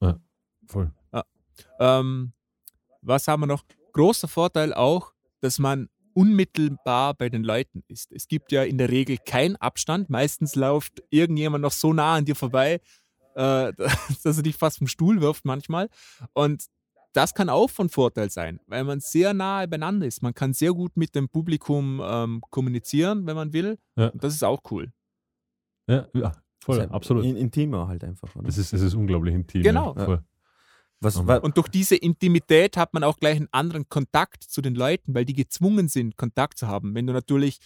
Ja, 0.00 0.18
voll. 0.66 0.90
Ähm, 1.78 2.32
was 3.02 3.28
haben 3.28 3.42
wir 3.42 3.46
noch? 3.46 3.64
Großer 3.92 4.26
Vorteil 4.28 4.72
auch, 4.72 5.12
dass 5.40 5.58
man 5.58 5.88
unmittelbar 6.14 7.14
bei 7.14 7.28
den 7.28 7.44
Leuten 7.44 7.82
ist. 7.88 8.12
Es 8.12 8.28
gibt 8.28 8.52
ja 8.52 8.62
in 8.64 8.78
der 8.78 8.90
Regel 8.90 9.18
keinen 9.18 9.56
Abstand. 9.56 10.08
Meistens 10.10 10.54
läuft 10.54 11.02
irgendjemand 11.10 11.62
noch 11.62 11.72
so 11.72 11.92
nah 11.92 12.14
an 12.14 12.24
dir 12.24 12.34
vorbei, 12.36 12.80
äh, 13.34 13.72
dass 14.24 14.36
er 14.36 14.42
dich 14.42 14.56
fast 14.56 14.78
vom 14.78 14.86
Stuhl 14.86 15.20
wirft 15.20 15.44
manchmal. 15.44 15.88
Und 16.32 16.64
das 17.14 17.34
kann 17.34 17.48
auch 17.50 17.68
von 17.68 17.88
Vorteil 17.90 18.30
sein, 18.30 18.58
weil 18.66 18.84
man 18.84 19.00
sehr 19.00 19.34
nahe 19.34 19.68
beieinander 19.68 20.06
ist. 20.06 20.22
Man 20.22 20.32
kann 20.34 20.54
sehr 20.54 20.72
gut 20.72 20.96
mit 20.96 21.14
dem 21.14 21.28
Publikum 21.28 22.00
ähm, 22.02 22.40
kommunizieren, 22.50 23.26
wenn 23.26 23.36
man 23.36 23.52
will. 23.52 23.78
Ja. 23.96 24.08
Und 24.08 24.24
das 24.24 24.32
ist 24.34 24.42
auch 24.44 24.60
cool. 24.70 24.90
Ja, 25.86 26.06
ja 26.14 26.32
voll, 26.64 26.78
ja 26.78 26.90
absolut. 26.90 27.24
In, 27.24 27.36
intimer 27.36 27.88
halt 27.88 28.04
einfach. 28.04 28.34
Oder? 28.36 28.48
Es 28.48 28.56
ist, 28.56 28.72
es 28.72 28.80
ist 28.80 28.94
unglaublich 28.94 29.34
intim. 29.34 29.62
Genau. 29.62 29.94
Ja, 29.96 30.04
voll. 30.04 30.22
Was, 31.00 31.16
Und- 31.16 31.26
wa- 31.26 31.36
Und 31.38 31.56
durch 31.56 31.68
diese 31.68 31.96
Intimität 31.96 32.76
hat 32.76 32.94
man 32.94 33.02
auch 33.04 33.18
gleich 33.18 33.36
einen 33.36 33.48
anderen 33.50 33.88
Kontakt 33.88 34.44
zu 34.44 34.62
den 34.62 34.74
Leuten, 34.76 35.14
weil 35.14 35.24
die 35.24 35.34
gezwungen 35.34 35.88
sind, 35.88 36.16
Kontakt 36.16 36.56
zu 36.58 36.68
haben. 36.68 36.94
Wenn 36.94 37.06
du 37.08 37.12
natürlich, 37.12 37.58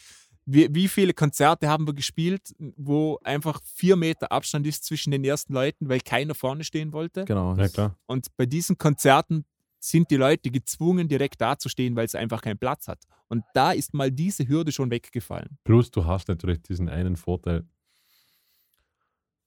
wie, 0.46 0.72
wie 0.72 0.88
viele 0.88 1.12
Konzerte 1.12 1.68
haben 1.68 1.86
wir 1.86 1.94
gespielt, 1.94 2.54
wo 2.76 3.18
einfach 3.24 3.60
vier 3.64 3.96
Meter 3.96 4.30
Abstand 4.30 4.66
ist 4.66 4.84
zwischen 4.84 5.10
den 5.10 5.24
ersten 5.24 5.52
Leuten, 5.52 5.88
weil 5.88 6.00
keiner 6.00 6.34
vorne 6.34 6.64
stehen 6.64 6.92
wollte. 6.92 7.24
genau. 7.24 7.54
ja, 7.56 7.68
klar. 7.68 7.98
Und 8.06 8.34
bei 8.36 8.46
diesen 8.46 8.78
Konzerten 8.78 9.44
sind 9.80 10.10
die 10.10 10.16
Leute 10.16 10.50
gezwungen, 10.50 11.08
direkt 11.08 11.40
dazustehen, 11.40 11.96
weil 11.96 12.06
es 12.06 12.14
einfach 12.14 12.40
keinen 12.42 12.58
Platz 12.58 12.88
hat. 12.88 13.00
Und 13.28 13.44
da 13.54 13.72
ist 13.72 13.92
mal 13.92 14.10
diese 14.10 14.46
Hürde 14.48 14.70
schon 14.70 14.90
weggefallen. 14.90 15.58
Plus, 15.64 15.90
du 15.90 16.06
hast 16.06 16.28
natürlich 16.28 16.62
diesen 16.62 16.88
einen 16.88 17.16
Vorteil. 17.16 17.64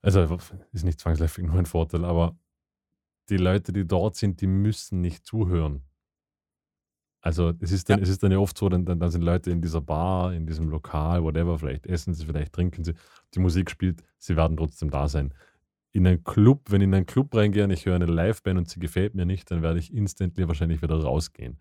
Also, 0.02 0.38
ist 0.72 0.84
nicht 0.84 1.00
zwangsläufig 1.00 1.46
nur 1.46 1.56
ein 1.56 1.66
Vorteil, 1.66 2.06
aber 2.06 2.38
die 3.30 3.38
Leute, 3.38 3.72
die 3.72 3.86
dort 3.86 4.16
sind, 4.16 4.42
die 4.42 4.48
müssen 4.48 5.02
nicht 5.02 5.26
zuhören. 5.26 5.82
Also, 7.22 7.54
es 7.60 7.72
ist 7.72 7.90
dann, 7.90 8.00
Ja. 8.00 8.04
es 8.04 8.10
ist 8.10 8.24
dann 8.24 8.32
ja 8.32 8.38
oft 8.40 8.58
so, 8.58 8.70
dann, 8.70 8.86
dann, 8.86 9.12
sind 9.12 9.24
Leute 9.24 9.52
in 9.52 9.62
dieser 9.62 9.82
Bar, 9.82 10.34
in 10.34 10.48
diesem 10.48 10.70
Lokal, 10.70 11.24
whatever, 11.24 11.58
vielleicht 11.60 11.86
essen 11.86 12.14
sie, 12.14 12.26
vielleicht 12.26 12.54
trinken 12.54 12.84
sie, 12.84 12.94
die 13.34 13.40
Musik 13.40 13.70
spielt, 13.70 14.04
sie 14.18 14.38
werden 14.38 14.56
trotzdem 14.56 14.90
da 14.90 15.08
sein. 15.08 15.34
In 15.92 16.08
einen 16.08 16.24
Club, 16.24 16.72
wenn 16.72 16.82
ich 16.82 16.88
in 16.88 16.94
einen 16.94 17.06
Club 17.06 17.36
reingehe 17.36 17.64
und 17.64 17.72
ich 17.72 17.86
höre 17.86 17.96
eine 17.96 18.06
Liveband 18.06 18.58
und 18.60 18.70
sie 18.70 18.80
gefällt 18.80 19.16
mir 19.16 19.26
nicht, 19.26 19.50
dann 19.52 19.62
werde 19.62 19.80
ich 19.80 19.94
instantly 19.94 20.48
wahrscheinlich 20.48 20.82
wieder 20.82 20.96
rausgehen. 21.02 21.60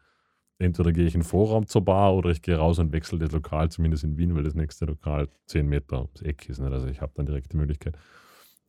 entweder 0.61 0.93
gehe 0.93 1.07
ich 1.07 1.15
in 1.15 1.21
den 1.21 1.27
Vorraum 1.27 1.67
zur 1.69 1.85
Bar 1.85 2.15
oder 2.15 2.31
ich 2.31 2.43
gehe 2.43 2.57
raus 2.57 2.79
und 2.81 2.93
wechsle 2.93 3.19
das 3.19 3.31
Lokal, 3.33 3.71
zumindest 3.71 4.03
in 4.05 4.17
Wien, 4.19 4.35
weil 4.35 4.43
das 4.43 4.55
nächste 4.55 4.87
Lokal 4.87 5.29
10 5.47 5.67
Meter 5.69 6.03
ums 6.03 6.21
Eck 6.23 6.49
ist. 6.49 6.59
Nicht? 6.59 6.73
Also 6.73 6.89
ich 6.89 7.01
habe 7.01 7.13
dann 7.15 7.27
direkt 7.27 7.53
die 7.53 7.57
Möglichkeit. 7.57 7.97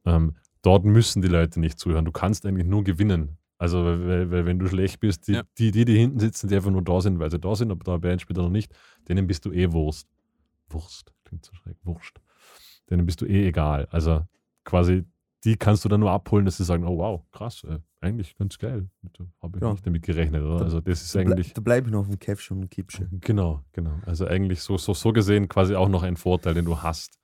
Ähm, 0.05 0.35
dort 0.61 0.85
müssen 0.85 1.21
die 1.23 1.27
Leute 1.27 1.59
nicht 1.59 1.79
zuhören. 1.79 2.05
Du 2.05 2.11
kannst 2.11 2.45
eigentlich 2.45 2.67
nur 2.67 2.83
gewinnen. 2.83 3.38
Also, 3.60 3.84
weil, 3.84 4.31
weil 4.31 4.45
wenn 4.45 4.57
du 4.57 4.68
schlecht 4.68 4.99
bist, 5.02 5.27
die, 5.27 5.34
Ja. 5.34 5.44
die, 5.57 5.72
die, 5.72 5.84
die 5.86 5.98
hinten 5.98 6.19
sitzen, 6.19 6.48
die 6.48 6.56
einfach 6.56 6.72
nur 6.72 6.81
da 6.81 7.02
sind, 7.02 7.19
weil 7.19 7.30
sie 7.30 7.40
da 7.40 7.53
sind, 7.56 7.69
aber 7.72 7.84
da 7.84 7.98
Band 7.98 8.22
spielt 8.22 8.40
oder 8.40 8.49
nicht, 8.49 8.73
denen 9.07 9.27
bist 9.27 9.45
du 9.45 9.52
eh 9.52 9.72
Wurst. 9.73 10.07
Wurst, 10.69 11.14
klingt 11.26 11.45
so 11.45 11.53
schräg, 11.53 11.76
Wurst. 11.84 12.22
Denen 12.90 13.06
bist 13.06 13.22
du 13.22 13.26
eh 13.26 13.48
egal. 13.48 13.86
Also 13.91 14.22
quasi, 14.64 15.03
die 15.44 15.57
kannst 15.57 15.84
du 15.84 15.90
dann 15.90 15.99
nur 15.99 16.11
abholen, 16.11 16.45
dass 16.45 16.57
sie 16.57 16.64
sagen, 16.64 16.86
oh 16.86 16.98
wow, 16.98 17.22
krass, 17.31 17.64
äh, 17.65 17.80
eigentlich 18.02 18.36
ganz 18.38 18.57
geil. 18.57 18.90
Da 19.18 19.26
habe 19.41 19.57
ich 19.57 19.61
Ja. 19.64 19.72
nicht 19.72 19.86
damit 19.86 20.03
gerechnet, 20.03 20.41
oder? 20.41 20.57
Da- 20.60 20.64
Also 20.65 20.80
das 20.80 21.02
ist 21.02 21.14
Da, 21.14 21.19
eigentlich, 21.19 21.53
da 21.53 21.60
bleibe 21.61 21.88
ich 21.88 21.91
noch 21.94 21.99
auf 22.02 22.07
dem 22.07 22.18
Käffchen 22.18 22.60
und 22.61 22.72
Kippchen. 22.72 23.19
genau, 23.22 23.61
genau. 23.73 23.99
Also 24.06 24.26
eigentlich 24.26 24.61
so, 24.61 24.77
so, 24.77 24.94
so 24.94 25.11
gesehen 25.11 25.49
quasi 25.49 25.76
auch 25.76 25.90
noch 25.90 26.03
ein 26.03 26.15
Vorteil, 26.15 26.53
den 26.53 26.64
du 26.65 26.81
hast. 26.81 27.19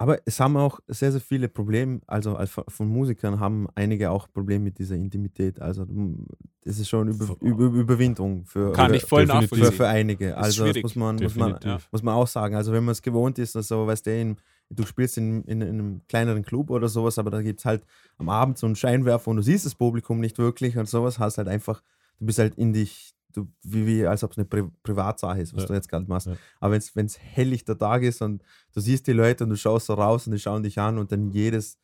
Aber 0.00 0.18
es 0.24 0.40
haben 0.40 0.56
auch 0.56 0.80
sehr, 0.88 1.12
sehr 1.12 1.20
viele 1.20 1.46
Probleme, 1.46 2.00
also 2.06 2.34
als 2.34 2.50
von 2.50 2.88
Musikern 2.88 3.38
haben 3.38 3.68
einige 3.74 4.10
auch 4.10 4.32
Probleme 4.32 4.64
mit 4.64 4.78
dieser 4.78 4.94
Intimität. 4.94 5.60
Also 5.60 5.84
mm, 5.84 6.26
das 6.64 6.78
ist 6.78 6.88
schon 6.88 7.08
über, 7.08 7.36
über, 7.42 7.64
Überwindung 7.66 8.46
für, 8.46 8.72
Kann 8.72 8.94
ich 8.94 9.04
voll 9.04 9.26
für, 9.26 9.34
nachvollziehen. 9.34 9.72
für 9.72 9.88
einige. 9.88 10.38
Also 10.38 10.64
das 10.64 10.82
muss 10.82 10.96
man, 10.96 11.16
muss, 11.16 11.34
man, 11.34 11.58
muss 11.92 12.02
man 12.02 12.14
auch 12.14 12.26
sagen. 12.26 12.54
Also 12.54 12.72
wenn 12.72 12.82
man 12.82 12.92
es 12.92 13.02
gewohnt 13.02 13.38
ist, 13.38 13.54
also 13.56 13.86
weißt 13.86 14.06
du, 14.06 14.18
in, 14.18 14.36
du 14.70 14.86
spielst 14.86 15.18
in, 15.18 15.44
in, 15.44 15.60
in 15.60 15.68
einem 15.68 16.00
kleineren 16.08 16.46
Club 16.46 16.70
oder 16.70 16.88
sowas, 16.88 17.18
aber 17.18 17.30
da 17.30 17.42
gibt 17.42 17.58
es 17.58 17.66
halt 17.66 17.84
am 18.16 18.30
Abend 18.30 18.56
so 18.56 18.64
einen 18.64 18.76
Scheinwerfer 18.76 19.30
und 19.30 19.36
du 19.36 19.42
siehst 19.42 19.66
das 19.66 19.74
Publikum 19.74 20.18
nicht 20.18 20.38
wirklich 20.38 20.78
und 20.78 20.88
sowas, 20.88 21.18
hast 21.18 21.36
halt 21.36 21.48
einfach, 21.48 21.82
du 22.18 22.24
bist 22.24 22.38
halt 22.38 22.54
in 22.54 22.72
dich, 22.72 23.12
du, 23.32 23.48
wie, 23.62 23.86
wie 23.86 24.06
als 24.06 24.22
ob 24.24 24.32
es 24.32 24.38
eine 24.38 24.44
Pri 24.44 24.64
Privatsache 24.82 25.40
ist, 25.40 25.54
was 25.54 25.62
Ja. 25.62 25.68
du 25.68 25.74
jetzt 25.74 25.88
gerade 25.88 26.06
machst. 26.06 26.26
Ja. 26.26 26.36
Aber 26.60 26.72
wenn 26.94 27.06
es 27.06 27.18
helllichter 27.18 27.76
Tag 27.78 28.02
ist 28.02 28.22
und 28.22 28.42
du 28.74 28.80
siehst 28.80 29.06
die 29.06 29.12
Leute 29.12 29.44
und 29.44 29.50
du 29.50 29.56
schaust 29.56 29.86
so 29.86 29.94
raus 29.94 30.26
und 30.26 30.32
die 30.32 30.38
schauen 30.38 30.62
dich 30.62 30.78
an 30.78 30.98
und 30.98 31.12
dann 31.12 31.30
jedes, 31.30 31.78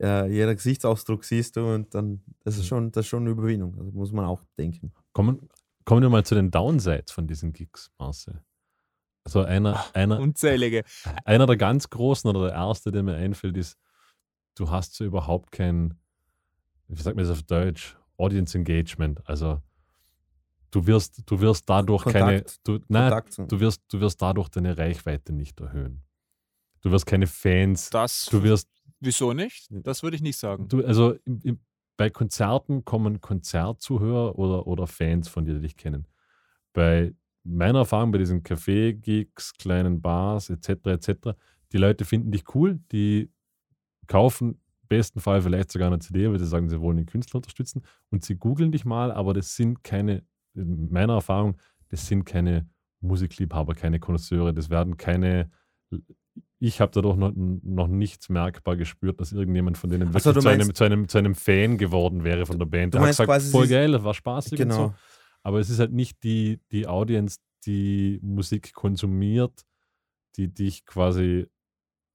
äh, 0.00 0.30
jeder 0.30 0.54
Gesichtsausdruck 0.54 1.24
siehst 1.24 1.56
du 1.56 1.74
und 1.74 1.94
dann, 1.94 2.22
das 2.40 2.56
ist 2.56 2.62
Ja. 2.62 2.68
schon, 2.68 2.92
das 2.92 3.04
ist 3.04 3.08
schon 3.08 3.22
eine 3.22 3.30
Überwindung. 3.30 3.78
Also 3.78 3.90
muss 3.92 4.12
man 4.12 4.24
auch 4.24 4.42
denken. 4.58 4.92
Kommen, 5.12 5.48
kommen 5.84 6.02
wir 6.02 6.08
mal 6.10 6.24
zu 6.24 6.34
den 6.34 6.50
Downsides 6.50 7.12
von 7.12 7.26
diesen 7.26 7.52
Gigs, 7.52 7.90
Marcel. 7.98 8.42
Also 9.24 9.40
einer, 9.42 9.82
einer, 9.94 10.20
Unzählige. 10.20 10.84
einer 11.24 11.46
der 11.46 11.56
ganz 11.56 11.88
großen 11.88 12.28
oder 12.28 12.48
der 12.48 12.54
erste, 12.56 12.92
der 12.92 13.02
mir 13.02 13.14
einfällt, 13.14 13.56
ist, 13.56 13.78
du 14.56 14.70
hast 14.70 14.94
so 14.94 15.04
überhaupt 15.04 15.50
kein, 15.50 15.94
wie 16.88 17.00
sagt 17.00 17.16
man 17.16 17.24
das 17.24 17.32
auf 17.36 17.42
Deutsch, 17.42 17.96
Audience 18.18 18.56
Engagement. 18.56 19.26
Also 19.26 19.60
du 20.74 20.86
wirst, 20.86 21.22
du 21.26 21.40
wirst 21.40 21.68
dadurch 21.68 22.04
keine, 22.04 22.42
Kontakt. 22.42 22.60
du, 22.64 22.80
nein, 22.88 23.22
du 23.48 23.60
wirst, 23.60 23.82
du 23.88 24.00
wirst 24.00 24.20
dadurch 24.20 24.48
deine 24.48 24.76
Reichweite 24.76 25.32
nicht 25.32 25.60
erhöhen. 25.60 26.02
Du 26.80 26.90
wirst 26.90 27.06
keine 27.06 27.26
Fans, 27.26 27.90
Das, 27.90 28.26
du 28.26 28.42
wirst, 28.42 28.68
wieso 29.00 29.32
nicht? 29.32 29.68
Das 29.70 30.02
würde 30.02 30.16
ich 30.16 30.22
nicht 30.22 30.36
sagen. 30.36 30.68
du, 30.68 30.84
also 30.84 31.14
im, 31.24 31.40
im, 31.42 31.60
bei 31.96 32.10
Konzerten 32.10 32.84
kommen 32.84 33.20
Konzertzuhörer 33.20 34.38
oder, 34.38 34.66
oder 34.66 34.86
Fans 34.86 35.28
von 35.28 35.44
dir, 35.44 35.54
die 35.54 35.60
dich 35.60 35.76
kennen. 35.76 36.08
Bei 36.72 37.14
meiner 37.44 37.80
Erfahrung 37.80 38.10
bei 38.10 38.18
diesen 38.18 38.42
Café-Gigs, 38.42 39.54
kleinen 39.56 40.02
Bars 40.02 40.50
etc. 40.50 40.86
etc., 40.86 41.12
die 41.72 41.78
Leute 41.78 42.04
finden 42.04 42.32
dich 42.32 42.54
cool, 42.54 42.80
die 42.90 43.30
kaufen 44.06 44.60
im 44.82 44.88
besten 44.88 45.20
Fall 45.20 45.40
vielleicht 45.40 45.70
sogar 45.70 45.88
eine 45.88 45.98
CD, 46.00 46.28
weil 46.30 46.38
sie 46.38 46.46
sagen, 46.46 46.68
sie 46.68 46.80
wollen 46.80 46.96
den 46.96 47.06
Künstler 47.06 47.38
unterstützen 47.38 47.82
und 48.10 48.24
sie 48.24 48.36
googeln 48.36 48.72
dich 48.72 48.84
mal, 48.84 49.12
aber 49.12 49.34
das 49.34 49.54
sind 49.56 49.82
keine, 49.82 50.24
in 50.54 50.90
meiner 50.90 51.14
Erfahrung, 51.14 51.56
das 51.88 52.06
sind 52.06 52.24
keine 52.24 52.68
Musikliebhaber, 53.00 53.74
keine 53.74 54.00
Konnoisseure, 54.00 54.52
das 54.54 54.70
werden 54.70 54.96
keine, 54.96 55.50
ich 56.58 56.80
habe 56.80 56.92
dadurch 56.92 57.16
noch, 57.16 57.32
noch 57.34 57.88
nichts 57.88 58.28
merkbar 58.28 58.76
gespürt, 58.76 59.20
dass 59.20 59.32
irgendjemand 59.32 59.78
von 59.78 59.90
denen 59.90 60.08
wirklich 60.08 60.22
so, 60.22 60.32
du 60.32 60.40
zu, 60.40 60.48
einem, 60.48 60.74
zu, 60.74 60.84
einem, 60.84 61.08
zu 61.08 61.18
einem 61.18 61.34
Fan 61.34 61.78
geworden 61.78 62.24
wäre 62.24 62.46
von 62.46 62.58
der 62.58 62.66
Band. 62.66 62.94
Du 62.94 62.98
Der 62.98 63.08
hat 63.08 63.16
gesagt, 63.16 63.42
voll 63.42 63.68
geil, 63.68 63.92
das 63.92 64.02
war 64.02 64.14
spaßig 64.14 64.60
und 64.60 64.70
so. 64.72 64.78
Genau. 64.78 64.94
Aber 65.42 65.60
es 65.60 65.68
ist 65.68 65.78
halt 65.78 65.92
nicht 65.92 66.22
die, 66.22 66.60
die 66.72 66.86
Audience, 66.86 67.38
die 67.66 68.18
Musik 68.22 68.72
konsumiert, 68.72 69.64
die 70.36 70.52
dich 70.52 70.86
quasi, 70.86 71.46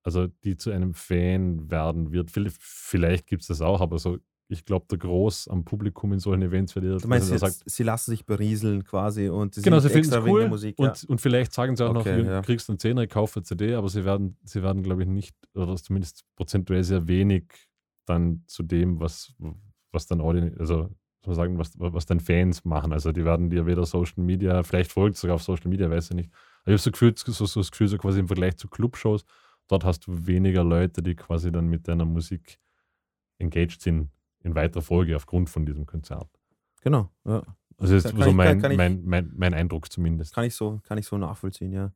also 0.04 0.28
die 0.44 0.58
zu 0.58 0.72
einem 0.72 0.94
Fan 0.94 1.70
werden 1.70 2.12
wird. 2.12 2.32
Vielleicht 2.32 3.28
gibt 3.28 3.44
es 3.44 3.48
das 3.48 3.62
auch, 3.62 3.82
aber 3.82 4.00
so, 4.00 4.18
ich 4.52 4.66
glaube, 4.66 4.88
der 4.90 4.98
Groß 4.98 5.48
am 5.48 5.64
Publikum 5.64 6.12
in 6.12 6.20
solchen 6.20 6.42
Events 6.42 6.76
wird 6.76 7.04
Du 7.04 7.08
meinst 7.08 7.32
jetzt, 7.32 7.64
sie 7.70 7.84
lassen 7.84 8.10
sich 8.12 8.26
berieseln 8.26 8.84
quasi 8.84 9.30
und 9.30 9.54
sie 9.54 9.62
Genau, 9.62 9.80
sie 9.80 9.90
finden 9.90 10.12
es 10.12 10.26
cool 10.26 10.50
Musik. 10.50 10.78
und, 10.80 11.04
und 11.04 11.22
vielleicht 11.22 11.54
sagen 11.54 11.76
sie 11.76 11.88
auch 11.88 11.94
noch, 11.94 12.02
Okay, 12.02 12.24
du 12.24 12.30
ja. 12.30 12.42
kriegst 12.42 12.68
einen 12.68 12.80
Zehner, 12.80 13.06
kauf 13.06 13.38
eine 13.38 13.44
CD, 13.44 13.76
aber 13.76 13.90
sie 13.90 14.06
werden, 14.06 14.38
sie 14.44 14.64
werden, 14.64 14.82
glaube 14.82 15.04
ich, 15.04 15.08
nicht, 15.08 15.36
oder 15.54 15.76
zumindest 15.76 16.26
prozentuell 16.36 16.84
sehr 16.84 17.08
wenig 17.08 17.44
dann 18.06 18.44
zu 18.48 18.64
dem, 18.64 19.00
was, 19.00 19.36
was 19.92 20.08
dann 20.08 20.20
Audien, 20.20 20.58
also 20.58 20.90
soll 21.24 21.36
sagen, 21.36 21.60
was, 21.60 21.74
was 21.78 22.08
dann 22.08 22.20
Fans 22.20 22.66
machen. 22.66 22.92
Also 22.92 23.12
die 23.12 23.26
werden 23.26 23.52
dir 23.52 23.68
weder 23.68 23.86
Social 23.86 24.24
Media, 24.24 24.64
vielleicht 24.64 24.92
folgt 24.92 25.16
es 25.16 25.22
sogar 25.22 25.36
auf 25.36 25.44
Social 25.44 25.70
Media, 25.70 25.92
weiß 25.92 26.10
ich 26.10 26.16
nicht. 26.16 26.32
Aber 26.64 26.74
ich 26.74 26.74
habe 26.74 26.78
so, 26.80 26.92
Gefühl, 26.92 27.14
so, 27.16 27.46
so 27.46 27.60
das 27.60 27.70
Gefühl, 27.70 27.88
so 27.88 27.98
quasi 28.00 28.20
im 28.20 28.28
Vergleich 28.28 28.58
zu 28.58 28.68
Clubshows, 28.68 29.26
dort 29.68 29.84
hast 29.84 30.08
du 30.08 30.26
weniger 30.26 30.64
Leute, 30.64 31.04
die 31.04 31.16
quasi 31.16 31.52
dann 31.52 31.68
mit 31.68 31.88
deiner 31.88 32.06
Musik 32.06 32.58
engaged 33.38 33.82
sind 33.82 34.10
in 34.44 34.56
weiterer 34.56 34.82
Folge 34.82 35.16
aufgrund 35.16 35.50
von 35.50 35.66
diesem 35.66 35.86
Konzert. 35.86 36.30
Genau, 36.82 37.12
ja. 37.26 37.44
Also 37.78 37.96
das 37.96 38.06
ist 38.06 38.12
so 38.18 38.26
ich- 38.26 38.34
mein, 38.34 38.62
kann 38.62 38.72
ich- 38.72 38.78
mein, 38.78 39.04
mein, 39.06 39.32
mein 39.36 39.54
Eindruck 39.54 39.92
zumindest. 39.92 40.34
Kann 40.34 40.44
ich 40.46 40.56
so, 40.56 40.80
kann 40.84 40.98
ich 40.98 41.06
so 41.06 41.18
nachvollziehen, 41.18 41.72
ja. 41.72 41.94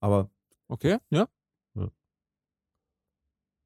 Aber 0.00 0.30
Okay, 0.68 0.98
ja. 1.10 1.28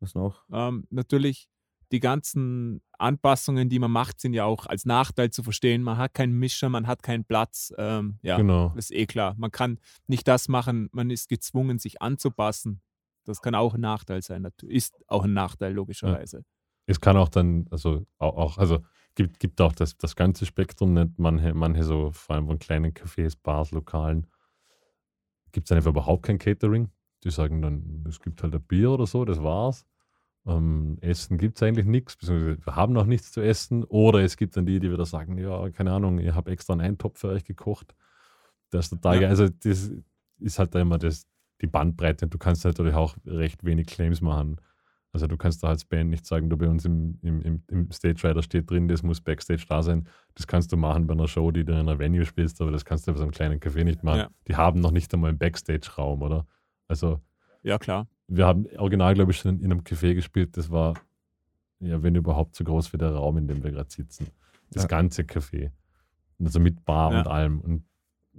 was 0.01 0.15
noch? 0.15 0.45
Ähm, 0.53 0.87
natürlich, 0.91 1.49
die 1.91 2.01
ganzen 2.01 2.83
Anpassungen, 2.99 3.69
die 3.69 3.79
man 3.79 3.91
macht, 3.91 4.21
sind 4.21 4.33
ja 4.35 4.45
auch 4.45 4.67
als 4.67 4.85
Nachteil 4.85 5.31
zu 5.31 5.43
verstehen. 5.43 5.83
Man 5.83 5.97
hat 5.97 6.15
keinen 6.15 6.35
Mischer, 6.39 6.69
man 6.69 6.87
hat 6.87 7.03
keinen 7.03 7.25
Platz. 7.25 7.73
Ähm, 7.79 8.19
ja, 8.23 8.37
Genau. 8.37 8.69
das 8.77 8.91
ist 8.91 8.97
eh 8.97 9.07
klar. 9.07 9.35
Man 9.39 9.51
kann 9.51 9.79
nicht 10.07 10.29
das 10.29 10.49
machen, 10.49 10.89
man 10.93 11.11
ist 11.11 11.29
gezwungen, 11.29 11.79
sich 11.79 12.01
anzupassen. 12.03 12.81
Das 13.25 13.41
kann 13.43 13.55
auch 13.55 13.75
ein 13.75 13.81
Nachteil 13.81 14.23
sein. 14.23 14.47
Ist 14.63 15.03
auch 15.09 15.25
ein 15.25 15.33
Nachteil, 15.33 15.73
logischerweise. 15.75 16.45
Es 16.89 17.01
kann 17.01 17.17
auch 17.19 17.29
dann, 17.29 17.67
also 17.71 18.07
auch, 18.19 18.57
also 18.59 18.81
gibt, 19.15 19.39
gibt 19.41 19.61
auch 19.61 19.73
das, 19.73 19.99
das 19.99 20.17
ganze 20.17 20.47
Spektrum 20.47 20.95
nicht. 20.95 21.19
Manche, 21.19 21.53
manche 21.53 21.85
so, 21.85 22.11
vor 22.13 22.37
allem 22.37 22.47
von 22.47 22.59
kleinen 22.59 22.93
Cafés, 22.95 23.37
Bars, 23.41 23.73
Lokalen, 23.73 24.27
gibt 25.53 25.67
es 25.71 25.73
einfach 25.77 25.91
überhaupt 25.91 26.25
kein 26.25 26.39
Catering. 26.39 26.91
Die 27.25 27.31
sagen 27.31 27.61
dann, 27.61 28.05
es 28.09 28.21
gibt 28.21 28.43
halt 28.43 28.55
ein 28.55 28.63
Bier 28.63 28.91
oder 28.91 29.07
so, 29.07 29.25
das 29.25 29.43
war's. 29.43 29.85
Ähm, 30.47 30.97
Essen 31.03 31.37
gibt 31.37 31.59
es 31.59 31.63
eigentlich 31.63 31.85
nichts, 31.85 32.17
beziehungsweise 32.17 32.65
wir 32.65 32.77
haben 32.77 32.95
noch 32.95 33.05
nichts 33.05 33.33
zu 33.33 33.43
essen. 33.43 33.85
Oder 33.85 34.21
es 34.21 34.39
gibt 34.39 34.57
dann 34.57 34.65
die, 34.65 34.81
die 34.81 34.91
wieder 34.91 35.05
sagen, 35.05 35.37
ja, 35.37 35.69
keine 35.71 35.93
Ahnung, 35.93 36.19
ich 36.19 36.33
habe 36.33 36.51
extra 36.51 36.73
einen 36.73 36.83
Eintopf 36.83 37.19
für 37.21 37.29
euch 37.29 37.45
gekocht. 37.45 37.95
Das 38.71 38.87
ist 38.87 38.91
total 38.91 39.17
Ja. 39.17 39.21
geil. 39.23 39.31
Also 39.31 39.49
das 39.49 39.93
ist 40.39 40.59
halt 40.59 40.75
da 40.75 40.81
immer 40.81 40.97
das, 40.97 41.27
die 41.61 41.67
Bandbreite. 41.67 42.29
Du 42.29 42.39
kannst 42.39 42.65
natürlich 42.65 42.95
auch 42.95 43.17
recht 43.27 43.65
wenig 43.65 43.89
Claims 43.89 44.23
machen. 44.23 44.59
Also 45.13 45.27
du 45.27 45.37
kannst 45.37 45.63
da 45.63 45.69
als 45.69 45.85
Band 45.85 46.11
nicht 46.11 46.27
sagen, 46.27 46.51
du 46.51 46.57
bei 46.57 46.69
uns 46.69 46.85
im, 46.85 47.19
im, 47.23 47.63
im, 47.67 47.91
Stage 47.91 48.29
Rider 48.29 48.43
steht 48.43 48.71
drin, 48.71 48.89
das 48.89 49.03
muss 49.03 49.21
Backstage 49.21 49.65
da 49.69 49.83
sein. 49.83 50.07
Das 50.35 50.47
kannst 50.47 50.71
du 50.71 50.77
machen 50.77 51.07
bei 51.07 51.15
einer 51.15 51.27
Show, 51.29 51.51
die 51.51 51.65
du 51.65 51.73
in 51.73 51.79
einer 51.79 51.99
Venue 51.99 52.25
spielst, 52.27 52.61
aber 52.61 52.71
das 52.71 52.85
kannst 52.85 53.07
du 53.09 53.13
bei 53.13 53.17
so 53.19 53.23
einem 53.25 53.33
kleinen 53.33 53.59
Café 53.59 53.85
nicht 53.85 54.03
machen. 54.05 54.19
Ja. 54.21 54.29
Die 54.47 54.57
haben 54.57 54.81
noch 54.81 54.91
nicht 54.91 55.13
einmal 55.15 55.31
einen 55.31 55.39
Backstage-Raum, 55.39 56.21
oder? 56.23 56.47
Also 56.89 57.21
Ja, 57.63 57.79
klar. 57.79 58.07
wir 58.27 58.47
haben 58.47 58.67
original, 58.77 59.15
glaube 59.15 59.31
ich, 59.33 59.39
schon 59.39 59.59
in 59.61 59.73
einem 59.73 59.81
Café 59.81 60.15
gespielt, 60.15 60.57
das 60.59 60.71
war, 60.71 60.95
ja, 61.81 62.03
wenn 62.03 62.15
überhaupt 62.15 62.55
so 62.55 62.65
groß 62.65 62.93
wie 62.93 62.99
der 62.99 63.13
Raum, 63.13 63.39
in 63.39 63.49
dem 63.49 63.63
wir 63.65 63.71
gerade 63.71 63.91
sitzen. 63.91 64.27
Das 64.71 64.83
Ja. 64.83 64.89
ganze 64.89 65.23
Café. 65.23 65.71
Also 66.39 66.61
mit 66.61 66.85
Bar 66.85 67.13
Ja. 67.13 67.19
und 67.21 67.27
allem. 67.29 67.61
Und 67.61 67.85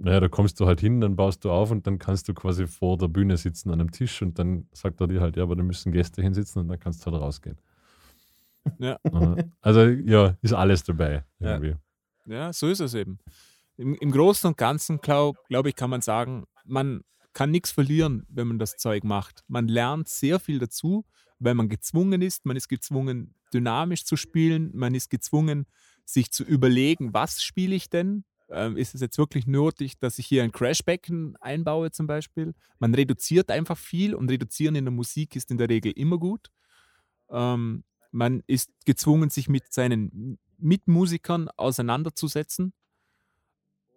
naja, 0.02 0.20
da 0.20 0.28
kommst 0.28 0.58
du 0.60 0.66
halt 0.66 0.80
hin, 0.80 1.00
dann 1.00 1.14
baust 1.16 1.44
du 1.44 1.50
auf 1.50 1.70
und 1.70 1.86
dann 1.86 1.98
kannst 1.98 2.28
du 2.28 2.34
quasi 2.34 2.66
vor 2.66 2.96
der 2.96 3.08
Bühne 3.08 3.36
sitzen 3.36 3.70
an 3.70 3.80
einem 3.80 3.90
Tisch 3.90 4.22
und 4.22 4.38
dann 4.38 4.66
sagt 4.72 5.00
er 5.00 5.06
dir 5.06 5.20
halt, 5.20 5.36
ja, 5.36 5.42
aber 5.42 5.56
da 5.56 5.62
müssen 5.62 5.92
Gäste 5.92 6.22
hinsitzen 6.22 6.62
und 6.62 6.68
dann 6.68 6.80
kannst 6.80 7.04
du 7.06 7.10
halt 7.10 7.20
rausgehen. 7.20 7.58
Ja. 8.78 8.98
Also 9.60 9.80
ja, 9.82 10.36
ist 10.42 10.52
alles 10.52 10.84
dabei 10.84 11.24
Ja. 11.38 11.52
irgendwie. 11.54 11.76
Ja, 12.26 12.52
so 12.52 12.68
ist 12.68 12.80
es 12.80 12.94
eben. 12.94 13.18
Im, 13.76 13.94
im 13.94 14.10
Großen 14.10 14.48
und 14.48 14.56
Ganzen, 14.56 15.00
glaube 15.00 15.38
glaub 15.48 15.66
ich, 15.66 15.74
kann 15.74 15.90
man 15.90 16.00
sagen, 16.00 16.44
man 16.64 17.02
kann 17.32 17.50
nichts 17.50 17.70
verlieren, 17.70 18.26
wenn 18.28 18.48
man 18.48 18.58
das 18.58 18.76
Zeug 18.76 19.04
macht. 19.04 19.44
Man 19.48 19.68
lernt 19.68 20.08
sehr 20.08 20.38
viel 20.40 20.58
dazu, 20.58 21.04
weil 21.38 21.54
man 21.54 21.68
gezwungen 21.68 22.22
ist. 22.22 22.44
Man 22.44 22.56
ist 22.56 22.68
gezwungen, 22.68 23.34
dynamisch 23.52 24.04
zu 24.04 24.16
spielen. 24.16 24.70
Man 24.74 24.94
ist 24.94 25.10
gezwungen, 25.10 25.66
sich 26.04 26.30
zu 26.30 26.44
überlegen, 26.44 27.14
was 27.14 27.42
spiele 27.42 27.74
ich 27.74 27.88
denn? 27.88 28.24
Ähm, 28.50 28.76
ist 28.76 28.94
es 28.94 29.00
jetzt 29.00 29.18
wirklich 29.18 29.46
nötig, 29.46 29.98
dass 29.98 30.18
ich 30.18 30.26
hier 30.26 30.42
ein 30.42 30.52
Crashbecken 30.52 31.36
einbaue 31.36 31.90
zum 31.90 32.06
Beispiel? 32.06 32.54
Man 32.78 32.94
reduziert 32.94 33.50
einfach 33.50 33.78
viel 33.78 34.14
und 34.14 34.30
reduzieren 34.30 34.74
in 34.74 34.84
der 34.84 34.92
Musik 34.92 35.36
ist 35.36 35.50
in 35.50 35.58
der 35.58 35.68
Regel 35.68 35.92
immer 35.92 36.18
gut. 36.18 36.48
Ähm, 37.30 37.84
man 38.10 38.42
ist 38.46 38.70
gezwungen, 38.86 39.30
sich 39.30 39.48
mit 39.48 39.72
seinen 39.72 40.38
Mitmusikern 40.58 41.48
auseinanderzusetzen. 41.56 42.72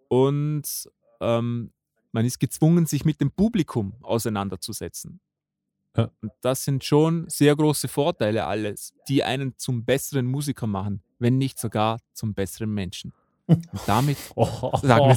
und 0.07 0.89
ähm, 1.19 1.73
man 2.11 2.25
ist 2.25 2.39
gezwungen, 2.39 2.85
sich 2.85 3.05
mit 3.05 3.19
dem 3.21 3.31
Publikum 3.31 3.93
auseinanderzusetzen. 4.03 5.19
Ja. 5.97 6.11
Und 6.21 6.31
das 6.41 6.63
sind 6.63 6.83
schon 6.83 7.27
sehr 7.27 7.55
große 7.55 7.87
Vorteile 7.87 8.45
alles, 8.45 8.93
die 9.07 9.23
einen 9.23 9.57
zum 9.57 9.83
besseren 9.83 10.27
Musiker 10.27 10.67
machen, 10.67 11.03
wenn 11.19 11.37
nicht 11.37 11.59
sogar 11.59 11.99
zum 12.13 12.33
besseren 12.33 12.71
Menschen. 12.71 13.13
Und 13.47 13.67
damit 13.85 14.17
Sagen 14.37 14.83
wir 14.83 15.15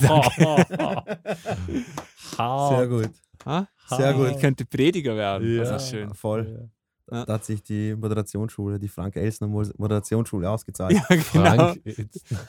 Sehr 2.36 2.86
gut. 2.88 3.10
ah, 3.44 3.64
Sehr 3.88 4.14
gut. 4.14 4.30
ich 4.32 4.38
könnte 4.40 4.64
Prediger 4.64 5.16
werden. 5.16 5.56
Ja. 5.56 5.64
Das 5.64 5.82
ist 5.84 5.90
schön. 5.90 6.12
Voll. 6.14 6.68
Ja. 7.08 7.24
Da 7.24 7.34
hat 7.34 7.44
sich 7.44 7.62
die 7.62 7.94
Moderationsschule, 7.94 8.80
die 8.80 8.88
Frank-Elsner 8.88 9.46
Mo- 9.46 9.62
Moderationsschule 9.78 10.50
ausgezahlt. 10.50 10.92
Ja, 10.94 11.04
genau. 11.08 11.74
Frank, 11.74 11.82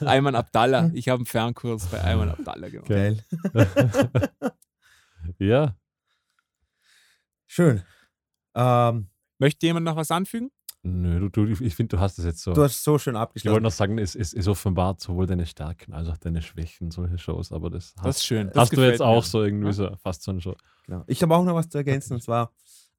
Ayman 0.00 0.34
Abdallah. 0.34 0.90
Ich 0.94 1.08
habe 1.08 1.18
einen 1.18 1.26
Fernkurs 1.26 1.86
bei 1.86 2.02
Ayman 2.02 2.30
Abdallah 2.30 2.68
gemacht. 2.68 2.88
Geil. 2.88 3.24
ja, 5.38 5.76
Schön. 7.46 7.82
Ähm, 8.54 9.08
Möchte 9.38 9.64
jemand 9.66 9.84
noch 9.86 9.96
was 9.96 10.10
anfügen? 10.10 10.50
Nö, 10.82 11.20
du, 11.20 11.28
du, 11.28 11.46
ich 11.64 11.74
finde, 11.74 11.96
du 11.96 12.00
hast 12.00 12.18
es 12.18 12.24
jetzt 12.24 12.42
so. 12.42 12.52
du 12.52 12.62
hast 12.62 12.82
so 12.82 12.98
schön 12.98 13.12
ich 13.14 13.18
wollte 13.18 13.22
abgeschlossen. 13.22 13.62
noch 13.62 13.70
sagen, 13.72 13.98
es, 13.98 14.14
es, 14.14 14.32
es 14.32 14.48
offenbart 14.48 15.00
sowohl 15.00 15.26
deine 15.26 15.46
Stärken 15.46 15.92
als 15.92 16.08
auch 16.08 16.16
deine 16.16 16.42
Schwächen, 16.42 16.90
solche 16.90 17.18
Shows, 17.18 17.52
aber 17.52 17.70
das 17.70 17.94
hast, 17.96 18.04
Das 18.06 18.16
ist 18.18 18.24
schön. 18.26 18.46
Das 18.48 18.56
hast 18.56 18.76
du 18.76 18.82
jetzt 18.82 19.00
mir. 19.00 19.06
auch 19.06 19.24
so 19.24 19.42
irgendwie 19.42 19.66
Ja. 19.66 19.72
so 19.72 19.96
fast 20.02 20.22
so 20.22 20.30
eine 20.30 20.40
Show. 20.40 20.56
Genau. 20.86 21.04
Ich 21.06 21.22
habe 21.22 21.34
auch 21.34 21.44
noch 21.44 21.54
was 21.54 21.68
zu 21.68 21.78
ergänzen 21.78 22.14
und 22.14 22.22
zwar, 22.22 22.52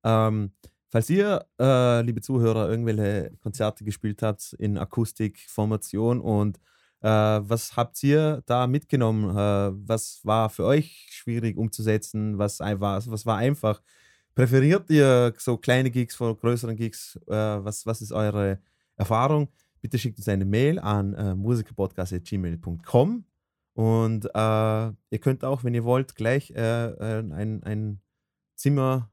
ähm, 0.03 0.51
falls 0.89 1.09
ihr, 1.09 1.45
äh, 1.59 2.01
liebe 2.01 2.21
Zuhörer, 2.21 2.69
irgendwelche 2.69 3.31
Konzerte 3.41 3.83
gespielt 3.83 4.21
habt 4.23 4.53
in 4.59 4.77
Akustik, 4.77 5.39
Formation 5.47 6.19
und 6.21 6.57
äh, 7.01 7.07
was 7.09 7.77
habt 7.77 8.03
ihr 8.03 8.43
da 8.45 8.67
mitgenommen? 8.67 9.29
Äh, 9.35 9.71
was 9.87 10.19
war 10.23 10.49
für 10.49 10.65
euch 10.65 11.07
schwierig 11.11 11.57
umzusetzen? 11.57 12.37
Was, 12.37 12.59
war, 12.59 13.01
was 13.05 13.25
war 13.25 13.37
einfach? 13.37 13.81
Präferiert 14.39 14.89
ihr 14.89 15.33
so 15.37 15.57
kleine 15.57 15.91
Gigs 15.91 16.15
vor 16.15 16.37
größeren 16.37 16.77
Gigs? 16.77 17.19
Äh, 17.27 17.33
was, 17.33 17.85
was 17.85 18.01
ist 18.01 18.13
eure 18.13 18.61
Erfahrung? 18.95 19.49
Bitte 19.81 19.99
schickt 19.99 20.17
uns 20.17 20.29
eine 20.29 20.45
Mail 20.45 20.79
an 20.79 21.13
äh, 21.13 21.35
musikerpodcast.gmail.com 21.35 23.25
und 23.73 24.25
äh, 24.25 24.29
ihr 24.29 25.19
könnt 25.19 25.43
auch, 25.43 25.65
wenn 25.65 25.73
ihr 25.73 25.83
wollt, 25.83 26.15
gleich 26.15 26.51
äh, 26.51 26.55
äh, 26.55 27.19
ein, 27.19 27.63
ein 27.63 28.01
Zimmer 28.55 29.11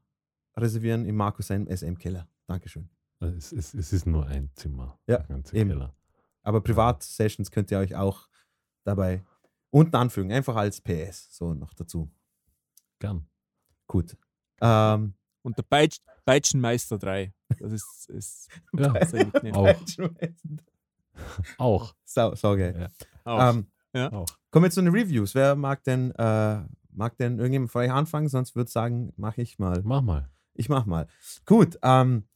reservieren 0.56 1.04
im 1.04 1.16
Markus 1.16 1.48
seinem 1.48 1.66
SM-Keller. 1.76 2.28
Dankeschön. 2.46 2.88
Es, 3.18 3.50
es, 3.50 3.74
es 3.74 3.92
ist 3.92 4.06
nur 4.06 4.28
ein 4.28 4.50
Zimmer. 4.54 4.96
Ja, 5.08 5.24
eben. 5.28 5.42
Keller. 5.42 5.92
Aber 6.44 6.60
Privatsessions 6.60 7.50
könnt 7.50 7.72
ihr 7.72 7.80
euch 7.80 7.96
auch 7.96 8.28
dabei 8.84 9.24
unten 9.70 9.96
anfügen, 9.96 10.30
einfach 10.30 10.54
als 10.54 10.80
PS, 10.80 11.36
so 11.36 11.52
noch 11.52 11.74
dazu. 11.74 12.12
Gern. 13.00 13.26
Gut. 13.88 14.16
Ähm, 14.60 15.14
Und 15.42 15.56
der 15.58 15.62
Peitsch, 15.62 15.98
Peitschenmeister 16.24 16.98
3. 16.98 17.32
Das 17.60 17.72
ist, 17.72 18.10
ist 18.10 18.48
Ja, 18.76 18.92
auch. 19.54 19.74
Auch. 21.58 21.94
so, 22.04 22.34
so 22.34 22.56
geil. 22.56 22.90
Auch. 23.24 23.54
Ähm, 23.54 23.66
auch. 24.12 24.26
kommen 24.50 24.64
wir 24.64 24.70
zu 24.70 24.82
den 24.82 24.92
Reviews. 24.94 25.34
Wer 25.34 25.54
mag 25.54 25.82
denn, 25.84 26.10
äh, 26.12 26.62
mag 26.90 27.16
denn 27.18 27.38
irgendjemand 27.38 27.70
von 27.70 27.82
euch 27.82 27.92
anfangen? 27.92 28.28
Sonst 28.28 28.54
würde 28.54 28.66
ich 28.68 28.72
sagen, 28.72 29.12
mache 29.16 29.40
ich 29.42 29.58
mal. 29.58 29.82
Mach 29.84 30.02
mal. 30.02 30.28
Ich 30.54 30.68
mach 30.68 30.86
mal. 30.86 31.06
Gut, 31.44 31.78
ähm, 31.82 32.28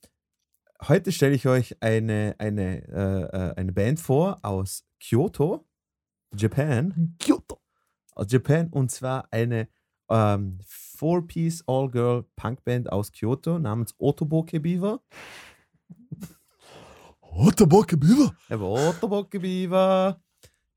heute 0.87 1.13
stelle 1.13 1.35
ich 1.35 1.47
euch 1.47 1.83
eine, 1.83 2.35
eine, 2.39 2.87
äh, 2.89 3.23
äh, 3.25 3.55
eine 3.57 3.73
Band 3.73 4.01
vor 4.01 4.39
aus 4.43 4.85
Kyoto, 5.01 5.67
Japan. 6.35 7.17
Kyoto. 7.19 7.61
Aus 8.15 8.31
Japan 8.31 8.69
und 8.69 8.91
zwar 8.91 9.29
eine 9.31 9.69
ähm, 10.11 10.59
Four-Piece 10.67 11.65
All-Girl 11.67 12.25
Punkband 12.37 12.93
aus 12.93 13.11
Kyoto 13.13 13.59
namens 13.59 13.95
Otoboke 13.99 14.61
Beaver. 14.61 15.01
Otterbock 17.21 17.99
Beaver. 17.99 18.35
Aber 18.49 18.69
Otoboke 18.69 19.41
Beaver. 19.41 20.21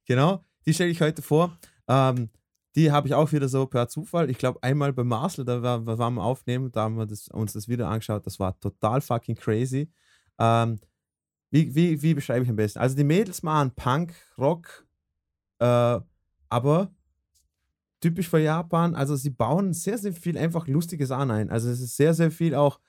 Genau, 0.06 0.44
die 0.66 0.74
stelle 0.74 0.92
ich 0.92 1.02
heute 1.02 1.22
vor. 1.22 1.58
Ähm, 1.88 2.30
die 2.76 2.92
habe 2.92 3.08
ich 3.08 3.14
auch 3.14 3.32
wieder 3.32 3.50
so 3.50 3.66
per 3.66 3.88
Zufall. 3.88 4.30
Ich 4.30 4.38
glaube, 4.38 4.62
einmal 4.64 4.94
bei 4.94 5.04
Marcel, 5.04 5.46
da 5.46 5.62
war, 5.62 5.86
waren 5.86 6.16
wir 6.16 6.24
aufnehmen, 6.24 6.72
da 6.72 6.84
haben 6.84 6.98
wir 6.98 7.06
das, 7.06 7.28
uns 7.28 7.54
das 7.54 7.68
Video 7.68 7.86
angeschaut. 7.86 8.26
Das 8.26 8.40
war 8.40 8.60
total 8.60 9.02
fucking 9.02 9.36
crazy. 9.36 9.92
Ähm, 10.40 10.80
wie, 11.52 11.76
wie, 11.76 12.02
wie 12.02 12.14
beschreibe 12.14 12.44
ich 12.44 12.50
am 12.50 12.56
besten? 12.56 12.80
Also, 12.80 12.96
die 12.96 13.04
Mädels 13.04 13.44
machen 13.44 13.72
Punk, 13.76 14.16
Rock, 14.38 14.88
äh, 15.60 16.00
aber 16.50 16.92
typisch 18.04 18.30
für 18.30 18.40
Japan. 18.40 18.96
Also, 18.96 19.16
sie 19.16 19.30
bauen 19.30 19.74
sehr, 19.74 19.98
sehr 19.98 20.14
viel 20.14 20.38
einfach 20.38 20.68
lustige 20.68 21.06
Sachen 21.06 21.32
ein. 21.32 21.50
Also, 21.50 21.70
es 21.70 21.80
ist 21.80 21.96
sehr, 21.96 22.14
sehr 22.14 22.32
viel 22.32 22.54
auch. 22.54 22.80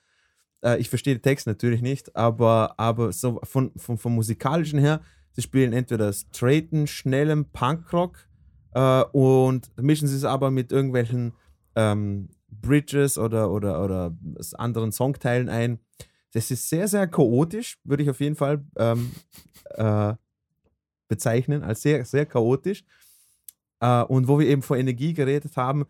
Äh, 0.63 0.79
ich 0.79 0.89
verstehe 0.89 1.15
den 1.15 1.21
Text 1.21 1.47
natürlich 1.47 1.81
nicht, 1.81 2.15
aber, 2.15 2.75
aber 2.77 3.11
so 3.11 3.39
von, 3.43 3.71
von, 3.77 3.97
vom 3.97 4.15
musikalischen 4.15 4.79
her, 4.79 5.01
sie 5.31 5.41
spielen 5.41 5.73
entweder 5.73 6.11
straighten, 6.11 6.87
schnellen 6.87 7.45
Punkrock 7.51 8.27
äh, 8.73 9.03
und 9.11 9.71
mischen 9.81 10.07
sie 10.07 10.15
es 10.15 10.23
aber 10.23 10.51
mit 10.51 10.71
irgendwelchen 10.71 11.33
ähm, 11.75 12.29
Bridges 12.49 13.17
oder, 13.17 13.51
oder, 13.51 13.83
oder 13.83 14.17
anderen 14.57 14.91
Songteilen 14.91 15.49
ein. 15.49 15.79
Das 16.33 16.51
ist 16.51 16.69
sehr, 16.69 16.87
sehr 16.87 17.07
chaotisch, 17.07 17.77
würde 17.83 18.03
ich 18.03 18.09
auf 18.09 18.19
jeden 18.19 18.35
Fall 18.35 18.65
ähm, 18.77 19.11
äh, 19.75 20.13
bezeichnen, 21.07 21.63
als 21.63 21.81
sehr, 21.81 22.03
sehr 22.05 22.25
chaotisch. 22.25 22.83
Äh, 23.85 24.03
und 24.03 24.27
wo 24.27 24.39
wir 24.39 24.47
eben 24.47 24.63
vor 24.63 24.77
Energie 24.77 25.13
geredet 25.13 25.55
haben, 25.57 25.85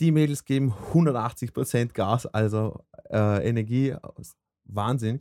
die 0.00 0.12
Mädels 0.12 0.44
geben 0.44 0.74
180% 0.92 1.92
Gas, 1.92 2.26
also 2.26 2.84
äh, 3.10 3.48
Energie, 3.48 3.94
Wahnsinn. 4.64 5.20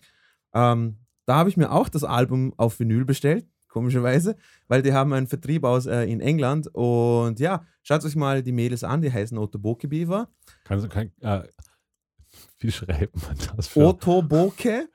Ähm, 0.53 0.97
da 1.25 1.35
habe 1.35 1.49
ich 1.49 1.57
mir 1.57 1.71
auch 1.71 1.89
das 1.89 2.03
Album 2.03 2.53
auf 2.57 2.79
Vinyl 2.79 3.05
bestellt, 3.05 3.47
komischerweise, 3.67 4.35
weil 4.67 4.81
die 4.81 4.93
haben 4.93 5.13
einen 5.13 5.27
Vertrieb 5.27 5.63
aus 5.63 5.85
äh, 5.85 6.03
in 6.05 6.21
England 6.21 6.67
und 6.73 7.39
ja, 7.39 7.65
schaut 7.83 8.03
euch 8.03 8.15
mal 8.15 8.41
die 8.41 8.51
Mädels 8.51 8.83
an, 8.83 9.01
die 9.01 9.13
heißen 9.13 9.37
Otoboke 9.37 9.87
Beaver. 9.87 10.27
Kannst 10.63 10.85
du 10.85 10.89
kein. 10.89 11.11
Äh, 11.21 11.43
wie 12.59 12.71
schreibt 12.71 13.15
man 13.21 13.37
das? 13.55 13.67
Für 13.67 13.87
Otoboke 13.87 14.89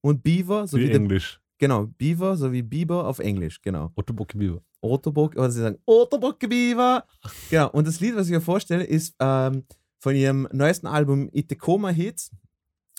und 0.00 0.22
Beaver, 0.22 0.66
so 0.66 0.76
Wie 0.76 0.82
wie 0.82 0.86
der, 0.88 0.96
Englisch. 0.96 1.39
Genau, 1.60 1.86
Beaver 1.86 2.36
sowie 2.36 2.62
Biber 2.62 3.06
auf 3.06 3.20
Englisch, 3.20 3.62
genau. 3.62 3.92
Otterbock 3.94 4.36
Beaver. 4.36 4.60
Otoboke, 4.80 5.38
oder 5.38 5.50
sie 5.50 5.60
sagen 5.60 5.78
Otoboke 5.86 6.48
Beaver. 6.48 7.04
Genau, 7.50 7.70
und 7.70 7.86
das 7.86 8.00
Lied, 8.00 8.16
was 8.16 8.26
ich 8.26 8.32
mir 8.32 8.40
vorstelle, 8.40 8.84
ist 8.84 9.14
ähm, 9.20 9.64
von 9.98 10.14
ihrem 10.14 10.48
neuesten 10.52 10.86
Album 10.86 11.28
Itekoma 11.32 11.90
Hits. 11.90 12.30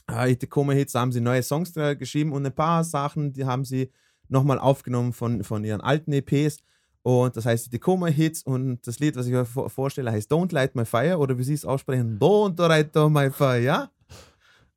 Äh, 0.10 0.32
Itekoma 0.34 0.74
Hits, 0.74 0.94
da 0.94 1.02
haben 1.02 1.12
sie 1.12 1.22
neue 1.22 1.44
Songs 1.44 1.74
geschrieben 1.74 2.32
und 2.32 2.46
ein 2.46 2.54
paar 2.56 2.84
Sachen, 2.84 3.34
die 3.34 3.46
haben 3.46 3.66
sie 3.66 3.92
nochmal 4.28 4.60
aufgenommen 4.60 5.12
von, 5.14 5.44
von 5.44 5.64
ihren 5.64 5.82
alten 5.82 6.14
EPs. 6.14 6.60
Und 7.04 7.36
das 7.36 7.46
heißt 7.46 7.68
Itekoma 7.68 8.08
Hits 8.08 8.44
und 8.44 8.86
das 8.86 9.00
Lied, 9.00 9.16
was 9.16 9.26
ich 9.26 9.32
mir 9.32 9.46
vor 9.46 9.70
vorstelle, 9.72 10.12
heißt 10.12 10.32
Don't 10.32 10.54
Light 10.54 10.76
My 10.76 10.86
Fire 10.86 11.18
oder 11.18 11.38
wie 11.38 11.44
sie 11.44 11.56
es 11.56 11.66
aussprechen, 11.66 12.20
Don't 12.20 12.60
Light 12.68 12.96
My 12.96 13.30
Fire. 13.32 13.90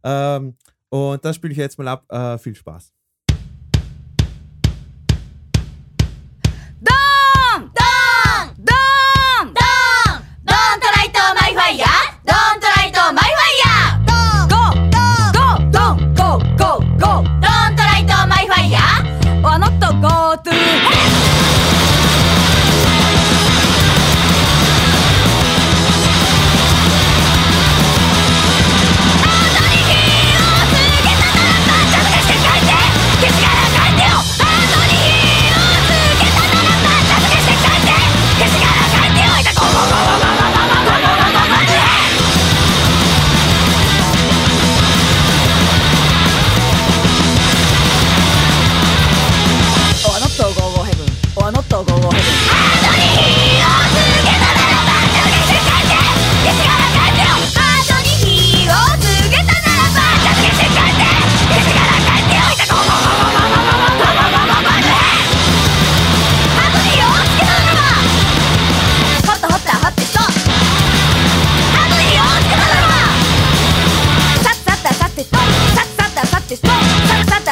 Ähm, 0.06 0.58
und 0.90 1.24
das 1.24 1.36
spiele 1.36 1.52
ich 1.52 1.58
jetzt 1.58 1.78
mal 1.78 1.88
ab. 1.88 2.04
Äh, 2.12 2.36
viel 2.36 2.54
Spaß. 2.54 2.93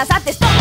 las 0.03 0.11
ates 0.11 0.52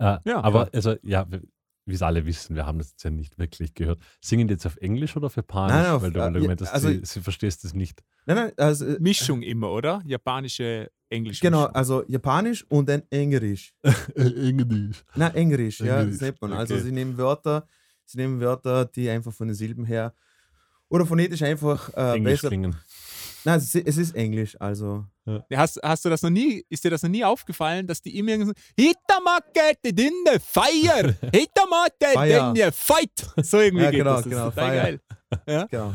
Äh, 0.00 0.18
Ja, 0.24 0.40
aber 0.42 0.64
ja. 0.64 0.70
also, 0.72 0.96
ja, 1.02 1.26
wie 1.86 1.94
es 1.94 2.02
alle 2.02 2.24
wissen, 2.26 2.54
wir 2.56 2.66
haben 2.66 2.78
das 2.78 2.90
jetzt 2.90 3.02
ja 3.04 3.10
nicht 3.10 3.38
wirklich 3.38 3.74
gehört. 3.74 4.00
Singen 4.20 4.48
die 4.48 4.54
jetzt 4.54 4.66
auf 4.66 4.76
Englisch 4.78 5.16
oder 5.16 5.26
auf 5.26 5.36
Japanisch? 5.36 5.74
Nein, 5.76 5.86
auf- 5.86 6.02
Weil 6.02 6.12
du, 6.12 6.20
äh, 6.20 6.56
hast, 6.60 6.72
also- 6.72 6.88
sie, 6.88 7.00
sie 7.04 7.20
verstehst 7.20 7.64
es 7.64 7.74
nicht. 7.74 8.02
Nein, 8.26 8.36
nein, 8.36 8.52
also, 8.56 8.86
äh, 8.86 8.98
Mischung 9.00 9.42
immer, 9.42 9.70
oder? 9.70 10.02
Japanische, 10.04 10.90
Englisch. 11.08 11.40
genau, 11.40 11.64
also 11.64 12.04
Japanisch 12.06 12.64
und 12.68 12.88
dann 12.88 13.02
Englisch. 13.10 13.74
Englisch. 14.14 15.04
Nein, 15.16 15.34
Englisch, 15.34 15.80
ja, 15.80 16.04
das 16.04 16.20
nennt 16.20 16.40
man. 16.40 16.52
Also 16.52 16.74
okay. 16.74 16.84
sie 16.84 16.92
nehmen 16.92 17.16
Wörter, 17.18 17.66
sie 18.04 18.18
nehmen 18.18 18.40
Wörter, 18.40 18.84
die 18.84 19.08
einfach 19.10 19.32
von 19.32 19.48
den 19.48 19.54
Silben 19.54 19.84
her 19.84 20.14
oder 20.88 21.06
phonetisch 21.06 21.42
einfach 21.42 21.92
äh, 21.94 22.16
Englisch 22.16 22.34
besser. 22.42 22.48
klingen. 22.48 22.76
Nein, 23.44 23.58
es 23.58 23.74
ist, 23.74 23.86
es 23.86 23.96
ist 23.96 24.14
Englisch, 24.14 24.56
also. 24.60 25.04
Hast, 25.54 25.78
hast 25.82 26.04
du 26.04 26.08
das 26.08 26.22
noch 26.22 26.30
nie, 26.30 26.64
ist 26.68 26.82
dir 26.84 26.90
das 26.90 27.02
noch 27.02 27.10
nie 27.10 27.24
aufgefallen, 27.24 27.86
dass 27.86 28.02
die 28.02 28.18
immer 28.18 28.30
irgendwie 28.32 28.52
so, 28.76 28.82
Hitamake 28.82 29.76
in 29.84 30.12
the 30.26 30.38
fire! 30.40 31.14
Fire. 32.12 32.50
in 32.50 32.56
the 32.56 32.70
fight! 32.72 33.10
So 33.44 33.60
irgendwie 33.60 33.84
Ja, 33.84 33.90
geht 33.90 34.00
genau, 34.00 34.14
das. 34.14 34.24
das 34.24 34.30
genau, 34.30 34.48
ist 34.48 34.54
Fire. 34.54 34.74
geil. 34.74 35.00
Genau. 35.70 35.94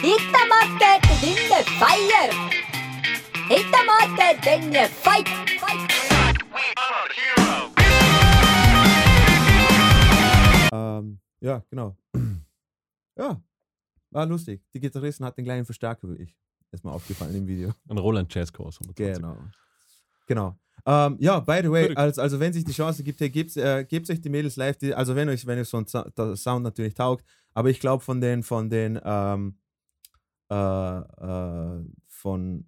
Hitamate 0.00 1.00
in 1.26 1.36
the 1.48 1.64
fire 1.78 2.30
Hitamate 3.48 4.48
in 4.54 4.72
the 4.72 4.86
fight 5.02 5.28
Ähm, 10.72 11.18
ja, 11.40 11.62
genau. 11.70 11.96
ja, 13.18 13.40
war 14.10 14.26
lustig. 14.26 14.62
Die 14.74 14.80
Gitarristin 14.80 15.26
hat 15.26 15.36
den 15.36 15.44
gleichen 15.44 15.64
Verstärker 15.64 16.08
wie 16.10 16.22
ich. 16.22 16.36
Ist 16.70 16.84
mir 16.84 16.92
aufgefallen 16.92 17.34
im 17.34 17.46
Video. 17.46 17.72
Ein 17.88 17.98
Roland 17.98 18.32
Jazz 18.34 18.52
Chorus. 18.52 18.78
120. 18.80 19.22
Genau. 19.22 19.36
Genau. 20.26 20.58
Ähm, 20.86 21.16
ja, 21.18 21.40
by 21.40 21.60
the 21.62 21.70
way, 21.70 21.94
also, 21.94 22.22
also 22.22 22.40
wenn 22.40 22.52
sich 22.52 22.64
die 22.64 22.72
Chance 22.72 23.02
gibt, 23.02 23.20
hey, 23.20 23.30
gebt, 23.30 23.56
äh, 23.56 23.84
gebt 23.84 24.08
euch 24.10 24.20
die 24.20 24.28
Mädels 24.28 24.56
live, 24.56 24.76
die, 24.76 24.94
also 24.94 25.16
wenn 25.16 25.28
euch, 25.28 25.46
wenn 25.46 25.58
euch 25.58 25.68
so 25.68 25.78
ein 25.78 25.86
Sound 26.36 26.62
natürlich 26.62 26.94
taugt, 26.94 27.24
aber 27.52 27.70
ich 27.70 27.80
glaube 27.80 28.04
von 28.04 28.20
den, 28.20 28.42
von 28.42 28.70
den, 28.70 29.00
ähm, 29.02 29.58
äh, 30.50 30.54
äh, 30.54 31.84
von 32.06 32.66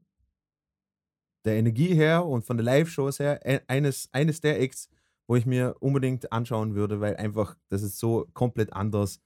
der 1.45 1.55
Energie 1.55 1.95
her 1.95 2.27
und 2.27 2.45
von 2.45 2.57
der 2.57 2.65
Live-Shows 2.65 3.19
her, 3.21 3.41
eines, 3.69 4.09
eines 4.13 4.41
der 4.41 4.61
Acts, 4.61 4.89
wo 5.27 5.37
ich 5.37 5.47
mir 5.47 5.77
unbedingt 5.81 6.33
anschauen 6.33 6.75
würde, 6.75 7.01
weil 7.01 7.17
einfach, 7.17 7.57
das 7.69 7.83
ist 7.83 7.99
so 7.99 8.27
komplett 8.35 8.73
anders. 8.73 9.21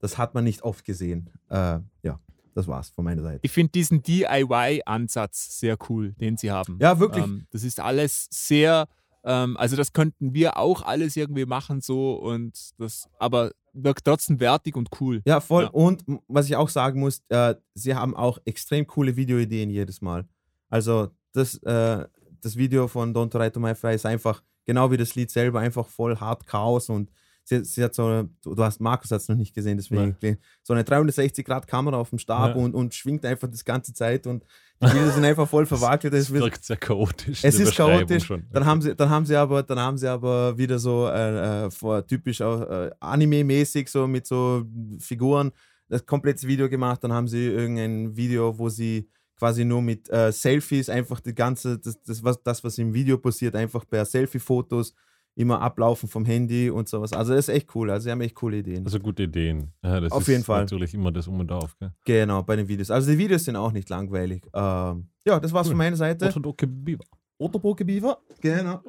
Das 0.00 0.18
hat 0.18 0.34
man 0.34 0.44
nicht 0.44 0.62
oft 0.62 0.84
gesehen. 0.84 1.30
Äh, 1.48 1.80
ja, 2.02 2.20
das 2.54 2.66
war's 2.66 2.90
von 2.90 3.04
meiner 3.04 3.22
Seite. 3.22 3.40
Ich 3.42 3.52
finde 3.52 3.72
diesen 3.72 4.02
DIY-Ansatz 4.02 5.58
sehr 5.58 5.76
cool, 5.88 6.12
den 6.14 6.36
sie 6.36 6.50
haben. 6.50 6.78
Ja, 6.80 6.98
wirklich. 6.98 7.24
Ähm, 7.24 7.46
das 7.50 7.62
ist 7.62 7.80
alles 7.80 8.28
sehr, 8.30 8.86
ähm, 9.24 9.56
also 9.56 9.76
das 9.76 9.92
könnten 9.92 10.34
wir 10.34 10.56
auch 10.56 10.82
alles 10.82 11.16
irgendwie 11.16 11.46
machen 11.46 11.80
so 11.80 12.14
und 12.14 12.70
das, 12.78 13.08
aber 13.18 13.52
wirkt 13.72 14.04
trotzdem 14.04 14.40
wertig 14.40 14.76
und 14.76 14.88
cool. 15.00 15.22
Ja, 15.24 15.40
voll. 15.40 15.64
Ja. 15.64 15.70
Und 15.70 16.04
was 16.26 16.46
ich 16.46 16.56
auch 16.56 16.68
sagen 16.68 17.00
muss, 17.00 17.22
äh, 17.28 17.54
sie 17.74 17.94
haben 17.94 18.16
auch 18.16 18.38
extrem 18.44 18.86
coole 18.86 19.16
Videoideen 19.16 19.70
jedes 19.70 20.00
Mal. 20.00 20.26
Also 20.68 21.10
das, 21.32 21.58
äh, 21.62 22.06
das 22.40 22.56
Video 22.56 22.88
von 22.88 23.14
Don't 23.14 23.30
Try 23.30 23.50
to 23.50 23.60
My 23.60 23.74
Fire 23.74 23.94
ist 23.94 24.06
einfach, 24.06 24.42
genau 24.64 24.90
wie 24.90 24.96
das 24.96 25.14
Lied 25.14 25.30
selber, 25.30 25.60
einfach 25.60 25.86
voll 25.86 26.16
hart 26.16 26.46
Chaos 26.46 26.88
und 26.88 27.10
sie, 27.48 27.64
sie 27.64 27.82
hat 27.82 27.94
so 27.94 28.04
eine, 28.04 28.28
du, 28.42 28.56
hast 28.62 28.80
Markus 28.80 29.10
hat 29.10 29.20
es 29.20 29.28
noch 29.28 29.36
nicht 29.36 29.54
gesehen, 29.54 29.78
deswegen 29.78 30.16
so 30.62 30.74
eine 30.74 30.84
360 30.84 31.44
Grad 31.44 31.66
Kamera 31.66 31.96
auf 31.96 32.10
dem 32.10 32.18
Stab 32.18 32.54
Ja. 32.54 32.62
und, 32.62 32.74
und 32.74 32.94
schwingt 32.94 33.24
einfach 33.24 33.48
das 33.48 33.64
ganze 33.64 33.92
Zeit 33.92 34.26
und 34.26 34.44
die 34.80 34.86
Bilder 34.92 35.10
sind 35.10 35.24
einfach 35.24 35.48
voll 35.48 35.66
verwackelt. 35.74 36.14
Es 36.14 36.32
wirkt 36.32 36.64
sehr 36.64 36.76
chaotisch. 36.76 37.42
es 37.42 37.58
ist 37.58 37.74
chaotisch. 37.74 38.24
Schon. 38.24 38.44
Dann 38.52 38.64
haben 38.64 38.80
sie, 38.80 38.94
dann 38.94 39.10
haben 39.10 39.26
sie 39.26 39.34
aber, 39.34 39.62
dann 39.62 39.78
haben 39.80 39.98
sie 39.98 40.06
aber 40.06 40.56
wieder 40.56 40.78
so 40.78 41.08
äh, 41.08 41.66
äh, 41.66 41.70
vor, 41.70 42.06
typisch 42.06 42.40
äh, 42.40 42.90
Anime-mäßig 43.00 43.88
so 43.88 44.06
mit 44.06 44.26
so 44.26 44.64
Figuren 45.00 45.50
das 45.88 46.04
komplette 46.06 46.46
Video 46.46 46.68
gemacht. 46.68 47.02
Dann 47.02 47.12
haben 47.12 47.26
sie 47.26 47.46
irgendein 47.46 48.16
Video, 48.16 48.56
wo 48.56 48.68
sie 48.68 49.08
quasi 49.36 49.64
nur 49.64 49.82
mit 49.82 50.08
äh, 50.10 50.30
Selfies 50.32 50.88
einfach 50.88 51.20
die 51.20 51.34
ganze, 51.34 51.78
das, 51.78 52.00
das, 52.02 52.22
was, 52.22 52.42
das, 52.42 52.62
was 52.62 52.78
im 52.78 52.92
Video 52.92 53.18
passiert, 53.18 53.54
einfach 53.56 53.84
per 53.88 54.04
Selfie-Fotos 54.04 54.94
immer 55.38 55.60
ablaufen 55.60 56.08
vom 56.08 56.24
Handy 56.24 56.68
und 56.68 56.88
sowas. 56.88 57.12
Also 57.12 57.32
das 57.32 57.48
ist 57.48 57.54
echt 57.54 57.74
cool. 57.74 57.90
Also 57.90 58.04
sie 58.04 58.10
haben 58.10 58.20
echt 58.20 58.34
coole 58.34 58.58
Ideen. 58.58 58.84
Also 58.84 58.98
gute 58.98 59.22
Ideen. 59.22 59.72
Ja, 59.84 60.00
das 60.00 60.10
Auf 60.12 60.22
ist 60.22 60.28
jeden 60.28 60.44
Fall. 60.44 60.60
natürlich 60.62 60.94
immer 60.94 61.12
das 61.12 61.28
Um 61.28 61.38
und 61.40 61.52
Auf. 61.52 61.76
Gell? 61.78 61.92
genau, 62.04 62.42
bei 62.42 62.56
den 62.56 62.66
Videos. 62.66 62.90
Also 62.90 63.10
die 63.12 63.18
Videos 63.18 63.44
sind 63.44 63.54
auch 63.56 63.70
nicht 63.72 63.88
langweilig. 63.88 64.44
Ähm, 64.52 65.08
ja, 65.24 65.38
das 65.38 65.52
war's 65.52 65.66
Cool. 65.66 65.72
von 65.72 65.78
meiner 65.78 65.96
Seite. 65.96 66.26
Orthodoxe 66.26 66.66
Biber. 66.66 67.04
Otterboke 67.38 67.84
Beaver. 67.84 68.18
Genau. 68.40 68.80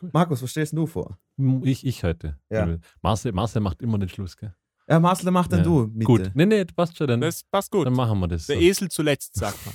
Cool. 0.00 0.10
Markus, 0.12 0.40
was 0.42 0.50
stellst 0.50 0.72
du 0.76 0.86
vor? 0.86 1.18
Ich, 1.62 1.84
ich 1.84 2.04
heute. 2.04 2.38
Ja. 2.48 2.76
Marcel, 3.02 3.32
Marcel 3.32 3.60
macht 3.60 3.82
immer 3.82 3.98
den 3.98 4.08
Schluss. 4.08 4.36
Gell? 4.36 4.54
Ja, 4.88 5.00
Marcel, 5.00 5.30
mach 5.32 5.48
dann 5.48 5.60
Ja. 5.60 5.64
du 5.64 5.90
mit. 5.92 6.06
Gut. 6.06 6.30
Nee, 6.34 6.46
nee, 6.46 6.64
passt 6.64 6.96
schon. 6.96 7.08
Dann, 7.08 7.20
Das 7.20 7.42
passt 7.42 7.70
gut. 7.72 7.86
dann 7.86 7.94
machen 7.94 8.20
wir 8.20 8.28
das. 8.28 8.46
Der 8.46 8.56
so. 8.56 8.62
Esel 8.62 8.88
zuletzt, 8.88 9.34
sagt 9.34 9.58
man. 9.66 9.74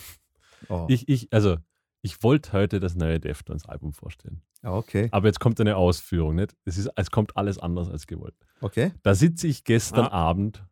Oh. 0.70 0.86
Ich, 0.90 1.08
ich, 1.10 1.28
also, 1.34 1.58
ich 2.02 2.24
wollte 2.24 2.54
heute 2.54 2.80
das 2.80 2.96
neue 2.96 3.20
Deftones 3.20 3.66
Album 3.66 3.94
vorstellen. 3.94 4.42
Ja, 4.64 4.74
okay. 4.74 5.10
Aber 5.12 5.28
jetzt 5.28 5.40
kommt 5.40 5.60
eine 5.60 5.76
Ausführung. 5.76 6.36
Nicht? 6.36 6.56
Es, 6.66 6.78
ist, 6.78 6.90
es 6.96 7.12
kommt 7.12 7.36
alles 7.38 7.58
anders 7.58 7.90
als 7.90 8.08
gewollt. 8.08 8.36
Okay. 8.62 8.92
Da 9.04 9.16
sitze 9.16 9.48
ich 9.48 9.64
gestern 9.64 10.06
Ah. 10.06 10.12
Abend 10.30 10.64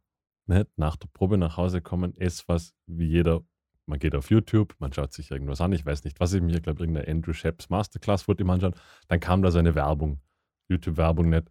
nicht, 0.47 0.67
nach 0.77 0.95
der 0.95 1.07
Probe 1.07 1.37
nach 1.37 1.57
Hause 1.57 1.81
kommen, 1.81 2.15
esse 2.17 2.43
was 2.47 2.73
wie 2.85 3.07
jeder. 3.07 3.41
Man 3.87 3.99
geht 3.99 4.15
auf 4.15 4.29
YouTube, 4.31 4.73
man 4.79 4.93
schaut 4.93 5.13
sich 5.13 5.29
irgendwas 5.31 5.61
an. 5.61 5.71
Ich 5.73 5.85
weiß 5.85 6.03
nicht, 6.05 6.19
was 6.19 6.33
ich 6.33 6.41
mir, 6.41 6.59
glaube 6.61 6.81
irgendeine 6.83 7.07
Andrew 7.07 7.33
Sheps 7.33 7.69
Masterclass 7.69 8.27
wollte 8.27 8.41
ich 8.41 8.47
mir 8.47 8.53
anschauen. 8.53 8.75
Dann 9.07 9.19
kam 9.19 9.41
da 9.43 9.51
so 9.51 9.59
eine 9.59 9.75
Werbung. 9.75 10.21
YouTube-Werbung 10.69 11.29
nicht. 11.29 11.49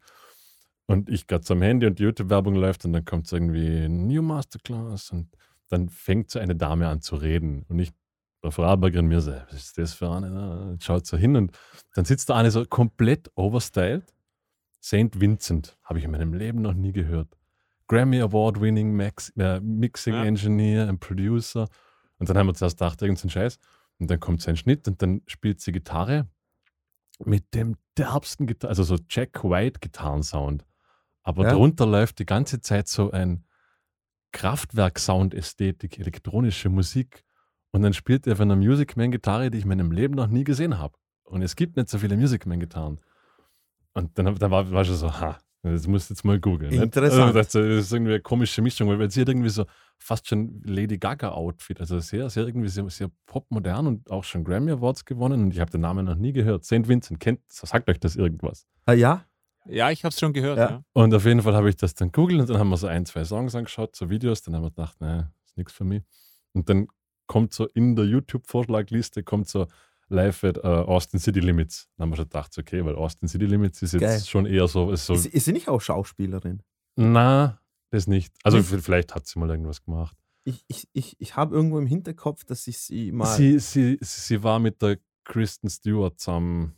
Und 0.86 1.09
ich 1.09 1.26
gerade 1.26 1.44
zum 1.44 1.62
Handy 1.62 1.86
und 1.86 1.98
die 1.98 2.02
YouTube-Werbung 2.02 2.55
läuft 2.56 2.84
und 2.84 2.92
dann 2.92 3.05
kommt 3.05 3.26
so 3.26 3.36
irgendwie 3.36 3.88
New 3.88 4.22
Masterclass 4.22 5.10
und 5.10 5.28
dann 5.68 5.88
fängt 5.88 6.30
so 6.30 6.38
eine 6.38 6.56
Dame 6.56 6.88
an 6.88 7.01
zu 7.01 7.16
reden. 7.16 7.64
Und 7.68 7.78
ich, 7.78 7.92
der 8.45 8.53
Frau 8.53 8.65
in 8.87 9.07
mir 9.07 9.21
so, 9.21 9.33
was 9.33 9.55
ist 9.55 9.79
das 9.79 9.95
für 9.95 10.11
eine? 10.11 10.31
ne? 10.31 10.79
Schaut 10.81 11.07
so 11.07 11.16
hin 11.16 11.37
und 11.37 11.57
dann 11.95 12.05
sitzt 12.05 12.31
da 12.31 12.37
eine 12.37 12.51
so 12.51 12.65
komplett 12.65 13.31
overstyled. 13.35 14.05
St. 14.83 15.19
Vincent, 15.19 15.77
habe 15.83 15.99
ich 15.99 16.05
in 16.05 16.11
meinem 16.11 16.35
Leben 16.35 16.61
noch 16.62 16.75
nie 16.75 16.93
gehört. 16.93 17.37
Grammy 17.89 18.21
Award-winning 18.21 18.99
äh, 19.39 19.61
Mixing 19.61 20.15
Ja. 20.15 20.25
Engineer 20.25 20.89
und 20.89 21.01
Producer. 21.01 21.69
Und 22.19 22.29
dann 22.29 22.37
haben 22.39 22.47
wir 22.47 22.55
zuerst 22.55 22.79
gedacht, 22.79 23.01
irgendein 23.03 23.31
Scheiß. 23.31 23.59
Und 23.99 24.11
dann 24.11 24.21
kommt 24.21 24.43
sein 24.43 24.57
Schnitt 24.57 24.87
und 24.89 25.01
dann 25.03 25.23
spielt 25.27 25.61
sie 25.61 25.73
Gitarre 25.73 26.29
mit 27.25 27.55
dem 27.55 27.77
derbsten 27.97 28.47
Gitarre, 28.47 28.71
also 28.71 28.83
so 28.83 28.99
Jack 29.09 29.45
White 29.45 29.81
Gitarrensound. 29.81 30.65
Aber 31.23 31.45
Ja. 31.45 31.51
darunter 31.51 31.87
läuft 31.87 32.19
die 32.19 32.27
ganze 32.27 32.61
Zeit 32.61 32.89
so 32.89 33.11
ein 33.11 33.45
Kraftwerk-Sound-Ästhetik, 34.33 35.99
elektronische 35.99 36.69
Musik. 36.69 37.25
Und 37.74 37.82
dann 37.82 37.92
spielt 37.92 38.26
er 38.28 38.36
von 38.36 38.51
einer 38.51 38.56
Music 38.56 38.96
Man-Gitarre, 38.96 39.51
die 39.51 39.59
ich 39.59 39.64
in 39.64 39.68
meinem 39.68 39.90
Leben 39.90 40.14
noch 40.14 40.28
nie 40.28 40.44
gesehen 40.44 40.78
habe. 40.78 40.94
Und 41.24 41.42
es 41.42 41.56
gibt 41.56 41.76
nicht 41.76 41.88
so 41.88 41.98
viele 41.98 42.16
Music 42.16 42.46
Man-Gitarren. 42.46 43.01
Und 43.94 44.16
dann, 44.16 44.34
dann 44.36 44.51
war, 44.51 44.70
war 44.70 44.84
schon 44.84 44.94
so, 44.94 45.12
ha, 45.12 45.38
Das 45.62 45.86
musst 45.88 46.10
du 46.10 46.14
jetzt 46.14 46.24
mal 46.24 46.38
googeln. 46.38 46.72
Interessant. 46.72 47.34
Also 47.34 47.60
Das 47.60 47.86
ist 47.86 47.92
irgendwie 47.92 48.12
eine 48.12 48.20
komische 48.20 48.62
Mischung, 48.62 48.88
weil 48.88 49.10
sie 49.10 49.22
hat 49.22 49.28
irgendwie 49.28 49.48
so 49.48 49.64
fast 49.98 50.28
schon 50.28 50.62
Lady 50.64 50.98
Gaga-Outfit, 50.98 51.80
also 51.80 51.98
sehr, 51.98 52.28
sehr 52.30 52.46
irgendwie 52.46 52.68
sehr, 52.68 52.88
sehr 52.90 53.10
popmodern 53.26 53.86
und 53.86 54.10
auch 54.10 54.22
schon 54.24 54.44
Grammy 54.44 54.70
Awards 54.72 55.05
gewonnen 55.05 55.44
und 55.44 55.52
ich 55.52 55.60
habe 55.60 55.70
den 55.70 55.80
Namen 55.80 56.05
noch 56.05 56.16
nie 56.16 56.32
gehört. 56.32 56.64
St. 56.64 56.86
Vincent, 56.86 57.18
kennt, 57.18 57.40
sagt 57.48 57.88
euch 57.88 57.98
das 57.98 58.14
irgendwas? 58.14 58.66
Ah, 58.84 58.92
ja? 58.92 59.24
Ja, 59.66 59.90
ich 59.90 60.05
habe 60.05 60.12
es 60.12 60.20
schon 60.20 60.34
gehört. 60.34 60.59
Ja. 60.59 60.70
Ja. 60.70 60.84
Und 60.92 61.14
auf 61.14 61.24
jeden 61.24 61.40
Fall 61.42 61.55
habe 61.55 61.70
ich 61.70 61.76
das 61.76 61.94
dann 61.94 62.12
googelt 62.12 62.40
und 62.40 62.51
dann 62.51 62.59
haben 62.59 62.68
wir 62.68 62.76
so 62.76 62.86
ein, 62.86 63.06
zwei 63.06 63.24
Songs 63.24 63.55
angeschaut, 63.55 63.96
so 63.96 64.10
Videos, 64.10 64.42
dann 64.42 64.55
haben 64.55 64.62
wir 64.62 64.70
gedacht, 64.70 65.01
ne, 65.01 65.32
ist 65.44 65.56
nichts 65.56 65.72
für 65.72 65.84
mich. 65.84 66.02
Und 66.52 66.68
dann 66.68 66.86
kommt 67.26 67.52
so 67.55 67.66
in 67.68 67.96
der 67.96 68.05
YouTube-Vorschlagliste 68.06 69.22
kommt 69.22 69.48
so 69.48 69.66
live 70.09 70.44
at 70.44 70.59
äh, 70.59 70.60
Austin 70.66 71.18
City 71.18 71.40
Limits. 71.40 71.88
Dann 71.96 72.05
haben 72.05 72.10
wir 72.12 72.16
schon 72.16 72.24
gedacht, 72.26 72.56
okay, 72.59 72.84
weil 72.84 72.94
Austin 72.94 73.28
City 73.28 73.46
Limits 73.46 73.80
ist 73.82 73.92
jetzt 73.92 74.01
Geil. 74.02 74.20
schon 74.20 74.46
eher 74.46 74.68
so, 74.68 74.90
ist 74.92 75.06
so 75.06 75.14
Ist, 75.14 75.26
ist 75.26 75.44
sie 75.46 75.52
nicht 75.52 75.68
auch 75.68 75.80
Schauspielerin? 75.80 76.62
na, 76.96 77.59
das 77.90 78.06
nicht. 78.06 78.34
Also 78.42 78.59
Nicht? 78.59 78.68
v- 78.70 78.78
vielleicht 78.80 79.14
hat 79.14 79.26
sie 79.26 79.38
mal 79.38 79.48
irgendwas 79.48 79.82
gemacht. 79.84 80.16
Ich, 80.44 80.64
ich, 80.68 80.88
ich, 80.92 81.16
ich 81.20 81.36
habe 81.36 81.55
irgendwo 81.55 81.78
im 81.78 81.86
Hinterkopf, 81.86 82.44
dass 82.44 82.66
ich 82.66 82.78
sie 82.78 83.12
mal. 83.12 83.24
Sie, 83.36 83.59
sie, 83.60 83.98
sie 84.02 84.42
war 84.42 84.59
mit 84.59 84.82
der 84.82 84.98
Kristen 85.24 85.70
Stewart 85.70 86.18
zusammen. 86.20 86.74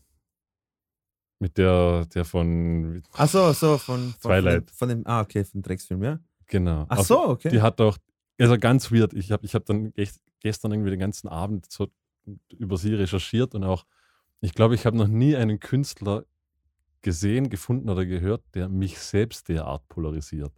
Mit 1.39 1.59
der, 1.59 2.07
der 2.07 2.25
von, 2.25 3.03
Ach 3.13 3.29
so, 3.29 3.53
so, 3.53 3.77
von, 3.77 4.15
von, 4.19 4.31
Twilight. 4.31 4.71
Von 4.71 4.89
dem, 4.89 4.99
von 4.99 5.05
dem, 5.05 5.07
ah, 5.07 5.21
okay, 5.21 5.45
von 5.45 5.61
Drecksfilm, 5.63 6.03
ja? 6.03 6.19
genau. 6.47 6.87
Ach 6.89 7.03
so, 7.03 7.29
okay. 7.29 7.51
Die 7.51 7.61
hat 7.61 7.79
auch, 7.81 7.99
also 8.39 8.59
ganz 8.59 8.93
weird. 8.93 9.15
Ich 9.15 9.33
habe 9.33 9.45
ich 9.45 9.55
hab 9.55 9.65
dann 9.65 9.93
echt 9.95 10.17
gestern 10.41 10.73
irgendwie 10.73 10.91
den 10.91 11.01
ganzen 11.01 11.29
Abend 11.29 11.71
so 11.71 11.89
über 12.57 12.77
sie 12.77 12.95
recherchiert 12.95 13.55
und 13.55 13.65
auch, 13.65 13.85
ich 14.41 14.53
glaube, 14.53 14.75
ich 14.75 14.85
habe 14.85 14.97
noch 14.97 15.09
nie 15.09 15.37
einen 15.37 15.61
Künstler 15.61 16.25
gesehen, 17.03 17.51
gefunden 17.51 17.89
oder 17.89 18.05
gehört, 18.05 18.43
der 18.55 18.69
mich 18.69 18.99
selbst 18.99 19.49
derart 19.49 19.87
polarisiert. 19.89 20.53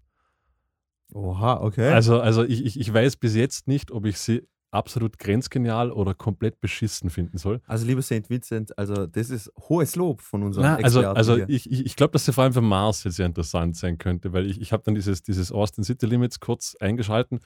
Oha, 1.12 1.60
okay. 1.60 1.92
Also, 1.92 2.20
also 2.20 2.44
ich, 2.44 2.64
ich, 2.64 2.80
ich 2.80 2.92
weiß 2.92 3.16
bis 3.16 3.34
jetzt 3.34 3.68
nicht, 3.68 3.90
ob 3.90 4.04
ich 4.06 4.18
sie 4.18 4.46
absolut 4.70 5.18
grenzgenial 5.18 5.90
oder 5.90 6.14
komplett 6.14 6.60
beschissen 6.60 7.08
finden 7.08 7.38
soll. 7.38 7.60
Also, 7.66 7.86
lieber 7.86 8.02
St. 8.02 8.28
Vincent, 8.28 8.76
also 8.78 9.06
das 9.06 9.30
ist 9.30 9.50
hohes 9.68 9.96
Lob 9.96 10.20
von 10.20 10.42
unserem 10.42 10.66
Na, 10.66 10.76
also, 10.76 11.00
Experten 11.00 11.16
also 11.16 11.36
hier. 11.36 11.48
ich, 11.48 11.70
ich, 11.70 11.86
ich 11.86 11.96
glaube, 11.96 12.12
dass 12.12 12.26
sie 12.26 12.32
vor 12.32 12.44
allem 12.44 12.52
für 12.52 12.60
Mars 12.60 13.04
jetzt 13.04 13.16
sehr 13.16 13.26
interessant 13.26 13.76
sein 13.76 13.96
könnte, 13.96 14.32
weil 14.32 14.46
ich, 14.46 14.60
ich 14.60 14.72
habe 14.72 14.82
dann 14.82 14.94
dieses, 14.94 15.22
dieses 15.22 15.52
Austin 15.52 15.84
City 15.84 16.06
Limits 16.06 16.40
kurz 16.40 16.76
eingeschalten 16.80 17.40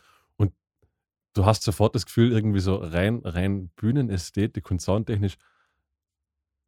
du 1.34 1.46
hast 1.46 1.62
sofort 1.62 1.94
das 1.94 2.06
Gefühl, 2.06 2.32
irgendwie 2.32 2.60
so 2.60 2.76
rein, 2.76 3.20
rein 3.24 3.68
Bühnenästhetik 3.76 4.70
und 4.70 4.80
soundtechnisch 4.80 5.36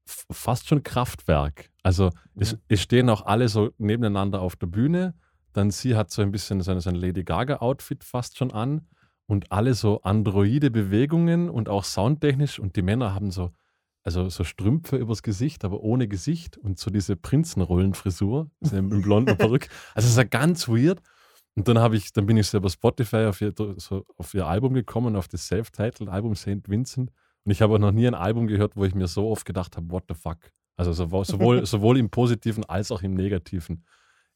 fast 0.07 0.69
schon 0.69 0.82
Kraftwerk. 0.82 1.70
Also 1.82 2.11
es, 2.36 2.53
Ja. 2.53 2.59
es 2.69 2.82
stehen 2.82 3.09
auch 3.09 3.24
alle 3.27 3.49
so 3.49 3.70
nebeneinander 3.78 4.41
auf 4.41 4.57
der 4.57 4.66
Bühne. 4.66 5.15
Dann 5.53 5.70
sie 5.70 5.97
hat 5.97 6.11
so 6.11 6.20
ein 6.23 6.31
bisschen 6.31 6.61
so 6.61 6.73
ein, 6.73 6.95
Lady 6.97 7.24
Gaga-Outfit 7.24 8.05
fast 8.05 8.36
schon 8.36 8.53
an 8.53 8.86
und 9.27 9.51
alle 9.53 9.74
so 9.74 10.03
androide 10.03 10.70
Bewegungen 10.70 11.49
und 11.49 11.69
auch 11.69 11.85
soundtechnisch 11.85 12.59
und 12.59 12.77
die 12.77 12.82
Männer 12.82 13.15
haben 13.15 13.31
so, 13.31 13.53
also 14.03 14.28
so 14.28 14.45
Strümpfe 14.45 14.97
übers 14.97 15.23
Gesicht, 15.23 15.65
aber 15.65 15.81
ohne 15.81 16.09
Gesicht 16.09 16.59
und 16.59 16.78
so 16.78 16.91
diese 16.91 17.16
Prinzenrollenfrisur 17.16 18.51
im 18.73 18.89
blonden 19.03 19.36
Perück. 19.39 19.69
Also 19.95 20.07
es 20.07 20.12
ist 20.12 20.19
ja 20.19 20.24
ganz 20.24 20.69
weird. 20.69 21.01
Und 21.56 21.68
dann 21.68 21.78
habe 21.78 21.97
ich, 21.97 22.12
dann 22.12 22.26
bin 22.26 22.36
ich 22.36 22.48
so 22.48 22.59
über 22.59 22.68
Spotify 22.68 23.26
auf 23.26 23.40
ihr, 23.40 23.52
so 23.76 24.05
auf 24.16 24.35
ihr 24.35 24.47
Album 24.47 24.74
gekommen, 24.74 25.14
auf 25.14 25.28
das 25.28 25.47
Self-Titled-Album 25.47 26.35
St. 26.35 26.68
Vincent. 26.68 27.12
Und 27.44 27.52
ich 27.52 27.62
habe 27.62 27.74
auch 27.74 27.78
noch 27.78 27.93
nie 27.93 28.06
ein 28.06 28.14
Album 28.14 28.47
gehört, 28.47 28.76
wo 28.76 28.85
ich 28.85 28.94
mir 28.94 29.06
so 29.06 29.28
oft 29.28 29.44
gedacht 29.44 29.76
habe, 29.76 29.90
what 29.90 30.05
the 30.09 30.14
fuck. 30.14 30.39
Also 30.76 30.93
sowohl, 30.93 31.24
sowohl, 31.64 31.98
im 31.98 32.10
Positiven 32.10 32.64
als 32.64 32.90
auch 32.90 33.02
im 33.02 33.14
Negativen. 33.14 33.85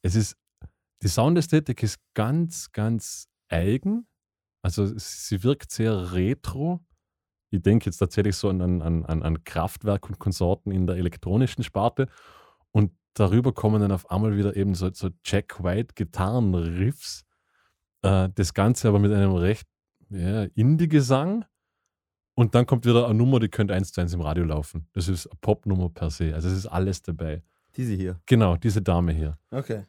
Es 0.03 0.15
ist, 0.15 0.37
die 1.03 1.09
Soundästhetik 1.09 1.83
ist 1.83 1.99
ganz, 2.15 2.71
ganz 2.71 3.29
eigen. 3.49 4.07
Also 4.63 4.87
sie 4.87 5.43
wirkt 5.43 5.73
sehr 5.73 6.13
retro. 6.13 6.81
Ich 7.51 7.63
denke 7.63 7.87
jetzt 7.87 7.99
tatsächlich 7.99 8.37
so 8.37 8.49
an, 8.51 8.61
an, 8.61 9.05
an, 9.05 9.23
an 9.23 9.43
Kraftwerk 9.43 10.09
und 10.09 10.19
Konsorten 10.19 10.71
in 10.71 10.87
der 10.87 10.97
elektronischen 10.97 11.65
Sparte. 11.65 12.09
Darüber 13.19 13.53
kommen 13.53 13.81
dann 13.81 13.91
auf 13.91 14.11
einmal 14.11 14.37
wieder 14.37 14.55
eben 14.57 14.75
so, 14.75 14.93
so 14.93 15.11
Jack 15.25 15.63
White 15.63 15.95
Gitarrenriffs. 15.95 17.25
Äh, 18.03 18.29
das 18.35 18.55
Ganze 18.55 18.89
aber 18.89 19.01
mit 19.01 19.13
einem 19.13 19.35
recht 19.35 19.67
ja, 20.11 20.45
Indie-Gesang. 20.55 21.45
Und 22.35 22.55
dann 22.55 22.67
kommt 22.67 22.87
wieder 22.87 23.07
eine 23.07 23.15
Nummer, 23.15 23.41
die 23.41 23.49
könnte 23.49 23.75
eins 23.75 23.91
zu 23.91 24.01
eins 24.01 24.15
im 24.15 24.21
Radio 24.21 24.45
laufen. 24.45 24.89
Das 24.93 25.09
ist 25.09 25.27
eine 25.27 25.37
Popnummer 25.41 25.89
per 25.89 26.11
se. 26.11 26.33
Also 26.33 26.49
es 26.49 26.55
ist 26.55 26.67
alles 26.67 27.03
dabei. 27.03 27.43
Diese 27.77 27.95
hier. 27.95 28.21
Genau, 28.27 28.57
diese 28.57 28.83
Dame 28.83 29.13
hier. 29.13 29.37
Okay. 29.51 29.87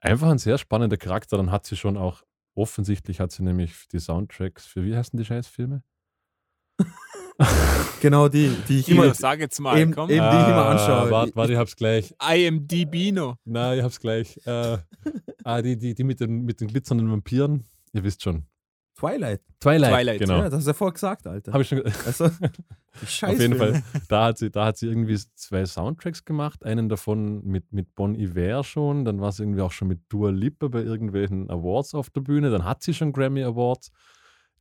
Einfach 0.00 0.28
ein 0.28 0.38
sehr 0.38 0.56
spannender 0.56 0.96
Charakter. 0.96 1.36
Dann 1.36 1.50
hat 1.50 1.66
sie 1.66 1.76
schon 1.76 1.96
auch, 1.96 2.22
offensichtlich 2.54 3.18
hat 3.18 3.32
sie 3.32 3.42
nämlich 3.42 3.88
die 3.88 3.98
Soundtracks 3.98 4.66
für, 4.66 4.84
wie 4.84 4.96
heißen 4.96 5.18
die 5.18 5.24
Scheißfilme? 5.24 5.82
Genau 8.00 8.28
die, 8.28 8.50
die 8.66 8.78
ich 8.78 8.88
Immer, 8.88 9.04
immer. 9.04 9.14
sag 9.14 9.40
jetzt 9.40 9.60
mal, 9.60 9.76
eben- 9.78 9.92
komm. 9.94 10.08
eben- 10.08 10.20
die 10.30 10.36
ich 10.36 10.48
immer 10.48 10.66
anschaue. 10.66 11.10
Warte, 11.10 11.36
warte, 11.36 11.52
ich 11.52 11.58
hab's 11.58 11.76
gleich. 11.76 12.14
IMDb 12.34 13.12
no. 13.12 13.34
Nein, 13.44 13.78
ich 13.78 13.84
hab's 13.84 14.00
gleich. 14.00 14.38
Äh, 14.46 14.78
ah, 15.44 15.60
die, 15.60 15.76
die, 15.78 15.94
die 15.94 16.04
mit 16.04 16.18
den, 16.20 16.44
mit 16.46 16.60
den 16.62 16.68
glitzernden 16.68 17.10
Vampiren. 17.10 17.64
Ihr 17.92 18.02
wisst 18.02 18.22
schon. 18.22 18.46
Twilight. 18.98 19.40
Twilight. 19.60 19.92
Twilight, 19.92 20.18
genau. 20.20 20.38
Ja, 20.38 20.44
das 20.44 20.54
hast 20.54 20.64
du 20.64 20.70
ja 20.70 20.74
vorher 20.74 20.92
gesagt, 20.94 21.26
Alter. 21.26 21.52
Habe 21.52 21.62
ich 21.62 21.68
schon. 21.68 21.82
Also, 22.06 22.30
Scheiße. 23.06 23.34
Auf 23.34 23.40
jeden 23.40 23.56
Fall. 23.56 23.82
Da 24.08 24.24
hat, 24.26 24.38
sie, 24.38 24.50
da 24.50 24.64
hat 24.66 24.76
sie 24.78 24.86
irgendwie 24.88 25.18
zwei 25.34 25.64
Soundtracks 25.66 26.24
gemacht. 26.24 26.64
Einen 26.64 26.88
davon 26.88 27.44
mit, 27.44 27.72
mit 27.72 27.94
Bon 27.94 28.14
Iver 28.14 28.64
schon. 28.64 29.04
Dann 29.04 29.20
war 29.20 29.32
sie 29.32 29.42
irgendwie 29.42 29.60
auch 29.62 29.72
schon 29.72 29.88
mit 29.88 30.00
Dua 30.08 30.30
Lipa 30.30 30.68
bei 30.68 30.82
irgendwelchen 30.82 31.50
Awards 31.50 31.94
auf 31.94 32.08
der 32.10 32.20
Bühne. 32.22 32.50
Dann 32.50 32.64
hat 32.64 32.82
sie 32.82 32.94
schon 32.94 33.12
Grammy 33.12 33.42
Awards. 33.44 33.90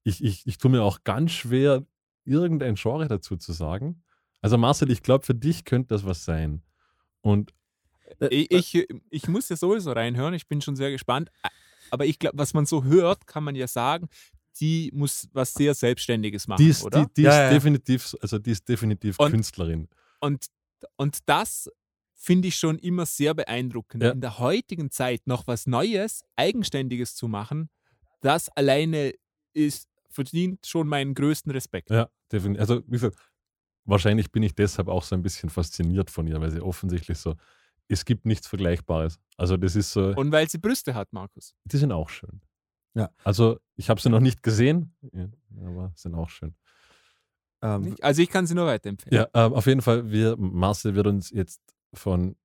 Ich, 0.04 0.24
ich, 0.24 0.46
ich 0.46 0.58
tue 0.58 0.72
mir 0.72 0.84
auch 0.84 1.04
ganz 1.04 1.32
schwer, 1.32 1.84
irgendein 2.30 2.76
Genre 2.76 3.08
dazu 3.08 3.36
zu 3.38 3.52
sagen. 3.54 4.04
Also 4.42 4.58
Marcel, 4.58 4.90
ich 4.92 5.02
glaube, 5.04 5.26
für 5.26 5.36
dich 5.36 5.66
könnte 5.66 5.90
das 5.94 6.06
was 6.06 6.24
sein. 6.26 6.62
Und 7.22 7.54
Ich, 8.30 8.52
ich, 8.52 8.88
ich 9.10 9.28
muss 9.28 9.50
ja 9.50 9.56
sowieso 9.56 9.92
reinhören, 9.92 10.34
ich 10.34 10.48
bin 10.48 10.62
schon 10.62 10.76
sehr 10.76 10.92
gespannt. 10.92 11.30
Aber 11.92 12.06
ich 12.06 12.20
glaube, 12.20 12.38
was 12.38 12.54
man 12.54 12.66
so 12.66 12.84
hört, 12.84 13.28
kann 13.28 13.44
man 13.44 13.56
ja 13.56 13.68
sagen, 13.68 14.08
die 14.60 14.92
muss 14.94 15.28
was 15.34 15.54
sehr 15.54 15.74
Selbstständiges 15.74 16.48
machen, 16.48 16.64
die 16.64 16.70
ist, 16.70 16.84
oder? 16.84 17.06
die, 17.06 17.14
die 17.16 17.22
Ja, 17.24 17.32
ist 17.32 17.38
ja. 17.38 17.50
definitiv, 17.52 18.16
also 18.22 18.40
die 18.40 18.52
ist 18.52 18.68
definitiv 18.70 19.20
Und- 19.20 19.32
Künstlerin. 19.32 19.88
Und, 20.22 20.46
und 20.98 21.18
das 21.28 21.70
finde 22.16 22.50
ich 22.50 22.56
schon 22.56 22.78
immer 22.80 23.06
sehr 23.06 23.34
beeindruckend. 23.34 24.04
Ja. 24.04 24.12
In 24.12 24.22
der 24.22 24.40
heutigen 24.40 24.92
Zeit 24.92 25.26
noch 25.28 25.48
was 25.48 25.66
Neues, 25.68 26.24
Eigenständiges 26.36 27.16
zu 27.16 27.28
machen, 27.28 27.70
das 28.22 28.50
alleine 28.50 29.14
ist, 29.54 29.88
verdient 30.26 30.66
schon 30.66 30.88
meinen 30.88 31.14
größten 31.14 31.52
Respekt. 31.52 31.90
Ja, 31.90 32.10
definitiv. 32.32 32.62
Also, 32.62 32.82
wie 32.88 32.92
gesagt, 32.92 33.18
wahrscheinlich 33.86 34.32
bin 34.32 34.44
ich 34.44 34.54
deshalb 34.54 34.88
auch 34.88 35.04
so 35.04 35.16
ein 35.16 35.22
bisschen 35.22 35.50
fasziniert 35.50 36.10
von 36.10 36.28
ihr, 36.28 36.40
weil 36.42 36.52
sie 36.52 36.62
offensichtlich 36.62 37.18
so, 37.18 37.36
es 37.88 38.06
gibt 38.06 38.26
nichts 38.26 38.48
Vergleichbares. 38.48 39.20
Also, 39.38 39.58
das 39.58 39.76
ist 39.76 39.92
so, 39.92 40.14
Und 40.16 40.32
weil 40.32 40.50
sie 40.50 40.58
Brüste 40.58 40.94
hat, 40.94 41.12
Markus. 41.14 41.56
die 41.66 41.78
sind 41.78 41.92
auch 41.92 42.10
schön. 42.10 42.42
Ja. 42.96 43.10
Also, 43.24 43.60
ich 43.76 43.90
habe 43.90 44.02
sie 44.02 44.10
noch 44.10 44.20
nicht 44.20 44.44
gesehen, 44.44 44.94
aber 45.66 45.92
sind 45.96 46.16
auch 46.16 46.30
schön. 46.30 46.56
ähm? 47.62 47.96
Also 48.02 48.22
ich 48.22 48.30
kann 48.30 48.46
sie 48.48 48.56
nur 48.56 48.66
weiterempfehlen. 48.66 49.16
Ja, 49.34 49.46
ähm, 49.46 49.54
auf 49.54 49.66
jeden 49.68 49.82
Fall, 49.82 50.12
wir, 50.12 50.36
Marcel 50.38 50.96
wird 50.96 51.08
uns 51.08 51.30
jetzt 51.30 51.62
von, 51.94 52.36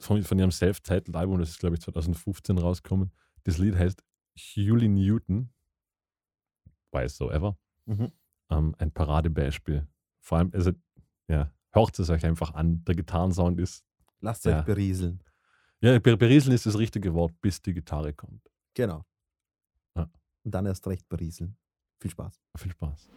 von, 0.00 0.22
von 0.22 0.38
ihrem 0.38 0.50
Self-Titled-Album, 0.52 1.38
das 1.40 1.50
ist, 1.50 1.60
glaube 1.60 1.74
ich, 1.76 1.82
2015 1.82 2.58
rausgekommen, 2.58 3.12
das 3.44 3.58
Lied 3.58 3.74
heißt 3.76 4.02
Julie 4.34 4.88
Newton. 4.88 5.52
Why 6.92 7.08
so 7.08 7.30
ever. 7.30 7.56
Mhm. 7.86 8.12
Ähm, 8.50 8.74
ein 8.78 8.90
Paradebeispiel. 8.92 9.86
Vor 10.20 10.38
allem, 10.38 10.50
also, 10.52 10.72
ja, 11.28 11.52
hört 11.72 11.98
es 11.98 12.10
euch 12.10 12.24
einfach 12.26 12.54
an. 12.54 12.84
Der 12.84 12.94
Gitarrensound 12.94 13.58
ist, 13.60 13.84
lasst 14.20 14.46
euch 14.46 14.52
Ja. 14.54 14.62
berieseln. 14.62 15.22
ja, 15.80 15.98
ber- 15.98 16.16
berieseln 16.16 16.54
ist 16.54 16.66
das 16.66 16.76
richtige 16.78 17.14
Wort, 17.14 17.32
bis 17.40 17.62
die 17.62 17.72
Gitarre 17.74 18.12
kommt. 18.12 18.42
Genau. 18.74 19.04
Ja. 19.96 20.10
Und 20.44 20.54
dann 20.54 20.66
erst 20.66 20.86
recht 20.86 21.08
berieseln. 21.08 21.56
Viel 22.00 22.10
Spaß. 22.10 22.40
Viel 22.56 22.72
Spaß. 22.72 23.08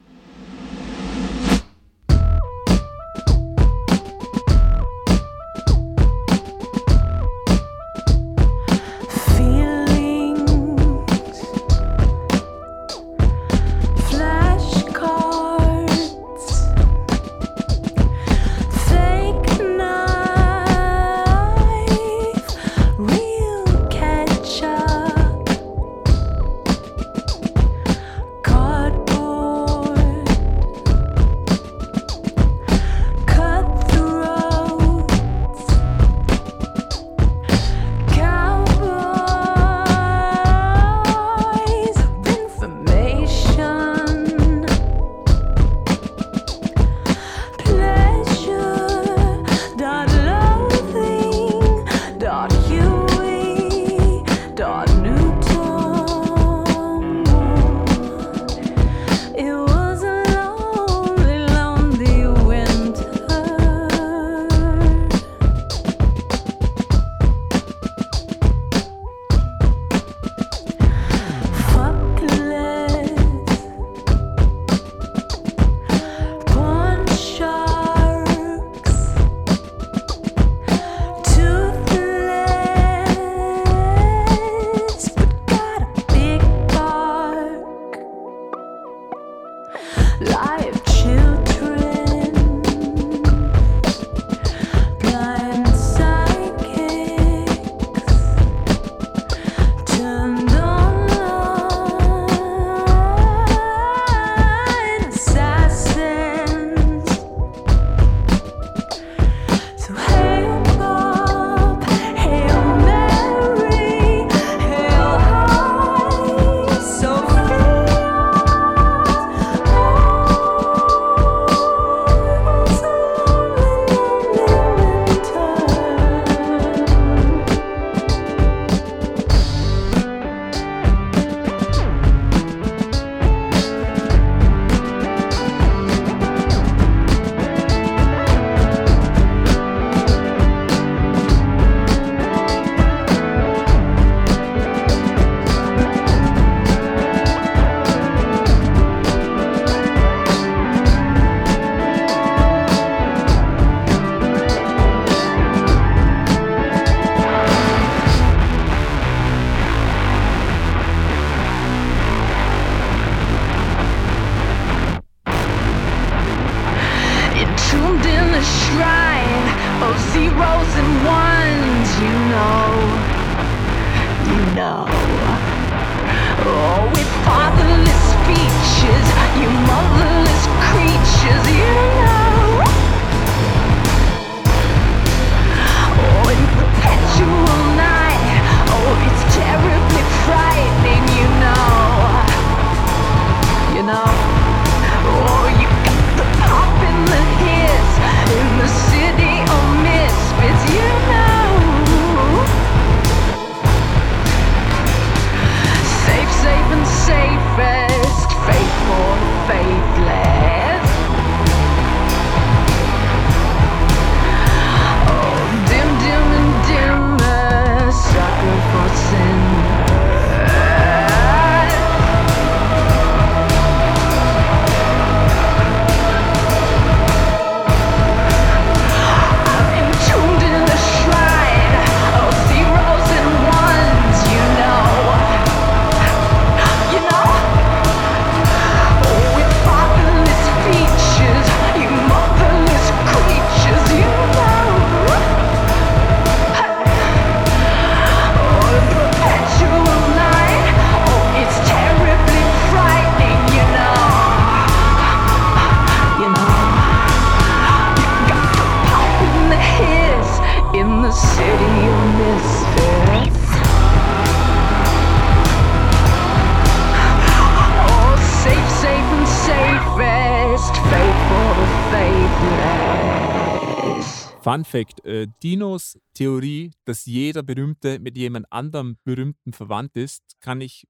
Fun 274.53 274.65
Fact: 274.65 275.03
äh, 275.05 275.27
Dinos 275.41 275.97
Theorie, 276.13 276.71
dass 276.85 277.05
jeder 277.05 277.43
Berühmte 277.43 277.99
mit 277.99 278.17
jemand 278.17 278.45
anderem 278.51 278.97
Berühmten 279.03 279.53
verwandt 279.53 279.95
ist, 279.97 280.21
kann 280.41 280.61
ich 280.61 280.87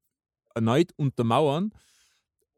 erneut 0.55 0.91
untermauern. 0.97 1.71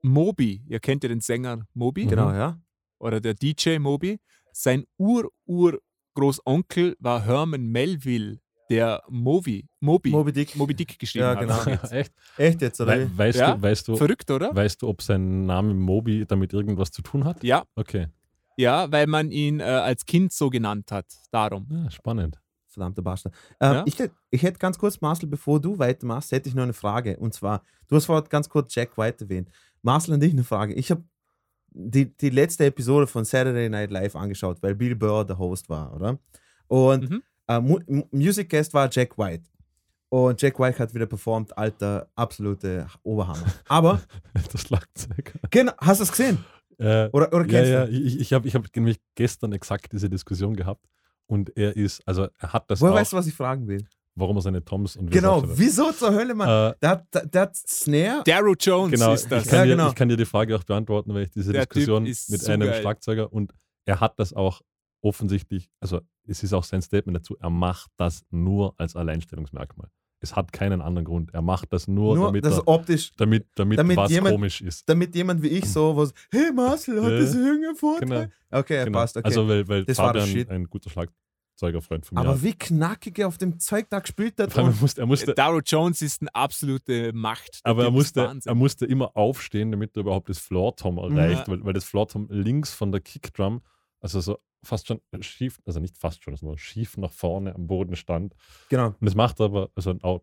Moby, 0.01 0.63
ihr 0.67 0.79
kennt 0.79 1.03
ja 1.03 1.09
den 1.09 1.21
Sänger 1.21 1.65
Moby 1.73 2.05
Genau, 2.05 2.31
ja. 2.31 2.59
oder 2.99 3.19
der 3.21 3.33
DJ 3.33 3.79
Moby. 3.79 4.19
Sein 4.51 4.85
Ur-Ur-Großonkel 4.97 6.95
war 6.99 7.25
Herman 7.25 7.67
Melville, 7.67 8.39
der 8.69 9.01
Moby, 9.09 9.67
Moby, 9.79 10.11
Moby 10.11 10.31
Dick. 10.31 10.55
Moby 10.55 10.73
Dick 10.75 10.97
geschrieben 10.99 11.23
Ja, 11.25 11.35
hat. 11.35 11.39
genau. 11.67 11.83
Echt? 11.91 12.13
Echt 12.37 12.61
jetzt, 12.61 12.79
oder? 12.81 12.97
We 12.99 13.17
weißt, 13.17 13.39
Ja, 13.39 13.55
du, 13.55 13.61
weißt, 13.61 13.87
du, 13.87 13.95
Verrückt, 13.95 14.29
oder? 14.31 14.55
weißt 14.55 14.81
du, 14.81 14.87
ob 14.87 15.01
sein 15.01 15.45
Name 15.45 15.73
Moby 15.73 16.25
damit 16.25 16.53
irgendwas 16.53 16.91
zu 16.91 17.01
tun 17.01 17.25
hat? 17.25 17.43
Ja, 17.43 17.63
Okay, 17.75 18.07
ja, 18.57 18.91
weil 18.91 19.07
man 19.07 19.31
ihn 19.31 19.59
äh, 19.59 19.63
als 19.63 20.05
Kind 20.05 20.31
so 20.33 20.49
genannt 20.49 20.91
hat. 20.91 21.05
Darum. 21.31 21.67
ja, 21.69 21.89
spannend. 21.91 22.39
Verdammter 22.67 23.01
Bastard. 23.01 23.33
Ähm, 23.61 23.73
Ja? 23.73 23.83
ich, 23.85 23.95
ich 24.31 24.43
hätte 24.43 24.59
ganz 24.59 24.77
kurz, 24.77 24.99
Marcel, 24.99 25.29
bevor 25.29 25.61
du 25.61 25.79
weitermachst, 25.79 26.31
hätte 26.33 26.49
ich 26.49 26.55
noch 26.55 26.63
eine 26.63 26.73
Frage. 26.73 27.17
Und 27.17 27.33
zwar, 27.33 27.63
du 27.87 27.95
hast 27.95 28.05
vorhin 28.05 28.27
ganz 28.29 28.49
kurz 28.49 28.75
Jack 28.75 28.97
White 28.97 29.23
erwähnt. 29.25 29.49
Marcel, 29.81 30.13
an 30.15 30.19
dich 30.19 30.33
eine 30.33 30.43
Frage. 30.43 30.73
Ich 30.73 30.91
habe 30.91 31.03
die, 31.69 32.15
die 32.17 32.29
letzte 32.29 32.65
Episode 32.65 33.07
von 33.07 33.23
Saturday 33.25 33.69
Night 33.69 33.91
Live 33.91 34.15
angeschaut, 34.15 34.61
weil 34.61 34.75
Bill 34.75 34.95
Burr 34.95 35.25
der 35.25 35.37
Host 35.37 35.69
war, 35.69 35.93
oder? 35.93 36.19
Und 36.67 37.09
Mhm. 37.09 37.23
äh, 37.47 37.59
Mu 37.59 37.79
Mu- 37.87 38.07
Music 38.11 38.49
Guest 38.49 38.73
war 38.73 38.89
Jack 38.91 39.17
White. 39.17 39.43
Und 40.09 40.41
Jack 40.41 40.59
White 40.59 40.79
hat 40.79 40.93
wieder 40.93 41.05
performt, 41.05 41.57
alter, 41.57 42.09
absolute 42.15 42.87
Oberhammer. 43.03 43.45
Aber, 43.67 44.01
Der 44.53 44.57
Schlagzeuger. 44.57 45.33
genau, 45.49 45.73
hast 45.79 45.99
du 45.99 46.03
es 46.03 46.11
gesehen? 46.11 46.43
Äh, 46.79 47.09
Oder, 47.13 47.33
oder 47.33 47.45
ja, 47.45 47.45
kennst 47.47 47.71
ja, 47.71 47.85
du? 47.85 47.91
ich, 47.91 48.19
ich 48.19 48.33
habe 48.33 48.47
ich 48.47 48.55
hab 48.55 48.63
nämlich 48.75 48.97
gestern 49.15 49.51
exakt 49.53 49.91
diese 49.91 50.09
Diskussion 50.09 50.55
gehabt 50.55 50.85
und 51.27 51.55
er 51.57 51.75
ist, 51.75 52.01
also 52.07 52.27
er 52.39 52.53
hat 52.53 52.69
das 52.69 52.81
Woher 52.81 52.93
auch, 52.93 52.95
weißt 52.97 53.13
du, 53.13 53.17
was 53.17 53.27
ich 53.27 53.33
fragen 53.33 53.67
will? 53.67 53.85
warum 54.17 54.37
er 54.37 54.41
seine 54.41 54.63
Toms 54.63 54.95
und 54.95 55.11
Genau, 55.11 55.43
wieso 55.45 55.91
zur 55.91 56.13
Hölle, 56.13 56.33
Mann? 56.33 56.47
Äh, 56.71 56.75
der, 56.81 56.89
hat, 56.89 57.05
der, 57.13 57.25
der 57.25 57.41
hat 57.41 57.55
Snare. 57.57 58.23
Darrow 58.25 58.55
Jones 58.57 58.91
Genau, 58.97 59.13
ist 59.13 59.29
das. 59.29 59.43
Ich, 59.43 59.49
kann 59.49 59.59
Ja, 59.59 59.65
dir, 59.65 59.71
genau. 59.71 59.89
ich 59.89 59.95
kann 59.95 60.07
dir 60.07 60.15
die 60.15 60.23
Frage 60.25 60.55
auch 60.55 60.63
beantworten, 60.63 61.13
weil 61.13 61.23
ich 61.23 61.31
diese 61.31 61.51
Der 61.51 61.65
Diskussion 61.65 62.03
mit 62.03 62.15
so 62.15 62.51
einem 62.51 62.69
geil. 62.69 62.79
Schlagzeuger 62.81 63.33
und 63.33 63.51
er 63.83 63.99
hat 63.99 64.17
das 64.17 64.31
auch 64.31 64.61
offensichtlich, 65.01 65.69
also 65.81 65.99
es 66.27 66.43
ist 66.43 66.53
auch 66.53 66.63
sein 66.63 66.81
Statement 66.81 67.17
dazu, 67.17 67.35
er 67.39 67.49
macht 67.49 67.91
das 67.97 68.23
nur 68.31 68.73
als 68.77 68.95
Alleinstellungsmerkmal. 68.95 69.89
Es 70.25 70.35
hat 70.35 70.51
keinen 70.51 70.81
anderen 70.81 71.05
Grund. 71.05 71.33
Er 71.33 71.41
macht 71.43 71.71
das 71.71 71.87
nur, 71.87 72.15
nur, 72.15 72.25
damit, 72.27 72.43
das 72.45 72.57
er, 72.57 72.67
optisch 72.67 73.11
damit, 73.17 73.45
damit, 73.55 73.77
damit 73.79 73.95
was 73.97 74.11
jemand- 74.11 74.35
komisch 74.35 74.61
ist. 74.61 74.89
damit 74.89 75.15
jemand 75.15 75.43
wie 75.43 75.49
ich 75.49 75.65
so 75.71 75.95
was, 75.95 76.13
hey 76.31 76.51
Marcel, 76.51 77.01
hat 77.03 77.11
das 77.11 77.35
irgendein 77.35 77.75
Vorteil? 77.75 78.07
Genau. 78.09 78.25
Okay, 78.59 78.85
Genau. 78.85 78.97
passt, 78.99 79.15
okay. 79.17 79.25
Also 79.25 79.47
weil, 79.47 79.67
weil 79.67 79.85
Das 79.85 79.97
war 79.99 80.07
Fabian 80.07 80.27
Shit. 80.27 80.49
ein 80.49 80.65
guter 80.65 80.89
Schlagzeugerfreund 80.89 82.05
von 82.05 82.15
mir 82.15 82.21
aber 82.21 82.41
wie 82.41 82.53
knackig 82.53 83.19
er 83.19 83.27
auf 83.27 83.37
dem 83.37 83.59
Zeug 83.59 83.85
da 83.89 83.99
gespielt 83.99 84.33
hat. 84.39 84.55
Er 84.57 84.63
musste, 84.63 85.01
er 85.01 85.07
musste, 85.07 85.33
Darrow 85.33 85.61
Jones 85.65 86.01
ist 86.01 86.21
eine 86.21 86.33
absolute 86.33 87.11
Macht. 87.13 87.61
Der 87.65 87.71
aber 87.71 87.83
er 87.85 87.91
musste, 87.91 88.39
er 88.43 88.55
musste 88.55 88.85
immer 88.85 89.15
aufstehen, 89.15 89.71
damit 89.71 89.95
er 89.95 90.01
überhaupt 90.01 90.29
das 90.29 90.39
Floor-Tom 90.39 90.97
erreicht, 90.97 91.47
Ja. 91.47 91.53
weil, 91.53 91.63
weil 91.63 91.73
das 91.73 91.85
Floor-Tom 91.85 92.27
links 92.29 92.73
von 92.73 92.91
der 92.91 93.01
Kickdrum, 93.01 93.61
also 94.05 94.21
so 94.21 94.37
fast 94.63 94.87
schon 94.87 95.01
schief, 95.21 95.59
also 95.65 95.79
nicht 95.79 95.97
fast 95.97 96.23
schon, 96.23 96.35
sondern 96.35 96.57
schief 96.59 96.95
nach 96.97 97.11
vorne 97.11 97.55
am 97.55 97.65
Boden 97.67 97.95
stand. 97.95 98.35
genau. 98.69 98.87
Und 98.89 98.97
das 99.01 99.15
macht 99.15 99.39
er 99.39 99.45
aber, 99.47 99.69
also 99.75 99.95
auch 100.03 100.21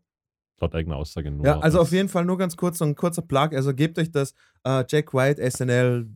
laut 0.60 0.74
eigener 0.74 0.96
Aussage 0.96 1.30
nur. 1.32 1.44
Ja, 1.44 1.58
also 1.58 1.80
auf 1.80 1.90
jeden 1.90 2.08
Fall 2.08 2.24
nur 2.24 2.38
ganz 2.38 2.56
kurz 2.56 2.78
so 2.78 2.84
ein 2.84 2.94
kurzer 2.94 3.22
Plug. 3.22 3.50
Also 3.54 3.74
gebt 3.74 3.98
euch 3.98 4.10
das 4.12 4.34
äh, 4.64 4.84
Jack 4.88 5.12
White, 5.12 5.42
SNL 5.50 6.08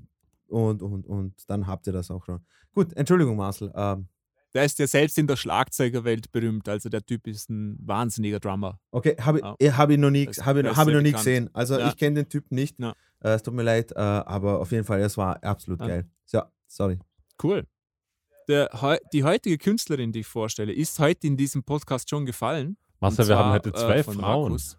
und, 0.49 0.81
und, 0.83 1.07
und 1.07 1.35
dann 1.49 1.67
habt 1.67 1.87
ihr 1.89 1.93
das 1.93 2.11
auch 2.11 2.25
schon. 2.25 2.41
Gut, 2.73 2.93
Entschuldigung, 2.97 3.37
Marcel. 3.37 3.73
Ähm, 3.75 4.07
Der 4.55 4.65
ist 4.65 4.79
ja 4.79 4.87
selbst 4.87 5.19
in 5.19 5.27
der 5.27 5.35
Schlagzeugerwelt 5.37 6.31
berühmt. 6.31 6.69
Also 6.69 6.89
der 6.89 7.05
Typ 7.05 7.27
ist 7.27 7.51
ein 7.51 7.77
wahnsinniger 7.81 8.39
Drummer. 8.39 8.79
okay, 8.93 9.17
habe 9.21 9.41
Ja. 9.41 9.55
ich, 9.59 9.73
hab 9.77 9.91
ich 9.91 9.99
noch 9.99 10.11
nie, 10.11 10.27
Das- 10.27 10.45
hab 10.47 10.57
ich, 10.57 10.65
hab 10.67 10.87
ich 10.89 10.95
noch 10.95 11.03
nie 11.03 11.13
gesehen. 11.13 11.51
Also 11.53 11.79
Ja. 11.79 11.89
ich 11.89 11.97
kenne 11.97 12.23
den 12.23 12.29
Typ 12.29 12.51
nicht. 12.53 12.79
Ja. 12.79 12.95
Äh, 13.21 13.31
es 13.31 13.43
tut 13.43 13.55
mir 13.55 13.65
leid, 13.65 13.91
äh, 13.93 13.99
aber 13.99 14.61
auf 14.61 14.71
jeden 14.73 14.85
Fall, 14.85 15.01
es 15.01 15.17
war 15.17 15.43
absolut 15.43 15.81
Ja. 15.81 15.87
geil. 15.89 16.11
So, 16.25 16.43
sorry. 16.69 16.99
Cool. 17.43 17.67
Der, 18.49 18.71
die 19.13 19.25
heutige 19.25 19.59
Künstlerin, 19.59 20.13
die 20.13 20.21
ich 20.21 20.27
vorstelle, 20.27 20.73
ist 20.73 20.99
heute 20.99 21.27
in 21.27 21.37
diesem 21.37 21.65
Podcast 21.65 22.09
schon 22.09 22.27
gefallen. 22.27 22.77
Marcel, 23.01 23.29
wir 23.29 23.37
haben 23.37 23.53
heute 23.53 23.73
zwei 23.73 23.97
äh, 23.97 24.03
Frauen. 24.05 24.17
Markus. 24.19 24.79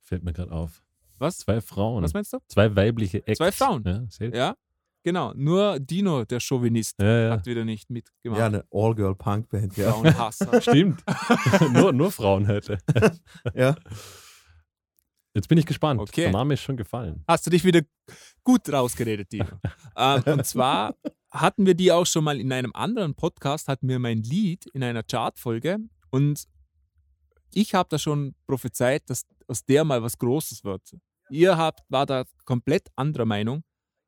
Fällt 0.00 0.24
mir 0.24 0.32
gerade 0.32 0.52
auf. 0.52 0.82
Was? 1.18 1.38
Zwei 1.38 1.60
Frauen. 1.60 2.02
Was 2.02 2.14
meinst 2.14 2.32
du? 2.32 2.38
Zwei 2.48 2.74
weibliche 2.74 3.18
Acts. 3.26 3.38
Zwei 3.38 3.52
Frauen. 3.52 3.84
Ja. 3.84 4.28
Ja, 4.28 4.56
genau. 5.02 5.32
Nur 5.34 5.78
Dino, 5.78 6.24
der 6.24 6.40
Chauvinist, 6.40 7.00
ja, 7.00 7.20
ja. 7.20 7.30
hat 7.32 7.46
wieder 7.46 7.64
nicht 7.64 7.90
mitgemacht. 7.90 8.40
Ja, 8.40 8.46
eine 8.46 8.64
All-Girl-Punk-Band, 8.72 9.76
ja. 9.76 9.92
Frauenhasser. 9.92 10.60
Stimmt. 10.62 11.04
nur, 11.72 11.92
nur 11.92 12.10
Frauen 12.10 12.48
heute. 12.48 12.78
ja. 13.54 13.76
Jetzt 15.34 15.48
bin 15.48 15.58
ich 15.58 15.66
gespannt. 15.66 16.00
Okay. 16.00 16.22
Der 16.22 16.32
Name 16.32 16.54
ist 16.54 16.62
schon 16.62 16.76
gefallen. 16.76 17.22
Hast 17.28 17.46
du 17.46 17.50
dich 17.50 17.64
wieder 17.64 17.82
gut 18.42 18.68
rausgeredet, 18.72 19.30
Dino. 19.30 19.46
ähm, 19.96 20.22
und 20.26 20.46
zwar 20.46 20.96
hatten 21.30 21.66
wir 21.66 21.74
die 21.74 21.92
auch 21.92 22.06
schon 22.06 22.24
mal 22.24 22.40
in 22.40 22.52
einem 22.52 22.72
anderen 22.74 23.14
Podcast, 23.14 23.68
hatten 23.68 23.88
wir 23.88 23.98
mein 23.98 24.22
Lied 24.22 24.66
in 24.66 24.82
einer 24.82 25.02
Chartfolge 25.02 25.78
und 26.10 26.46
ich 27.52 27.74
habe 27.74 27.88
da 27.88 27.98
schon 27.98 28.34
prophezeit, 28.46 29.08
dass 29.10 29.26
aus 29.48 29.64
der 29.64 29.84
mal 29.84 30.02
was 30.02 30.18
Großes 30.18 30.64
wird. 30.64 30.96
Ihr 31.30 31.56
habt, 31.56 31.80
war 31.88 32.06
da 32.06 32.24
komplett 32.44 32.88
anderer 32.96 33.24
Meinung. 33.26 33.62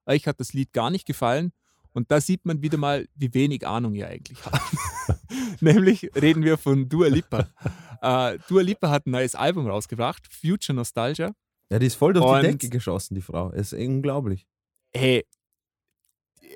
Euch 0.07 0.27
hat 0.27 0.41
das 0.41 0.53
Lied 0.53 0.73
gar 0.73 0.91
nicht 0.91 1.07
gefallen 1.07 1.53
und 1.93 2.11
da 2.11 2.21
sieht 2.21 2.45
man 2.45 2.63
wieder 2.63 2.79
mal, 2.79 3.09
wie 3.15 3.33
wenig 3.35 3.67
Ahnung 3.67 3.95
ihr 3.95 4.09
eigentlich 4.09 4.39
habt. 4.45 4.61
Nämlich 5.61 6.11
reden 6.17 6.43
wir 6.45 6.59
von 6.59 6.89
Dua 6.89 7.09
Lipa. 7.09 7.49
Äh, 8.01 8.39
Dua 8.49 8.63
Lipa 8.63 8.91
hat 8.91 9.07
ein 9.07 9.13
neues 9.13 9.35
Album 9.35 9.67
rausgebracht, 9.69 10.27
Future 10.33 10.75
Nostalgia. 10.75 11.33
Ja, 11.71 11.79
die 11.79 11.87
ist 11.87 11.95
voll 11.95 12.13
durch 12.15 12.25
Und- 12.27 12.43
die 12.43 12.49
Decke 12.49 12.69
geschossen, 12.69 13.15
die 13.15 13.23
Frau. 13.23 13.51
Ist 13.51 13.73
unglaublich. 13.73 14.47
Hey, 14.93 15.25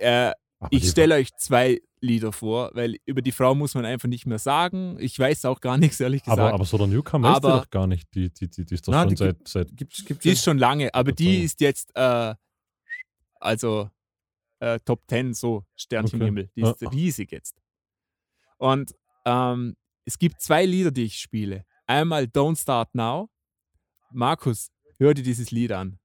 äh, 0.00 0.32
Aber 0.66 0.74
ich 0.76 0.88
stelle 0.90 1.14
euch 1.16 1.34
zwei 1.36 1.80
Lieder 2.00 2.32
vor, 2.32 2.70
weil 2.74 2.96
über 3.06 3.22
die 3.22 3.32
Frau 3.32 3.54
muss 3.54 3.74
man 3.74 3.84
einfach 3.84 4.08
nicht 4.08 4.26
mehr 4.26 4.38
sagen. 4.38 4.96
Ich 5.00 5.18
weiß 5.18 5.44
auch 5.46 5.60
gar 5.60 5.78
nichts, 5.78 5.98
ehrlich 6.00 6.22
gesagt. 6.22 6.38
Aber, 6.38 6.52
aber 6.52 6.64
so 6.64 6.76
der 6.78 6.86
Newcomer 6.86 7.32
ist 7.36 7.42
die 7.42 7.46
Aber- 7.46 7.58
doch 7.60 7.70
gar 7.70 7.86
nicht. 7.86 8.14
Die, 8.14 8.30
die, 8.30 8.48
die, 8.48 8.64
die 8.64 8.74
ist 8.74 8.86
doch 8.86 8.92
Na, 8.92 9.00
schon 9.02 9.08
die 9.10 9.16
seit, 9.16 9.48
seit. 9.48 9.76
Gibt's, 9.76 10.04
gibt's 10.04 10.22
die 10.22 10.30
ist 10.30 10.44
schon 10.44 10.58
lange, 10.58 10.92
aber 10.94 11.12
die 11.12 11.42
ist 11.44 11.60
jetzt, 11.60 11.90
äh, 11.96 12.34
also 13.40 13.90
äh, 14.60 14.78
Top 14.84 15.02
10, 15.08 15.34
so 15.34 15.64
Sternchenhimmel. 15.74 16.50
Die 16.56 16.62
ist 16.62 16.84
Ah. 16.84 16.88
riesig 16.90 17.32
jetzt. 17.32 17.56
Und 18.58 18.94
ähm, 19.24 19.76
es 20.04 20.18
gibt 20.18 20.40
zwei 20.40 20.64
Lieder, 20.64 20.90
die 20.90 21.04
ich 21.04 21.18
spiele. 21.18 21.64
Einmal 21.86 22.24
Don't 22.24 22.60
Start 22.60 22.94
Now. 22.94 23.28
Markus, 24.12 24.70
hör 24.98 25.14
dir 25.14 25.22
dieses 25.22 25.50
Lied 25.50 25.72
an. 25.72 25.98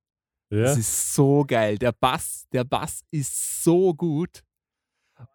Ja, 0.49 0.63
Das 0.63 0.77
ist 0.77 1.13
so 1.13 1.45
geil. 1.47 1.77
Der 1.77 1.93
Bass, 1.93 2.45
der 2.51 2.63
Bass 2.65 3.01
ist 3.11 3.63
so 3.63 3.93
gut. 3.93 4.43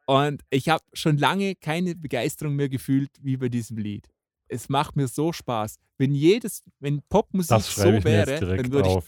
Und 0.06 0.42
ich 0.50 0.68
habe 0.68 0.84
schon 0.92 1.18
lange 1.18 1.54
keine 1.56 1.94
Begeisterung 1.94 2.54
mehr 2.54 2.68
gefühlt 2.68 3.10
wie 3.20 3.36
bei 3.36 3.48
diesem 3.48 3.76
Lied. 3.78 4.08
Es 4.48 4.68
macht 4.68 4.94
mir 4.96 5.08
so 5.08 5.32
Spaß. 5.32 5.78
Wenn 5.98 6.14
jedes, 6.14 6.62
wenn 6.78 7.02
Popmusik 7.02 7.48
das 7.50 7.74
so 7.74 7.88
ich 7.90 8.04
wäre, 8.04 8.38
dann 8.38 8.70
würde 8.70 8.88
ich, 8.90 9.04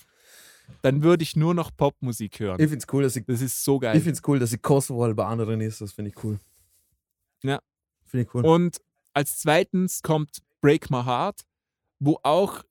dann 0.83 1.03
würde 1.03 1.23
ich 1.23 1.37
nur 1.37 1.55
noch 1.55 1.71
Popmusik 1.77 2.41
hören. 2.41 2.61
Ich 2.61 2.69
finde 2.69 2.79
es 2.87 2.93
cool, 2.93 3.03
dass 3.05 3.15
sie 3.15 3.25
Das 3.25 3.41
ist 3.41 3.63
so 3.63 3.77
Ich 3.77 3.83
geil. 3.83 3.95
finde 4.01 4.13
es 4.13 4.23
cool, 4.27 4.39
dass 4.39 4.51
sie 4.51 4.59
Kosovo-Albanerin 4.59 5.61
ist. 5.61 5.81
Das 5.81 5.93
finde 5.93 6.11
ich 6.11 6.25
cool. 6.25 6.41
Ja. 7.43 7.61
Finde 8.05 8.27
ich 8.27 8.35
cool. 8.35 8.45
Und 8.45 8.81
als 9.13 9.39
zweitens 9.39 10.03
kommt 10.03 10.43
Break 10.61 10.91
My 10.91 11.05
Heart, 11.05 11.43
wo 12.01 12.19
auch 12.23 12.63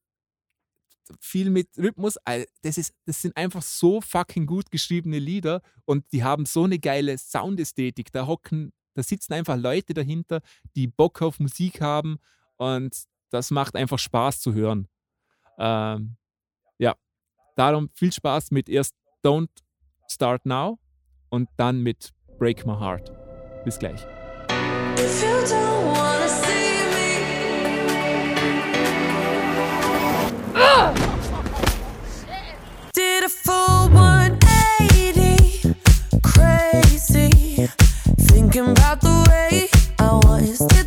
viel 1.20 1.50
mit 1.50 1.70
Rhythmus, 1.78 2.18
das, 2.62 2.78
ist, 2.78 2.94
das 3.06 3.22
sind 3.22 3.36
einfach 3.38 3.62
so 3.62 4.02
fucking 4.02 4.46
gut 4.46 4.72
geschriebene 4.72 5.20
Lieder 5.20 5.62
und 5.86 6.06
die 6.12 6.24
haben 6.24 6.46
so 6.46 6.64
eine 6.64 6.80
geile 6.80 7.18
Soundästhetik. 7.18 8.12
Da 8.12 8.28
hocken, 8.28 8.74
da 8.94 9.04
sitzen 9.04 9.34
einfach 9.34 9.58
Leute 9.58 9.94
dahinter, 9.94 10.42
die 10.76 10.88
Bock 10.88 11.22
auf 11.22 11.40
Musik 11.40 11.82
haben 11.82 12.18
und 12.58 12.96
das 13.30 13.52
macht 13.52 13.76
einfach 13.76 14.00
Spaß 14.00 14.40
zu 14.42 14.54
hören. 14.54 14.88
Ähm, 15.58 16.18
ja, 16.78 16.96
darum 17.56 17.90
viel 17.94 18.12
Spaß 18.12 18.52
mit 18.52 18.70
erst 18.70 18.96
Don't 19.24 19.50
Start 20.08 20.46
Now 20.46 20.80
und 21.30 21.50
dann 21.58 21.82
mit 21.82 22.14
Break 22.38 22.66
My 22.66 22.74
Heart. 22.74 23.12
Bis 23.66 23.80
gleich. 23.80 24.06
I 40.38 40.42
was. 40.42 40.60
Did 40.60 40.70
the 40.70 40.87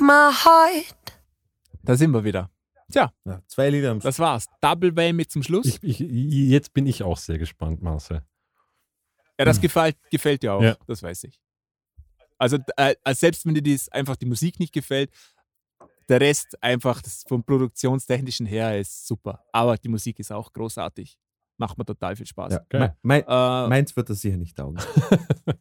My 0.00 0.30
heart. 0.32 1.20
Da 1.82 1.96
sind 1.96 2.10
wir 2.12 2.24
wieder. 2.24 2.50
Ja, 2.92 3.12
zwei 3.46 3.70
Lieder 3.70 3.92
am 3.92 4.00
Das 4.00 4.18
war's. 4.18 4.46
Double 4.60 4.94
Whammy 4.96 5.26
zum 5.26 5.42
Schluss. 5.44 5.66
Ich, 5.66 5.82
ich, 5.82 6.00
jetzt 6.00 6.72
bin 6.72 6.86
ich 6.86 7.02
auch 7.04 7.16
sehr 7.18 7.38
gespannt, 7.38 7.80
Marcel. 7.82 8.22
ja, 9.38 9.44
das 9.44 9.60
gefällt, 9.60 9.96
gefällt 10.10 10.42
dir 10.42 10.54
auch. 10.54 10.62
Ja. 10.62 10.76
Das 10.86 11.02
weiß 11.02 11.24
ich. 11.24 11.40
Also, 12.36 12.58
äh, 12.76 12.96
also 13.04 13.18
selbst 13.20 13.46
wenn 13.46 13.54
dir 13.54 13.62
dies 13.62 13.88
einfach 13.90 14.16
die 14.16 14.26
Musik 14.26 14.58
nicht 14.58 14.72
gefällt, 14.72 15.10
der 16.08 16.20
Rest 16.20 16.60
einfach 16.62 17.00
das 17.00 17.22
vom 17.28 17.44
Produktionstechnischen 17.44 18.46
her 18.46 18.76
ist 18.80 19.06
super. 19.06 19.44
Aber 19.52 19.76
die 19.76 19.88
Musik 19.88 20.18
ist 20.18 20.32
auch 20.32 20.52
großartig. 20.52 21.16
Macht 21.58 21.78
mir 21.78 21.84
total 21.84 22.16
viel 22.16 22.26
Spaß. 22.26 22.54
Ja. 22.54 22.60
Geil. 22.68 22.96
Mein, 23.02 23.22
Äh, 23.22 23.68
meins 23.68 23.94
wird 23.94 24.10
das 24.10 24.20
sicher 24.20 24.36
nicht 24.36 24.56
taugen. 24.56 24.78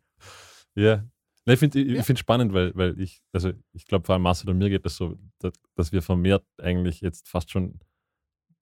Ja. 0.76 1.03
Na, 1.50 1.54
Ich 1.54 1.60
finde 1.60 1.80
ich 1.82 1.88
Ja. 1.98 2.04
find 2.04 2.20
spannend, 2.20 2.54
weil, 2.54 2.76
weil 2.76 3.00
ich, 3.02 3.24
also 3.34 3.52
ich 3.74 3.86
glaube, 3.88 4.06
vor 4.06 4.14
allem 4.14 4.22
Marcel 4.22 4.52
und 4.52 4.60
mir 4.60 4.70
geht 4.70 4.86
es 4.86 4.96
so, 4.98 5.18
dass, 5.40 5.54
dass 5.76 5.92
wir 5.92 6.04
vermehrt 6.04 6.46
eigentlich 6.62 7.02
jetzt 7.02 7.28
fast 7.28 7.50
schon, 7.50 7.80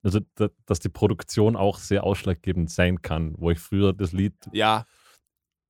also 0.03 0.21
da, 0.35 0.47
dass 0.65 0.79
die 0.79 0.87
Produktion 0.87 1.57
auch 1.57 1.79
sehr 1.79 2.05
ausschlaggebend 2.05 2.71
sein 2.71 3.01
kann, 3.01 3.35
wo 3.37 3.51
ich 3.51 3.59
früher 3.59 3.91
das 3.91 4.13
Lied, 4.13 4.35
ja, 4.53 4.85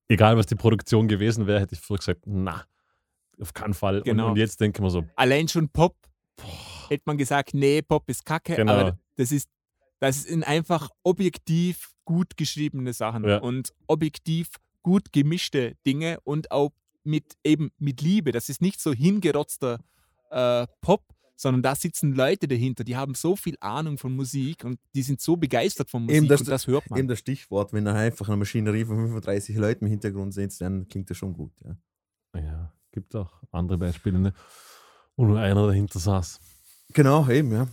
egal 0.08 0.38
was 0.38 0.46
die 0.46 0.54
Produktion 0.56 1.08
gewesen 1.08 1.48
wäre, 1.48 1.60
hätte 1.60 1.74
ich 1.74 1.82
früher 1.82 1.98
gesagt, 1.98 2.22
na, 2.28 2.64
auf 3.42 3.52
keinen 3.52 3.74
Fall. 3.74 4.04
Genau. 4.04 4.26
Und, 4.26 4.32
und 4.34 4.38
jetzt 4.38 4.62
denke 4.62 4.78
ich 4.78 4.84
mir 4.84 4.92
so, 4.92 5.04
allein 5.16 5.48
schon 5.48 5.70
Pop, 5.70 5.96
hätte 6.88 7.04
man 7.08 7.18
gesagt, 7.18 7.56
nee, 7.56 7.82
Pop 7.82 8.08
ist 8.10 8.26
kacke, 8.26 8.56
Genau. 8.58 8.74
aber 8.74 9.00
das 9.16 9.32
ist, 9.32 9.50
das 9.98 10.22
sind 10.22 10.44
einfach 10.44 10.92
objektiv 11.02 11.94
gut 12.06 12.38
geschriebene 12.38 12.94
Sachen 12.94 13.24
Ja. 13.28 13.40
und 13.40 13.74
objektiv 13.88 14.50
gut 14.84 15.12
gemischte 15.12 15.76
Dinge 15.84 16.20
und 16.24 16.52
auch 16.52 16.74
mit 17.08 17.38
eben 17.44 17.72
mit 17.80 18.02
Liebe. 18.02 18.32
Das 18.32 18.50
ist 18.50 18.62
nicht 18.62 18.80
so 18.80 18.94
hingerotzter 18.94 19.80
äh, 20.30 20.68
Pop, 20.82 21.04
sondern 21.36 21.62
da 21.62 21.76
sitzen 21.76 22.14
Leute 22.14 22.48
dahinter, 22.48 22.84
die 22.84 22.96
haben 22.96 23.14
so 23.14 23.36
viel 23.36 23.56
Ahnung 23.60 23.98
von 23.98 24.16
Musik 24.16 24.64
und 24.64 24.80
die 24.96 25.04
sind 25.04 25.22
so 25.22 25.38
begeistert 25.38 25.90
von 25.90 26.04
Musik 26.04 26.18
Eben, 26.18 26.28
das- 26.28 26.42
und 26.42 26.50
das 26.50 26.68
hört 26.68 26.90
man. 26.90 27.00
Eben 27.00 27.08
das 27.08 27.20
Stichwort, 27.20 27.74
wenn 27.74 27.86
dann 27.86 27.96
einfach 27.96 28.28
eine 28.28 28.38
Maschinerie 28.38 28.86
von 28.86 28.98
35 28.98 29.56
Leuten 29.56 29.86
im 29.86 29.92
Hintergrund 29.92 30.34
sitzt, 30.34 30.62
dann 30.62 30.88
klingt 30.88 31.10
das 31.10 31.18
schon 31.18 31.34
gut. 31.34 31.54
Ja. 31.64 32.42
ja, 32.42 32.74
gibt 32.92 33.16
auch 33.16 33.32
andere 33.52 33.78
Beispiele, 33.78 34.20
ne? 34.20 34.34
Und 35.16 35.30
nur 35.30 35.40
einer 35.40 35.66
dahinter 35.66 36.00
saß. 36.00 36.40
Genau, 36.94 37.28
eben, 37.30 37.52
ja. 37.52 37.68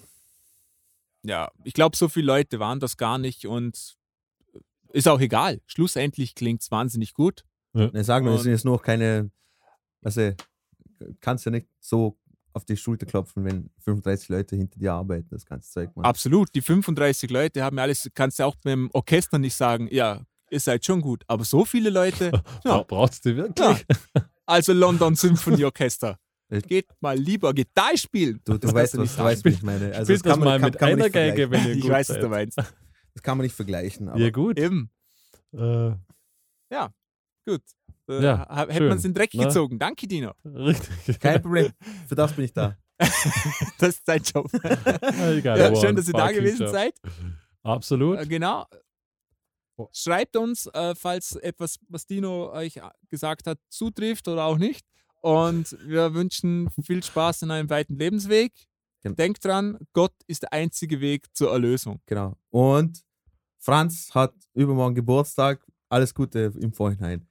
Ja, 1.22 1.50
ich 1.64 1.72
glaube, 1.72 1.96
so 1.96 2.08
viele 2.08 2.26
Leute 2.26 2.58
waren 2.58 2.80
das 2.80 2.96
gar 2.96 3.18
nicht 3.18 3.46
und 3.46 3.96
ist 4.92 5.08
auch 5.08 5.20
egal. 5.20 5.60
Schlussendlich 5.66 6.34
klingt 6.34 6.62
es 6.62 6.70
wahnsinnig 6.70 7.14
gut. 7.14 7.44
Ne, 7.74 8.04
sagen 8.04 8.24
wir, 8.24 8.32
es 8.32 8.38
Und- 8.38 8.42
sind 8.44 8.52
jetzt 8.52 8.64
noch 8.64 8.82
keine, 8.82 9.30
also 10.02 10.32
kannst 11.20 11.44
ja 11.44 11.50
nicht 11.50 11.66
so 11.80 12.16
auf 12.52 12.64
die 12.64 12.76
Schulter 12.76 13.04
klopfen, 13.04 13.44
wenn 13.44 13.68
35 13.80 14.28
Leute 14.28 14.54
hinter 14.56 14.78
dir 14.78 14.92
arbeiten, 14.92 15.26
das 15.30 15.44
ganze 15.44 15.68
Zeug 15.70 15.90
machen. 15.96 16.06
Absolut. 16.06 16.54
Die 16.54 16.60
35 16.62 17.28
Leute 17.30 17.64
haben 17.64 17.76
ja 17.76 17.82
alles, 17.82 18.08
kannst 18.14 18.38
du 18.38 18.44
auch 18.44 18.54
beim 18.62 18.90
Orchester 18.92 19.38
nicht 19.40 19.56
sagen, 19.56 19.88
ja, 19.90 20.22
ihr 20.50 20.60
seid 20.60 20.84
schon 20.84 21.00
gut. 21.00 21.24
Aber 21.26 21.44
so 21.44 21.64
viele 21.64 21.90
Leute, 21.90 22.30
ja, 22.64 22.82
Brauchst 22.84 23.24
du 23.26 23.34
wirklich? 23.36 23.84
also 24.46 24.72
London 24.72 25.16
Symphony 25.16 25.64
Orchester. 25.64 26.16
Geht 26.68 26.86
mal 27.00 27.18
lieber 27.18 27.52
Gitarre 27.52 27.98
spielen. 27.98 28.40
Du, 28.44 28.52
du 28.52 28.58
Das 28.58 28.72
weißt, 28.74 28.94
nicht 28.98 29.18
du 29.18 29.24
weißt, 29.24 29.42
sagen. 29.42 29.52
was 29.54 29.58
ich 29.58 29.62
meine. 29.64 29.86
Also 29.96 30.12
Spielt 30.14 30.26
das 30.26 30.38
mal 30.38 30.60
kann- 30.60 30.70
mit 30.70 30.78
kann 30.78 30.90
man 30.90 31.00
einer 31.00 31.10
Geige, 31.10 31.50
wenn 31.50 31.66
ihr 31.66 31.74
Ich 31.74 31.88
weiß, 31.88 32.10
was 32.10 32.18
du 32.20 32.28
meinst. 32.28 32.58
Das 32.58 33.22
kann 33.22 33.36
man 33.36 33.44
nicht 33.46 33.56
vergleichen. 33.56 34.08
Aber 34.08 34.20
Ja, 34.20 34.30
gut. 34.30 34.58
Eben, 34.60 34.90
Äh, 35.52 35.92
gut. 37.44 37.62
Äh, 38.08 38.22
Ja, 38.22 38.66
hätte 38.68 38.88
man 38.88 38.98
es 38.98 39.04
in 39.04 39.12
den 39.12 39.14
Dreck 39.18 39.34
ne? 39.34 39.44
gezogen. 39.44 39.78
Danke, 39.78 40.06
Dino. 40.06 40.32
richtig. 40.44 41.18
Kein 41.20 41.40
Problem. 41.42 41.72
Für 42.08 42.14
das 42.14 42.32
bin 42.32 42.44
ich 42.44 42.52
da. 42.52 42.76
Das 43.78 43.96
ist 43.96 44.02
dein 44.08 44.22
Job. 44.22 44.48
Egal, 44.54 45.58
Ja, 45.58 45.74
schön, 45.76 45.96
dass 45.96 46.06
ihr 46.06 46.12
da 46.14 46.30
gewesen 46.30 46.62
job. 46.62 46.70
seid. 46.70 46.94
Absolut. 47.62 48.20
Äh, 48.20 48.26
genau. 48.26 48.66
Oh. 49.76 49.88
Schreibt 49.92 50.36
uns, 50.36 50.66
äh, 50.66 50.94
falls 50.94 51.34
etwas, 51.36 51.78
was 51.88 52.06
Dino 52.06 52.52
euch 52.52 52.76
äh, 52.76 52.82
gesagt 53.10 53.46
hat, 53.48 53.58
zutrifft 53.68 54.28
oder 54.28 54.44
auch 54.44 54.58
nicht. 54.58 54.86
Und 55.22 55.76
wir 55.84 56.14
wünschen 56.14 56.70
viel 56.82 57.02
Spaß 57.02 57.42
in 57.42 57.50
einem 57.50 57.68
weiten 57.70 57.96
Lebensweg. 57.98 58.52
Genau. 59.02 59.16
Denkt 59.16 59.44
dran, 59.44 59.78
Gott 59.92 60.12
ist 60.28 60.42
der 60.42 60.52
einzige 60.52 61.00
Weg 61.00 61.26
zur 61.34 61.50
Erlösung. 61.50 62.00
Genau. 62.06 62.36
Und 62.50 63.02
Franz 63.58 64.10
hat 64.14 64.34
übermorgen 64.54 64.94
Geburtstag. 64.94 65.66
Alles 65.88 66.14
Gute 66.14 66.52
im 66.60 66.72
Vorhinein. 66.72 67.26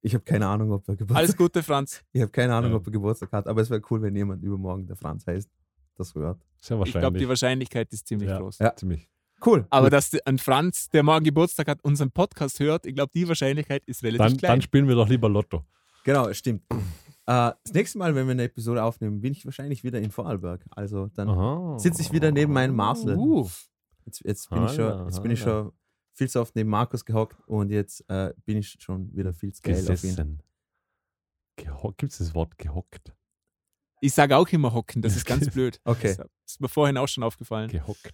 Ich 0.00 0.14
habe 0.14 0.24
keine 0.24 0.46
Ahnung, 0.46 0.70
ob 0.72 0.88
er 0.88 0.94
Geburtstag 0.96 1.18
Alles 1.18 1.36
Gute, 1.36 1.62
Franz. 1.62 2.02
Ich 2.12 2.20
habe 2.22 2.30
keine 2.30 2.54
Ahnung, 2.54 2.70
Ja. 2.72 2.76
ob 2.76 2.86
er 2.86 2.90
Geburtstag 2.92 3.32
hat, 3.32 3.46
aber 3.48 3.60
es 3.62 3.70
wäre 3.70 3.82
cool, 3.90 4.00
wenn 4.02 4.14
jemand 4.14 4.42
übermorgen 4.42 4.86
der 4.86 4.96
Franz 4.96 5.26
heißt, 5.26 5.50
das 5.96 6.14
hört. 6.14 6.40
Sehr 6.60 6.76
Ich 6.80 6.92
glaube, 6.92 6.94
wahrscheinlich. 6.94 7.22
die 7.22 7.28
Wahrscheinlichkeit 7.28 7.92
ist 7.92 8.06
ziemlich 8.06 8.28
Ja. 8.30 8.38
groß. 8.38 8.58
Ja. 8.60 8.74
Ziemlich. 8.76 9.08
Cool. 9.44 9.66
Aber 9.70 9.86
Gut. 9.86 9.92
dass 9.92 10.12
ein 10.24 10.38
Franz, 10.38 10.88
der 10.90 11.02
morgen 11.04 11.24
Geburtstag 11.24 11.68
hat, 11.68 11.82
unseren 11.84 12.10
Podcast 12.10 12.58
hört, 12.60 12.86
ich 12.86 12.94
glaube, 12.94 13.10
die 13.14 13.26
Wahrscheinlichkeit 13.28 13.84
ist 13.86 14.02
relativ 14.02 14.18
Dann, 14.26 14.36
klein. 14.36 14.50
dann 14.52 14.62
spielen 14.62 14.88
wir 14.88 14.94
doch 14.96 15.08
lieber 15.08 15.28
Lotto. 15.28 15.64
Genau, 16.04 16.32
stimmt. 16.32 16.62
Äh, 16.70 17.52
das 17.62 17.72
nächste 17.74 17.98
Mal, 17.98 18.14
wenn 18.14 18.26
wir 18.26 18.32
eine 18.32 18.44
Episode 18.44 18.82
aufnehmen, 18.82 19.20
bin 19.20 19.32
ich 19.32 19.44
wahrscheinlich 19.44 19.84
wieder 19.84 20.00
in 20.00 20.10
Vorarlberg. 20.10 20.64
Also 20.70 21.08
dann 21.14 21.78
sitze 21.78 22.02
ich 22.02 22.10
wieder 22.12 22.32
neben 22.32 22.52
meinem 22.52 22.74
Marcel. 22.74 23.16
uh, 23.16 23.48
Jetzt, 24.06 24.24
jetzt, 24.24 24.48
bin, 24.50 24.64
ich 24.64 24.72
schon, 24.72 25.04
jetzt 25.04 25.22
bin 25.22 25.30
ich 25.32 25.40
schon 25.40 25.70
viel 26.18 26.28
zu 26.28 26.40
oft 26.40 26.54
neben 26.56 26.68
Markus 26.68 27.04
gehockt 27.04 27.36
und 27.48 27.70
jetzt 27.70 28.04
äh, 28.10 28.34
bin 28.44 28.58
ich 28.58 28.76
schon 28.80 29.14
wieder 29.16 29.32
viel 29.32 29.52
zu 29.54 29.62
geil 29.62 29.74
auf 29.76 29.88
ihn. 30.04 30.10
Gesessen. 30.10 30.42
Gibt 31.96 32.12
es 32.12 32.18
das 32.18 32.34
Wort 32.34 32.58
gehockt? 32.58 33.14
ich 34.00 34.14
sage 34.14 34.36
auch 34.36 34.46
immer 34.50 34.72
hocken, 34.72 35.02
das 35.02 35.16
ist 35.16 35.24
ganz 35.24 35.50
blöd. 35.50 35.80
Okay, 35.84 36.14
Das 36.16 36.28
ist 36.46 36.60
mir 36.60 36.68
vorhin 36.68 36.96
auch 36.96 37.08
schon 37.08 37.24
aufgefallen. 37.24 37.68
Gehockt. 37.70 38.12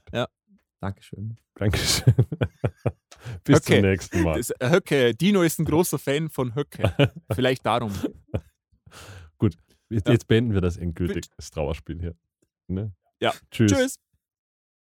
Dankeschön. 0.80 1.36
Dankeschön. 1.54 2.14
Bis 3.44 3.56
Okay. 3.60 3.80
zum 3.80 3.82
nächsten 3.90 4.22
Mal. 4.22 4.36
Das, 4.36 4.50
äh, 4.50 4.70
Höcke, 4.70 5.14
Dino 5.14 5.42
ist 5.42 5.58
ein 5.58 5.64
großer 5.64 5.98
Fan 5.98 6.28
von 6.30 6.54
Höcke. 6.54 7.12
Vielleicht 7.32 7.64
darum. 7.66 7.92
Jetzt, 9.90 10.06
Ja. 10.06 10.12
jetzt 10.12 10.26
beenden 10.26 10.54
wir 10.54 10.60
das 10.62 10.76
endgültig, 10.78 11.24
das 11.36 11.50
Trauerspiel 11.50 12.00
hier. 12.00 12.16
Ne? 12.68 12.92
Ja. 13.20 13.32
Tschüss. 13.50 13.70
Tschüss. 13.72 13.96